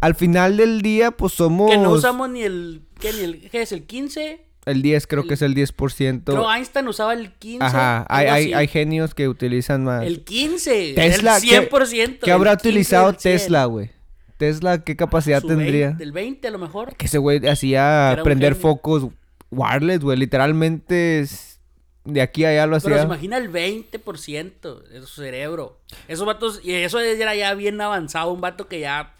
Al 0.00 0.14
final 0.14 0.56
del 0.56 0.82
día, 0.82 1.10
pues 1.10 1.32
somos. 1.34 1.70
que 1.70 1.76
no 1.78 1.90
usamos 1.90 2.28
ni 2.30 2.42
el, 2.42 2.82
¿qué, 3.00 3.12
ni 3.12 3.20
el, 3.20 3.50
¿qué 3.50 3.62
es 3.62 3.72
el 3.72 3.84
15? 3.84 4.46
El 4.66 4.80
10, 4.82 5.06
creo 5.06 5.22
el- 5.22 5.28
que 5.28 5.34
es 5.34 5.42
el 5.42 5.54
10%. 5.54 6.24
Creo 6.32 6.50
Einstein 6.52 6.88
usaba 6.88 7.12
el 7.12 7.32
15. 7.34 7.64
Ajá. 7.64 8.06
Hay, 8.08 8.26
hay, 8.28 8.52
hay 8.54 8.66
genios 8.68 9.14
que 9.14 9.28
utilizan 9.28 9.84
más. 9.84 10.04
El 10.04 10.24
15. 10.24 10.94
Tesla, 10.94 11.36
el 11.36 11.42
¿qué- 11.42 11.48
100%. 11.70 12.18
¿Qué 12.24 12.32
habrá 12.32 12.52
el 12.52 12.56
15 12.58 12.68
utilizado 12.68 13.12
del 13.12 13.20
100. 13.20 13.36
Tesla, 13.38 13.64
güey? 13.66 13.90
Tesla, 14.38 14.82
¿qué 14.82 14.96
capacidad 14.96 15.40
Su 15.40 15.48
tendría? 15.48 15.88
20, 15.88 16.04
el 16.04 16.12
20 16.12 16.48
a 16.48 16.50
lo 16.50 16.58
mejor. 16.58 16.96
Que 16.96 17.06
ese 17.06 17.18
güey 17.18 17.46
hacía 17.46 18.12
Era 18.12 18.22
prender 18.22 18.54
focos 18.54 19.06
wireless, 19.50 20.00
güey. 20.00 20.18
Literalmente 20.18 21.20
es- 21.20 21.60
de 22.04 22.20
aquí 22.20 22.44
a 22.44 22.48
allá 22.50 22.66
lo 22.66 22.72
Pero 22.72 22.80
se 22.80 22.92
hacía. 22.94 23.04
imagina 23.04 23.36
el 23.38 23.48
20% 23.50 24.80
de 24.80 25.00
su 25.02 25.06
cerebro. 25.22 25.80
Esos 26.08 26.26
vatos, 26.26 26.60
y 26.62 26.72
eso 26.72 27.00
era 27.00 27.34
ya 27.34 27.54
bien 27.54 27.80
avanzado, 27.80 28.32
un 28.32 28.40
vato 28.40 28.66
que 28.68 28.80
ya... 28.80 29.14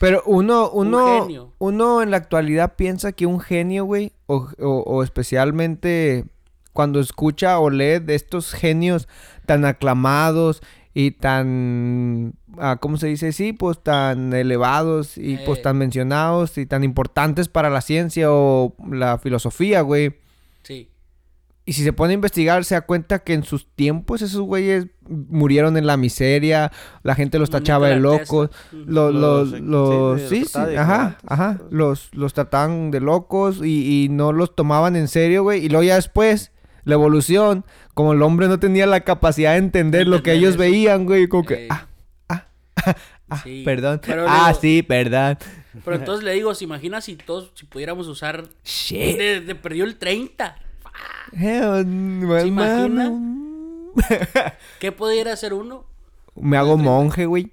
Pero 0.00 0.22
uno, 0.26 0.68
Un 0.70 0.88
uno, 0.88 1.52
uno 1.58 2.02
en 2.02 2.10
la 2.10 2.16
actualidad 2.16 2.74
piensa 2.76 3.12
que 3.12 3.26
un 3.26 3.38
genio, 3.40 3.84
güey, 3.84 4.12
o, 4.26 4.48
o- 4.60 4.82
o 4.86 5.02
especialmente 5.02 6.24
cuando 6.72 6.98
escucha 7.00 7.58
o 7.58 7.70
lee 7.70 7.98
de 8.00 8.14
estos 8.14 8.52
genios 8.52 9.06
tan 9.46 9.64
aclamados 9.64 10.62
y 10.92 11.10
tan, 11.12 12.34
ah, 12.58 12.78
¿cómo 12.80 12.96
se 12.96 13.08
dice? 13.08 13.32
Sí, 13.32 13.52
pues 13.52 13.82
tan 13.82 14.32
elevados 14.32 15.18
y 15.18 15.36
pues 15.38 15.58
Eh. 15.58 15.62
tan 15.62 15.76
mencionados 15.78 16.56
y 16.58 16.66
tan 16.66 16.84
importantes 16.84 17.48
para 17.48 17.68
la 17.70 17.80
ciencia 17.80 18.30
o 18.32 18.74
la 18.90 19.18
filosofía, 19.18 19.80
güey. 19.82 20.14
Sí. 20.62 20.88
Y 21.66 21.72
si 21.72 21.82
se 21.82 21.94
pone 21.94 22.12
a 22.12 22.14
investigar, 22.14 22.62
se 22.66 22.74
da 22.74 22.82
cuenta 22.82 23.20
que 23.20 23.32
en 23.32 23.42
sus 23.42 23.66
tiempos 23.74 24.20
esos 24.20 24.42
güeyes 24.42 24.86
murieron 25.08 25.76
en 25.78 25.86
la 25.86 25.96
miseria, 25.96 26.70
la 27.02 27.14
gente 27.14 27.38
los 27.38 27.48
tachaba 27.48 27.88
de 27.88 27.96
locos, 27.96 28.50
los, 28.70 29.14
los, 29.14 29.60
Los- 29.60 30.20
sí, 30.20 30.26
sí, 30.28 30.44
sí, 30.44 30.52
trataban 30.52 30.70
de 30.70 30.78
ajá, 30.78 31.18
ajá, 31.26 31.60
los, 31.70 32.10
los 32.14 32.34
trataban 32.34 32.90
de 32.90 33.00
locos 33.00 33.60
y, 33.64 34.04
y 34.04 34.08
no 34.10 34.32
los 34.32 34.54
tomaban 34.54 34.94
en 34.94 35.08
serio, 35.08 35.42
güey, 35.42 35.64
y 35.64 35.68
luego 35.70 35.84
ya 35.84 35.94
después, 35.94 36.52
la 36.84 36.94
evolución, 36.94 37.64
como 37.94 38.12
el 38.12 38.20
hombre 38.20 38.46
no 38.48 38.58
tenía 38.60 38.86
la 38.86 39.00
capacidad 39.00 39.52
de 39.52 39.58
entender 39.58 40.06
lo 40.06 40.22
que 40.22 40.32
ellos 40.34 40.50
eso. 40.50 40.58
veían, 40.58 41.06
güey, 41.06 41.28
como 41.28 41.46
que, 41.46 41.64
Eh, 41.64 41.68
ah, 41.70 41.86
ah, 42.28 42.44
ah, 43.30 43.42
perdón, 43.64 44.02
Pero 44.04 44.26
ah, 44.28 44.48
digo- 44.48 44.60
sí, 44.60 44.82
perdón, 44.82 45.38
Pero 45.82 45.96
entonces 45.96 46.24
le 46.24 46.34
digo, 46.34 46.54
¿se 46.54 46.64
imagina 46.64 47.00
si 47.00 47.16
todos, 47.16 47.52
si 47.54 47.64
pudiéramos 47.64 48.06
usar 48.06 48.44
shit, 48.64 49.16
de, 49.16 49.40
de 49.40 49.54
perdió 49.54 49.84
el 49.84 49.96
30? 49.96 50.56
Hell, 51.32 51.86
mano. 52.52 53.92
¿Qué 54.80 54.92
pudiera 54.92 55.32
hacer 55.32 55.54
uno? 55.54 55.86
Me 56.34 56.56
hago 56.56 56.76
monje, 56.76 57.26
güey. 57.26 57.52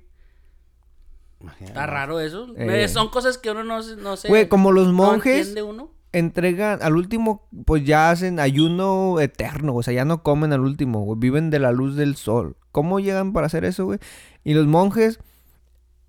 Está 1.59 1.85
raro 1.87 2.19
eso. 2.19 2.47
Eh. 2.57 2.87
Son 2.87 3.09
cosas 3.09 3.37
que 3.37 3.51
uno 3.51 3.63
no, 3.63 3.81
no 3.81 4.17
sé. 4.17 4.27
Güey, 4.27 4.47
como 4.47 4.71
los 4.71 4.91
monjes 4.91 5.55
uno. 5.63 5.91
entregan, 6.11 6.79
al 6.81 6.95
último, 6.95 7.47
pues 7.65 7.83
ya 7.83 8.11
hacen 8.11 8.39
ayuno 8.39 9.19
eterno, 9.19 9.75
o 9.75 9.83
sea, 9.83 9.93
ya 9.93 10.05
no 10.05 10.23
comen 10.23 10.53
al 10.53 10.61
último, 10.61 11.01
güey, 11.01 11.19
viven 11.19 11.49
de 11.49 11.59
la 11.59 11.71
luz 11.71 11.95
del 11.95 12.15
sol. 12.15 12.57
¿Cómo 12.71 12.99
llegan 12.99 13.33
para 13.33 13.47
hacer 13.47 13.65
eso, 13.65 13.85
güey? 13.85 13.99
Y 14.43 14.53
los 14.53 14.67
monjes, 14.67 15.19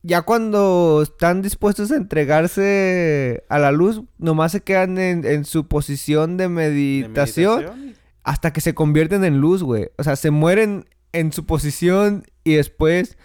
ya 0.03 0.23
cuando 0.23 1.01
están 1.03 1.43
dispuestos 1.43 1.91
a 1.93 1.97
entregarse 1.97 3.45
a 3.49 3.59
la 3.59 3.73
luz, 3.73 4.03
nomás 4.19 4.53
se 4.53 4.61
quedan 4.63 4.99
en, 4.99 5.25
en 5.25 5.45
su 5.45 5.69
posición 5.69 6.37
de 6.37 6.45
De 6.45 6.49
meditación, 6.49 7.95
hasta 8.25 8.53
que 8.53 8.61
se 8.61 8.75
convierten 8.75 9.25
en 9.25 9.39
luz, 9.39 9.63
güey. 9.63 9.89
O 9.99 10.03
sea, 10.05 10.17
se 10.17 10.31
mueren 10.31 10.87
en 11.13 11.33
su 11.33 11.45
posición 11.47 12.25
y 12.45 12.55
después... 12.55 13.17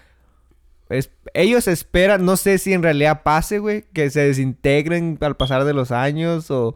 es- 0.90 1.12
ellos 1.34 1.68
esperan, 1.68 2.26
no 2.26 2.38
sé 2.38 2.58
si 2.58 2.74
en 2.74 2.82
realidad 2.82 3.22
pase, 3.24 3.60
güey, 3.60 3.84
que 3.94 4.10
se 4.10 4.22
desintegren 4.22 5.18
al 5.22 5.36
pasar 5.36 5.66
de 5.66 5.74
los 5.74 5.92
años 5.92 6.50
o 6.50 6.74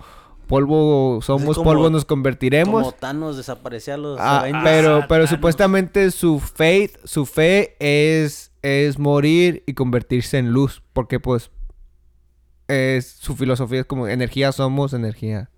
polvo, 0.51 1.19
somos 1.21 1.57
como- 1.57 1.69
polvo, 1.71 1.89
nos 1.89 2.05
convertiremos. 2.05 2.83
Como 2.83 2.91
Thanos 2.91 3.37
desaparecía 3.37 3.95
a 3.95 3.97
los 3.97 4.17
Ah, 4.19 4.41
pero, 4.63 4.97
Ah, 4.97 5.05
pero 5.07 5.23
Thanos. 5.23 5.29
supuestamente 5.29 6.11
su 6.11 6.39
faith, 6.39 6.97
su 7.05 7.25
fe 7.25 7.75
es, 7.79 8.51
es 8.61 8.99
morir 8.99 9.63
y 9.65 9.73
convertirse 9.73 10.37
en 10.37 10.51
luz, 10.51 10.83
porque 10.93 11.19
pues 11.19 11.49
es 12.67 13.07
su 13.07 13.35
filosofía 13.35 13.79
es 13.81 13.85
como 13.85 14.07
energía 14.07 14.51
somos 14.51 14.93
energía. 14.93 15.49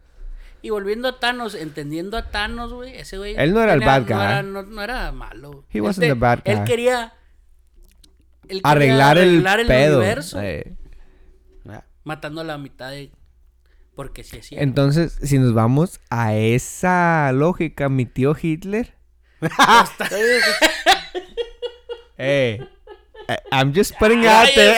Y 0.61 0.69
volviendo 0.69 1.09
a 1.09 1.19
Thanos, 1.19 1.55
entendiendo 1.55 2.15
a 2.15 2.31
Thanos, 2.31 2.71
güey, 2.71 2.95
ese 2.95 3.17
güey. 3.17 3.35
Él 3.37 3.53
no 3.53 3.61
era 3.61 3.73
el 3.73 3.81
bad 3.81 4.01
No 4.01 4.05
guy. 4.07 4.13
era, 4.15 4.43
no- 4.43 4.63
no 4.63 4.81
era 4.81 5.11
malo. 5.11 5.65
He 5.69 5.79
Él 5.79 5.81
wasn't 5.83 6.07
the 6.07 6.13
bad 6.13 6.39
Él 6.45 6.59
guy. 6.59 6.65
quería. 6.65 7.13
él 8.43 8.61
quería 8.61 8.61
Arreglar, 8.63 9.17
arreglar 9.17 9.59
el, 9.59 9.67
pedo. 9.67 9.97
universo. 9.99 10.39
eh. 10.41 10.75
Matando 12.05 12.41
a 12.41 12.43
la 12.43 12.57
mitad 12.57 12.89
de. 12.91 13.11
Porque 13.95 14.23
si 14.23 14.39
así. 14.39 14.55
Entonces, 14.57 15.17
si 15.21 15.37
nos 15.37 15.53
vamos 15.53 15.99
a 16.09 16.35
esa 16.35 17.31
lógica, 17.33 17.89
mi 17.89 18.05
tío 18.05 18.35
Hitler. 18.39 18.95
Eh, 22.15 22.59
eh, 22.59 22.67
I'm 23.51 23.73
just 23.75 23.93
putting 23.99 24.25
out 24.27 24.49
there. 24.55 24.75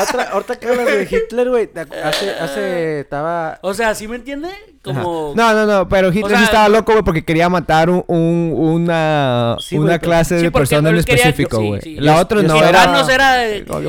Otra- 0.00 0.30
ahorita 0.32 0.56
que 0.58 0.68
hablas 0.68 0.86
de 0.86 1.02
Hitler, 1.10 1.48
güey, 1.50 1.68
hace, 2.04 2.30
hace, 2.30 3.00
estaba... 3.00 3.58
O 3.62 3.74
sea, 3.74 3.94
¿sí 3.94 4.08
me 4.08 4.16
entiende? 4.16 4.48
Como. 4.82 5.32
No, 5.36 5.52
no, 5.52 5.66
no, 5.66 5.88
pero 5.88 6.08
Hitler 6.08 6.28
sea- 6.30 6.38
sí 6.38 6.44
estaba 6.44 6.68
loco, 6.68 6.92
güey, 6.92 7.04
porque 7.04 7.24
quería 7.24 7.48
matar 7.48 7.90
un, 7.90 8.02
un- 8.08 8.54
una, 8.56 9.56
Sí, 9.60 9.76
una 9.76 9.98
clase 9.98 10.38
Sí, 10.38 10.44
de 10.44 10.50
persona 10.50 10.88
en 10.90 10.96
específico, 10.96 11.60
güey. 11.62 11.80
sí. 11.82 11.96
La 12.00 12.16
otra 12.20 12.42
no 12.42 12.56
era... 12.56 12.84
Thanos 12.84 13.08
era. 13.08 13.36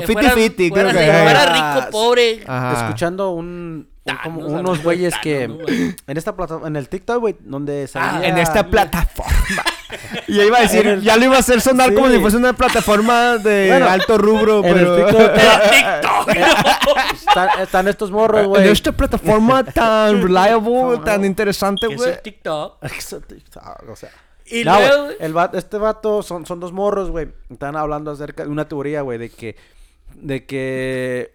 fiti 0.06 0.26
fiti, 0.30 0.70
creo 0.70 0.88
que 0.88 0.92
fuera 0.94 1.30
era. 1.30 1.52
rico, 1.80 1.90
pobre. 1.90 2.42
Ajá. 2.46 2.84
escuchando 2.84 3.30
un, 3.30 3.88
un- 4.04 4.16
como 4.22 4.40
Thanos, 4.40 4.60
unos 4.60 4.82
güeyes 4.82 5.14
que 5.22 5.44
en 5.44 6.16
esta 6.16 6.36
plataforma 6.36 6.68
en 6.68 6.76
el 6.76 6.88
TikTok 6.88 7.18
güey 7.20 7.36
donde 7.40 7.88
salía 7.88 8.18
Ah, 8.20 8.26
En 8.28 8.36
esta 8.38 8.66
plataforma. 8.66 9.32
Y 10.28 10.40
iba 10.40 10.58
a 10.58 10.62
decir, 10.62 10.86
el- 10.86 11.02
ya 11.02 11.16
lo 11.16 11.24
iba 11.26 11.36
a 11.36 11.40
hacer 11.40 11.60
sonar 11.60 11.90
Sí. 11.90 11.94
como 11.94 12.08
si 12.08 12.18
fuese 12.18 12.36
una 12.36 12.52
plataforma 12.54 13.38
de 13.38 13.68
Bueno, 13.68 13.88
alto 13.88 14.18
rubro, 14.18 14.64
en 14.64 14.66
el 14.66 14.74
pero... 14.74 15.08
TikTok- 15.08 15.34
TikTok. 15.70 17.12
están, 17.14 17.48
están 17.60 17.88
estos 17.88 18.10
morros 18.10 18.42
En 18.42 18.48
güey 18.48 18.68
esta 18.68 18.92
plataforma 18.92 19.64
tan 19.64 20.22
reliable, 20.22 20.70
No, 20.70 21.00
tan 21.00 21.20
no. 21.20 21.26
interesante, 21.26 21.86
Que 21.88 21.94
es 21.94 21.98
güey. 22.00 22.12
el 22.12 22.20
TikTok. 22.22 22.78
o 23.90 23.96
sea 23.96 24.10
Y 24.46 24.64
no, 24.64 24.74
güey, 24.76 24.86
luego. 24.88 25.04
güey, 25.04 25.16
el 25.20 25.32
vato- 25.32 25.56
este 25.58 25.78
vato 25.78 26.22
son, 26.22 26.46
son 26.46 26.60
dos 26.60 26.72
morros, 26.72 27.10
güey. 27.10 27.28
Están 27.50 27.76
hablando 27.76 28.10
acerca 28.10 28.44
de 28.44 28.50
una 28.50 28.68
teoría, 28.68 29.00
güey, 29.02 29.18
de 29.18 29.30
que 29.30 29.56
de 30.14 30.44
que 30.46 31.32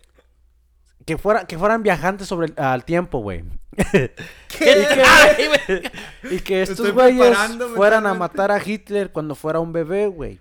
que 1.05 1.17
fuera 1.17 1.45
que 1.45 1.57
fueran 1.57 1.81
viajantes 1.83 2.27
sobre 2.27 2.47
el, 2.47 2.53
al 2.57 2.85
tiempo, 2.85 3.19
güey. 3.19 3.43
¿Qué- 3.91 4.13
Ay, 5.05 5.47
güey. 5.47 6.35
Y 6.37 6.39
que 6.39 6.61
estos 6.63 6.91
güeyes 6.93 7.35
fueran 7.75 8.05
a 8.07 8.13
matar 8.13 8.51
a 8.51 8.61
Hitler 8.63 9.11
cuando 9.11 9.35
fuera 9.35 9.59
un 9.59 9.71
bebé, 9.73 10.07
güey. 10.07 10.39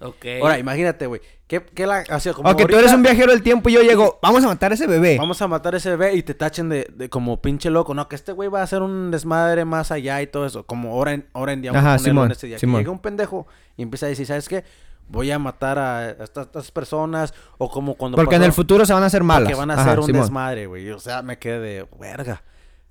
Ok. 0.00 0.26
Ahora, 0.42 0.58
imagínate, 0.58 1.06
güey. 1.06 1.20
¿Qué, 1.46 1.62
qué 1.62 1.86
la, 1.86 2.04
o 2.10 2.20
sea, 2.20 2.32
como 2.32 2.48
Ok, 2.50 2.66
tú 2.68 2.76
eres 2.76 2.92
un 2.92 3.02
viajero 3.02 3.30
del 3.30 3.42
tiempo 3.42 3.68
y 3.68 3.72
yo 3.74 3.82
llego, 3.82 4.18
vamos 4.22 4.42
a 4.44 4.48
matar 4.48 4.72
a 4.72 4.74
ese 4.74 4.86
bebé. 4.86 5.16
Vamos 5.18 5.40
a 5.42 5.46
matar 5.48 5.74
a 5.74 5.76
ese 5.76 5.90
bebé 5.90 6.14
y 6.14 6.22
te 6.22 6.34
tachen 6.34 6.68
de, 6.68 6.86
de 6.94 7.08
como 7.08 7.40
pinche 7.40 7.70
loco. 7.70 7.94
No, 7.94 8.08
que 8.08 8.16
este 8.16 8.32
güey 8.32 8.48
va 8.48 8.60
a 8.60 8.64
hacer 8.64 8.82
un 8.82 9.10
desmadre 9.10 9.64
más 9.64 9.90
allá 9.90 10.20
y 10.22 10.26
todo 10.26 10.46
eso. 10.46 10.64
Como 10.64 10.92
ahora 10.92 11.12
en, 11.12 11.26
ahora 11.32 11.52
en 11.52 11.62
día. 11.62 11.70
vamos 11.72 11.84
a 11.86 11.88
Ajá, 11.90 11.96
ponerlo 11.98 12.10
Simón, 12.12 12.26
en 12.26 12.32
este 12.32 12.46
día. 12.48 12.56
Que 12.56 12.60
Simón. 12.60 12.80
llega 12.80 12.90
un 12.90 12.98
pendejo 12.98 13.46
y 13.76 13.82
empieza 13.82 14.06
a 14.06 14.08
decir, 14.08 14.26
¿sabes 14.26 14.48
qué? 14.48 14.64
Voy 15.08 15.30
a 15.30 15.38
matar 15.38 15.78
a 15.78 16.10
estas, 16.10 16.46
estas 16.46 16.70
personas. 16.70 17.34
O 17.58 17.70
como 17.70 17.94
cuando 17.94 18.16
Porque 18.16 18.34
en 18.36 18.42
pasó- 18.42 18.46
el 18.46 18.52
futuro 18.52 18.86
se 18.86 18.92
van 18.92 19.02
a 19.02 19.06
hacer 19.06 19.22
malas. 19.22 19.44
Porque 19.48 19.58
van 19.58 19.70
a 19.70 19.74
Ajá, 19.74 19.82
hacer 19.82 19.98
un 20.00 20.06
Simón. 20.06 20.22
desmadre, 20.22 20.66
güey. 20.66 20.90
O 20.90 20.98
sea, 20.98 21.22
me 21.22 21.38
quedé 21.38 21.58
de 21.60 21.86
verga. 21.98 22.42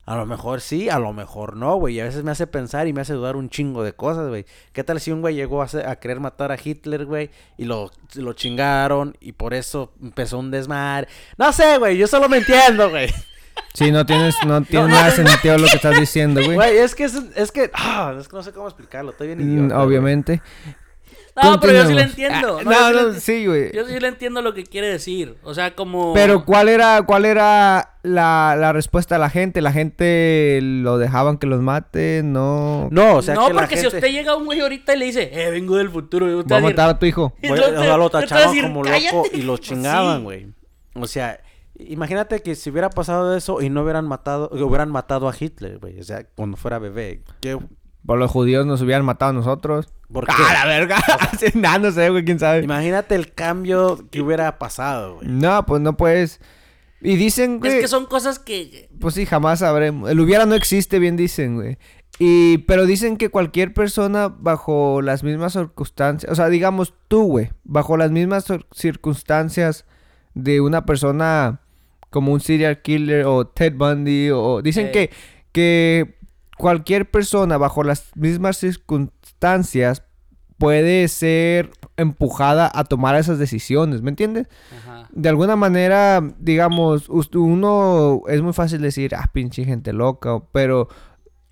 A 0.05 0.17
lo 0.17 0.25
mejor 0.25 0.59
sí, 0.59 0.89
a 0.89 0.99
lo 0.99 1.13
mejor 1.13 1.55
no, 1.55 1.75
güey. 1.77 1.95
Y 1.95 1.99
a 2.01 2.03
veces 2.03 2.25
me 2.25 2.31
hace 2.31 2.45
pensar 2.45 2.87
y 2.87 2.93
me 2.93 2.99
hace 3.01 3.13
dudar 3.13 3.37
un 3.37 3.49
chingo 3.49 3.83
de 3.83 3.93
cosas, 3.93 4.27
güey. 4.27 4.45
¿Qué 4.73 4.83
tal 4.83 4.99
si 4.99 5.11
un 5.13 5.21
güey 5.21 5.33
llegó 5.33 5.61
a, 5.63 5.67
a 5.87 5.95
querer 5.95 6.19
matar 6.19 6.51
a 6.51 6.57
Hitler, 6.61 7.05
güey? 7.05 7.29
Y 7.57 7.63
lo, 7.63 7.89
lo 8.15 8.33
chingaron 8.33 9.15
y 9.21 9.31
por 9.31 9.53
eso 9.53 9.93
empezó 10.01 10.39
un 10.39 10.51
desmadre. 10.51 11.07
No 11.37 11.53
sé, 11.53 11.77
güey. 11.77 11.97
Yo 11.97 12.07
solo 12.07 12.27
me 12.27 12.37
entiendo, 12.37 12.89
güey. 12.89 13.09
Sí, 13.75 13.91
no 13.91 14.03
tienes, 14.05 14.35
no 14.45 14.61
tiene 14.65 14.87
nada 14.87 15.05
de 15.05 15.11
sentido 15.11 15.57
lo 15.57 15.65
que 15.67 15.75
estás 15.75 15.99
diciendo, 15.99 16.41
güey. 16.43 16.55
Güey, 16.55 16.77
es 16.77 16.93
que 16.95 17.05
es, 17.05 17.15
es 17.35 17.51
que... 17.51 17.71
ah, 17.73 18.15
es 18.19 18.27
que 18.27 18.35
no 18.35 18.43
sé 18.43 18.51
cómo 18.51 18.67
explicarlo. 18.67 19.11
Estoy 19.11 19.27
bien 19.27 19.39
Mm, 19.39 19.67
idiota, 19.67 19.83
güey. 19.83 20.41
No, 21.43 21.59
pero 21.59 21.73
yo 21.73 21.85
sí 21.87 21.93
le 21.93 22.03
entiendo. 22.03 22.59
Ah, 22.59 22.63
No, 22.63 22.71
No, 22.71 22.91
yo 22.91 22.97
sí 22.99 23.03
no, 23.05 23.09
le- 23.13 23.19
sí, 23.19 23.45
güey. 23.47 23.71
Yo 23.73 23.85
sí 23.87 23.99
le 23.99 24.07
entiendo 24.07 24.41
lo 24.41 24.53
que 24.53 24.63
quiere 24.63 24.87
decir. 24.87 25.35
O 25.43 25.53
sea, 25.53 25.73
como. 25.75 26.13
Pero 26.13 26.45
¿cuál 26.45 26.69
era, 26.69 27.01
cuál 27.03 27.25
era 27.25 27.95
la, 28.03 28.55
la 28.59 28.71
respuesta 28.73 29.15
de 29.15 29.19
la 29.19 29.29
gente? 29.31 29.61
¿La 29.61 29.71
gente 29.71 30.59
lo 30.61 30.97
dejaban 30.99 31.37
que 31.37 31.47
los 31.47 31.61
mate? 31.61 32.21
No. 32.23 32.87
No, 32.91 33.15
o 33.15 33.21
sea 33.23 33.33
no, 33.35 33.47
que 33.47 33.53
la 33.53 33.61
porque 33.61 33.77
si 33.77 33.81
gente... 33.83 33.97
usted 33.97 34.11
llega 34.11 34.33
a 34.33 34.35
un 34.35 34.45
güey 34.45 34.59
ahorita 34.61 34.93
y 34.95 34.99
le 34.99 35.05
dice, 35.05 35.29
eh, 35.33 35.49
vengo 35.49 35.75
del 35.77 35.89
futuro. 35.89 36.29
y 36.29 36.35
usted 36.35 36.51
Va 36.51 36.57
a 36.57 36.59
a 36.59 36.63
matar 36.63 36.89
a 36.89 36.99
tu 36.99 37.05
hijo. 37.07 37.33
Y 37.41 37.47
Güey, 37.49 37.59
entonces 37.59 37.79
o 37.79 37.83
sea, 37.83 37.97
lo 37.97 38.09
tachaban 38.11 38.47
decir, 38.49 38.63
como 38.63 38.81
"Cállate". 38.83 39.15
loco 39.15 39.27
y 39.33 39.41
lo 39.41 39.57
chingaban, 39.57 40.17
Sí. 40.19 40.23
güey. 40.23 40.47
O 40.95 41.07
sea, 41.07 41.39
imagínate 41.79 42.41
que 42.43 42.53
si 42.53 42.69
hubiera 42.69 42.89
pasado 42.91 43.35
eso 43.35 43.59
y 43.61 43.69
no 43.71 43.81
hubieran 43.81 44.07
matado, 44.07 44.49
hubieran 44.51 44.91
matado 44.91 45.27
a 45.27 45.33
Hitler, 45.37 45.79
güey. 45.79 45.99
O 45.99 46.03
sea, 46.03 46.23
cuando 46.35 46.57
fuera 46.57 46.77
bebé. 46.77 47.23
¿Qué? 47.41 47.57
Por 48.05 48.19
los 48.19 48.29
judíos 48.29 48.65
nos 48.65 48.81
hubieran 48.81 49.05
matado 49.05 49.31
a 49.31 49.33
nosotros. 49.33 49.87
¿Por 50.13 50.25
qué? 50.27 50.33
¡Ah, 50.37 50.53
la 50.53 50.65
verga! 50.65 51.03
Nah, 51.55 51.77
no 51.79 51.91
sé, 51.91 52.09
güey, 52.09 52.23
quién 52.23 52.39
sabe. 52.39 52.63
Imagínate 52.63 53.15
el 53.15 53.33
cambio 53.33 54.07
que 54.11 54.21
hubiera 54.21 54.57
pasado, 54.59 55.15
güey. 55.15 55.27
No, 55.27 55.65
pues 55.65 55.81
no 55.81 55.97
puedes. 55.97 56.39
Y 57.01 57.15
dicen, 57.17 57.59
güey. 57.59 57.73
Es 57.73 57.81
que 57.81 57.87
son 57.89 58.05
cosas 58.05 58.39
que. 58.39 58.89
Pues 58.99 59.15
sí, 59.15 59.25
jamás 59.25 59.59
sabremos. 59.59 60.09
El 60.09 60.19
hubiera 60.21 60.45
no 60.45 60.55
existe, 60.55 60.99
bien 60.99 61.17
dicen, 61.17 61.55
güey. 61.55 61.77
Y, 62.19 62.59
pero 62.59 62.85
dicen 62.85 63.17
que 63.17 63.29
cualquier 63.29 63.73
persona 63.73 64.27
bajo 64.29 65.01
las 65.01 65.23
mismas 65.23 65.53
circunstancias, 65.53 66.31
o 66.31 66.35
sea, 66.35 66.47
digamos 66.49 66.93
tú, 67.07 67.23
güey, 67.23 67.49
bajo 67.63 67.97
las 67.97 68.11
mismas 68.11 68.47
cir- 68.47 68.65
circunstancias 68.71 69.85
de 70.35 70.61
una 70.61 70.85
persona 70.85 71.61
como 72.11 72.31
un 72.31 72.39
serial 72.39 72.81
killer 72.83 73.25
o 73.25 73.47
Ted 73.47 73.73
Bundy, 73.75 74.29
o 74.31 74.61
dicen 74.61 74.87
Eh. 74.87 74.91
que, 74.91 75.09
que 75.51 76.15
cualquier 76.57 77.09
persona 77.09 77.57
bajo 77.57 77.83
las 77.83 78.11
mismas 78.15 78.57
circunstancias 78.57 79.22
puede 80.57 81.07
ser 81.07 81.71
empujada 81.97 82.71
a 82.73 82.85
tomar 82.85 83.15
esas 83.15 83.37
decisiones, 83.37 84.01
¿me 84.01 84.09
entiendes? 84.09 84.47
Ajá. 84.77 85.09
De 85.11 85.29
alguna 85.29 85.55
manera, 85.55 86.21
digamos, 86.39 87.09
uno 87.09 88.21
es 88.27 88.41
muy 88.41 88.53
fácil 88.53 88.81
decir, 88.81 89.13
ah, 89.15 89.29
pinche 89.33 89.65
gente 89.65 89.93
loca, 89.93 90.41
pero 90.51 90.87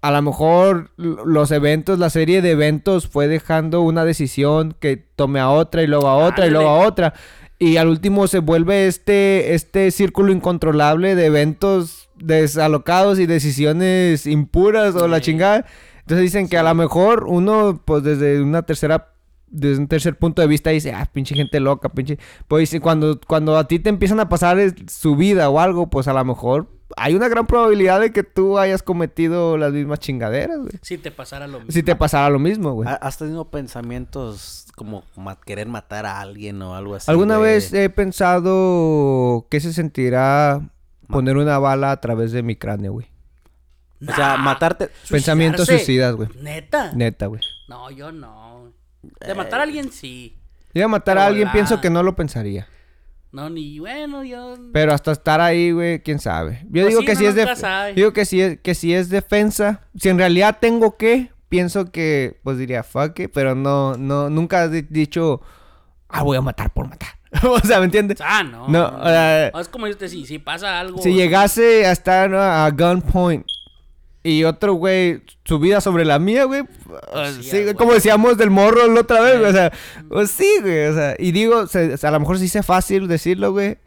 a 0.01 0.11
lo 0.11 0.21
mejor 0.21 0.91
los 0.97 1.51
eventos, 1.51 1.99
la 1.99 2.09
serie 2.09 2.41
de 2.41 2.51
eventos 2.51 3.07
fue 3.07 3.27
dejando 3.27 3.81
una 3.81 4.03
decisión 4.03 4.75
que 4.79 4.97
tome 4.97 5.39
a 5.39 5.49
otra 5.49 5.83
y 5.83 5.87
luego 5.87 6.07
a 6.07 6.15
otra 6.15 6.47
y 6.47 6.49
luego 6.49 6.69
a 6.69 6.87
otra. 6.87 7.13
Y 7.59 7.77
al 7.77 7.87
último 7.87 8.27
se 8.27 8.39
vuelve 8.39 8.87
este, 8.87 9.53
este 9.53 9.91
círculo 9.91 10.31
incontrolable 10.31 11.13
de 11.13 11.27
eventos 11.27 12.09
desalocados 12.15 13.19
y 13.19 13.27
decisiones 13.27 14.25
impuras 14.25 14.95
o 14.95 15.07
la 15.07 15.21
chingada. 15.21 15.67
Entonces 16.01 16.23
dicen 16.23 16.47
que 16.49 16.57
a 16.57 16.63
lo 16.63 16.73
mejor 16.75 17.25
uno, 17.27 17.81
pues 17.85 18.03
desde 18.03 18.41
una 18.41 18.61
tercera 18.63 19.07
desde 19.53 19.79
un 19.81 19.87
tercer 19.89 20.17
punto 20.17 20.41
de 20.41 20.47
vista 20.47 20.69
dice, 20.69 20.93
ah, 20.93 21.05
pinche 21.11 21.35
gente 21.35 21.59
loca, 21.59 21.89
pinche... 21.89 22.17
Pues 22.47 22.73
cuando, 22.81 23.19
cuando 23.27 23.57
a 23.57 23.67
ti 23.67 23.79
te 23.79 23.89
empiezan 23.89 24.21
a 24.21 24.29
pasar 24.29 24.57
su 24.87 25.17
vida 25.17 25.49
o 25.49 25.59
algo, 25.59 25.89
pues 25.89 26.07
a 26.07 26.13
lo 26.13 26.23
mejor 26.23 26.69
hay 26.95 27.15
una 27.15 27.27
gran 27.27 27.47
probabilidad 27.47 27.99
de 27.99 28.13
que 28.13 28.23
tú 28.23 28.57
hayas 28.57 28.81
cometido 28.81 29.57
las 29.57 29.73
mismas 29.73 29.99
chingaderas, 29.99 30.57
güey. 30.59 30.71
Si 30.81 30.97
te 30.97 31.11
pasara 31.11 31.47
lo 31.47 31.57
mismo. 31.59 31.71
Si 31.73 31.83
te 31.83 31.95
pasara 31.97 32.29
lo 32.29 32.39
mismo, 32.39 32.71
güey. 32.71 32.87
¿Ha- 32.87 32.93
¿Has 32.95 33.17
tenido 33.17 33.49
pensamientos 33.49 34.67
como 34.77 35.03
ma- 35.17 35.35
querer 35.41 35.67
matar 35.67 36.05
a 36.05 36.21
alguien 36.21 36.61
o 36.61 36.73
algo 36.75 36.95
así? 36.95 37.11
¿Alguna 37.11 37.37
güey? 37.37 37.51
vez 37.55 37.73
he 37.73 37.89
pensado 37.89 39.47
qué 39.49 39.59
se 39.59 39.73
sentirá 39.73 40.61
poner 41.07 41.37
una 41.37 41.59
bala 41.59 41.91
a 41.91 41.99
través 41.99 42.31
de 42.31 42.41
mi 42.43 42.55
cráneo, 42.55 42.93
güey? 42.93 43.07
O 44.07 44.13
sea, 44.15 44.37
matarte... 44.37 44.89
Pensamientos 45.09 45.67
suicidas, 45.67 46.15
güey. 46.15 46.29
¿Neta? 46.41 46.91
Neta, 46.93 47.27
güey. 47.27 47.41
No, 47.67 47.91
yo 47.91 48.11
no. 48.11 48.71
De 49.25 49.33
matar 49.35 49.59
a 49.59 49.63
alguien 49.63 49.91
sí. 49.91 50.37
Iba 50.73 50.85
a 50.85 50.89
matar 50.89 51.15
Pero 51.15 51.21
a 51.21 51.25
alguien, 51.27 51.45
la- 51.47 51.51
pienso 51.51 51.81
que 51.81 51.89
no 51.89 52.01
lo 52.03 52.15
pensaría. 52.15 52.67
No, 53.31 53.49
ni 53.49 53.79
bueno, 53.79 54.23
yo... 54.23 54.55
Pero 54.73 54.93
hasta 54.93 55.11
estar 55.11 55.39
ahí, 55.39 55.71
güey, 55.71 56.01
quién 56.01 56.19
sabe. 56.19 56.61
Yo 56.65 56.81
Pues 56.83 56.87
digo 56.87 56.99
sí, 57.01 57.05
que 57.05 57.11
uno 57.13 57.19
si 57.19 57.25
es 57.27 57.35
de 57.35 57.55
sabe. 57.55 57.93
digo 57.93 58.11
que 58.13 58.25
si 58.25 58.41
es 58.41 58.59
que 58.59 58.75
si 58.75 58.93
es 58.93 59.09
defensa, 59.09 59.81
si 59.97 60.09
en 60.09 60.17
realidad 60.17 60.57
tengo 60.59 60.97
que, 60.97 61.31
pienso 61.47 61.91
que 61.91 62.39
pues 62.43 62.57
diría 62.57 62.83
fuck 62.83 63.17
it, 63.19 63.31
pero 63.33 63.55
no 63.55 63.95
no 63.95 64.29
nunca 64.29 64.65
he 64.65 64.81
dicho 64.81 65.41
ah, 66.09 66.23
voy 66.23 66.35
a 66.37 66.41
matar 66.41 66.71
por 66.73 66.89
matar. 66.89 67.07
o 67.43 67.59
sea, 67.59 67.79
¿me 67.79 67.85
entiendes? 67.85 68.17
Ah, 68.21 68.43
no. 68.43 68.67
No, 68.67 68.87
o 68.99 69.03
sea, 69.05 69.47
es 69.47 69.69
como 69.69 69.87
este, 69.87 70.09
si, 70.09 70.25
si 70.25 70.37
pasa 70.37 70.81
algo... 70.81 71.01
Si 71.01 71.13
llegase 71.13 71.85
a 71.85 71.93
estar 71.93 72.35
a 72.35 72.69
gunpoint 72.71 73.45
y 74.23 74.43
otro 74.43 74.73
güey, 74.73 75.23
su 75.45 75.59
vida 75.59 75.81
sobre 75.81 76.05
la 76.05 76.19
mía, 76.19 76.43
güey. 76.45 76.63
pues, 76.63 77.35
sí, 77.37 77.43
sí, 77.43 77.57
a 77.57 77.59
huevo. 77.65 77.77
como 77.77 77.93
decíamos 77.93 78.37
del 78.37 78.49
morro 78.51 78.87
la 78.87 79.01
otra 79.01 79.21
vez, 79.21 79.39
güey, 79.39 79.49
o 79.49 79.53
sea, 79.53 79.71
pues 80.09 80.31
sí, 80.31 80.47
güey, 80.61 80.85
o 80.87 80.93
sea, 80.93 81.15
y 81.17 81.31
digo, 81.31 81.67
se- 81.67 81.95
a 82.05 82.11
lo 82.11 82.19
mejor 82.19 82.37
sí 82.39 82.47
sea 82.47 82.63
fácil 82.63 83.07
decirlo, 83.07 83.51
güey, 83.51 83.77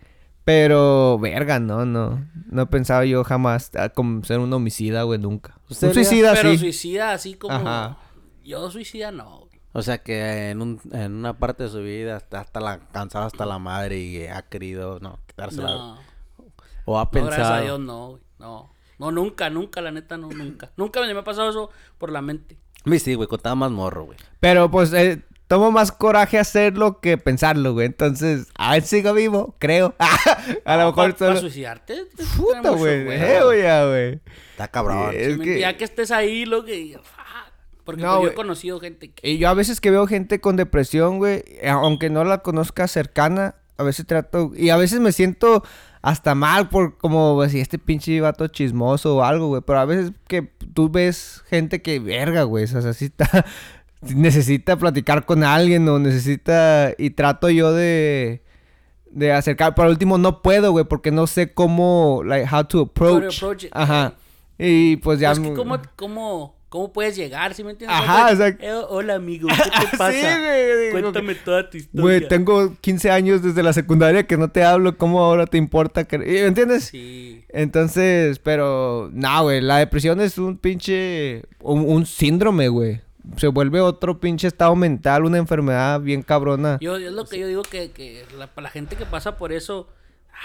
pero 0.44 1.18
verga, 1.18 1.58
no, 1.60 1.86
no, 1.86 2.26
no 2.50 2.68
pensaba 2.68 3.04
yo 3.04 3.24
jamás 3.24 3.70
ah, 3.76 3.88
como 3.88 4.24
ser 4.24 4.40
un 4.40 4.52
homicida, 4.52 5.04
güey, 5.04 5.18
nunca. 5.18 5.58
¿Usted 5.70 5.88
Un 5.88 5.94
suicida, 5.94 6.34
Pero 6.34 6.50
sí. 6.50 6.58
suicida 6.58 7.12
así 7.12 7.34
como... 7.34 7.54
Ajá. 7.54 7.96
Yo 8.44 8.70
suicida 8.70 9.10
no. 9.10 9.46
güey. 9.46 9.60
O 9.72 9.80
sea, 9.80 9.98
que 9.98 10.50
en, 10.50 10.60
un, 10.60 10.80
en 10.92 11.14
una 11.14 11.38
parte 11.38 11.62
de 11.62 11.68
su 11.70 11.78
vida 11.78 12.18
está 12.18 12.40
hasta 12.40 12.60
la, 12.60 12.78
cansado 12.92 13.24
hasta 13.24 13.46
la 13.46 13.58
madre 13.58 13.98
y 13.98 14.26
ha 14.26 14.42
querido, 14.42 15.00
no, 15.00 15.18
quitársela. 15.26 15.68
No. 15.68 15.98
O 16.84 16.98
ha 16.98 17.04
No, 17.04 17.10
gracias 17.12 17.32
a 17.32 17.36
pensado... 17.38 17.62
Dios 17.62 17.80
no, 17.80 18.08
güey. 18.10 18.22
No. 18.38 18.73
No, 18.98 19.10
nunca, 19.10 19.50
nunca, 19.50 19.80
la 19.80 19.90
neta, 19.90 20.16
no, 20.16 20.28
nunca. 20.30 20.70
Nunca 20.76 21.00
me 21.02 21.10
ha 21.12 21.24
pasado 21.24 21.50
eso 21.50 21.70
por 21.98 22.10
la 22.12 22.22
mente. 22.22 22.56
A 22.84 22.90
mí 22.90 22.98
sí, 22.98 23.14
güey, 23.14 23.28
contaba 23.28 23.54
más 23.54 23.70
morro, 23.70 24.04
güey. 24.04 24.18
Pero 24.40 24.70
pues 24.70 24.92
eh, 24.92 25.22
tomo 25.48 25.70
más 25.70 25.90
coraje 25.92 26.38
hacerlo 26.38 27.00
que 27.00 27.16
pensarlo, 27.18 27.72
güey, 27.72 27.86
entonces, 27.86 28.48
a 28.56 28.72
ver, 28.72 28.82
sigo 28.82 29.12
vivo, 29.14 29.56
creo. 29.58 29.94
a 30.64 30.76
lo 30.76 30.86
mejor 30.86 31.14
¿Para 31.14 31.28
solo... 31.34 31.40
suicidarte? 31.40 32.06
Puta, 32.36 32.70
güey, 32.70 33.06
Eh, 33.10 33.40
güey, 33.42 33.62
ya, 33.62 33.86
güey. 33.86 34.20
Está 34.50 34.68
cabrón. 34.68 35.10
Es 35.14 35.38
que- 35.38 35.60
Ya 35.60 35.76
que 35.76 35.84
estés 35.84 36.10
ahí, 36.10 36.44
lo 36.44 36.64
que... 36.64 36.98
Porque 37.84 38.02
No, 38.02 38.16
pues, 38.18 38.22
yo 38.28 38.32
he 38.32 38.34
conocido 38.34 38.80
gente 38.80 39.12
que... 39.12 39.28
Y 39.28 39.36
yo 39.38 39.48
a 39.50 39.54
veces 39.54 39.80
que 39.80 39.90
veo 39.90 40.06
gente 40.06 40.40
con 40.40 40.56
depresión, 40.56 41.18
güey, 41.18 41.44
eh, 41.46 41.68
aunque 41.68 42.08
no 42.08 42.24
la 42.24 42.38
conozca 42.38 42.88
cercana, 42.88 43.56
a 43.76 43.82
veces 43.82 44.06
trato, 44.06 44.52
y 44.56 44.70
a 44.70 44.76
veces 44.76 45.00
me 45.00 45.12
siento 45.12 45.62
hasta 46.02 46.34
mal 46.34 46.68
por 46.68 46.96
como 46.98 47.42
si 47.48 47.60
este 47.60 47.78
pinche 47.78 48.20
vato 48.20 48.46
chismoso 48.48 49.16
o 49.16 49.22
algo, 49.24 49.48
güey, 49.48 49.62
pero 49.66 49.78
a 49.80 49.84
veces 49.84 50.12
que 50.28 50.42
tú 50.74 50.90
ves 50.90 51.42
gente 51.48 51.80
que 51.82 51.98
verga, 51.98 52.42
güey, 52.42 52.64
o 52.64 52.82
sea, 52.82 52.92
sí 52.92 53.06
está, 53.06 53.44
necesita 54.02 54.76
platicar 54.76 55.24
con 55.24 55.42
alguien 55.44 55.88
o 55.88 55.98
necesita, 55.98 56.92
y 56.98 57.10
trato 57.10 57.48
yo 57.50 57.72
de, 57.72 58.42
de 59.10 59.32
acercar, 59.32 59.74
por 59.74 59.86
último 59.86 60.18
no 60.18 60.42
puedo, 60.42 60.72
güey, 60.72 60.84
porque 60.84 61.10
no 61.10 61.26
sé 61.26 61.52
cómo, 61.54 62.22
like, 62.24 62.48
how 62.54 62.64
to 62.64 62.80
approach. 62.82 63.36
approach 63.36 63.64
it, 63.64 63.70
Ajá. 63.72 64.14
Y 64.58 64.96
pues 64.98 65.18
ya... 65.18 65.32
es 65.32 65.40
que 65.40 65.50
me- 65.50 65.56
¿cómo, 65.56 65.78
cómo, 65.96 66.54
¿Cómo 66.74 66.92
puedes 66.92 67.14
llegar? 67.14 67.54
¿Sí 67.54 67.62
me 67.62 67.70
entiendes? 67.70 67.96
Ajá, 67.96 68.30
¿Cómo 68.30 68.32
o 68.32 68.36
sea- 68.36 68.48
Eh, 68.58 68.72
hola, 68.88 69.14
amigo. 69.14 69.46
¿Qué 69.46 69.54
te 69.92 69.96
pasa? 69.96 70.10
Sí, 70.12 70.18
güey, 70.42 70.90
Cuéntame 70.90 71.36
toda 71.36 71.70
tu 71.70 71.76
historia. 71.76 72.02
Güey, 72.02 72.26
tengo 72.26 72.74
15 72.80 73.12
años 73.12 73.42
desde 73.44 73.62
la 73.62 73.72
secundaria 73.72 74.26
que 74.26 74.36
no 74.36 74.50
te 74.50 74.64
hablo, 74.64 74.98
¿cómo 74.98 75.20
ahora 75.22 75.46
te 75.46 75.56
importa? 75.56 76.02
que- 76.02 76.18
¿Me 76.18 76.40
entiendes? 76.40 76.86
Sí. 76.86 77.44
Entonces, 77.50 78.40
pero, 78.40 79.08
no, 79.12 79.44
güey, 79.44 79.60
la 79.60 79.76
depresión 79.78 80.20
es 80.20 80.36
un 80.36 80.58
pinche, 80.58 81.44
un, 81.60 81.88
un 81.88 82.06
síndrome, 82.06 82.66
güey. 82.66 83.02
Se 83.36 83.46
vuelve 83.46 83.80
otro 83.80 84.18
pinche 84.18 84.48
estado 84.48 84.74
mental, 84.74 85.24
una 85.26 85.38
enfermedad 85.38 86.00
bien 86.00 86.22
cabrona. 86.22 86.78
Yo, 86.80 86.96
es 86.96 87.12
lo 87.12 87.24
que 87.24 87.38
yo 87.38 87.46
digo 87.46 87.62
que, 87.62 87.92
que 87.92 88.24
la, 88.36 88.48
para 88.48 88.64
la 88.64 88.70
gente 88.70 88.96
que 88.96 89.06
pasa 89.06 89.36
por 89.36 89.52
eso, 89.52 89.88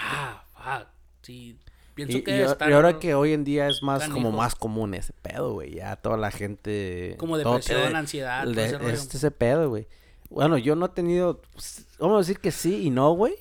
ah, 0.00 0.44
fuck, 0.54 0.86
sí, 1.22 1.58
pienso 2.06 2.18
Y, 2.18 2.22
que 2.22 2.30
y 2.30 2.34
debe 2.34 2.48
a- 2.48 2.52
estar 2.52 2.70
y 2.70 2.72
ahora 2.72 2.98
que 2.98 3.14
hoy 3.14 3.32
en 3.32 3.44
día 3.44 3.68
es 3.68 3.82
más 3.82 4.08
como 4.08 4.30
más 4.32 4.54
común 4.54 4.94
ese 4.94 5.12
pedo, 5.22 5.52
güey. 5.54 5.74
Ya 5.74 5.96
toda 5.96 6.16
la 6.16 6.30
gente. 6.30 7.14
Como 7.18 7.36
depresión, 7.38 7.96
ansiedad, 7.96 8.44
todo 8.44 8.54
de- 8.54 8.66
ese 8.66 8.78
rollo. 8.78 8.90
este 8.94 9.16
ese 9.16 9.30
pedo, 9.30 9.68
güey. 9.68 9.86
Bueno, 10.28 10.58
yo 10.58 10.76
no 10.76 10.86
he 10.86 10.90
tenido. 10.90 11.40
pues, 11.52 11.86
Vamos 11.98 12.16
a 12.16 12.18
decir 12.20 12.38
que 12.38 12.50
sí 12.50 12.86
y 12.86 12.90
no, 12.90 13.12
güey. 13.12 13.34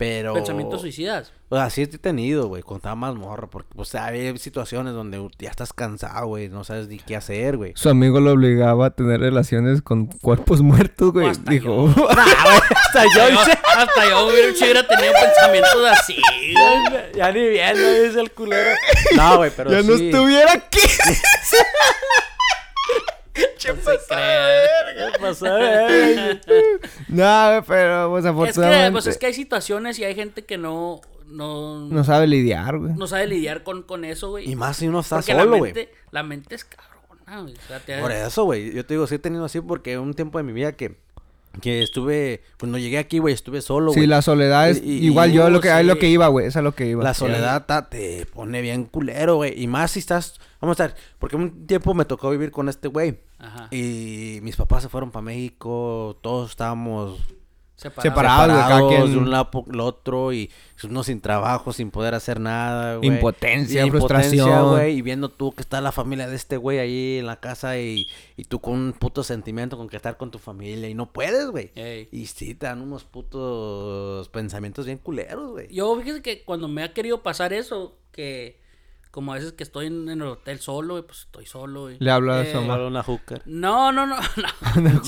Pero. 0.00 0.32
pensamientos 0.32 0.80
suicidas. 0.80 1.30
O 1.50 1.56
sea, 1.56 1.68
sí 1.68 1.82
he 1.82 1.86
tenido, 1.86 2.48
güey, 2.48 2.62
cuando 2.62 2.78
estaba 2.78 2.94
más 2.94 3.16
morro. 3.16 3.50
Porque, 3.50 3.68
o 3.76 3.84
sea, 3.84 4.06
hay 4.06 4.38
situaciones 4.38 4.94
donde 4.94 5.28
ya 5.38 5.50
estás 5.50 5.74
cansado, 5.74 6.26
güey. 6.26 6.48
No 6.48 6.64
sabes 6.64 6.88
ni 6.88 6.98
qué 6.98 7.16
hacer, 7.16 7.58
güey. 7.58 7.72
Su 7.76 7.90
amigo 7.90 8.18
lo 8.18 8.32
obligaba 8.32 8.86
a 8.86 8.90
tener 8.92 9.20
relaciones 9.20 9.82
con 9.82 10.06
cuerpos 10.06 10.62
muertos, 10.62 11.12
güey. 11.12 11.30
Dijo, 11.50 11.86
Hasta 12.08 12.22
Hasta 13.02 13.04
yo, 13.14 13.40
hasta 13.76 14.08
yo 14.08 14.26
hubiera, 14.26 14.52
hubiera 14.52 14.88
tenido 14.88 15.12
pensamientos 15.12 15.86
así. 15.90 16.16
güey. 16.16 17.12
ya 17.14 17.30
ni 17.30 17.48
viendo, 17.48 17.92
dice 18.02 18.20
el 18.20 18.30
culero. 18.30 18.70
No, 19.16 19.36
güey, 19.36 19.50
pero 19.54 19.70
ya 19.70 19.82
sí. 19.82 19.86
no 19.88 19.94
estuviera 19.96 20.52
aquí. 20.54 20.78
No 23.66 23.74
se 23.76 23.98
crea. 24.08 25.12
¿Qué 25.12 25.18
pasó, 25.20 25.46
güey? 25.46 26.40
no, 27.08 27.64
pero 27.66 28.10
pues 28.10 28.24
Es 28.24 28.24
que, 28.24 28.28
afortunadamente 28.30 28.92
pues, 28.92 29.06
es 29.06 29.18
que 29.18 29.26
hay 29.26 29.34
situaciones 29.34 29.98
y 29.98 30.04
hay 30.04 30.14
gente 30.14 30.44
que 30.44 30.58
no, 30.58 31.00
no, 31.26 31.80
no 31.88 32.04
sabe 32.04 32.26
lidiar, 32.26 32.78
güey. 32.78 32.92
no 32.94 33.06
sabe 33.06 33.26
lidiar 33.26 33.62
con, 33.62 33.82
con 33.82 34.04
eso, 34.04 34.30
güey. 34.30 34.50
Y 34.50 34.56
más 34.56 34.76
si 34.78 34.88
uno 34.88 35.00
está 35.00 35.16
Porque 35.16 35.32
solo, 35.32 35.44
la 35.44 35.50
güey. 35.58 35.72
mente, 35.72 35.92
la 36.10 36.22
mente 36.22 36.54
es 36.54 36.64
cabrona, 36.64 37.42
güey. 37.42 37.54
O 37.54 37.68
sea, 37.68 37.80
te- 37.80 38.00
Por 38.00 38.12
eso, 38.12 38.44
güey. 38.44 38.72
Yo 38.74 38.84
te 38.86 38.94
digo, 38.94 39.06
sí 39.06 39.16
he 39.16 39.18
tenido 39.18 39.44
así 39.44 39.60
porque 39.60 39.98
un 39.98 40.14
tiempo 40.14 40.38
de 40.38 40.44
mi 40.44 40.52
vida 40.52 40.72
que, 40.72 40.96
que 41.60 41.82
estuve, 41.82 42.42
cuando 42.58 42.78
llegué 42.78 42.98
aquí, 42.98 43.18
güey, 43.18 43.34
estuve 43.34 43.60
solo, 43.60 43.92
güey. 43.92 44.02
Sí, 44.02 44.06
la 44.06 44.22
soledad 44.22 44.70
es 44.70 44.82
Y- 44.82 44.98
y- 45.00 45.06
igual 45.06 45.32
yo 45.32 45.46
uh, 45.46 45.50
lo 45.50 45.60
que 45.60 45.68
es 45.68 45.84
lo 45.84 45.94
sí. 45.94 45.98
que 45.98 46.08
iba, 46.08 46.28
güey, 46.28 46.46
es 46.46 46.56
a 46.56 46.62
lo 46.62 46.74
que 46.74 46.86
iba. 46.86 47.02
La 47.02 47.12
soledad 47.14 47.66
ta- 47.66 47.88
te 47.88 48.24
pone 48.26 48.60
bien 48.62 48.84
culero, 48.84 49.36
güey. 49.36 49.60
Y 49.60 49.66
más 49.66 49.90
si 49.92 49.98
estás, 49.98 50.40
vamos 50.60 50.78
a 50.78 50.84
estar, 50.84 50.98
porque 51.18 51.36
un 51.36 51.66
tiempo 51.66 51.92
me 51.94 52.04
tocó 52.04 52.30
vivir 52.30 52.50
con 52.52 52.68
este 52.68 52.88
güey. 52.88 53.18
Ajá. 53.38 53.68
Y 53.70 54.38
mis 54.42 54.56
papás 54.56 54.82
se 54.82 54.88
fueron 54.88 55.10
para 55.10 55.22
México, 55.22 56.18
todos 56.22 56.50
estábamos 56.50 57.18
Cada 57.80 58.02
separados 58.02 58.88
quien- 58.90 59.12
de 59.12 59.18
un 59.18 59.30
lado 59.30 59.50
por 59.50 59.64
el 59.72 59.80
otro 59.80 60.32
y 60.32 60.50
uno 60.84 61.02
sin 61.02 61.20
trabajo, 61.20 61.72
sin 61.72 61.90
poder 61.90 62.14
hacer 62.14 62.40
nada, 62.40 62.96
güey. 62.96 63.08
Impotencia, 63.08 63.84
Y 63.86 63.90
frustración. 63.90 64.70
güey. 64.70 64.96
Y 64.96 65.02
viendo 65.02 65.28
tú 65.30 65.52
que 65.52 65.62
está 65.62 65.80
la 65.80 65.92
familia 65.92 66.26
de 66.28 66.36
este 66.36 66.56
güey 66.56 66.78
ahí 66.78 67.18
en 67.18 67.26
la 67.26 67.40
casa 67.40 67.78
y, 67.78 68.06
y 68.36 68.44
tú 68.44 68.60
con 68.60 68.74
un 68.74 68.92
puto 68.92 69.22
sentimiento 69.22 69.76
con 69.76 69.88
que 69.88 69.96
estar 69.96 70.16
con 70.16 70.30
tu 70.30 70.38
familia 70.38 70.88
y 70.88 70.94
no 70.94 71.10
puedes, 71.12 71.50
güey. 71.50 71.70
Ey. 71.74 72.08
Y 72.12 72.26
sí, 72.26 72.54
te 72.54 72.66
dan 72.66 72.80
unos 72.82 73.04
putos 73.04 74.28
pensamientos 74.28 74.86
bien 74.86 74.98
culeros, 74.98 75.50
güey. 75.52 75.68
Yo, 75.74 75.96
fíjese 75.98 76.22
que 76.22 76.42
cuando 76.44 76.68
me 76.68 76.82
ha 76.82 76.92
querido 76.92 77.22
pasar 77.22 77.52
eso, 77.52 77.96
que 78.12 78.59
como 79.10 79.32
a 79.32 79.36
veces 79.36 79.52
que 79.52 79.62
estoy 79.64 79.86
en, 79.86 80.08
en 80.08 80.20
el 80.20 80.26
hotel 80.28 80.60
solo, 80.60 80.94
güey, 80.94 81.04
pues 81.04 81.20
estoy 81.20 81.46
solo, 81.46 81.82
güey. 81.82 81.96
Le 81.98 82.10
hablo 82.10 82.32
a 82.32 82.42
Eh, 82.42 82.52
su 82.52 82.60
mamá. 82.60 82.86
una 82.86 83.02
hooker. 83.02 83.42
No, 83.46 83.90
no, 83.92 84.06
no, 84.06 84.16
no. 84.80 85.02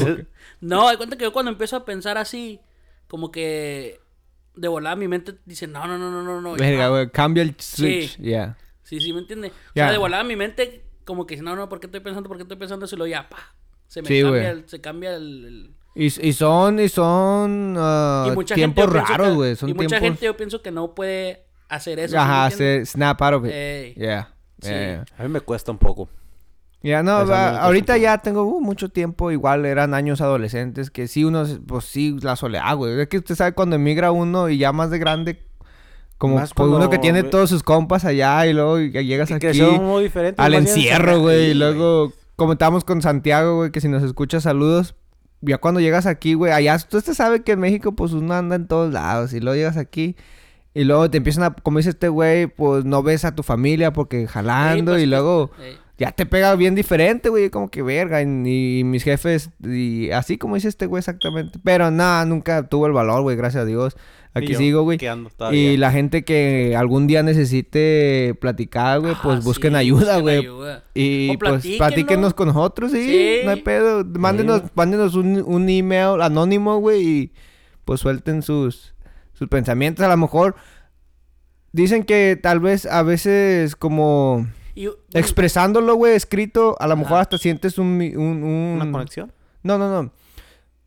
no, 0.60 0.88
hay 0.88 0.96
cuenta 0.96 1.16
que 1.16 1.24
yo 1.24 1.32
cuando 1.32 1.50
empiezo 1.52 1.76
a 1.76 1.84
pensar 1.84 2.18
así, 2.18 2.60
como 3.08 3.30
que 3.30 4.00
de 4.54 4.68
volada 4.68 4.96
mi 4.96 5.08
mente 5.08 5.34
dice, 5.46 5.66
no, 5.66 5.86
no, 5.86 5.96
no, 5.98 6.10
no, 6.10 6.22
no, 6.22 6.40
no. 6.40 6.52
Verga, 6.54 6.88
güey, 6.88 7.10
cambia 7.10 7.42
el 7.42 7.54
switch. 7.58 8.16
Sí. 8.16 8.22
Ya. 8.22 8.56
Sí, 8.82 9.00
sí, 9.00 9.12
¿me 9.12 9.20
entiende? 9.20 9.48
O 9.48 9.52
Ya. 9.74 9.84
sea, 9.84 9.92
de 9.92 9.98
volada 9.98 10.24
mi 10.24 10.36
mente 10.36 10.84
como 11.04 11.26
que 11.26 11.34
dice, 11.34 11.44
no, 11.44 11.56
no, 11.56 11.68
¿por 11.68 11.80
qué 11.80 11.86
estoy 11.86 12.00
pensando? 12.00 12.28
¿Por 12.28 12.36
qué 12.36 12.42
estoy 12.42 12.58
pensando? 12.58 12.86
Y 12.90 12.96
luego 12.96 13.10
ya, 13.10 13.28
pa, 13.28 13.38
Se 13.88 14.02
me 14.02 14.08
Sí, 14.08 14.22
cambia, 14.22 14.50
el- 14.50 14.68
se 14.68 14.80
cambia 14.80 15.14
el... 15.14 15.44
el- 15.44 15.74
Y, 15.94 16.06
y 16.28 16.32
son, 16.32 16.80
y 16.80 16.88
son 16.88 17.74
ah, 17.78 18.26
y 18.28 18.30
mucha 18.32 18.54
tiempos 18.54 18.90
raros, 18.92 19.34
güey. 19.34 19.54
Son 19.56 19.68
Y 19.68 19.74
mucha 19.74 19.88
tiempos... 19.88 20.08
gente 20.08 20.26
yo 20.26 20.36
pienso 20.36 20.62
que 20.62 20.70
no 20.70 20.94
puede 20.94 21.44
hacer 21.76 21.98
eso. 21.98 22.12
¿sí 22.12 22.16
Ajá, 22.16 22.48
entiendes? 22.50 22.88
se 22.90 22.92
snap 22.92 23.20
out 23.22 23.34
of 23.34 23.44
it. 23.46 23.52
Yeah. 23.96 24.28
Sí. 24.60 24.68
yeah. 24.70 25.04
A 25.18 25.22
mí 25.22 25.28
me 25.28 25.40
cuesta 25.40 25.70
un 25.72 25.78
poco. 25.78 26.08
Ya 26.84 27.02
no, 27.04 27.22
Esa 27.22 27.30
va- 27.32 27.60
ahorita 27.62 27.96
ya 27.96 28.18
tengo 28.18 28.42
uh, 28.44 28.60
mucho 28.60 28.88
tiempo, 28.88 29.30
igual 29.30 29.64
eran 29.66 29.94
años 29.94 30.20
adolescentes, 30.20 30.90
que 30.90 31.06
sí, 31.06 31.22
uno, 31.24 31.44
pues 31.66 31.84
sí, 31.84 32.16
la 32.22 32.34
soledad, 32.34 32.74
güey. 32.76 33.00
Es 33.00 33.06
que 33.08 33.18
usted 33.18 33.36
sabe 33.36 33.52
cuando 33.52 33.76
emigra 33.76 34.10
uno 34.10 34.48
y 34.48 34.58
ya 34.58 34.72
más 34.72 34.90
de 34.90 34.98
grande, 34.98 35.46
como 36.18 36.36
Más 36.36 36.52
pues, 36.54 36.68
uno 36.68 36.90
que 36.90 36.98
tiene 36.98 37.22
todos 37.22 37.50
sus 37.50 37.62
compas 37.62 38.04
allá 38.04 38.46
y 38.46 38.52
luego 38.52 38.78
llegas 38.80 39.30
Y 39.30 39.34
aquí 39.34 39.62
muy 39.62 40.04
diferente. 40.04 40.42
al 40.42 40.54
encierro, 40.54 41.20
güey, 41.20 41.46
y 41.46 41.48
Sí, 41.52 41.54
luego 41.54 42.12
comentábamos 42.34 42.82
con 42.84 43.00
Santiago, 43.00 43.56
güey, 43.58 43.70
que 43.70 43.80
si 43.80 43.88
nos 43.88 44.02
escucha 44.02 44.40
saludos. 44.40 44.96
Ya 45.40 45.58
cuando 45.58 45.80
llegas 45.80 46.06
aquí, 46.06 46.34
güey, 46.34 46.52
allá, 46.52 46.78
tú 46.78 46.96
usted 46.98 47.14
sabe 47.14 47.42
que 47.42 47.52
en 47.52 47.60
México, 47.60 47.92
pues 47.92 48.12
uno 48.12 48.34
anda 48.34 48.56
en 48.56 48.66
todos 48.68 48.92
lados, 48.92 49.32
y 49.34 49.40
luego 49.40 49.56
llegas 49.56 49.76
aquí, 49.76 50.16
y 50.74 50.84
luego 50.84 51.10
te 51.10 51.18
empiezan 51.18 51.44
a, 51.44 51.54
como 51.54 51.78
dice 51.78 51.90
este 51.90 52.08
güey, 52.08 52.46
pues 52.46 52.84
no 52.84 53.02
ves 53.02 53.24
a 53.24 53.34
tu 53.34 53.42
familia 53.42 53.92
porque 53.92 54.26
jalando, 54.26 54.92
pues, 54.92 55.02
y 55.02 55.06
luego 55.06 55.50
ey. 55.62 55.76
ya 55.98 56.12
te 56.12 56.24
pega 56.26 56.54
bien 56.56 56.74
diferente, 56.74 57.28
güey, 57.28 57.50
como 57.50 57.70
que 57.70 57.82
verga. 57.82 58.22
Y, 58.22 58.78
y 58.80 58.84
mis 58.84 59.02
jefes, 59.02 59.50
y 59.62 60.10
así 60.10 60.38
como 60.38 60.54
dice 60.54 60.68
este 60.68 60.86
güey 60.86 61.00
exactamente. 61.00 61.58
Pero 61.62 61.90
nada, 61.90 62.24
nunca 62.24 62.62
tuvo 62.68 62.86
el 62.86 62.92
valor, 62.92 63.22
güey, 63.22 63.36
gracias 63.36 63.62
a 63.62 63.66
Dios. 63.66 63.96
Aquí 64.34 64.52
yo, 64.54 64.58
sigo, 64.58 64.82
güey. 64.82 64.98
Y 65.50 65.76
la 65.76 65.92
gente 65.92 66.24
que 66.24 66.74
algún 66.74 67.06
día 67.06 67.22
necesite 67.22 68.34
platicar, 68.40 69.00
güey, 69.00 69.14
pues 69.22 69.40
Ah, 69.40 69.42
busquen 69.44 69.72
sí, 69.72 69.76
ayuda, 69.76 70.20
güey. 70.20 70.48
Y 70.94 71.34
O 71.34 71.38
pues 71.38 71.66
platíquenos 71.76 72.32
con 72.32 72.48
nosotros, 72.48 72.92
sí, 72.92 73.04
Sí. 73.04 73.40
no 73.44 73.50
hay 73.50 73.60
pedo. 73.60 74.04
Mándenos, 74.06 74.62
mándenos 74.74 75.16
un, 75.16 75.42
un 75.46 75.68
email 75.68 76.22
anónimo, 76.22 76.78
güey, 76.78 77.02
y 77.06 77.32
pues 77.84 78.00
suelten 78.00 78.40
sus, 78.40 78.94
sus 79.32 79.48
pensamientos. 79.48 80.04
A 80.04 80.08
lo 80.08 80.16
mejor 80.16 80.54
dicen 81.72 82.04
que 82.04 82.38
tal 82.40 82.60
vez 82.60 82.86
a 82.86 83.02
veces 83.02 83.76
como 83.76 84.46
Y, 84.74 84.86
bueno, 84.86 84.98
expresándolo, 85.14 85.94
güey, 85.94 86.14
escrito, 86.14 86.76
a 86.80 86.86
lo 86.86 86.96
mejor 86.96 87.18
hasta 87.20 87.38
sientes 87.38 87.78
un... 87.78 87.96
mi- 87.96 88.14
un, 88.14 88.42
un- 88.42 88.80
¿Una 88.80 88.90
conexión? 88.92 89.32
No, 89.62 89.78
no, 89.78 89.90
no. 90.02 90.12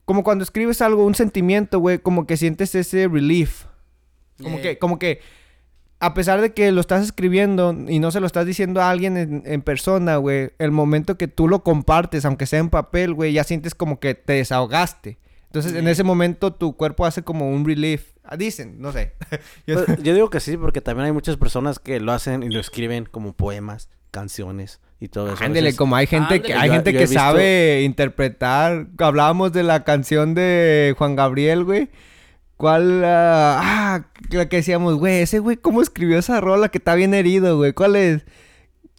Como 0.06 0.24
cuando 0.24 0.44
escribes 0.44 0.82
algo, 0.82 1.06
un 1.06 1.16
sentimiento, 1.16 1.80
güey, 1.80 1.98
como 2.00 2.28
que 2.28 2.38
sientes 2.38 2.76
ese 2.76 3.08
relief. 3.08 3.66
Como 4.42 4.62
que, 4.62 4.78
como 4.78 5.00
que, 5.00 5.22
a 6.00 6.14
pesar 6.14 6.42
de 6.42 6.54
que 6.54 6.72
lo 6.72 6.82
estás 6.82 7.04
escribiendo 7.04 7.74
y 7.88 8.00
no 8.00 8.12
se 8.12 8.20
lo 8.20 8.28
estás 8.28 8.46
diciendo 8.46 8.82
a 8.82 8.90
alguien 8.92 9.18
en, 9.18 9.44
en 9.46 9.62
persona, 9.62 10.18
güey, 10.18 10.52
el 10.60 10.72
momento 10.72 11.18
que 11.18 11.28
tú 11.28 11.48
lo 11.48 11.64
compartes, 11.64 12.26
aunque 12.26 12.46
sea 12.46 12.60
en 12.60 12.70
papel, 12.70 13.14
güey, 13.14 13.34
ya 13.34 13.44
sientes 13.46 13.74
como 13.74 14.00
que 14.00 14.14
te 14.14 14.34
desahogaste. 14.34 15.18
Entonces, 15.46 15.74
en 15.74 15.88
ese 15.88 16.04
momento 16.04 16.52
tu 16.54 16.76
cuerpo 16.76 17.06
hace 17.06 17.24
como 17.24 17.50
un 17.50 17.66
relief. 17.66 18.12
Ah, 18.28 18.38
Dicen, 18.38 18.82
no 18.82 18.92
sé. 18.92 19.14
Yo- 19.68 19.86
Pues, 19.86 20.02
yo 20.04 20.14
digo 20.14 20.30
que 20.30 20.40
sí, 20.40 20.58
porque 20.58 20.82
también 20.82 21.06
hay 21.08 21.12
muchas 21.12 21.38
personas 21.38 21.80
que 21.80 22.00
lo 22.00 22.12
hacen 22.12 22.44
y 22.44 22.50
lo 22.50 22.60
escriben 22.60 23.06
como 23.06 23.34
poemas, 23.34 23.90
canciones 24.12 24.80
y 25.00 25.10
todo 25.10 25.34
eso. 25.34 25.44
Ándele, 25.44 25.76
como 25.76 25.96
hay 25.96 26.08
gente 26.08 26.42
que 26.42 26.54
hay 26.54 26.68
Yo- 26.70 26.74
gente 26.76 26.94
yo 26.94 27.00
que 27.00 27.06
visto- 27.06 27.20
sabe 27.20 27.82
interpretar. 27.84 28.88
Hablábamos 28.98 29.52
de 29.54 29.64
la 29.64 29.84
canción 29.84 30.34
de 30.34 30.96
Juan 30.98 31.16
Gabriel, 31.16 31.64
güey. 31.64 31.90
¿Cuál? 32.58 33.04
ah, 33.04 33.60
ah, 33.62 34.06
la 34.30 34.48
que 34.48 34.56
decíamos, 34.58 34.96
güey, 34.96 35.22
ese 35.22 35.40
güey, 35.40 35.58
¿cómo 35.58 35.82
escribió 35.82 36.18
esa 36.18 36.40
rola 36.40 36.70
que 36.70 36.78
está 36.78 36.96
bien 36.96 37.14
herido, 37.14 37.58
güey? 37.58 37.74
¿Cuál 37.74 37.98
es? 37.98 38.24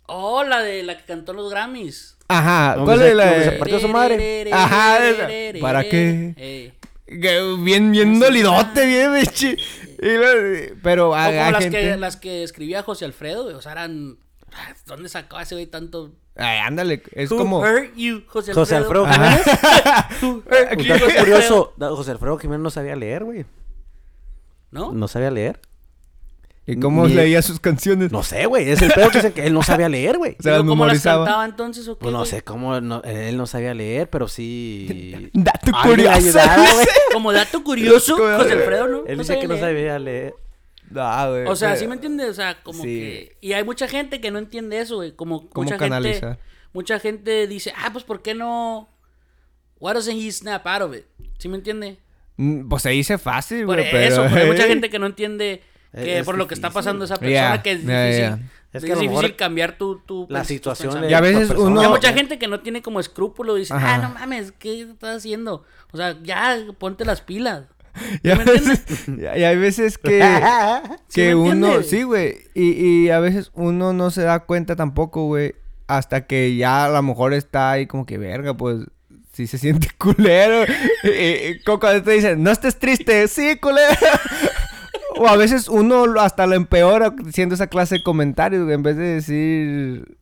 Oh, 0.06 0.44
la 0.44 0.60
de 0.60 0.82
la 0.82 0.98
que 0.98 1.04
cantó 1.04 1.32
los 1.32 1.50
Grammys. 1.50 2.18
Ajá, 2.28 2.74
¿Dónde 2.76 2.84
¿cuál 2.92 3.02
es 3.08 3.14
la 3.14 3.24
dónde 3.30 3.44
se 3.44 3.50
de- 3.52 3.56
partió 3.58 3.78
su 3.80 3.88
madre? 3.88 4.50
Ajá. 4.52 4.98
¿Para 5.60 5.82
qué? 5.88 6.74
Bien, 7.08 7.92
bien 7.92 8.18
dolidote, 8.18 8.84
bien, 8.86 9.14
bichi. 9.14 9.56
Y 10.02 10.16
lo- 10.16 10.76
Pero 10.82 11.14
hay, 11.14 11.36
como 11.38 11.50
las 11.52 11.62
gente... 11.62 11.80
que, 11.80 11.96
las 11.96 12.16
que 12.16 12.42
escribía 12.42 12.82
José 12.82 13.04
Alfredo, 13.04 13.44
güey. 13.44 13.54
O 13.54 13.62
sea, 13.62 13.72
eran. 13.72 14.18
¿Dónde 14.86 15.08
sacaba 15.08 15.42
ese 15.42 15.54
güey 15.54 15.66
tanto? 15.66 16.12
Ay, 16.34 16.58
ándale, 16.58 17.02
es 17.12 17.30
Who 17.30 17.38
como... 17.38 17.60
hurt 17.60 17.94
you, 17.96 18.22
José 18.26 18.50
Alfredo? 18.50 18.60
José 18.60 18.76
Alfredo 18.76 19.06
Ajá. 19.06 19.14
Jiménez. 19.14 20.22
Who 20.22 20.28
hurt 20.46 20.72
Un 20.72 20.78
you, 20.84 20.92
dato 20.92 21.04
José 21.06 21.18
curioso, 21.18 21.74
José 21.78 22.10
Alfredo 22.10 22.38
Jiménez 22.38 22.62
no 22.62 22.70
sabía 22.70 22.96
leer, 22.96 23.24
güey. 23.24 23.46
¿No? 24.70 24.92
No 24.92 25.08
sabía 25.08 25.30
leer. 25.30 25.60
¿Y 26.68 26.80
cómo 26.80 27.06
leía 27.06 27.42
sus 27.42 27.60
canciones? 27.60 28.10
No 28.10 28.22
sé, 28.24 28.46
güey. 28.46 28.68
Es 28.68 28.82
el 28.82 28.90
pedo 28.92 29.08
que 29.10 29.18
dicen 29.18 29.32
que 29.32 29.46
él 29.46 29.52
no 29.54 29.62
sabía 29.62 29.88
leer, 29.88 30.18
güey. 30.18 30.36
Se 30.40 30.50
¿Cómo 30.56 30.84
las 30.86 31.00
cantaba 31.02 31.44
entonces 31.44 31.86
o 31.86 31.96
qué? 31.96 32.02
Pues 32.02 32.12
no 32.12 32.24
sé 32.24 32.42
cómo 32.42 32.80
no- 32.80 33.02
él 33.04 33.36
no 33.36 33.46
sabía 33.46 33.72
leer, 33.72 34.10
pero 34.10 34.26
sí. 34.26 35.30
Dato 35.32 35.70
curioso. 35.84 36.38
Como 37.12 37.32
dato 37.32 37.62
curioso, 37.62 38.16
José 38.16 38.52
Alfredo, 38.52 38.88
¿no? 38.88 38.98
Él 39.06 39.16
No 39.16 39.22
dice 39.22 39.38
que 39.38 39.46
no 39.48 39.56
sabía 39.56 39.98
leer. 39.98 40.34
No, 40.90 41.30
güey, 41.30 41.46
O 41.46 41.56
sea, 41.56 41.68
pero- 41.70 41.80
¿sí 41.80 41.86
me 41.86 41.94
entiendes? 41.94 42.30
O 42.30 42.34
sea, 42.34 42.62
como 42.62 42.82
Sí. 42.82 42.88
que... 42.88 43.36
Y 43.40 43.52
hay 43.54 43.64
mucha 43.64 43.88
gente 43.88 44.20
que 44.20 44.30
no 44.30 44.38
entiende 44.38 44.78
eso, 44.80 44.96
güey. 44.96 45.12
Como 45.12 45.48
¿Cómo 45.50 45.64
mucha 45.64 45.76
canalizar? 45.78 46.30
gente... 46.34 46.42
Mucha 46.72 46.98
gente 47.00 47.46
dice, 47.46 47.72
ah, 47.76 47.90
pues, 47.92 48.04
¿por 48.04 48.22
qué 48.22 48.34
no...? 48.34 48.88
Why 49.80 49.94
doesn't 49.94 50.16
he 50.16 50.30
snap 50.30 50.66
out 50.66 50.82
of 50.82 50.94
it? 50.94 51.04
¿Sí 51.38 51.48
me 51.48 51.56
entiende? 51.56 51.98
Mm, 52.36 52.68
Pues 52.68 52.82
se 52.82 52.90
dice 52.90 53.18
fácil, 53.18 53.64
Por 53.66 53.76
güey, 53.76 53.90
pero... 53.90 54.04
eso, 54.04 54.24
pero 54.28 54.42
hay 54.44 54.46
mucha 54.50 54.66
gente 54.66 54.90
que 54.90 54.98
no 54.98 55.06
entiende 55.06 55.62
que 55.92 56.18
Es 56.18 56.24
por 56.24 56.36
lo 56.36 56.46
que 56.46 56.54
está 56.54 56.68
difícil. 56.68 56.78
pasando 56.78 57.04
esa 57.04 57.16
persona, 57.16 57.30
Yeah, 57.54 57.62
que 57.62 57.72
es 57.72 57.82
yeah, 57.84 58.04
difícil, 58.04 58.24
yeah. 58.24 58.38
Es 58.72 58.82
es, 58.82 58.90
que 58.90 58.94
lo 58.94 59.00
difícil 59.00 59.36
cambiar 59.36 59.78
tu, 59.78 59.98
tu 60.00 60.26
La 60.28 60.44
situación. 60.44 61.08
Y 61.08 61.14
a 61.14 61.20
veces 61.20 61.50
uno- 61.50 61.80
Hay 61.80 61.88
mucha 61.88 62.12
gente 62.12 62.38
que 62.38 62.48
no 62.48 62.60
tiene 62.60 62.82
como 62.82 63.00
escrúpulo 63.00 63.56
y 63.56 63.60
dice, 63.60 63.72
Ajá. 63.74 63.94
ah, 63.94 63.98
no 63.98 64.10
mames, 64.10 64.52
¿qué 64.52 64.82
estás 64.82 65.18
haciendo? 65.18 65.64
O 65.92 65.96
sea, 65.96 66.16
ya, 66.22 66.58
ponte 66.78 67.04
las 67.04 67.20
pilas. 67.22 67.64
Y, 68.22 68.28
a 68.30 68.36
¿Me 68.36 68.44
veces, 68.44 68.84
y 69.08 69.24
hay 69.24 69.56
veces 69.56 69.96
que, 69.96 70.20
¿Sí 71.08 71.22
que 71.22 71.28
me 71.28 71.34
uno... 71.36 71.52
entiendes? 71.66 71.88
Sí, 71.88 72.02
güey. 72.02 72.36
Y, 72.54 72.72
y 73.06 73.08
a 73.10 73.20
veces 73.20 73.50
uno 73.54 73.94
no 73.94 74.10
se 74.10 74.20
da 74.22 74.40
cuenta 74.40 74.76
tampoco, 74.76 75.24
güey. 75.24 75.54
Hasta 75.86 76.26
que 76.26 76.56
ya 76.56 76.84
a 76.84 76.88
lo 76.90 77.02
mejor 77.02 77.32
está 77.32 77.70
ahí 77.70 77.86
como 77.86 78.04
que, 78.04 78.18
verga, 78.18 78.54
pues... 78.54 78.80
Sí 79.32 79.46
se 79.46 79.56
siente 79.58 79.88
culero. 79.98 80.64
y, 81.04 81.08
y- 81.08 81.60
cuando 81.64 82.02
te 82.02 82.10
dicen, 82.12 82.42
no 82.42 82.50
estés 82.50 82.78
triste. 82.78 83.28
Sí, 83.28 83.56
culero. 83.56 83.94
O 85.18 85.26
a 85.28 85.36
veces 85.36 85.68
uno 85.68 86.04
hasta 86.20 86.46
lo 86.46 86.54
empeora 86.54 87.10
diciendo 87.10 87.54
esa 87.54 87.66
clase 87.68 87.96
de 87.96 88.02
comentarios, 88.02 88.62
güey. 88.64 88.74
En 88.74 88.82
vez 88.82 88.96
de 88.96 89.04
decir... 89.04 90.18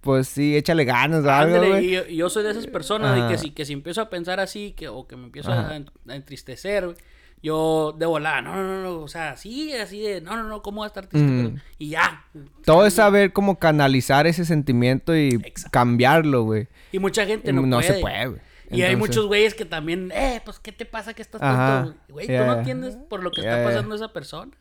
Pues 0.00 0.28
sí, 0.28 0.56
échale 0.56 0.84
ganas 0.84 1.24
o 1.24 1.30
algo, 1.30 1.58
güey. 1.58 1.96
y 2.08 2.16
yo, 2.16 2.30
soy 2.30 2.44
de 2.44 2.52
esas 2.52 2.68
personas 2.68 3.16
de 3.16 3.28
que 3.28 3.36
si, 3.36 3.50
que 3.50 3.64
si 3.64 3.72
empiezo 3.72 4.00
a 4.00 4.08
pensar 4.08 4.38
así, 4.38 4.72
que, 4.76 4.86
o 4.88 5.08
que 5.08 5.16
me 5.16 5.24
empiezo 5.24 5.52
a, 5.52 5.74
en- 5.76 5.90
a 6.08 6.14
entristecer, 6.14 6.84
güey, 6.86 6.96
yo 7.42 7.94
de 7.98 8.06
volada, 8.06 8.40
no, 8.40 8.54
no, 8.54 8.62
no, 8.62 8.82
no, 8.82 9.00
o 9.00 9.08
sea, 9.08 9.36
sí, 9.36 9.72
así 9.72 10.00
de, 10.00 10.20
no, 10.20 10.36
no, 10.36 10.44
no, 10.44 10.62
¿cómo 10.62 10.80
va 10.80 10.86
a 10.86 10.88
estar 10.88 11.08
triste? 11.08 11.28
Pero- 11.28 11.62
y 11.78 11.90
ya. 11.90 12.24
Todo 12.64 12.86
es 12.86 12.94
saber 12.94 13.32
cómo 13.32 13.58
canalizar 13.58 14.28
ese 14.28 14.44
sentimiento 14.44 15.14
y 15.16 15.30
Exacto. 15.44 15.70
cambiarlo, 15.72 16.44
güey. 16.44 16.68
Y 16.92 17.00
mucha 17.00 17.26
gente 17.26 17.50
Y 17.50 17.52
no, 17.52 17.62
puede. 17.68 17.82
se 17.82 17.94
puede, 18.00 18.26
güey. 18.28 18.40
Y 18.70 18.82
hay 18.82 18.96
muchos 18.96 19.26
güeyes 19.26 19.54
que 19.54 19.64
también, 19.64 20.12
eh, 20.14 20.40
pues, 20.44 20.58
¿qué 20.58 20.72
te 20.72 20.84
pasa 20.84 21.14
que 21.14 21.22
estás 21.22 21.40
Ajá. 21.42 21.84
tonto? 21.84 22.00
Güey, 22.10 22.26
Ya, 22.26 22.40
tú 22.40 22.46
no 22.46 22.58
entiendes 22.58 22.96
por 23.08 23.22
lo 23.22 23.30
que 23.30 23.40
está 23.40 23.64
pasando 23.64 23.94
esa 23.94 24.12
persona. 24.12 24.52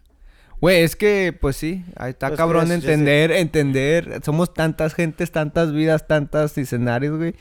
Güey, 0.60 0.82
es 0.82 0.96
que, 0.96 1.38
pues 1.40 1.56
sí, 1.56 1.84
ahí 1.98 2.12
está 2.12 2.30
Pues 2.30 2.38
cabrón 2.38 2.68
que 2.68 2.74
es- 2.76 2.84
entender, 2.84 3.32
entender. 3.32 4.22
Somos 4.24 4.54
tantas 4.54 4.96
gentes, 4.96 5.32
tantas 5.32 5.72
vidas, 5.72 6.08
tantos 6.08 6.58
escenarios, 6.58 7.18
güey, 7.18 7.36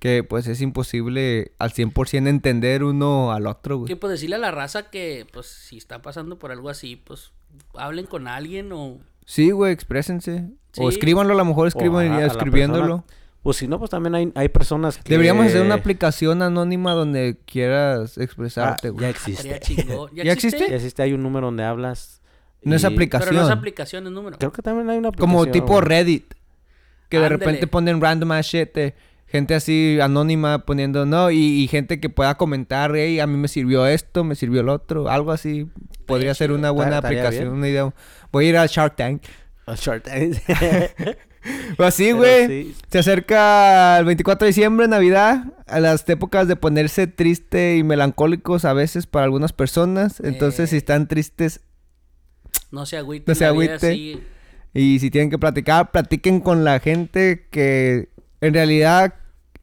que 0.00 0.24
pues 0.24 0.46
es 0.48 0.60
imposible 0.60 1.52
al 1.58 1.70
100% 1.72 2.26
entender 2.28 2.82
uno 2.82 3.32
al 3.32 3.46
otro, 3.46 3.76
Que 3.84 3.92
güey. 3.92 3.94
pues 3.94 4.10
decirle 4.12 4.36
a 4.36 4.38
la 4.40 4.50
raza 4.50 4.90
que, 4.90 5.26
pues, 5.32 5.46
si 5.46 5.76
está 5.76 6.02
pasando 6.02 6.38
por 6.38 6.50
algo 6.50 6.68
así, 6.68 6.96
pues, 6.96 7.32
hablen 7.74 8.06
con 8.06 8.26
alguien 8.26 8.72
o... 8.72 8.98
Sí, 9.26 9.50
güey, 9.50 9.72
exprésense. 9.72 10.46
O 10.78 10.90
Sí. 10.90 10.96
escríbanlo, 10.96 11.34
a 11.34 11.36
lo 11.36 11.44
mejor 11.44 11.68
escriban 11.68 12.06
a- 12.10 12.16
a 12.16 12.20
la 12.20 12.26
escribiéndolo. 12.26 13.04
Pues 13.46 13.58
si 13.58 13.68
no, 13.68 13.78
pues 13.78 13.92
también 13.92 14.12
hay, 14.16 14.32
hay 14.34 14.48
personas 14.48 14.98
que... 14.98 15.08
Deberíamos 15.08 15.46
hacer 15.46 15.62
una 15.62 15.76
aplicación 15.76 16.42
anónima 16.42 16.94
donde 16.94 17.36
quieras 17.44 18.18
expresarte, 18.18 18.88
Ah, 18.88 18.90
güey. 18.90 19.02
ya 19.02 19.08
existe. 19.10 19.60
chingón. 19.60 20.10
¿Ya 20.16 20.22
existe? 20.32 20.66
Ya 20.68 20.74
existe, 20.74 21.00
hay 21.04 21.12
un 21.12 21.22
número 21.22 21.46
donde 21.46 21.62
hablas. 21.62 22.22
No 22.62 22.74
es 22.74 22.84
aplicación. 22.84 23.28
Pero 23.30 23.40
no 23.42 23.46
es 23.46 23.56
aplicación, 23.56 24.04
es 24.04 24.12
número. 24.12 24.36
Creo 24.36 24.50
que 24.50 24.62
también 24.62 24.90
hay 24.90 24.98
una 24.98 25.10
aplicación. 25.10 25.30
Como 25.44 25.46
tipo 25.52 25.80
Reddit. 25.80 26.34
Que 27.08 27.20
de 27.20 27.28
repente 27.28 27.68
ponen 27.68 28.00
random 28.00 28.32
ass 28.32 28.46
shit 28.46 28.74
de 28.74 28.94
gente 29.28 29.54
así 29.54 30.00
anónima 30.02 30.66
poniendo 30.66 31.06
no. 31.06 31.30
Y, 31.30 31.38
y 31.38 31.68
gente 31.68 32.00
que 32.00 32.10
pueda 32.10 32.34
comentar, 32.36 32.96
hey, 32.96 33.20
a 33.20 33.28
mí 33.28 33.36
me 33.36 33.46
sirvió 33.46 33.86
esto, 33.86 34.24
me 34.24 34.34
sirvió 34.34 34.62
el 34.62 34.68
otro. 34.70 35.08
Algo 35.08 35.30
así. 35.30 35.68
Podría 36.04 36.34
ser 36.34 36.50
una 36.50 36.72
buena 36.72 36.98
aplicación, 36.98 37.44
bien. 37.44 37.54
una 37.54 37.68
idea. 37.68 37.94
Voy 38.32 38.46
a 38.46 38.48
ir 38.48 38.56
a 38.56 38.66
Shark 38.66 38.96
Tank. 38.96 39.22
A 39.66 39.76
short 39.76 40.02
time. 40.04 40.32
Pues 41.76 41.88
así, 41.88 42.04
Pero 42.06 42.16
güey. 42.18 42.46
sí. 42.46 42.74
Se 42.90 42.98
acerca 42.98 43.98
el 43.98 44.04
24 44.06 44.44
de 44.44 44.48
diciembre, 44.50 44.88
Navidad. 44.88 45.44
A 45.66 45.80
las 45.80 46.08
épocas 46.08 46.46
de 46.48 46.56
ponerse 46.56 47.06
triste 47.06 47.76
y 47.76 47.82
melancólicos 47.82 48.64
a 48.64 48.72
veces 48.72 49.06
para 49.06 49.24
algunas 49.24 49.52
personas. 49.52 50.20
Entonces, 50.20 50.70
si 50.70 50.76
Eh. 50.76 50.78
están 50.78 51.08
tristes 51.08 51.60
No 52.70 52.86
se 52.86 52.96
agüite. 52.96 53.24
No 53.30 53.34
se 53.34 53.44
la 53.44 53.52
vida 53.52 53.74
agüite. 53.74 53.86
así. 53.88 54.20
Y 54.74 54.98
si 54.98 55.10
tienen 55.10 55.30
que 55.30 55.38
platicar, 55.38 55.90
platiquen 55.90 56.40
con 56.40 56.64
la 56.64 56.78
gente 56.80 57.46
que 57.50 58.08
en 58.40 58.54
realidad 58.54 59.14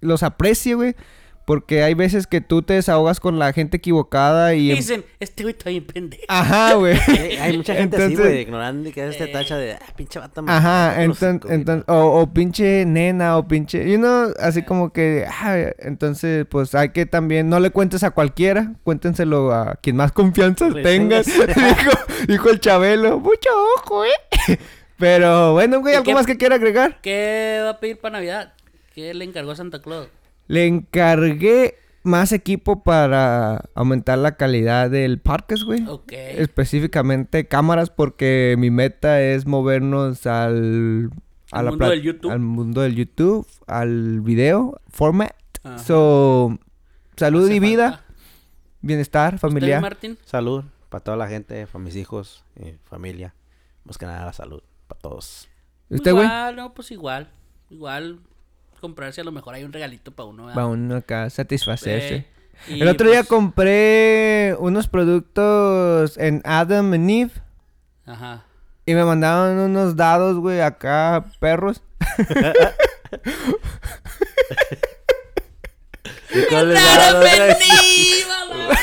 los 0.01 0.23
aprecie, 0.23 0.73
güey. 0.75 0.95
Porque 1.45 1.83
hay 1.83 1.93
veces 1.93 2.25
que 2.25 2.39
tú 2.39 2.61
te 2.61 2.73
desahogas 2.75 3.19
con 3.19 3.37
la 3.37 3.51
gente 3.51 3.77
equivocada 3.77 4.55
y... 4.55 4.71
Y 4.71 4.75
dicen, 4.75 5.03
este 5.19 5.43
güey 5.43 5.55
está 5.57 5.69
bien 5.69 5.85
pendejo. 5.85 6.23
Ajá, 6.29 6.73
güey. 6.75 6.97
Hay, 7.07 7.35
hay 7.37 7.57
mucha 7.57 7.75
gente 7.75 8.01
así, 8.01 8.15
güey, 8.15 8.41
ignorante 8.41 8.93
que 8.93 9.07
este 9.07 9.27
tacha 9.27 9.57
de, 9.57 9.73
ah, 9.73 9.79
pinche 9.95 10.19
bata 10.19 10.41
Ajá, 10.47 11.03
entonces, 11.03 11.51
entonces 11.51 11.83
o, 11.87 12.21
o 12.21 12.33
pinche 12.33 12.85
nena, 12.85 13.37
o 13.37 13.47
pinche, 13.47 13.89
you 13.91 13.97
know, 13.97 14.31
así 14.39 14.63
como 14.63 14.93
que, 14.93 15.25
ah, 15.29 15.57
entonces, 15.79 16.45
pues 16.49 16.73
hay 16.75 16.89
que 16.89 17.05
también, 17.05 17.49
no 17.49 17.59
le 17.59 17.71
cuentes 17.71 18.03
a 18.03 18.11
cualquiera, 18.11 18.73
cuéntenselo 18.83 19.51
a 19.53 19.75
quien 19.81 19.97
más 19.97 20.11
confianza 20.13 20.69
tengas, 20.81 21.25
dijo, 21.47 21.91
dijo 22.27 22.49
el 22.49 22.59
Chabelo, 22.61 23.19
mucho 23.19 23.49
ojo, 23.77 24.05
eh. 24.05 24.57
Pero 24.97 25.53
bueno, 25.53 25.81
güey, 25.81 25.93
¿Y 25.93 25.97
¿algo 25.97 26.05
qué- 26.05 26.13
más 26.13 26.25
que 26.25 26.37
quiera 26.37 26.55
agregar? 26.55 27.01
¿Qué 27.01 27.59
va 27.63 27.71
a 27.71 27.79
pedir 27.79 27.97
para 27.99 28.13
Navidad? 28.13 28.53
¿Qué 28.95 29.13
le 29.13 29.25
encargó 29.25 29.51
a 29.51 29.55
Santa 29.55 29.81
Claus? 29.81 30.07
Le 30.47 30.67
encargué 30.67 31.75
más 32.03 32.31
equipo 32.33 32.83
para 32.83 33.69
aumentar 33.75 34.17
la 34.17 34.35
calidad 34.35 34.89
del 34.89 35.19
podcast, 35.19 35.63
güey. 35.63 35.85
Ok. 35.87 36.11
Específicamente 36.11 37.47
cámaras 37.47 37.89
porque 37.89 38.55
mi 38.57 38.69
meta 38.69 39.21
es 39.21 39.45
movernos 39.45 40.25
al... 40.27 41.11
Al 41.51 41.65
la 41.65 41.71
mundo 41.71 41.89
del 41.89 42.01
YouTube. 42.01 42.31
Al 42.31 42.39
mundo 42.39 42.81
del 42.81 42.95
YouTube, 42.95 43.47
al 43.67 44.21
video, 44.21 44.81
format. 44.89 45.35
Ajá. 45.63 45.77
So, 45.77 46.57
salud 47.15 47.45
Hace 47.45 47.55
y 47.55 47.59
vida, 47.59 47.91
falta. 47.91 48.05
bienestar 48.81 49.35
¿Usted, 49.35 49.47
familiar. 49.47 49.81
Martín? 49.81 50.17
Salud 50.25 50.63
para 50.89 51.03
toda 51.03 51.15
la 51.15 51.27
gente, 51.27 51.67
para 51.67 51.83
mis 51.83 51.95
hijos, 51.95 52.43
eh, 52.55 52.77
familia. 52.85 53.35
Más 53.83 53.99
que 53.99 54.07
nada 54.07 54.25
la 54.25 54.33
salud 54.33 54.63
para 54.87 54.99
todos. 54.99 55.47
¿Usted, 55.89 56.11
güey? 56.11 56.25
Igual, 56.25 56.55
no, 56.55 56.73
pues 56.73 56.91
igual. 56.91 57.29
Igual 57.69 58.19
comprarse 58.83 59.21
a 59.21 59.23
lo 59.23 59.31
mejor 59.31 59.55
hay 59.55 59.63
un 59.63 59.71
regalito 59.71 60.11
para 60.11 60.27
uno. 60.27 60.47
¿verdad? 60.47 60.61
Va 60.61 60.67
uno 60.67 60.97
acá 60.97 61.29
satisfacerse. 61.29 62.15
Eh, 62.15 62.27
y 62.67 62.81
El 62.81 62.89
otro 62.89 63.07
día 63.07 63.19
pues, 63.19 63.29
compré 63.29 64.57
unos 64.59 64.89
productos 64.89 66.17
en 66.17 66.41
Adam 66.43 66.91
and 66.91 67.09
Eve 67.09 67.31
Ajá. 68.05 68.43
y 68.85 68.93
me 68.93 69.05
mandaron 69.05 69.57
unos 69.57 69.95
dados, 69.95 70.35
güey, 70.37 70.59
acá, 70.59 71.23
perros. 71.39 71.81
¡Claro, 76.49 77.19
vení, 77.21 78.23
mamá! 78.27 78.75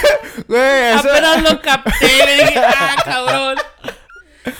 Güey, 0.49 0.95
eso... 0.95 1.11
Apenas 1.11 1.43
lo 1.43 1.61
capté, 1.61 2.27
le 2.27 2.37
dije, 2.37 2.59
¡ah, 2.59 2.97
cabrón! 3.05 3.59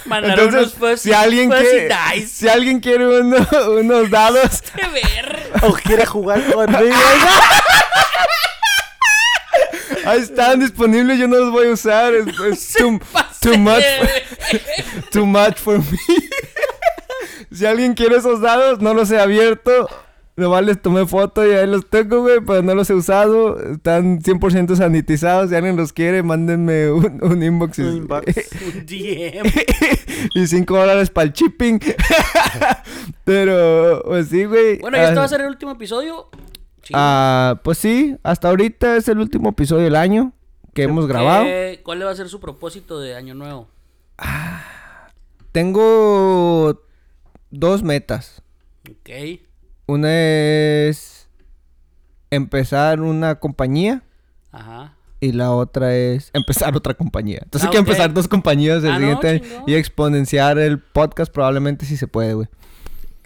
Mandaron 0.05 0.39
Entonces, 0.47 0.75
unos 0.81 0.91
fuzzy, 0.99 1.09
si 1.09 1.13
alguien 1.15 1.51
fuzzy 1.51 1.63
quiere, 1.65 1.89
dice. 2.15 2.27
si 2.29 2.49
alguien 2.49 2.81
quiere 2.81 3.07
uno- 3.21 3.47
unos 3.81 4.11
dados, 4.11 4.63
¡Qué 4.77 4.87
ver! 4.89 5.51
¿O 5.63 5.73
quiere 5.73 6.07
jugar 6.07 6.43
conmigo? 6.53 6.97
ahí 10.07 10.21
están 10.21 10.61
disponibles, 10.61 11.19
yo 11.19 11.29
no 11.29 11.37
los 11.39 11.51
voy 11.51 11.69
a 11.69 11.73
usar, 11.73 12.15
es, 12.15 12.27
es 12.51 12.73
too, 12.79 12.99
too 13.41 13.59
much, 13.59 13.85
too 15.11 15.27
much 15.27 15.57
for 15.59 15.79
me. 15.79 15.99
si 17.53 17.67
alguien 17.67 17.95
quiere 17.95 18.17
esos 18.17 18.41
dados, 18.41 18.81
no 18.81 18.95
los 18.95 19.11
he 19.11 19.21
abierto, 19.21 19.89
nomás 20.41 20.65
les 20.65 20.81
tomé 20.83 21.07
foto 21.07 21.47
y 21.47 21.53
ahí 21.53 21.67
los 21.67 21.89
tengo, 21.89 22.23
güey, 22.23 22.41
pero 22.45 22.63
no 22.63 22.75
los 22.75 22.91
he 22.91 22.95
usado, 22.95 23.59
están 23.61 24.21
100% 24.21 24.75
sanitizados, 24.77 25.51
si 25.51 25.57
alguien 25.57 25.77
los 25.77 25.93
quiere, 25.93 26.23
mándenme 26.23 26.91
un, 26.91 27.21
un 27.23 27.43
inbox. 27.43 27.79
y- 27.79 27.83
Un 27.83 27.97
inbox. 27.99 28.27
Un 28.75 28.87
DM. 28.87 29.53
y 30.35 30.47
5 30.47 30.77
dólares 30.77 31.11
para 31.11 31.27
el 31.27 31.33
shipping. 31.33 31.79
Pero, 33.25 34.03
pues 34.05 34.29
sí, 34.29 34.45
güey. 34.45 34.79
Bueno, 34.79 34.97
¿y 34.97 35.01
este 35.01 35.13
Ah, 35.13 35.19
va 35.21 35.25
a 35.25 35.29
ser 35.29 35.41
el 35.43 35.49
último 35.49 35.73
episodio? 35.73 36.29
Sí. 36.83 36.93
Ah, 36.97 37.61
pues 37.63 37.79
sí, 37.79 38.17
hasta 38.23 38.49
ahorita 38.49 38.97
es 38.97 39.07
el 39.09 39.19
último 39.19 39.51
episodio 39.51 39.85
del 39.85 39.97
año 39.97 40.33
que 40.75 40.85
hemos 40.85 41.07
grabado. 41.07 41.45
¿Qué- 41.45 41.81
¿Cuál 41.85 42.05
va 42.05 42.11
a 42.11 42.17
ser 42.17 42.29
su 42.29 42.41
propósito 42.41 42.99
de 43.01 43.15
año 43.15 43.35
nuevo? 43.35 43.69
Tengo 45.53 46.83
dos 47.51 47.83
metas. 47.83 48.43
Ok. 48.89 49.41
Una 49.91 50.09
es 50.89 51.29
empezar 52.31 53.01
una 53.01 53.35
compañía 53.41 54.03
Ajá. 54.53 54.95
y 55.19 55.33
la 55.33 55.51
otra 55.51 55.95
es 55.97 56.31
empezar 56.33 56.77
otra 56.77 56.95
compañía. 56.95 57.41
Entonces 57.43 57.67
Ah, 57.67 57.71
hay 57.71 57.73
que 57.73 57.79
empezar 57.79 58.15
dos 58.15 58.29
compañías 58.29 58.85
el 58.85 58.91
Ah, 58.91 58.93
no, 58.95 58.99
siguiente 59.01 59.29
año 59.29 59.39
chingón. 59.41 59.65
y 59.67 59.75
exponenciar 59.75 60.59
el 60.59 60.79
podcast 60.79 61.33
probablemente 61.33 61.87
si 61.87 61.97
se 61.97 62.07
puede, 62.07 62.35
güey. 62.35 62.49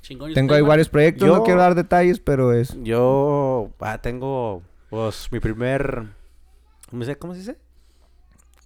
Chingón. 0.00 0.30
¿y 0.30 0.34
Tengo 0.34 0.54
ahí 0.54 0.62
varios 0.62 0.88
proyectos, 0.88 1.28
Yo- 1.28 1.36
no 1.36 1.42
quiero 1.44 1.60
dar 1.60 1.74
detalles, 1.74 2.18
pero 2.20 2.52
es... 2.52 2.74
Yo 2.82 3.70
ah, 3.80 3.98
tengo, 3.98 4.62
pues, 4.90 5.28
mi 5.32 5.40
primer... 5.40 6.04
¿Cómo 6.90 7.04
se, 7.04 7.16
cómo 7.16 7.32
se 7.34 7.40
dice? 7.40 7.56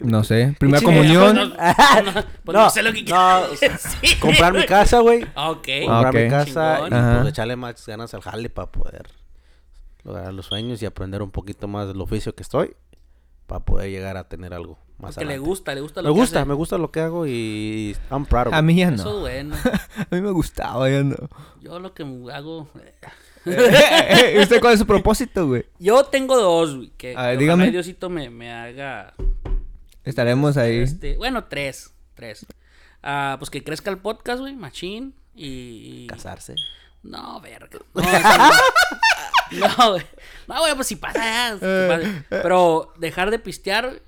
No 0.01 0.23
sé, 0.23 0.55
primera 0.59 0.79
chingue, 0.79 0.95
comunión. 0.95 1.35
Pues 1.35 1.49
no, 1.49 1.55
pues 2.05 2.15
no, 2.15 2.23
pues 2.45 2.55
no 2.57 2.63
No, 2.65 2.71
sé 2.71 2.83
lo 2.83 2.93
que 2.93 3.03
decir, 3.03 4.21
Comprar 4.21 4.53
mi 4.53 4.65
casa, 4.65 5.01
güey. 5.01 5.27
Ah, 5.35 5.51
Ok. 5.51 5.69
Comprar 5.87 6.15
mi 6.15 6.29
casa 6.31 6.75
Chingón. 6.77 6.93
y 6.93 6.95
Ajá. 6.97 7.19
pues 7.21 7.29
echarle 7.31 7.57
más 7.57 7.87
ganas 7.87 8.15
al 8.15 8.21
jale 8.21 8.49
para 8.49 8.71
poder 8.71 9.09
lograr 10.05 10.33
los 10.33 10.47
sueños 10.47 10.81
y 10.83 10.87
aprender 10.87 11.21
un 11.23 11.31
poquito 11.33 11.67
más 11.69 11.89
del 11.89 12.01
oficio 12.01 12.35
que 12.35 12.43
estoy 12.43 12.75
para 13.49 13.65
poder 13.65 13.91
llegar 13.91 14.17
a 14.17 14.29
tener 14.29 14.55
algo 14.55 14.79
más 14.99 15.15
Porque 15.15 15.25
le 15.27 15.33
adelante. 15.33 15.49
gusta, 15.49 15.75
le 15.75 15.81
gusta 15.81 16.03
lo 16.03 16.09
Me 16.11 16.15
que 16.15 16.21
gusta, 16.21 16.39
hace. 16.41 16.49
me 16.49 16.55
gusta 16.55 16.79
lo 16.79 16.91
que 16.93 17.01
hago 17.01 17.27
y 17.27 17.97
I'm 18.11 18.25
proud 18.25 18.49
of 18.49 18.53
A 18.55 18.63
mí 18.63 18.77
ya 18.77 18.89
Eso 18.91 19.13
no. 19.15 19.21
bueno. 19.21 19.57
A 19.99 20.15
mí 20.15 20.21
me 20.21 20.31
gustaba, 20.31 20.89
ya 20.89 21.03
no. 21.03 21.17
Yo 21.61 21.79
lo 21.81 21.93
que 21.93 22.05
hago... 22.33 22.69
¿Usted 23.45 24.61
cuál 24.61 24.75
es 24.75 24.79
su 24.81 24.87
propósito, 24.87 25.47
güey? 25.49 25.65
Yo 25.79 26.05
tengo 26.05 26.37
dos, 26.37 26.77
güey. 26.77 26.91
Que, 26.97 27.17
A 27.17 27.29
ver, 27.29 27.39
dígame. 27.39 27.71
Diosito 27.71 28.09
me, 28.11 28.29
me 28.31 28.53
haga... 28.53 29.15
Estaremos 30.09 30.57
ahí. 30.57 30.79
Este, 30.79 31.17
bueno, 31.17 31.45
tres. 31.45 31.93
Tres. 32.15 32.47
Ah, 33.03 33.37
pues 33.39 33.51
que 33.51 33.63
crezca 33.63 33.91
el 33.91 33.99
podcast, 33.99 34.41
güey. 34.41 34.55
Machín. 34.57 35.15
Y... 35.35 36.07
Casarse. 36.09 36.55
No, 37.03 37.41
verga. 37.41 37.79
No, 39.51 39.93
güey. 39.93 40.05
No, 40.47 40.61
güey, 40.61 40.75
pues 40.75 40.87
si 40.89 40.97
pasa 40.97 41.57
pase. 41.89 42.25
Pero 42.29 42.93
dejar 42.99 43.31
de 43.31 43.39
pistear 43.39 44.01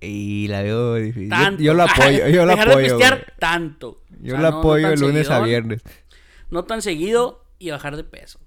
Y 0.00 0.46
la 0.48 0.62
veo 0.62 0.94
difícil. 0.94 1.28
Yo, 1.30 1.36
tanto. 1.36 1.62
yo 1.62 1.74
lo 1.74 1.82
apoyo, 1.82 2.28
yo 2.28 2.44
lo 2.46 2.52
dejar 2.56 2.68
apoyo. 2.68 2.78
de 2.78 2.88
pistear 2.90 3.14
güey. 3.14 3.26
tanto. 3.40 4.02
Yo 4.20 4.34
O 4.34 4.36
sea, 4.36 4.38
lo 4.38 4.42
no- 4.42 4.50
no 4.52 4.58
apoyo 4.58 4.96
lunes 4.96 5.30
a 5.30 5.40
viernes. 5.40 5.82
No 6.50 6.64
tan 6.64 6.80
seguido 6.82 7.44
y 7.58 7.70
bajar 7.70 7.96
de 7.96 8.04
peso. 8.04 8.38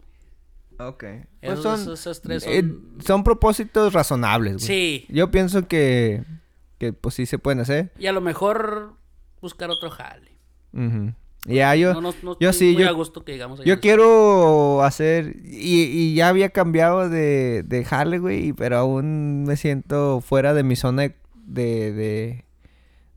Ok. 0.80 1.04
Esos- 1.04 1.26
Pues 1.42 1.60
son, 1.64 1.82
esos- 1.82 2.00
esos 2.00 2.22
tres 2.22 2.44
son- 2.44 2.54
eh, 2.54 3.04
son 3.06 3.24
propósitos 3.24 3.92
razonables, 3.92 4.54
güey. 4.58 4.66
Sí. 4.68 5.06
Yo 5.10 5.32
pienso 5.32 5.68
que, 5.68 6.24
que 6.78 6.94
pues 6.94 7.16
sí 7.16 7.26
se 7.26 7.40
pueden 7.40 7.60
hacer. 7.60 7.92
Y 7.98 8.08
a 8.08 8.12
lo 8.12 8.22
mejor 8.22 8.94
buscar 9.42 9.70
otro 9.70 9.90
jale. 9.90 10.32
Ujú. 10.74 11.14
Ya, 11.46 11.74
yo, 11.76 11.94
no, 11.94 12.02
no, 12.02 12.14
no 12.24 12.38
yo 12.40 12.50
estoy 12.50 12.70
sí, 12.70 12.74
muy 12.74 12.84
yo- 12.84 12.90
a 12.90 12.94
gusto 12.94 13.24
que 13.24 13.32
digamos 13.32 13.60
ahí 13.60 13.66
yo 13.66 13.80
quiero 13.80 14.84
hacer, 14.84 15.38
y, 15.46 15.84
y 15.84 16.14
ya 16.14 16.28
había 16.28 16.50
cambiado 16.50 17.08
de, 17.10 17.64
de 17.64 17.86
jale, 17.86 18.20
güey, 18.20 18.52
pero 18.52 18.78
aún 18.78 19.44
me 19.46 19.56
siento 19.56 20.20
fuera 20.20 20.54
de 20.54 20.64
mi 20.64 20.76
zona 20.76 21.04
de, 21.04 21.94
de, 21.94 22.44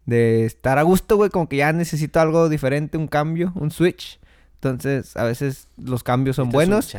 de, 0.06 0.44
estar 0.44 0.78
a 0.78 0.82
gusto, 0.82 1.16
güey, 1.16 1.30
como 1.30 1.48
que 1.48 1.56
ya 1.56 1.72
necesito 1.72 2.20
algo 2.20 2.48
diferente, 2.48 2.98
un 2.98 3.08
cambio, 3.08 3.52
un 3.56 3.72
switch. 3.72 4.20
Entonces, 4.54 5.16
a 5.16 5.24
veces 5.24 5.66
los 5.76 6.04
cambios 6.04 6.36
son 6.36 6.48
Este 6.48 6.58
es 6.58 6.68
un 6.68 6.70
buenos, 6.70 6.94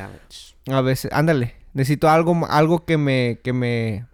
a 0.68 0.82
veces, 0.82 1.12
ándale, 1.14 1.56
necesito 1.74 2.10
algo, 2.10 2.46
algo 2.50 2.84
que 2.84 2.98
me, 2.98 3.40
que 3.42 3.54
me, 3.54 4.06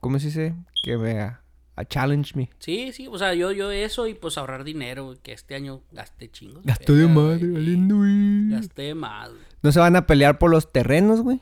¿cómo 0.00 0.20
se 0.20 0.26
dice? 0.26 0.54
Que 0.84 0.96
me, 0.96 1.32
a, 1.76 1.84
challenge 1.84 2.32
me. 2.34 2.50
Sí, 2.58 2.92
sí, 2.92 3.06
o 3.06 3.18
sea, 3.18 3.34
yo, 3.34 3.52
yo 3.52 3.70
eso 3.70 4.06
y 4.06 4.14
pues 4.14 4.38
ahorrar 4.38 4.64
dinero, 4.64 5.14
que 5.22 5.32
este 5.32 5.54
año 5.54 5.82
gasté 5.92 6.30
chingos. 6.30 6.64
Gasto 6.64 6.94
de 6.94 7.06
madre, 7.06 7.48
valiendo, 7.50 7.98
güey. 7.98 8.50
Gasté 8.50 8.94
más, 8.94 9.30
güey. 9.30 9.42
No 9.62 9.72
se 9.72 9.80
van 9.80 9.96
a 9.96 10.06
pelear 10.06 10.38
por 10.38 10.50
los 10.50 10.72
terrenos, 10.72 11.20
güey. 11.20 11.40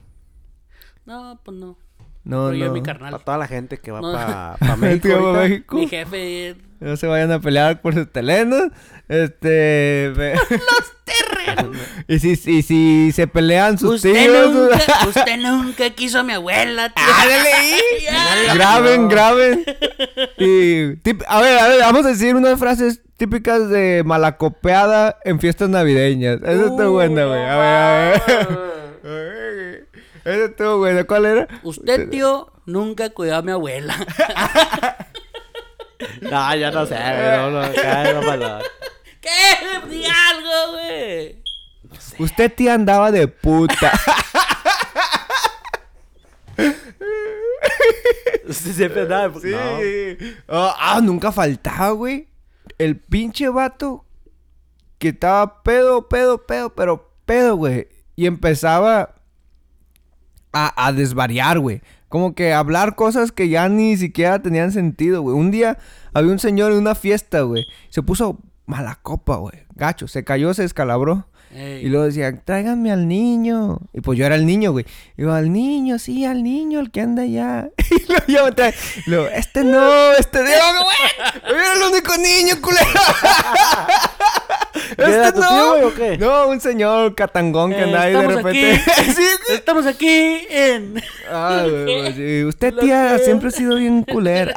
No, 1.07 1.41
pues 1.45 1.57
no. 1.57 1.77
No, 2.25 2.47
Pero 2.47 2.55
yo 2.59 2.67
no. 2.67 2.73
mi 2.73 2.81
Para 2.81 3.19
toda 3.19 3.37
la 3.39 3.47
gente 3.47 3.77
que 3.79 3.91
va 3.93 4.01
No. 4.01 4.13
para 4.13 4.77
México. 4.77 5.09
Tío, 5.09 5.17
ahorita. 5.19 5.43
México. 5.49 5.77
Mi 5.77 5.89
jefe. 5.89 6.57
No 6.81 6.97
se 6.97 7.07
vayan 7.07 7.33
a 7.33 7.39
pelear 7.41 7.81
por 7.81 7.95
sus 7.95 8.11
terrenos. 8.11 8.65
Este. 9.09 10.13
ve- 10.17 10.39
Terreno. 11.05 11.71
y, 12.09 12.19
si, 12.19 12.31
y 12.51 12.63
si 12.63 13.13
se 13.13 13.27
pelean 13.27 13.77
sus 13.79 13.97
Usted 13.97 14.15
tíos. 14.15 14.53
nunca, 14.53 14.79
usted 15.07 15.37
nunca 15.39 15.91
quiso 15.91 16.21
a 16.21 16.23
mi 16.23 16.33
abuela, 16.33 16.89
tío. 16.89 17.05
Ya. 18.03 18.55
graben, 18.55 19.09
graben. 19.09 19.65
Y. 20.39 20.95
tip- 21.03 21.25
a 21.29 21.41
ver, 21.43 21.59
a 21.59 21.69
ver, 21.69 21.81
vamos 21.81 22.07
a 22.07 22.09
decir 22.09 22.35
unas 22.35 22.59
frases 22.59 23.01
típicas 23.19 23.69
de 23.69 24.03
malacopeada 24.05 25.19
en 25.25 25.39
fiestas 25.41 25.69
navideñas. 25.69 26.39
Eso 26.43 26.67
está 26.69 26.89
Uh, 26.89 26.93
buena, 26.93 27.25
güey. 27.27 27.41
A 27.45 27.57
ver, 27.57 28.23
a 28.27 29.09
ver. 29.09 29.34
Ese 30.25 30.49
tú, 30.51 30.79
güey. 30.79 31.05
¿Cuál 31.05 31.27
era? 31.27 31.49
Usted, 31.63 32.09
tío, 32.09 32.51
nunca 32.67 33.11
cuidó 33.11 33.37
a 33.37 33.43
mi 33.43 33.53
abuela. 33.53 33.95
no, 36.23 36.57
yo 36.57 36.71
no 36.71 36.87
sé, 36.87 36.97
no, 36.97 37.51
no, 37.51 37.63
no, 37.63 38.59
¿Qué? 39.21 39.89
Di 39.89 40.05
algo, 40.05 40.73
güey. 40.73 41.43
No 41.83 41.95
sé. 42.01 42.17
Usted, 42.23 42.53
tía, 42.55 42.75
andaba 42.75 43.11
de 43.11 43.29
puta. 43.29 43.93
Usted 48.47 48.73
siempre 48.73 49.03
andaba 49.03 49.25
de 49.25 49.31
puta. 49.31 49.47
Sí. 49.47 49.55
Ah, 49.55 49.79
no. 50.49 50.59
oh, 50.59 50.75
ah, 50.79 51.01
nunca 51.03 51.33
faltaba, 51.33 51.91
güey. 51.91 52.29
El 52.79 52.99
pinche 52.99 53.49
vato 53.49 54.05
que 54.99 55.09
estaba 55.09 55.63
pedo, 55.63 56.09
pedo, 56.09 56.47
pedo, 56.47 56.75
pero 56.75 57.15
pedo, 57.25 57.57
güey. 57.57 57.89
Y 58.17 58.27
empezaba 58.27 59.14
a, 60.55 60.87
a 60.87 60.93
desvariar, 60.93 61.59
güey. 61.59 61.83
Como 62.09 62.35
que 62.35 62.53
hablar 62.55 62.95
cosas 62.95 63.33
que 63.33 63.49
ya 63.49 63.69
ni 63.69 63.97
siquiera 63.97 64.41
tenían 64.41 64.71
sentido, 64.73 65.21
güey. 65.23 65.37
Un 65.37 65.51
día 65.51 65.79
había 66.13 66.31
un 66.33 66.39
señor 66.39 66.73
en 66.73 66.79
una 66.79 66.95
fiesta, 66.95 67.41
güey. 67.43 67.65
Se 67.91 68.03
puso 68.03 68.39
mala 68.67 68.99
copa, 69.03 69.37
güey. 69.37 69.65
Gacho, 69.75 70.07
se 70.09 70.23
cayó, 70.25 70.55
se 70.55 70.63
descalabró. 70.63 71.27
Ey. 71.53 71.87
Y 71.87 71.89
luego 71.89 72.07
decían, 72.07 72.41
tráiganme 72.45 72.91
al 72.93 73.07
niño. 73.07 73.79
Y 73.93 74.01
pues 74.01 74.19
yo 74.19 74.27
era 74.27 74.35
el 74.37 74.45
niño, 74.47 74.73
güey. 74.73 74.87
Y 75.17 75.23
yo, 75.23 75.33
al 75.33 75.53
niño, 75.53 75.99
sí, 75.99 76.25
al 76.25 76.43
niño, 76.43 76.81
el 76.81 76.91
que 76.91 77.01
anda 77.01 77.23
allá. 77.23 77.69
Y 77.91 78.07
luego 78.09 78.25
yo 78.29 78.45
me 78.45 78.51
trae- 78.53 78.75
y 79.07 79.11
luego, 79.11 79.27
este 79.29 79.65
no, 79.65 80.13
este 80.13 80.39
no, 80.41 80.47
güey. 80.47 81.49
Yo 81.49 81.57
era 81.57 81.73
el 81.75 81.83
único 81.93 82.17
niño, 82.17 82.61
culero. 82.61 82.85
¿Qué 84.97 85.03
era 85.15 85.33
tu 85.33 85.41
tío, 85.41 85.71
güey, 85.71 85.83
o 85.85 85.95
qué? 85.95 86.13
Este 86.15 86.25
No, 86.25 86.49
un 86.49 86.61
señor 86.61 87.15
catangón 87.15 87.71
que 87.71 87.79
Eh, 87.81 87.85
anda 87.85 88.03
ahí 88.03 88.13
de 88.13 88.27
repente. 88.29 88.73
aquí. 88.75 88.91
sí, 89.15 89.23
güey. 89.47 89.59
Estamos 89.59 89.87
aquí 89.87 90.39
en. 90.51 91.03
Ah, 91.31 91.65
güey, 91.69 92.13
sí. 92.17 92.45
Usted, 92.45 92.75
tía, 92.77 93.19
siempre 93.19 93.49
ha 93.49 93.53
sido 93.53 93.77
bien 93.77 94.03
culera. 94.05 94.55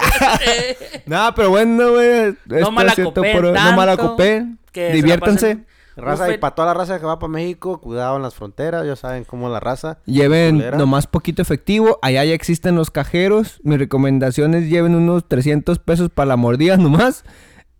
no, 1.05 1.33
pero 1.35 1.49
bueno, 1.49 1.91
güey. 1.91 2.33
por. 2.33 2.59
No 2.61 2.71
mala 2.71 2.93
tanto, 2.95 4.11
copen. 4.11 4.59
que 4.71 4.81
se 4.81 4.87
la 4.89 4.93
Diviértanse. 4.95 5.59
Raza, 5.99 6.31
y 6.31 6.37
para 6.37 6.53
toda 6.53 6.67
la 6.67 6.73
raza 6.75 6.99
que 6.99 7.07
va 7.07 7.17
para 7.17 7.31
México, 7.31 7.81
cuidado 7.81 8.17
en 8.17 8.21
las 8.21 8.35
fronteras, 8.35 8.85
ya 8.85 8.95
saben 8.95 9.23
cómo 9.23 9.47
es 9.47 9.53
la 9.53 9.59
raza. 9.59 9.97
Lleven 10.05 10.63
nomás 10.77 11.07
poquito 11.07 11.41
efectivo. 11.41 11.97
Allá 12.03 12.23
ya 12.23 12.33
existen 12.35 12.75
los 12.75 12.91
cajeros. 12.91 13.59
Mi 13.63 13.77
recomendación 13.77 14.53
es 14.53 14.69
lleven 14.69 14.93
unos 14.93 15.27
300 15.27 15.79
pesos 15.79 16.11
para 16.11 16.27
la 16.27 16.35
mordida 16.35 16.77
nomás. 16.77 17.23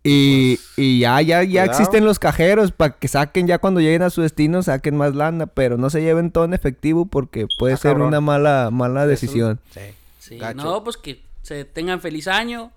Y, 0.08 0.58
y 0.76 1.00
ya, 1.00 1.20
ya, 1.20 1.42
ya 1.42 1.62
cuidado. 1.64 1.70
existen 1.70 2.04
los 2.04 2.18
cajeros 2.18 2.72
para 2.72 2.94
que 2.98 3.08
saquen 3.08 3.46
ya 3.46 3.58
cuando 3.58 3.80
lleguen 3.80 4.02
a 4.02 4.10
su 4.10 4.22
destino, 4.22 4.62
saquen 4.62 4.96
más 4.96 5.14
lana. 5.14 5.46
Pero 5.46 5.76
no 5.76 5.90
se 5.90 6.00
lleven 6.02 6.30
todo 6.30 6.44
en 6.44 6.54
efectivo 6.54 7.06
porque 7.06 7.46
puede 7.58 7.74
Ah, 7.74 7.76
ser 7.76 7.92
cabrón. 7.92 8.08
una 8.08 8.20
mala, 8.20 8.70
mala 8.72 9.00
Eso- 9.02 9.08
decisión. 9.10 9.60
Sí. 9.70 9.80
Sí, 10.18 10.38
no, 10.56 10.84
pues 10.84 10.96
que 10.98 11.22
se 11.42 11.64
tengan 11.64 12.00
feliz 12.02 12.28
año 12.28 12.70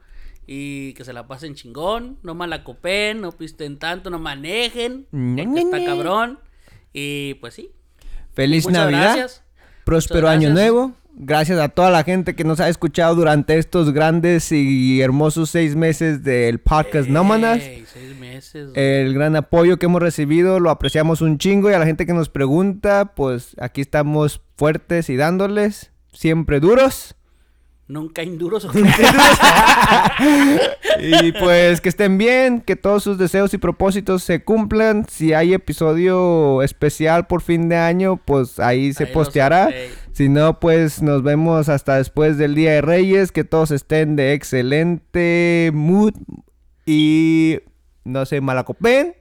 y 0.48 0.94
que 0.94 1.04
se 1.04 1.12
la 1.14 1.28
pasen 1.28 1.54
chingón. 1.56 2.18
No 2.24 2.34
malacopen, 2.34 3.20
no 3.22 3.32
pisten 3.34 3.78
tanto, 3.78 4.10
no 4.10 4.20
manejen. 4.20 5.06
Porque 5.12 5.46
ñe, 5.46 5.62
está 5.62 5.84
cabrón. 5.84 6.40
Y 6.94 7.34
pues 7.36 7.54
sí. 7.56 7.72
Feliz 8.34 8.66
Muchas 8.66 8.82
Navidad. 8.84 9.02
gracias. 9.18 9.44
Próspero 9.84 10.28
Muchas 10.28 10.36
año 10.38 10.50
nuevo. 10.52 10.92
Gracias 11.24 11.60
a 11.60 11.70
toda 11.70 11.92
la 11.92 12.04
gente 12.04 12.34
que 12.34 12.44
nos 12.44 12.60
ha 12.62 12.68
escuchado 12.68 13.14
durante 13.14 13.60
estos 13.60 13.94
grandes 13.94 14.52
y 14.52 15.02
hermosos 15.02 15.52
seis 15.52 15.76
meses 15.76 16.24
del 16.24 16.58
podcast 16.58 17.08
Nómadas. 17.10 17.60
Ey, 17.60 17.86
seis 17.86 18.18
meses. 18.18 18.72
el 18.74 19.14
gran 19.14 19.36
apoyo 19.36 19.78
que 19.78 19.86
hemos 19.86 20.02
recibido, 20.02 20.60
lo 20.60 20.72
apreciamos 20.72 21.22
un 21.22 21.38
chingo 21.38 21.70
y 21.70 21.74
a 21.76 21.78
la 21.78 21.86
gente 21.86 22.08
que 22.08 22.14
nos 22.14 22.30
pregunta, 22.30 23.14
pues 23.14 23.56
aquí 23.60 23.82
estamos 23.82 24.42
fuertes 24.58 25.12
y 25.12 25.16
dándoles, 25.16 25.92
siempre 26.12 26.60
duros. 26.60 27.16
Nunca 27.92 28.24
induros. 28.24 28.68
Y 31.04 31.32
pues 31.34 31.82
que 31.82 31.90
estén 31.90 32.18
bien, 32.18 32.62
que 32.62 32.76
todos 32.76 33.04
sus 33.04 33.18
deseos 33.18 33.54
y 33.54 33.58
propósitos 33.58 34.24
se 34.24 34.44
cumplan. 34.44 35.06
Si 35.10 35.34
hay 35.34 35.54
episodio 35.54 36.62
especial 36.62 37.28
por 37.28 37.42
fin 37.42 37.70
de 37.70 37.78
año, 37.78 38.18
pues 38.18 38.60
ahí 38.60 38.94
se 38.94 39.04
Ahí 39.06 39.10
los- 39.10 39.14
posteará. 39.14 39.70
Si 40.14 40.30
no, 40.30 40.60
pues 40.60 41.02
nos 41.02 41.24
vemos 41.24 41.70
hasta 41.70 41.98
después 41.98 42.38
del 42.38 42.54
Día 42.56 42.74
de 42.74 42.82
Reyes. 42.82 43.32
Que 43.32 43.44
todos 43.44 43.72
estén 43.72 44.16
de 44.16 44.34
excelente 44.34 45.72
mood 45.74 46.14
y 46.86 47.60
no 48.04 48.26
se 48.26 48.42
malacopen. 48.42 49.16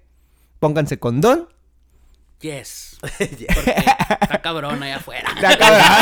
Pónganse 0.59 0.99
condón. 0.99 1.49
Yes. 2.41 2.90
Está 3.19 4.41
cabrón 4.43 4.83
allá 4.83 4.97
afuera. 4.97 5.31
Ya 5.41 5.51
acaba. 5.51 5.99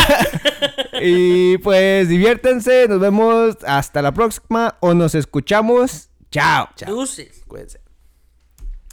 y 1.03 1.59
pues 1.59 2.09
diviértanse. 2.09 2.87
Nos 2.89 3.01
vemos 3.01 3.57
hasta 3.67 4.03
la 4.03 4.13
próxima 4.13 4.77
o 4.81 4.95
nos 4.95 5.15
escuchamos. 5.15 6.11
Chao. 6.31 6.69
Deuces. 6.79 7.43
Cuídense. 7.47 7.88